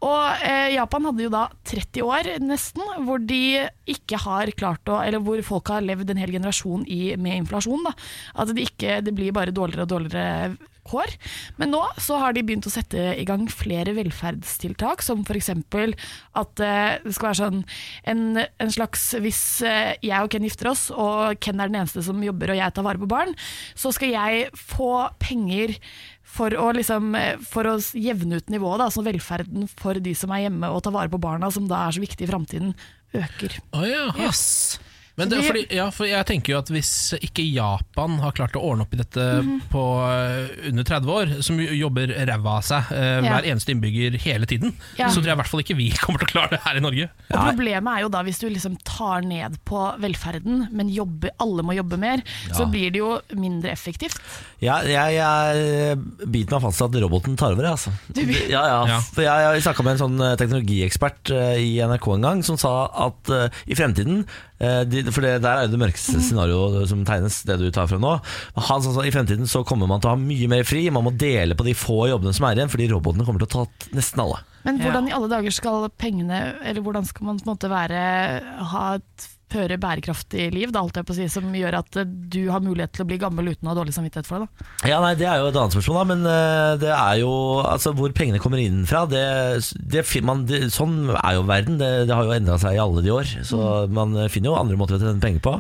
Og 0.05 0.45
eh, 0.47 0.75
Japan 0.77 1.09
hadde 1.09 1.25
jo 1.25 1.31
da 1.33 1.45
30 1.67 2.05
år 2.07 2.31
nesten, 2.43 2.85
hvor 3.05 3.19
de 3.19 3.67
ikke 3.89 4.21
har 4.23 4.51
klart 4.59 4.87
å 4.87 5.01
Eller 5.03 5.19
hvor 5.23 5.41
folk 5.45 5.73
har 5.73 5.83
levd 5.85 6.13
en 6.13 6.21
hel 6.21 6.31
generasjon 6.37 6.85
i, 6.87 7.15
med 7.19 7.43
inflasjon. 7.43 7.83
Da. 7.89 7.95
At 8.39 8.53
det, 8.55 8.69
ikke, 8.71 8.99
det 9.03 9.15
blir 9.15 9.35
bare 9.35 9.55
dårligere 9.55 9.87
og 9.87 9.93
dårligere 9.95 10.57
kår. 10.89 11.13
Men 11.59 11.73
nå 11.73 11.81
så 12.01 12.19
har 12.21 12.35
de 12.35 12.43
begynt 12.45 12.67
å 12.67 12.73
sette 12.73 13.13
i 13.19 13.25
gang 13.27 13.45
flere 13.51 13.93
velferdstiltak, 13.97 15.03
som 15.05 15.23
f.eks. 15.25 15.51
at 15.51 16.63
eh, 16.65 16.95
det 17.03 17.15
skal 17.15 17.29
være 17.29 17.39
sånn 17.41 17.63
en, 18.09 18.23
en 18.39 18.73
slags 18.73 19.09
Hvis 19.21 19.41
eh, 19.67 19.95
jeg 20.05 20.23
og 20.23 20.31
Ken 20.33 20.47
gifter 20.47 20.71
oss, 20.71 20.87
og 20.93 21.39
Ken 21.43 21.59
er 21.59 21.71
den 21.71 21.81
eneste 21.81 22.03
som 22.05 22.23
jobber 22.23 22.53
og 22.53 22.61
jeg 22.61 22.75
tar 22.75 22.87
vare 22.87 23.01
på 23.01 23.09
barn, 23.09 23.35
så 23.77 23.93
skal 23.95 24.15
jeg 24.15 24.49
få 24.57 25.09
penger 25.21 25.75
for 26.29 26.53
å, 26.53 26.69
liksom, 26.77 27.09
eh, 27.17 27.39
for 27.49 27.67
å 27.67 27.77
jevne 27.97 28.39
ut 28.39 28.51
nivået, 28.53 28.83
da, 28.83 28.89
så 28.93 29.03
velferden 29.05 29.67
for 29.79 29.97
de 29.99 30.13
som 30.17 30.31
er 30.35 30.45
hjemme 30.45 30.69
og 30.69 30.83
tar 30.85 30.95
vare 30.95 31.11
på 31.11 31.21
barna, 31.21 31.49
som 31.51 31.67
da 31.69 31.87
er 31.87 31.97
så 31.97 32.03
viktig 32.03 32.27
i 32.27 32.29
framtiden, 32.29 32.75
øker. 33.17 33.57
Oh, 33.73 33.85
ja. 33.87 34.05
Jøss. 34.19 34.79
Men 35.19 35.29
det, 35.31 35.41
fordi, 35.45 35.63
ja, 35.75 35.89
for 35.91 36.07
jeg 36.09 36.25
tenker 36.29 36.53
jo 36.55 36.59
at 36.61 36.69
hvis 36.71 36.91
ikke 37.19 37.43
Japan 37.43 38.17
har 38.23 38.31
klart 38.37 38.55
å 38.55 38.63
ordne 38.63 38.85
opp 38.87 38.93
i 38.95 38.99
dette 39.01 39.25
Mhm. 39.43 39.57
på 39.71 39.83
eh, 40.07 40.69
under 40.71 40.87
30 40.87 41.11
år, 41.13 41.33
som 41.45 41.59
jobber 41.59 42.13
ræva 42.29 42.55
av 42.59 42.63
seg 42.63 42.91
eh, 42.95 43.19
Ja. 43.19 43.33
hver 43.35 43.47
eneste 43.51 43.73
innbygger 43.75 44.17
hele 44.23 44.47
tiden, 44.49 44.73
Ja. 44.97 45.09
så 45.11 45.19
tror 45.19 45.27
jeg 45.29 45.35
i 45.37 45.41
hvert 45.41 45.51
fall 45.51 45.63
ikke 45.65 45.77
vi 45.77 45.89
kommer 46.01 46.19
til 46.23 46.29
å 46.29 46.31
klare 46.31 46.49
det 46.55 46.61
her 46.63 46.79
i 46.79 46.83
Norge. 46.85 47.09
Og 47.29 47.45
Problemet 47.51 47.97
er 47.97 48.01
jo 48.05 48.09
da 48.15 48.23
hvis 48.23 48.39
du 48.39 48.47
liksom 48.49 48.77
tar 48.87 49.21
ned 49.27 49.57
på 49.67 49.83
velferden, 49.99 50.69
men 50.71 50.89
jobber, 50.89 51.31
alle 51.39 51.63
må 51.67 51.75
jobbe 51.75 51.99
mer, 51.99 52.23
så 52.55 52.65
blir 52.71 52.89
det 52.95 53.01
jo 53.03 53.19
mindre 53.35 53.71
effektivt. 53.75 54.17
Ja, 54.63 54.79
jeg, 54.83 55.15
jeg 55.19 55.97
biter 56.31 56.57
meg 56.57 56.65
fast 56.67 56.81
i 56.81 56.87
at 56.87 56.97
roboten 57.03 57.37
tar 57.39 57.53
over. 57.55 57.69
Altså. 57.75 57.91
Du 58.13 58.21
Ja, 58.23 58.63
ja, 58.65 58.79
Ja. 58.87 58.99
For 59.01 59.21
jeg, 59.23 59.45
jeg 59.55 59.63
snakka 59.67 59.83
med 59.83 59.97
en 59.97 60.01
sånn 60.03 60.21
eh, 60.23 60.35
teknologiekspert 60.39 61.31
eh, 61.35 61.57
i 61.59 61.69
NRK 61.83 62.07
en 62.15 62.21
gang 62.25 62.43
som 62.45 62.57
sa 62.59 62.71
at 63.07 63.29
uh, 63.33 63.47
i 63.67 63.75
fremtiden 63.77 64.23
de, 64.59 65.05
For 65.15 65.23
det 65.23 65.37
der 65.43 65.49
er 65.49 65.67
jo 65.67 65.73
det 65.73 65.79
mørkeste 65.79 66.19
scenarioet 66.19 66.89
som 66.91 67.05
tegnes, 67.07 67.41
det 67.47 67.55
du 67.61 67.69
tar 67.71 67.87
fra 67.87 67.99
nå. 68.01 68.13
Han 68.69 68.83
sa 68.83 68.91
at 68.91 69.07
i 69.07 69.13
fremtiden 69.15 69.47
så 69.47 69.63
kommer 69.67 69.87
man 69.87 70.03
til 70.03 70.11
å 70.11 70.15
ha 70.17 70.19
mye 70.19 70.51
mer 70.51 70.67
fri. 70.67 70.85
Man 70.93 71.07
må 71.07 71.15
dele 71.15 71.55
på 71.55 71.67
de 71.67 71.75
få 71.77 72.09
jobbene 72.11 72.35
som 72.35 72.47
er 72.49 72.59
igjen, 72.59 72.71
fordi 72.71 72.89
robotene 72.91 73.27
kommer 73.27 73.43
til 73.43 73.49
å 73.49 73.65
ta 73.65 73.91
nesten 73.95 74.23
alle. 74.25 74.41
Men 74.67 74.81
hvordan 74.83 75.07
i 75.07 75.15
alle 75.15 75.31
dager 75.31 75.55
skal 75.55 75.87
pengene, 75.95 76.39
eller 76.67 76.83
hvordan 76.83 77.07
skal 77.07 77.29
man 77.29 77.39
på 77.39 77.47
en 77.47 77.53
måte 77.53 77.71
være, 77.71 78.01
ha 78.73 78.85
et 78.99 79.29
føre 79.49 79.79
bærekraftig 79.81 80.49
liv, 80.53 80.73
da, 80.73 80.83
holdt 80.83 80.99
jeg 80.99 81.07
på 81.07 81.15
å 81.15 81.17
si, 81.17 81.27
som 81.31 81.47
gjør 81.55 81.79
at 81.81 81.99
eh, 82.01 82.07
du 82.07 82.41
har 82.53 82.63
mulighet 82.65 82.93
til 82.95 83.05
å 83.05 83.09
bli 83.09 83.19
gammel 83.21 83.51
uten 83.51 83.67
å 83.67 83.73
ha 83.73 83.77
dårlig 83.79 83.95
samvittighet 83.95 84.29
for 84.29 84.45
det? 84.45 84.49
Da. 84.49 84.69
Ja, 84.91 84.99
nei, 85.03 85.15
Det 85.19 85.27
er 85.29 85.41
jo 85.41 85.49
et 85.51 85.59
annet 85.59 85.77
spørsmål, 85.77 85.99
da, 85.99 86.05
men 86.11 86.29
eh, 86.33 86.73
det 86.83 86.93
er 86.95 87.21
jo 87.23 87.33
altså, 87.63 87.93
hvor 87.97 88.13
pengene 88.15 88.41
kommer 88.43 88.61
inn 88.61 88.83
fra. 88.89 89.05
Det, 89.09 89.23
det, 89.79 90.05
man, 90.25 90.45
det, 90.49 90.65
sånn 90.75 91.11
er 91.15 91.39
jo 91.39 91.47
verden. 91.49 91.79
Det, 91.81 91.91
det 92.09 92.15
har 92.15 92.27
jo 92.27 92.37
endra 92.37 92.59
seg 92.61 92.77
i 92.77 92.83
alle 92.83 93.03
de 93.05 93.13
år. 93.15 93.33
Så 93.47 93.63
man 93.93 94.15
eh, 94.17 94.31
finner 94.31 94.53
jo 94.53 94.59
andre 94.59 94.79
måter 94.79 94.97
å 94.97 95.03
tjene 95.03 95.23
penger 95.23 95.43
på. 95.45 95.57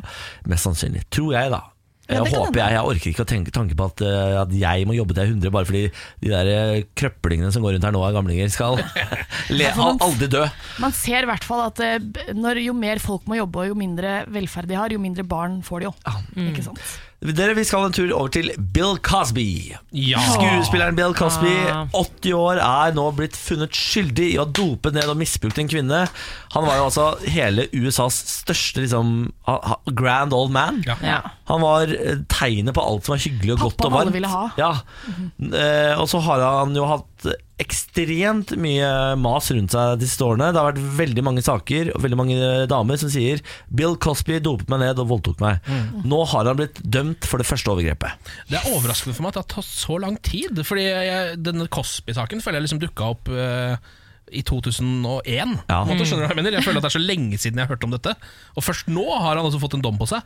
Mest 0.49 0.69
sannsynlig. 0.69 1.05
Tror 1.13 1.35
jeg, 1.37 1.53
da. 1.55 1.63
Jeg 2.09 2.25
ja, 2.25 2.39
håper 2.41 2.57
jeg, 2.57 2.73
jeg 2.73 2.91
orker 2.91 3.11
ikke 3.11 3.25
å 3.25 3.29
tenke 3.29 3.53
tanke 3.53 3.75
på 3.77 3.85
at, 3.91 4.01
uh, 4.01 4.39
at 4.41 4.53
jeg 4.57 4.87
må 4.89 4.95
jobbe 4.97 5.13
til 5.13 5.21
jeg 5.21 5.29
er 5.29 5.35
100 5.35 5.53
bare 5.53 5.69
fordi 5.69 5.81
de 6.23 6.31
der 6.31 6.49
eh, 6.49 6.87
krøplingene 6.97 7.51
som 7.53 7.61
går 7.65 7.75
rundt 7.75 7.85
her 7.85 7.93
nå, 7.93 8.01
er 8.05 8.15
gamlinger, 8.15 8.49
skal 8.53 8.79
le, 9.59 9.69
aldri 9.77 10.29
dø. 10.31 10.41
Man 10.81 10.95
ser 10.97 11.27
i 11.27 11.29
hvert 11.29 11.45
fall 11.45 11.61
at 11.67 11.83
uh, 11.85 12.33
når 12.33 12.63
jo 12.65 12.73
mer 12.77 13.03
folk 13.03 13.29
må 13.29 13.37
jobbe, 13.37 13.61
og 13.61 13.73
jo 13.73 13.77
mindre 13.77 14.23
velferd 14.33 14.71
de 14.71 14.79
har, 14.79 14.95
jo 14.95 15.01
mindre 15.01 15.27
barn 15.27 15.61
får 15.65 15.85
de 15.85 15.89
jo. 15.91 15.93
Ikke 16.49 16.65
sant? 16.65 16.81
Dere, 17.19 17.51
Vi 17.57 17.65
skal 17.67 17.83
en 17.89 17.91
tur 17.91 18.11
over 18.15 18.29
til 18.31 18.47
Bill 18.71 18.95
Cosby. 19.03 19.73
Ja. 19.91 20.21
Skuespilleren 20.31 20.95
Bill 20.95 21.11
Cosby, 21.17 21.51
Ah. 21.67 21.85
80 21.91 22.31
år, 22.33 22.61
er 22.63 22.93
nå 22.95 23.09
blitt 23.17 23.35
funnet 23.35 23.75
skyldig 23.75 24.29
i 24.33 24.37
å 24.39 24.45
dope 24.47 24.93
ned 24.95 25.03
og 25.11 25.17
misbrukt 25.19 25.59
en 25.59 25.67
kvinne. 25.67 26.05
Han 26.55 26.63
var 26.65 26.77
jo 26.79 26.85
altså 26.87 27.09
hele 27.27 27.67
USAs 27.75 28.15
største 28.39 28.85
liksom, 28.85 29.33
grand 29.99 30.31
old 30.33 30.51
man. 30.55 30.79
Ja. 30.87 30.95
Ja. 31.03 31.19
Han 31.51 31.59
var 31.65 31.91
eh, 31.91 32.23
tegnet 32.31 32.73
på 32.77 32.85
alt 32.87 33.03
som 33.03 33.17
var 33.17 33.19
hyggelig 33.25 33.57
og 33.57 33.59
Pappa 33.59 33.67
godt 33.67 33.83
og 33.83 33.91
alle 33.91 33.99
varmt. 34.05 34.15
ville 34.15 34.31
ha. 34.31 34.45
Ja. 34.55 34.71
eh, 35.59 35.99
og 35.99 36.07
så 36.07 36.23
har 36.23 36.39
han 36.61 36.75
jo 36.77 36.87
hatt 36.87 37.18
ekstremt 37.59 38.53
mye 38.61 38.89
mas 39.19 39.49
rundt 39.51 39.73
seg 39.75 39.99
de 39.99 40.07
siste 40.07 40.23
årene. 40.23 40.51
Det 40.55 40.61
har 40.61 40.71
vært 40.71 40.97
veldig 40.99 41.23
mange 41.27 41.43
saker 41.43 41.91
og 41.93 42.03
veldig 42.05 42.19
mange 42.19 42.51
damer 42.71 42.99
som 43.01 43.11
sier 43.11 43.43
Bill 43.67 43.97
Cosby 43.99 44.39
dopet 44.43 44.71
meg 44.71 44.83
ned 44.85 45.01
og 45.03 45.09
voldtok 45.11 45.43
meg. 45.43 45.59
Mm. 45.67 46.03
Nå 46.09 46.21
har 46.31 46.49
han 46.49 46.59
blitt 46.61 46.79
dømt 46.83 47.27
for 47.27 47.41
det 47.41 47.49
første 47.49 47.73
overgrepet. 47.73 48.31
Det 48.51 48.59
er 48.61 48.71
overraskende 48.71 49.17
for 49.17 49.25
meg 49.25 49.33
at 49.33 49.39
det 49.39 49.45
har 49.45 49.53
tatt 49.57 49.71
så 49.71 49.99
lang 49.99 50.19
tid. 50.23 50.63
Fordi 50.65 50.85
jeg, 50.87 51.39
denne 51.43 51.67
Cosby-saken 51.71 52.43
føler 52.43 52.61
jeg 52.61 52.69
liksom 52.69 52.83
dukka 52.83 53.11
opp 53.15 53.33
eh, 53.33 53.75
i 54.31 54.41
2001. 54.45 55.53
Ja. 55.69 55.83
På 55.83 55.83
en 55.83 55.93
måte, 55.93 56.07
skjønner 56.07 56.25
du 56.25 56.27
hva 56.27 56.33
Jeg 56.33 56.39
mener 56.41 56.57
Jeg 56.57 56.65
føler 56.67 56.81
at 56.81 56.87
det 56.87 56.91
er 56.91 56.97
så 56.97 57.03
lenge 57.03 57.39
siden 57.41 57.61
jeg 57.61 57.67
har 57.67 57.75
hørt 57.75 57.85
om 57.87 57.93
dette. 57.95 58.15
Og 58.55 58.65
først 58.65 58.89
nå 58.91 59.05
har 59.11 59.37
han 59.37 59.45
altså 59.45 59.61
fått 59.61 59.77
en 59.77 59.85
dom 59.85 59.99
på 59.99 60.09
seg. 60.09 60.25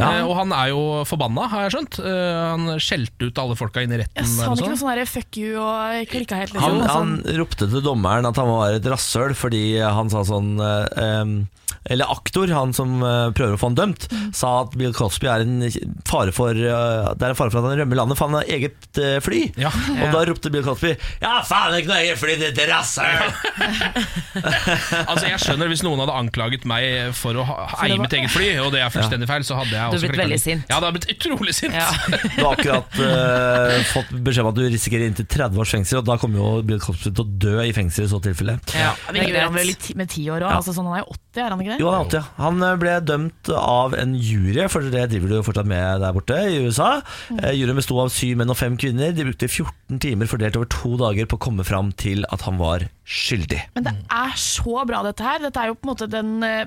Ja. 0.00 0.08
Eh, 0.08 0.22
og 0.24 0.34
han 0.38 0.54
er 0.56 0.70
jo 0.72 0.82
forbanna, 1.08 1.46
har 1.52 1.66
jeg 1.66 1.74
skjønt. 1.76 1.98
Eh, 2.00 2.42
han 2.52 2.82
skjelte 2.82 3.28
ut 3.28 3.42
alle 3.42 3.56
folka 3.58 3.84
inn 3.84 3.94
i 3.94 4.00
retten. 4.02 4.28
Sa 4.28 4.48
han 4.48 4.56
ikke 4.56 4.64
sånn. 4.64 4.74
noe 4.74 4.82
sånn 4.82 5.02
der 5.02 5.10
fuck 5.10 5.40
you 5.40 5.56
og 5.60 6.12
klikka 6.12 6.38
helt, 6.40 6.54
liksom. 6.56 6.80
han 6.82 6.92
han, 6.92 7.16
ropte 7.40 7.68
til 7.68 7.84
dommeren 7.84 8.28
at 8.28 8.38
han 8.40 8.50
var 8.50 8.78
et 8.78 8.88
rasshøl 8.88 9.36
fordi 9.38 9.64
han 9.82 10.12
sa 10.12 10.24
sånn 10.28 10.54
eh, 10.62 11.36
Eller 11.90 12.10
aktor, 12.12 12.46
han 12.54 12.72
som 12.76 13.00
eh, 13.02 13.30
prøver 13.34 13.56
å 13.56 13.60
få 13.60 13.70
han 13.72 13.78
dømt, 13.78 14.06
sa 14.36 14.52
at 14.62 14.76
Bill 14.78 14.92
Cosby 14.94 15.26
er 15.30 15.42
en 15.42 15.64
fare 16.08 16.30
for 16.34 16.54
eh, 16.54 17.08
Det 17.18 17.26
er 17.26 17.32
en 17.34 17.38
fare 17.38 17.50
for 17.50 17.58
at 17.62 17.66
han 17.70 17.80
rømmer 17.80 17.98
landet, 17.98 18.18
for 18.18 18.30
han 18.30 18.38
har 18.38 18.50
eget 18.54 19.00
eh, 19.02 19.16
fly. 19.24 19.40
Ja. 19.58 19.72
Og 19.96 20.14
da 20.14 20.22
ropte 20.30 20.52
Bill 20.54 20.64
Cosby 20.66 20.92
Ja, 21.22 21.40
faen, 21.46 21.74
ikke 21.80 21.90
noe 21.90 22.00
eget 22.04 22.20
fly, 22.22 22.36
ditt 22.40 22.62
rasshøl! 22.70 23.32
Altså 25.12 25.26
Jeg 25.28 25.40
skjønner 25.42 25.68
hvis 25.72 25.82
noen 25.84 26.00
hadde 26.02 26.14
anklaget 26.16 26.64
meg 26.68 27.12
for 27.16 27.36
å 27.38 27.44
ha, 27.46 27.56
eie 27.84 27.96
var- 27.96 28.04
mitt 28.06 28.14
eget 28.16 28.32
fly, 28.32 28.48
og 28.62 28.70
det 28.74 28.82
er 28.84 28.92
fullstendig 28.94 29.28
feil, 29.30 29.44
så 29.46 29.58
hadde 29.58 29.74
jeg 29.74 29.82
også 29.82 29.92
Du 29.92 29.98
hadde 29.98 30.06
har 30.06 30.14
blitt 30.14 30.22
veldig 30.24 30.40
sint. 30.42 30.64
Ja, 30.70 30.78
det 30.78 30.88
har 30.88 30.96
blitt 30.96 31.10
utrolig 31.16 31.56
sint. 31.56 31.76
Ja. 31.76 31.90
Du 32.32 32.46
har 32.46 32.54
akkurat 32.56 32.96
uh, 32.98 33.76
fått 33.92 34.10
beskjed 34.24 34.44
om 34.46 34.50
at 34.52 34.56
du 34.58 34.62
risikerer 34.72 35.04
inntil 35.10 35.26
30 35.28 35.60
års 35.62 35.72
fengsel, 35.74 36.00
og 36.00 36.06
da 36.08 36.16
kommer 36.20 36.40
jo 36.40 36.48
Bill 36.66 36.80
Cosby 36.82 37.10
til 37.12 37.24
å 37.24 37.28
dø 37.44 37.54
i 37.64 37.74
fengsel 37.76 38.06
i 38.06 38.10
så 38.10 38.20
tilfelle. 38.24 38.56
Ja, 38.72 38.92
Ja, 38.92 39.12
er 39.12 39.28
gjør 39.28 39.46
han 39.46 39.56
vel 39.56 39.72
med 39.98 40.10
ti 40.12 40.24
år 40.32 40.44
òg. 40.46 40.54
Altså, 40.58 40.74
sånn, 40.76 40.88
han 40.90 40.98
er 41.00 41.04
jo 41.04 41.14
80, 41.14 41.42
er 41.44 41.54
han 41.54 41.62
ikke 41.62 41.71
det? 41.71 41.71
Jo, 41.80 41.90
han 41.92 42.00
er 42.02 42.08
80. 42.08 42.16
ja. 42.18 42.22
Han 42.42 42.62
eh, 42.66 42.76
ble 42.82 42.96
dømt 43.08 43.52
av 43.56 43.94
en 43.98 44.14
jury, 44.18 44.66
for 44.72 44.82
det 44.92 45.06
driver 45.12 45.28
du 45.32 45.36
jo 45.38 45.44
fortsatt 45.46 45.68
med 45.70 46.00
der 46.02 46.12
borte 46.16 46.38
i 46.50 46.58
USA. 46.66 46.90
Mm. 47.30 47.40
Juryen 47.56 47.78
besto 47.80 47.98
av 48.02 48.10
syv 48.12 48.36
menn 48.42 48.50
og 48.52 48.58
fem 48.58 48.76
kvinner. 48.76 49.12
De 49.16 49.24
brukte 49.28 49.48
14 49.48 50.00
timer 50.02 50.26
fordelt 50.30 50.56
over 50.56 50.68
to 50.72 50.96
dager 51.00 51.26
på 51.30 51.38
å 51.38 51.44
komme 51.48 51.64
fram 51.68 51.92
til 52.00 52.24
at 52.32 52.44
han 52.48 52.58
var 52.60 52.88
skyldig. 53.04 53.58
Men 53.74 53.84
det 53.88 53.92
er 54.14 54.36
så 54.38 54.84
bra, 54.88 55.02
dette 55.06 55.24
her. 55.26 55.40
Dette 55.42 55.60
er 55.60 55.72
jo 55.72 55.74
på 55.78 55.88
en 55.88 55.92
måte 55.92 56.06
den 56.12 56.34
eh, 56.46 56.66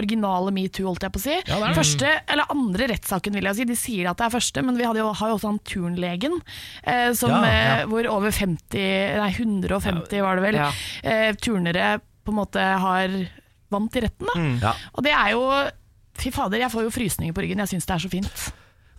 originale 0.00 0.52
metoo, 0.54 0.86
holdt 0.88 1.04
jeg 1.06 1.14
på 1.14 1.20
å 1.20 1.24
si. 1.24 1.36
Ja, 1.50 1.58
er. 1.60 1.74
Første, 1.76 2.12
eller 2.32 2.50
andre 2.54 2.88
rettssaken, 2.94 3.36
vil 3.36 3.48
jeg 3.50 3.58
si. 3.60 3.66
De 3.68 3.76
sier 3.78 4.10
at 4.10 4.18
det 4.20 4.26
er 4.28 4.34
første, 4.36 4.64
men 4.66 4.78
vi 4.80 4.86
hadde 4.88 5.02
jo, 5.02 5.10
har 5.20 5.32
jo 5.32 5.36
også 5.38 5.50
han 5.52 5.60
turnlegen, 5.68 6.38
eh, 6.84 7.10
som, 7.18 7.30
Ja, 7.30 7.42
eh, 7.46 7.80
ja. 7.82 7.86
hvor 7.90 8.08
over 8.16 8.32
50, 8.34 9.18
nei 9.20 9.30
150 9.36 10.22
var 10.24 10.40
det 10.40 10.46
vel, 10.48 10.58
Ja. 10.64 10.70
eh, 11.04 11.32
turnere 11.36 12.00
på 12.24 12.32
en 12.34 12.40
måte 12.40 12.60
har 12.60 13.08
vant 13.72 13.96
i 13.96 14.04
retten. 14.06 14.30
Da. 14.30 14.48
Ja. 14.70 14.74
Og 14.94 15.06
det 15.06 15.14
er 15.16 15.36
jo 15.36 15.44
Fy 16.20 16.28
fader, 16.34 16.60
jeg 16.60 16.68
får 16.68 16.82
jo 16.84 16.90
frysninger 16.92 17.32
på 17.32 17.40
ryggen. 17.40 17.62
Jeg 17.62 17.70
syns 17.70 17.86
det 17.88 17.94
er 17.94 18.02
så 18.02 18.08
fint. 18.12 18.50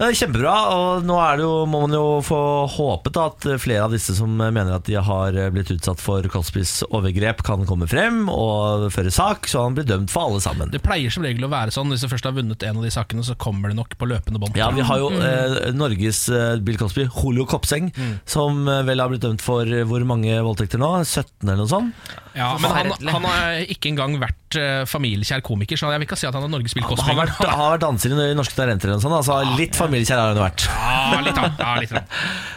Det 0.01 0.07
er 0.07 0.15
kjempebra, 0.17 0.51
og 0.74 1.03
nå 1.05 1.13
er 1.22 1.36
det 1.38 1.43
jo, 1.45 1.49
må 1.69 1.84
man 1.84 1.91
jo 1.93 2.05
få 2.26 2.38
håpet 2.74 3.17
at 3.22 3.45
flere 3.61 3.84
av 3.86 3.91
disse 3.93 4.15
som 4.17 4.32
mener 4.34 4.72
at 4.74 4.88
de 4.88 4.95
har 4.97 5.36
blitt 5.53 5.69
utsatt 5.76 6.01
for 6.01 6.26
Cosbys 6.34 6.80
overgrep, 6.88 7.43
kan 7.45 7.67
komme 7.69 7.86
frem 7.86 8.24
og 8.34 8.88
føre 8.95 9.13
sak, 9.13 9.45
så 9.51 9.67
han 9.67 9.78
blir 9.78 9.86
dømt 9.86 10.09
for 10.09 10.32
alle 10.32 10.41
sammen. 10.41 10.74
Det 10.74 10.82
pleier 10.82 11.13
som 11.13 11.22
regel 11.28 11.45
å 11.45 11.51
være 11.53 11.76
sånn. 11.76 11.93
Hvis 11.93 12.01
du 12.01 12.09
først 12.09 12.26
har 12.26 12.34
vunnet 12.34 12.65
en 12.65 12.82
av 12.82 12.88
de 12.88 12.93
sakene, 12.97 13.22
så 13.28 13.38
kommer 13.38 13.69
det 13.69 13.78
nok 13.78 13.93
på 14.01 14.09
løpende 14.09 14.41
bånd. 14.41 14.57
Ja, 14.57 14.72
Vi 14.74 14.88
har 14.89 15.03
jo 15.03 15.13
eh, 15.22 15.69
Norges 15.78 16.24
eh, 16.34 16.57
Bill 16.65 16.82
Cosby, 16.82 17.05
Holio 17.22 17.45
Kopseng, 17.53 17.93
som 18.26 18.65
eh, 18.65 18.82
vel 18.89 19.05
har 19.05 19.13
blitt 19.13 19.22
dømt 19.28 19.45
for 19.45 19.69
eh, 19.69 19.86
hvor 19.86 20.01
mange 20.09 20.34
voldtekter 20.41 20.82
nå? 20.82 20.95
17 21.05 21.45
eller 21.45 21.61
noe 21.61 21.69
sånt? 21.78 22.13
Ja, 22.34 22.55
men 22.57 22.74
han, 22.74 22.95
han 23.05 23.30
har 23.30 23.67
ikke 23.69 23.93
engang 23.93 24.17
vært 24.17 24.40
eh, 24.59 24.81
familiekjær 24.89 25.41
komiker, 25.45 25.77
så 25.79 25.91
jeg 25.93 26.01
vil 26.01 26.07
ikke 26.07 26.17
si 26.19 26.27
at 26.29 26.35
han 26.37 26.43
er 26.47 26.51
Norges 26.51 26.73
Bill 26.77 26.85
Cosby. 26.87 27.07
Han 27.07 27.17
har 27.19 27.25
vært, 27.27 27.51
har 27.51 27.71
vært 27.75 27.83
danser 27.85 28.15
i 28.15 28.29
Norske 28.37 28.55
Talenter 28.57 28.89
eller 28.91 28.99
noe 28.99 29.05
sånt, 29.05 29.17
altså 29.19 29.57
litt 29.59 29.77
familiekjær 29.79 30.19
har 30.21 30.31
han 30.33 30.39
jo 30.41 30.45
vært. 30.45 30.67
Ja, 30.71 31.21
litt 31.27 31.41
an, 31.41 31.57
ja, 31.59 31.73
litt. 31.81 31.97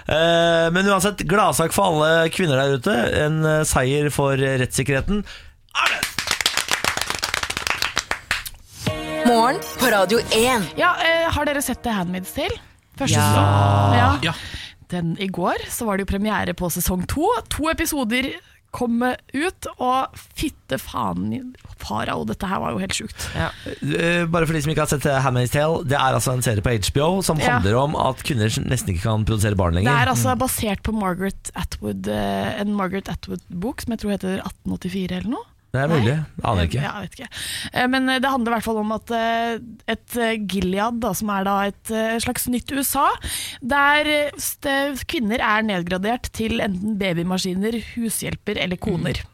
Eh, 0.04 0.66
men 0.74 0.84
uansett, 0.92 1.22
gladsak 1.24 1.72
for 1.72 1.88
alle 1.94 2.28
kvinner 2.28 2.58
der 2.60 2.74
ute. 2.76 2.92
En 3.24 3.38
eh, 3.48 3.62
seier 3.64 4.10
for 4.12 4.36
rettssikkerheten. 4.36 5.22
Morgen 9.24 9.56
på 9.80 9.86
Radio 9.88 10.18
1. 10.20 10.74
Ja, 10.76 10.90
uh, 11.00 11.30
Har 11.32 11.48
dere 11.48 11.62
sett 11.64 11.80
The 11.82 11.94
Handmaid's 11.96 12.34
Tale? 12.36 12.58
Første 12.98 13.16
Ja. 13.16 13.24
sesong? 13.30 13.96
Ja. 13.96 14.10
Ja. 14.22 14.34
Den, 14.92 15.14
I 15.18 15.26
går 15.32 15.64
så 15.72 15.86
var 15.88 15.96
det 15.96 16.04
jo 16.04 16.10
premiere 16.12 16.52
på 16.54 16.68
sesong 16.70 17.06
to. 17.08 17.24
To 17.56 17.70
episoder 17.72 18.28
kom 18.74 18.98
ut, 19.06 19.68
og 19.78 20.16
fitte 20.34 20.78
faen 20.82 21.54
farao, 21.84 22.24
dette 22.26 22.48
her 22.48 22.58
var 22.62 22.74
jo 22.74 22.80
helt 22.82 22.96
sjukt. 22.96 23.26
Ja. 23.36 23.48
Bare 24.32 24.48
for 24.48 24.56
de 24.56 24.62
som 24.64 24.72
ikke 24.72 24.84
har 24.86 24.90
sett 24.90 25.06
eh, 25.10 25.18
Handmaid's 25.22 25.52
Tale, 25.54 25.82
det 25.86 25.96
er 25.98 26.16
altså 26.18 26.34
en 26.34 26.42
serie 26.44 26.64
på 26.64 26.72
HBO 26.88 27.08
som 27.26 27.38
Ja. 27.42 27.56
handler 27.58 27.76
om 27.82 27.94
at 28.00 28.22
kvinner 28.26 28.50
nesten 28.66 28.94
ikke 28.94 29.04
kan 29.06 29.26
produsere 29.28 29.58
barn 29.58 29.76
lenger. 29.78 29.90
Det 29.92 30.02
er 30.06 30.12
altså 30.14 30.34
basert 30.40 30.82
på 30.86 30.94
Margaret 30.96 31.52
Atwood, 31.54 32.08
eh, 32.08 32.60
en 32.60 32.74
Margaret 32.74 33.08
Atwood-bok 33.12 33.84
som 33.84 33.94
jeg 33.94 34.02
tror 34.04 34.16
heter 34.16 34.38
1884 34.42 35.18
eller 35.20 35.34
noe. 35.36 35.44
Det 35.74 35.80
er 35.82 35.90
mulig, 35.90 36.14
aner 36.46 36.68
ikke. 36.68 36.82
Ja, 36.84 36.92
ikke. 37.02 37.26
Eh, 37.72 37.86
Men 37.90 38.06
eh, 38.06 38.20
det 38.22 38.30
handler 38.30 38.52
i 38.52 38.54
hvert 38.54 38.66
fall 38.68 38.78
om 38.84 38.92
at 38.94 39.10
eh, 39.10 39.56
et 39.90 40.18
Gilead, 40.50 41.00
da, 41.02 41.10
som 41.18 41.32
er 41.34 41.46
da 41.48 41.56
et 41.66 41.92
slags 42.22 42.46
nytt 42.52 42.70
USA, 42.76 43.08
der 43.58 44.10
kvinner 45.10 45.42
er 45.42 45.66
nedgradert 45.66 46.30
til 46.36 46.62
enten 46.62 46.94
babymaskiner, 47.00 47.80
hushjelper 47.94 48.60
eller 48.62 48.78
koner. 48.78 49.24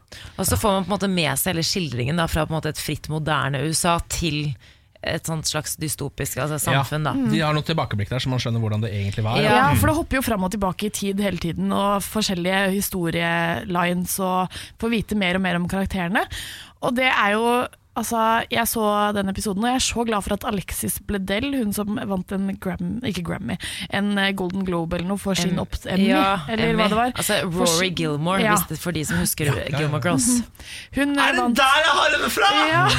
Og 0.41 0.47
så 0.49 0.57
får 0.59 0.73
man 0.73 0.87
på 0.87 0.91
en 0.91 0.97
måte 0.97 1.13
med 1.13 1.39
seg 1.39 1.53
hele 1.53 1.67
skildringen 1.67 2.19
da, 2.19 2.27
fra 2.31 2.47
på 2.47 2.55
en 2.55 2.59
måte 2.59 2.73
et 2.73 2.81
fritt, 2.81 3.11
moderne 3.13 3.61
USA 3.69 3.99
til 4.11 4.55
et 5.01 5.27
sånt 5.27 5.49
slags 5.49 5.79
dystopisk 5.81 6.43
altså, 6.43 6.59
samfunn. 6.61 7.07
Da. 7.07 7.15
De 7.33 7.41
har 7.41 7.57
noen 7.57 7.67
tilbakeblikk 7.67 8.13
der, 8.13 8.21
så 8.21 8.33
man 8.33 8.43
skjønner 8.43 8.61
hvordan 8.61 8.85
det 8.85 8.93
egentlig 8.93 9.25
var. 9.25 9.41
Ja, 9.41 9.71
for 9.81 9.91
det 9.91 9.97
hopper 9.97 10.21
jo 10.21 10.25
fram 10.27 10.45
og 10.45 10.53
tilbake 10.53 10.91
i 10.91 10.95
tid 10.95 11.23
hele 11.25 11.41
tiden, 11.41 11.73
og 11.73 12.05
forskjellige 12.05 12.67
historielines, 12.77 14.19
og 14.21 14.61
får 14.83 14.93
vite 14.93 15.19
mer 15.21 15.41
og 15.41 15.45
mer 15.47 15.61
om 15.61 15.69
karakterene. 15.71 16.27
Og 16.85 16.97
det 16.97 17.09
er 17.09 17.37
jo 17.37 17.47
Altså, 18.01 18.21
Jeg 18.51 18.65
så 18.71 18.85
den 19.17 19.29
episoden, 19.33 19.65
og 19.65 19.71
jeg 19.71 19.77
er 19.81 19.85
så 19.85 20.05
glad 20.09 20.25
for 20.25 20.33
at 20.39 20.45
Alexis 20.49 20.99
Bledel, 21.07 21.51
hun 21.59 21.73
som 21.77 21.99
vant 22.09 22.33
en 22.33 22.51
Grammy, 22.63 23.01
ikke 23.11 23.25
Grammy, 23.27 23.57
en 23.93 24.13
eh, 24.19 24.31
Golden 24.39 24.65
Globe 24.65 24.97
eller 24.97 25.11
noe 25.11 25.21
for 25.21 25.37
sin 25.39 25.53
M 25.55 25.61
opp 25.65 25.77
Emmy, 25.85 26.09
Ja, 26.09 26.39
eller 26.49 26.71
Emmy. 26.73 26.81
hva 26.81 26.89
det 26.89 26.99
var. 27.01 27.13
Altså 27.21 27.41
Rory 27.51 27.91
Gilmore, 27.99 28.41
Ja. 28.43 28.55
hvis 28.57 28.67
det, 28.71 28.79
for 28.81 28.97
de 28.97 29.05
som 29.05 29.21
husker 29.21 29.51
ja, 29.53 29.59
ja. 29.69 29.79
Gilmore 29.83 30.01
Girls. 30.09 30.31
Hun 30.97 31.13
eh, 31.19 31.25
Er 31.29 31.37
det 31.37 31.43
vant 31.45 31.57
der 31.61 31.79
jeg 31.85 31.95
har 32.01 32.17
henne 32.17 32.33
fra?! 32.39 32.51
ja. 32.73 32.89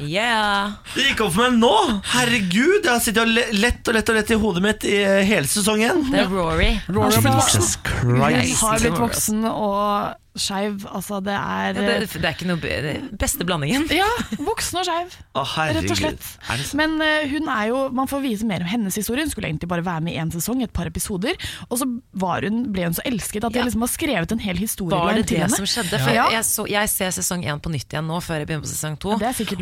Yeah! 0.00 0.72
Det 0.94 1.04
gikk 1.06 1.20
opp 1.22 1.34
for 1.36 1.46
meg 1.46 1.58
nå! 1.62 2.00
Herregud, 2.14 2.80
jeg 2.82 2.90
har 2.90 2.98
sittet 3.04 3.22
og 3.22 3.30
lett 3.54 3.86
og 3.90 3.94
lett 3.94 4.08
og 4.10 4.16
lett 4.18 4.32
i 4.34 4.38
hodet 4.42 4.62
mitt 4.64 4.86
i 4.90 4.96
hele 5.28 5.46
sesongen. 5.46 6.00
Det 6.10 6.24
er 6.24 6.32
Rory. 6.34 6.72
Rory 6.90 7.14
har 7.14 7.22
blitt 7.22 7.38
voksen. 7.38 7.62
Jesus 7.62 7.78
Christ. 7.86 8.60
Har 8.64 8.82
blitt 8.82 8.98
voksen 8.98 9.44
og 9.50 10.14
skeiv. 10.36 10.82
Altså, 10.90 11.20
det 11.24 11.34
er 11.34 11.76
Ja, 11.78 11.98
det, 12.02 12.08
det 12.12 12.24
er 12.24 12.34
ikke 12.34 12.48
noe 12.48 12.58
det 12.62 12.72
er 12.74 13.02
beste 13.20 13.44
blandingen. 13.46 13.84
Ja, 13.94 14.06
voksen 14.42 14.80
og 14.80 14.86
skeiv. 14.88 15.14
oh. 15.38 15.52
Rett 15.74 15.90
og 15.90 15.98
slett. 16.00 16.74
Men 16.78 16.96
uh, 17.02 17.26
hun 17.30 17.48
er 17.52 17.68
jo, 17.70 17.82
man 17.94 18.10
får 18.10 18.22
vise 18.24 18.48
mer 18.48 18.64
om 18.66 18.70
hennes 18.70 18.94
historie. 18.98 19.22
Hun 19.26 19.30
skulle 19.30 19.48
egentlig 19.52 19.68
bare 19.70 19.84
være 19.86 20.04
med 20.06 20.14
i 20.16 20.18
én 20.22 20.32
sesong, 20.34 20.62
et 20.66 20.72
par 20.74 20.90
episoder. 20.90 21.38
Og 21.70 21.78
så 21.80 21.86
var 22.18 22.42
hun, 22.48 22.64
ble 22.74 22.88
hun 22.88 22.96
så 22.98 23.04
elsket 23.06 23.44
at 23.46 23.52
de 23.54 23.62
Ja. 23.62 23.64
liksom 23.68 23.86
har 23.86 23.92
skrevet 23.94 24.32
en 24.34 24.42
hel 24.42 24.56
historie 24.58 24.98
Var 24.98 25.14
det 25.20 25.26
det 25.30 25.38
henne. 25.44 25.56
som 25.56 25.66
skjedde? 25.70 26.00
For 26.02 26.10
Ja. 26.14 26.26
jeg, 26.34 26.44
så, 26.50 26.66
jeg 26.68 26.88
ser 26.90 27.14
sesong 27.20 27.44
én 27.46 27.60
på 27.62 27.70
nytt 27.70 27.86
igjen 27.94 28.06
nå, 28.10 28.18
før 28.24 28.42
jeg 28.42 28.48
begynner 28.50 28.66
på 28.66 28.72
sesong 28.74 28.98
to. 28.98 29.14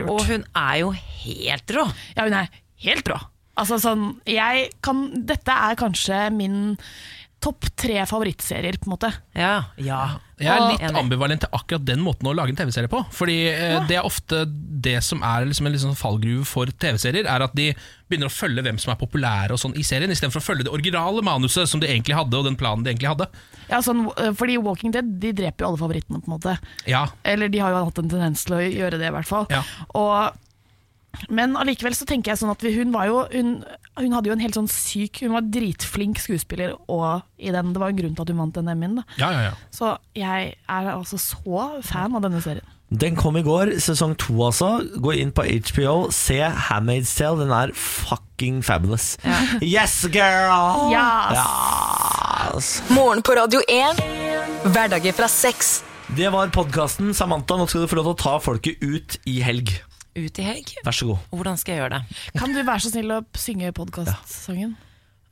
Og 0.09 0.25
hun 0.27 0.45
er 0.57 0.75
jo 0.81 0.91
helt 0.97 1.77
rå. 1.77 1.85
Ja, 2.17 2.25
hun 2.25 2.33
er 2.41 2.49
helt 2.87 3.09
rå. 3.13 3.21
Altså 3.61 3.77
sånn, 3.77 4.15
jeg 4.25 4.71
kan, 4.81 5.11
dette 5.29 5.53
er 5.53 5.77
kanskje 5.77 6.31
min 6.33 6.79
topp 7.43 7.67
tre 7.79 8.03
favorittserier, 8.09 8.79
på 8.79 8.89
en 8.89 8.95
måte. 8.95 9.11
Ja. 9.37 9.55
ja. 9.77 10.03
Jeg 10.43 10.51
er 10.51 10.63
litt 10.73 10.83
Enig. 10.83 10.99
ambivalent 10.99 11.43
til 11.45 11.53
akkurat 11.55 11.85
den 11.87 12.03
måten 12.03 12.29
å 12.29 12.35
lage 12.35 12.55
en 12.55 12.59
TV-serie 12.59 12.91
på. 12.91 13.03
Fordi 13.15 13.37
eh, 13.51 13.79
det 13.89 13.99
er 13.99 14.07
ofte 14.07 14.45
det 14.83 14.99
som 15.07 15.23
er 15.27 15.47
liksom 15.49 15.69
en 15.69 15.75
liksom 15.75 15.97
fallgruve 15.99 16.47
for 16.49 16.71
TV-serier, 16.71 17.29
er 17.31 17.45
at 17.47 17.55
de 17.59 17.71
begynner 18.11 18.31
å 18.31 18.35
følge 18.35 18.65
hvem 18.67 18.79
som 18.83 18.93
er 18.93 19.01
populære 19.01 19.55
og 19.55 19.63
sånn 19.63 19.77
i 19.79 19.85
serien, 19.87 20.13
istedenfor 20.13 20.43
å 20.43 20.47
følge 20.47 20.67
det 20.67 20.75
originale 20.75 21.23
manuset 21.25 21.71
som 21.71 21.83
de 21.83 21.89
egentlig 21.91 22.19
hadde, 22.19 22.39
og 22.39 22.49
den 22.49 22.59
planen 22.61 22.85
de 22.85 22.93
egentlig 22.93 23.13
hadde. 23.13 23.29
Ja, 23.71 23.81
sånn, 23.85 24.05
eh, 24.17 24.33
fordi 24.39 24.59
Walking 24.63 24.95
Dead 24.95 25.15
de 25.23 25.35
dreper 25.43 25.65
jo 25.65 25.73
alle 25.73 25.83
favorittene, 25.83 26.23
på 26.23 26.31
en 26.31 26.37
måte. 26.37 26.57
Ja, 26.91 27.07
Eller 27.25 27.53
de 27.53 27.63
har 27.63 27.75
jo 27.75 27.85
hatt 27.87 28.03
en 28.03 28.11
tendens 28.13 28.47
til 28.49 28.59
å 28.59 28.63
gjøre 28.63 28.99
det, 28.99 29.09
i 29.09 29.17
hvert 29.17 29.29
fall. 29.29 29.47
Ja. 29.53 29.63
Og, 29.99 30.42
men 31.29 31.57
allikevel 31.61 31.95
så 31.97 32.07
tenker 32.09 32.33
jeg 32.33 32.41
sånn 32.41 32.53
at 32.53 32.63
vi, 32.65 32.73
hun 32.77 32.93
var 32.95 33.09
jo 33.11 33.23
hun, 33.33 33.55
hun 34.01 34.15
hadde 34.17 34.31
jo 34.31 34.37
en 34.37 34.43
helt 34.43 34.57
sånn 34.57 34.71
syk 34.73 35.21
Hun 35.21 35.35
var 35.37 35.45
dritflink 35.53 36.21
skuespiller 36.23 36.73
og 36.89 37.23
i 37.37 37.53
den. 37.53 37.75
Det 37.75 37.83
var 37.83 37.93
en 37.93 37.99
grunn 37.99 38.15
til 38.17 38.25
at 38.25 38.33
hun 38.33 38.41
vant 38.41 38.57
den 38.57 38.71
Emmyen. 38.73 39.03
ja, 39.21 39.33
ja. 39.33 39.43
ja. 39.51 39.57
Så 39.75 39.97
jeg 40.17 40.55
er 40.57 40.93
altså 40.95 41.21
så 41.21 41.67
fan 41.85 42.17
av 42.17 42.25
denne 42.25 42.41
serien. 42.45 42.69
Den 42.93 43.17
kom 43.17 43.39
i 43.41 43.43
går, 43.45 43.71
sesong 43.81 44.13
to 44.21 44.35
altså. 44.45 44.83
Gå 45.01 45.15
inn 45.17 45.31
på 45.33 45.47
HBO, 45.49 46.11
se 46.13 46.37
Handmaid's 46.69 47.15
Tale. 47.17 47.41
Den 47.41 47.55
er 47.57 47.73
fucking 47.73 48.61
fabulous. 48.65 49.15
Yes, 49.65 50.03
girl! 50.13 50.93
Yes. 50.93 51.41
Yes. 52.53 52.75
Morgen 52.93 53.25
på 53.25 53.33
Radio 53.39 53.63
1. 53.65 54.03
Hverdager 54.75 55.17
fra 55.17 55.31
sex. 55.33 55.79
Det 56.13 56.29
var 56.35 56.53
podkasten. 56.53 57.15
Samantha, 57.17 57.57
nå 57.57 57.65
skal 57.71 57.87
du 57.87 57.89
få 57.89 57.97
lov 58.03 58.11
til 58.11 58.17
å 58.19 58.21
ta 58.21 58.37
folket 58.45 58.85
ut 58.85 59.17
i 59.25 59.39
helg. 59.41 59.73
Ut 60.13 60.39
i 60.39 60.45
helg? 60.45 60.73
Vær 60.85 60.93
så 60.97 61.07
god. 61.09 61.29
Hvordan 61.33 61.57
skal 61.61 61.73
jeg 61.73 61.81
gjøre 61.83 61.99
det? 61.99 62.23
Kan 62.37 62.53
du 62.53 62.61
være 62.61 62.85
så 62.85 62.91
snill 62.93 63.15
å 63.17 63.21
synge 63.39 63.73
podkastsangen? 63.77 64.75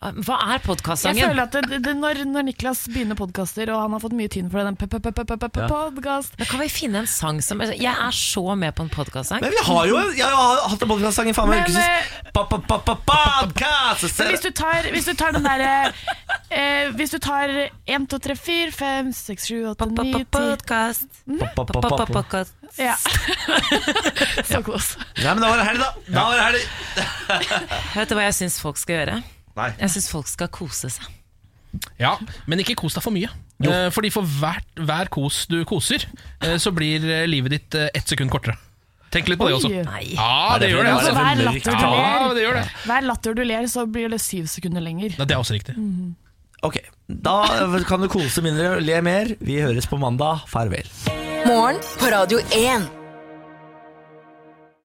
Hva 0.01 0.37
er 0.55 0.63
Jeg 0.65 1.13
føler 1.21 1.43
at 1.43 1.53
det, 1.53 1.79
det, 1.85 1.93
når, 1.93 2.23
når 2.25 2.45
Niklas 2.49 2.87
begynner 2.89 3.19
podkaster, 3.19 3.69
og 3.69 3.83
han 3.83 3.93
har 3.93 4.01
fått 4.01 4.15
mye 4.17 4.31
tynn 4.33 4.47
for 4.49 4.65
den 4.65 4.79
podkast 4.81 6.39
Men 6.41 6.47
kan 6.49 6.63
vi 6.63 6.69
finne 6.73 7.03
en 7.03 7.09
sang 7.11 7.43
som 7.45 7.61
Jeg 7.61 7.93
er 7.93 8.15
så 8.17 8.55
med 8.57 8.73
på 8.79 8.87
en 8.87 8.93
podkastsang. 8.95 9.43
Men 9.45 9.53
vi 9.53 9.61
har 9.67 9.91
jo 9.91 9.99
Jeg 10.17 10.31
har 10.33 10.63
hatt 10.73 10.85
en 10.87 10.89
podkastsang 10.89 11.29
i 11.29 11.35
faen 11.37 11.53
meg 11.53 11.69
pa, 12.33 12.47
podcast! 12.49 14.07
Hvis 14.25 14.41
du 14.47 14.49
tar, 14.57 14.89
hvis 14.95 15.11
du 15.11 15.13
tar 15.21 15.37
den 15.37 15.45
derre 15.45 15.93
eh, 16.49 16.89
Hvis 16.97 17.13
du 17.13 17.19
tar 17.21 17.53
1, 17.61 18.07
2, 18.09 18.21
3, 18.25 18.37
4, 18.41 18.73
5, 18.79 19.11
6, 19.19 19.51
7, 19.51 19.59
8, 19.75 19.89
9, 19.99 20.15
10 20.15 20.31
Podkast. 20.33 21.21
Pa. 21.29 22.81
Ja. 22.81 22.97
Så 24.51 24.63
kos. 24.65 24.95
Ja, 25.21 25.35
men 25.35 25.45
da 25.45 25.53
var 25.53 25.61
det 25.61 25.69
helg, 25.69 25.85
da. 25.85 25.93
Da 26.09 26.25
var 26.31 26.41
det 26.41 26.49
helg. 26.49 26.65
Vet 27.99 28.09
du 28.09 28.17
hva 28.17 28.27
jeg 28.31 28.39
syns 28.39 28.57
folk 28.63 28.81
skal 28.81 28.97
gjøre? 29.03 29.19
Nei. 29.61 29.71
Jeg 29.83 29.93
syns 29.95 30.09
folk 30.13 30.29
skal 30.31 30.49
kose 30.53 30.91
seg. 30.93 31.07
Ja, 32.01 32.17
men 32.51 32.59
ikke 32.65 32.75
kos 32.81 32.97
deg 32.97 33.05
for 33.05 33.15
mye. 33.15 33.29
Jo. 33.61 33.71
fordi 33.93 34.09
for 34.11 34.25
hvert, 34.41 34.65
hver 34.89 35.11
kos 35.13 35.43
du 35.51 35.59
koser, 35.69 36.07
eh, 36.41 36.57
så 36.59 36.73
blir 36.73 37.05
eh, 37.05 37.27
livet 37.29 37.53
ditt 37.53 37.77
eh, 37.77 37.91
ett 37.95 38.09
sekund 38.09 38.33
kortere. 38.33 38.57
Tenk 39.13 39.29
litt 39.29 39.39
på 39.39 39.49
det 39.51 39.57
også. 39.59 39.69
Nei. 39.85 40.15
Ja, 40.15 40.57
det 40.63 40.71
gjør 40.71 40.87
det. 40.87 40.93
Altså, 40.95 41.11
Altså. 41.11 41.21
hver 41.21 41.43
latter 41.45 41.75
du 41.77 41.85
Ja, 41.85 41.91
ler, 42.25 42.35
det 42.39 42.43
gjør 42.47 42.55
det. 42.61 42.65
hver 42.87 43.07
latter 43.11 43.35
du 43.37 43.43
ler, 43.45 43.67
så 43.69 43.85
blir 43.91 44.09
det 44.09 44.21
syv 44.23 44.47
sekunder 44.49 44.81
lenger. 44.81 45.17
Det 45.19 45.31
er 45.31 45.37
også 45.43 45.59
riktig. 45.59 45.75
Ok, 46.63 46.79
Da 47.11 47.37
kan 47.89 48.01
du 48.01 48.09
kose 48.09 48.43
mindre 48.43 48.77
og 48.77 48.83
le 48.87 49.01
mer. 49.03 49.35
Vi 49.41 49.61
høres 49.61 49.87
på 49.91 49.99
mandag. 49.99 50.47
Farvel. 50.49 50.87
Morgen 51.47 51.77
på 51.99 52.11
Radio 52.13 52.39
1. 52.55 53.00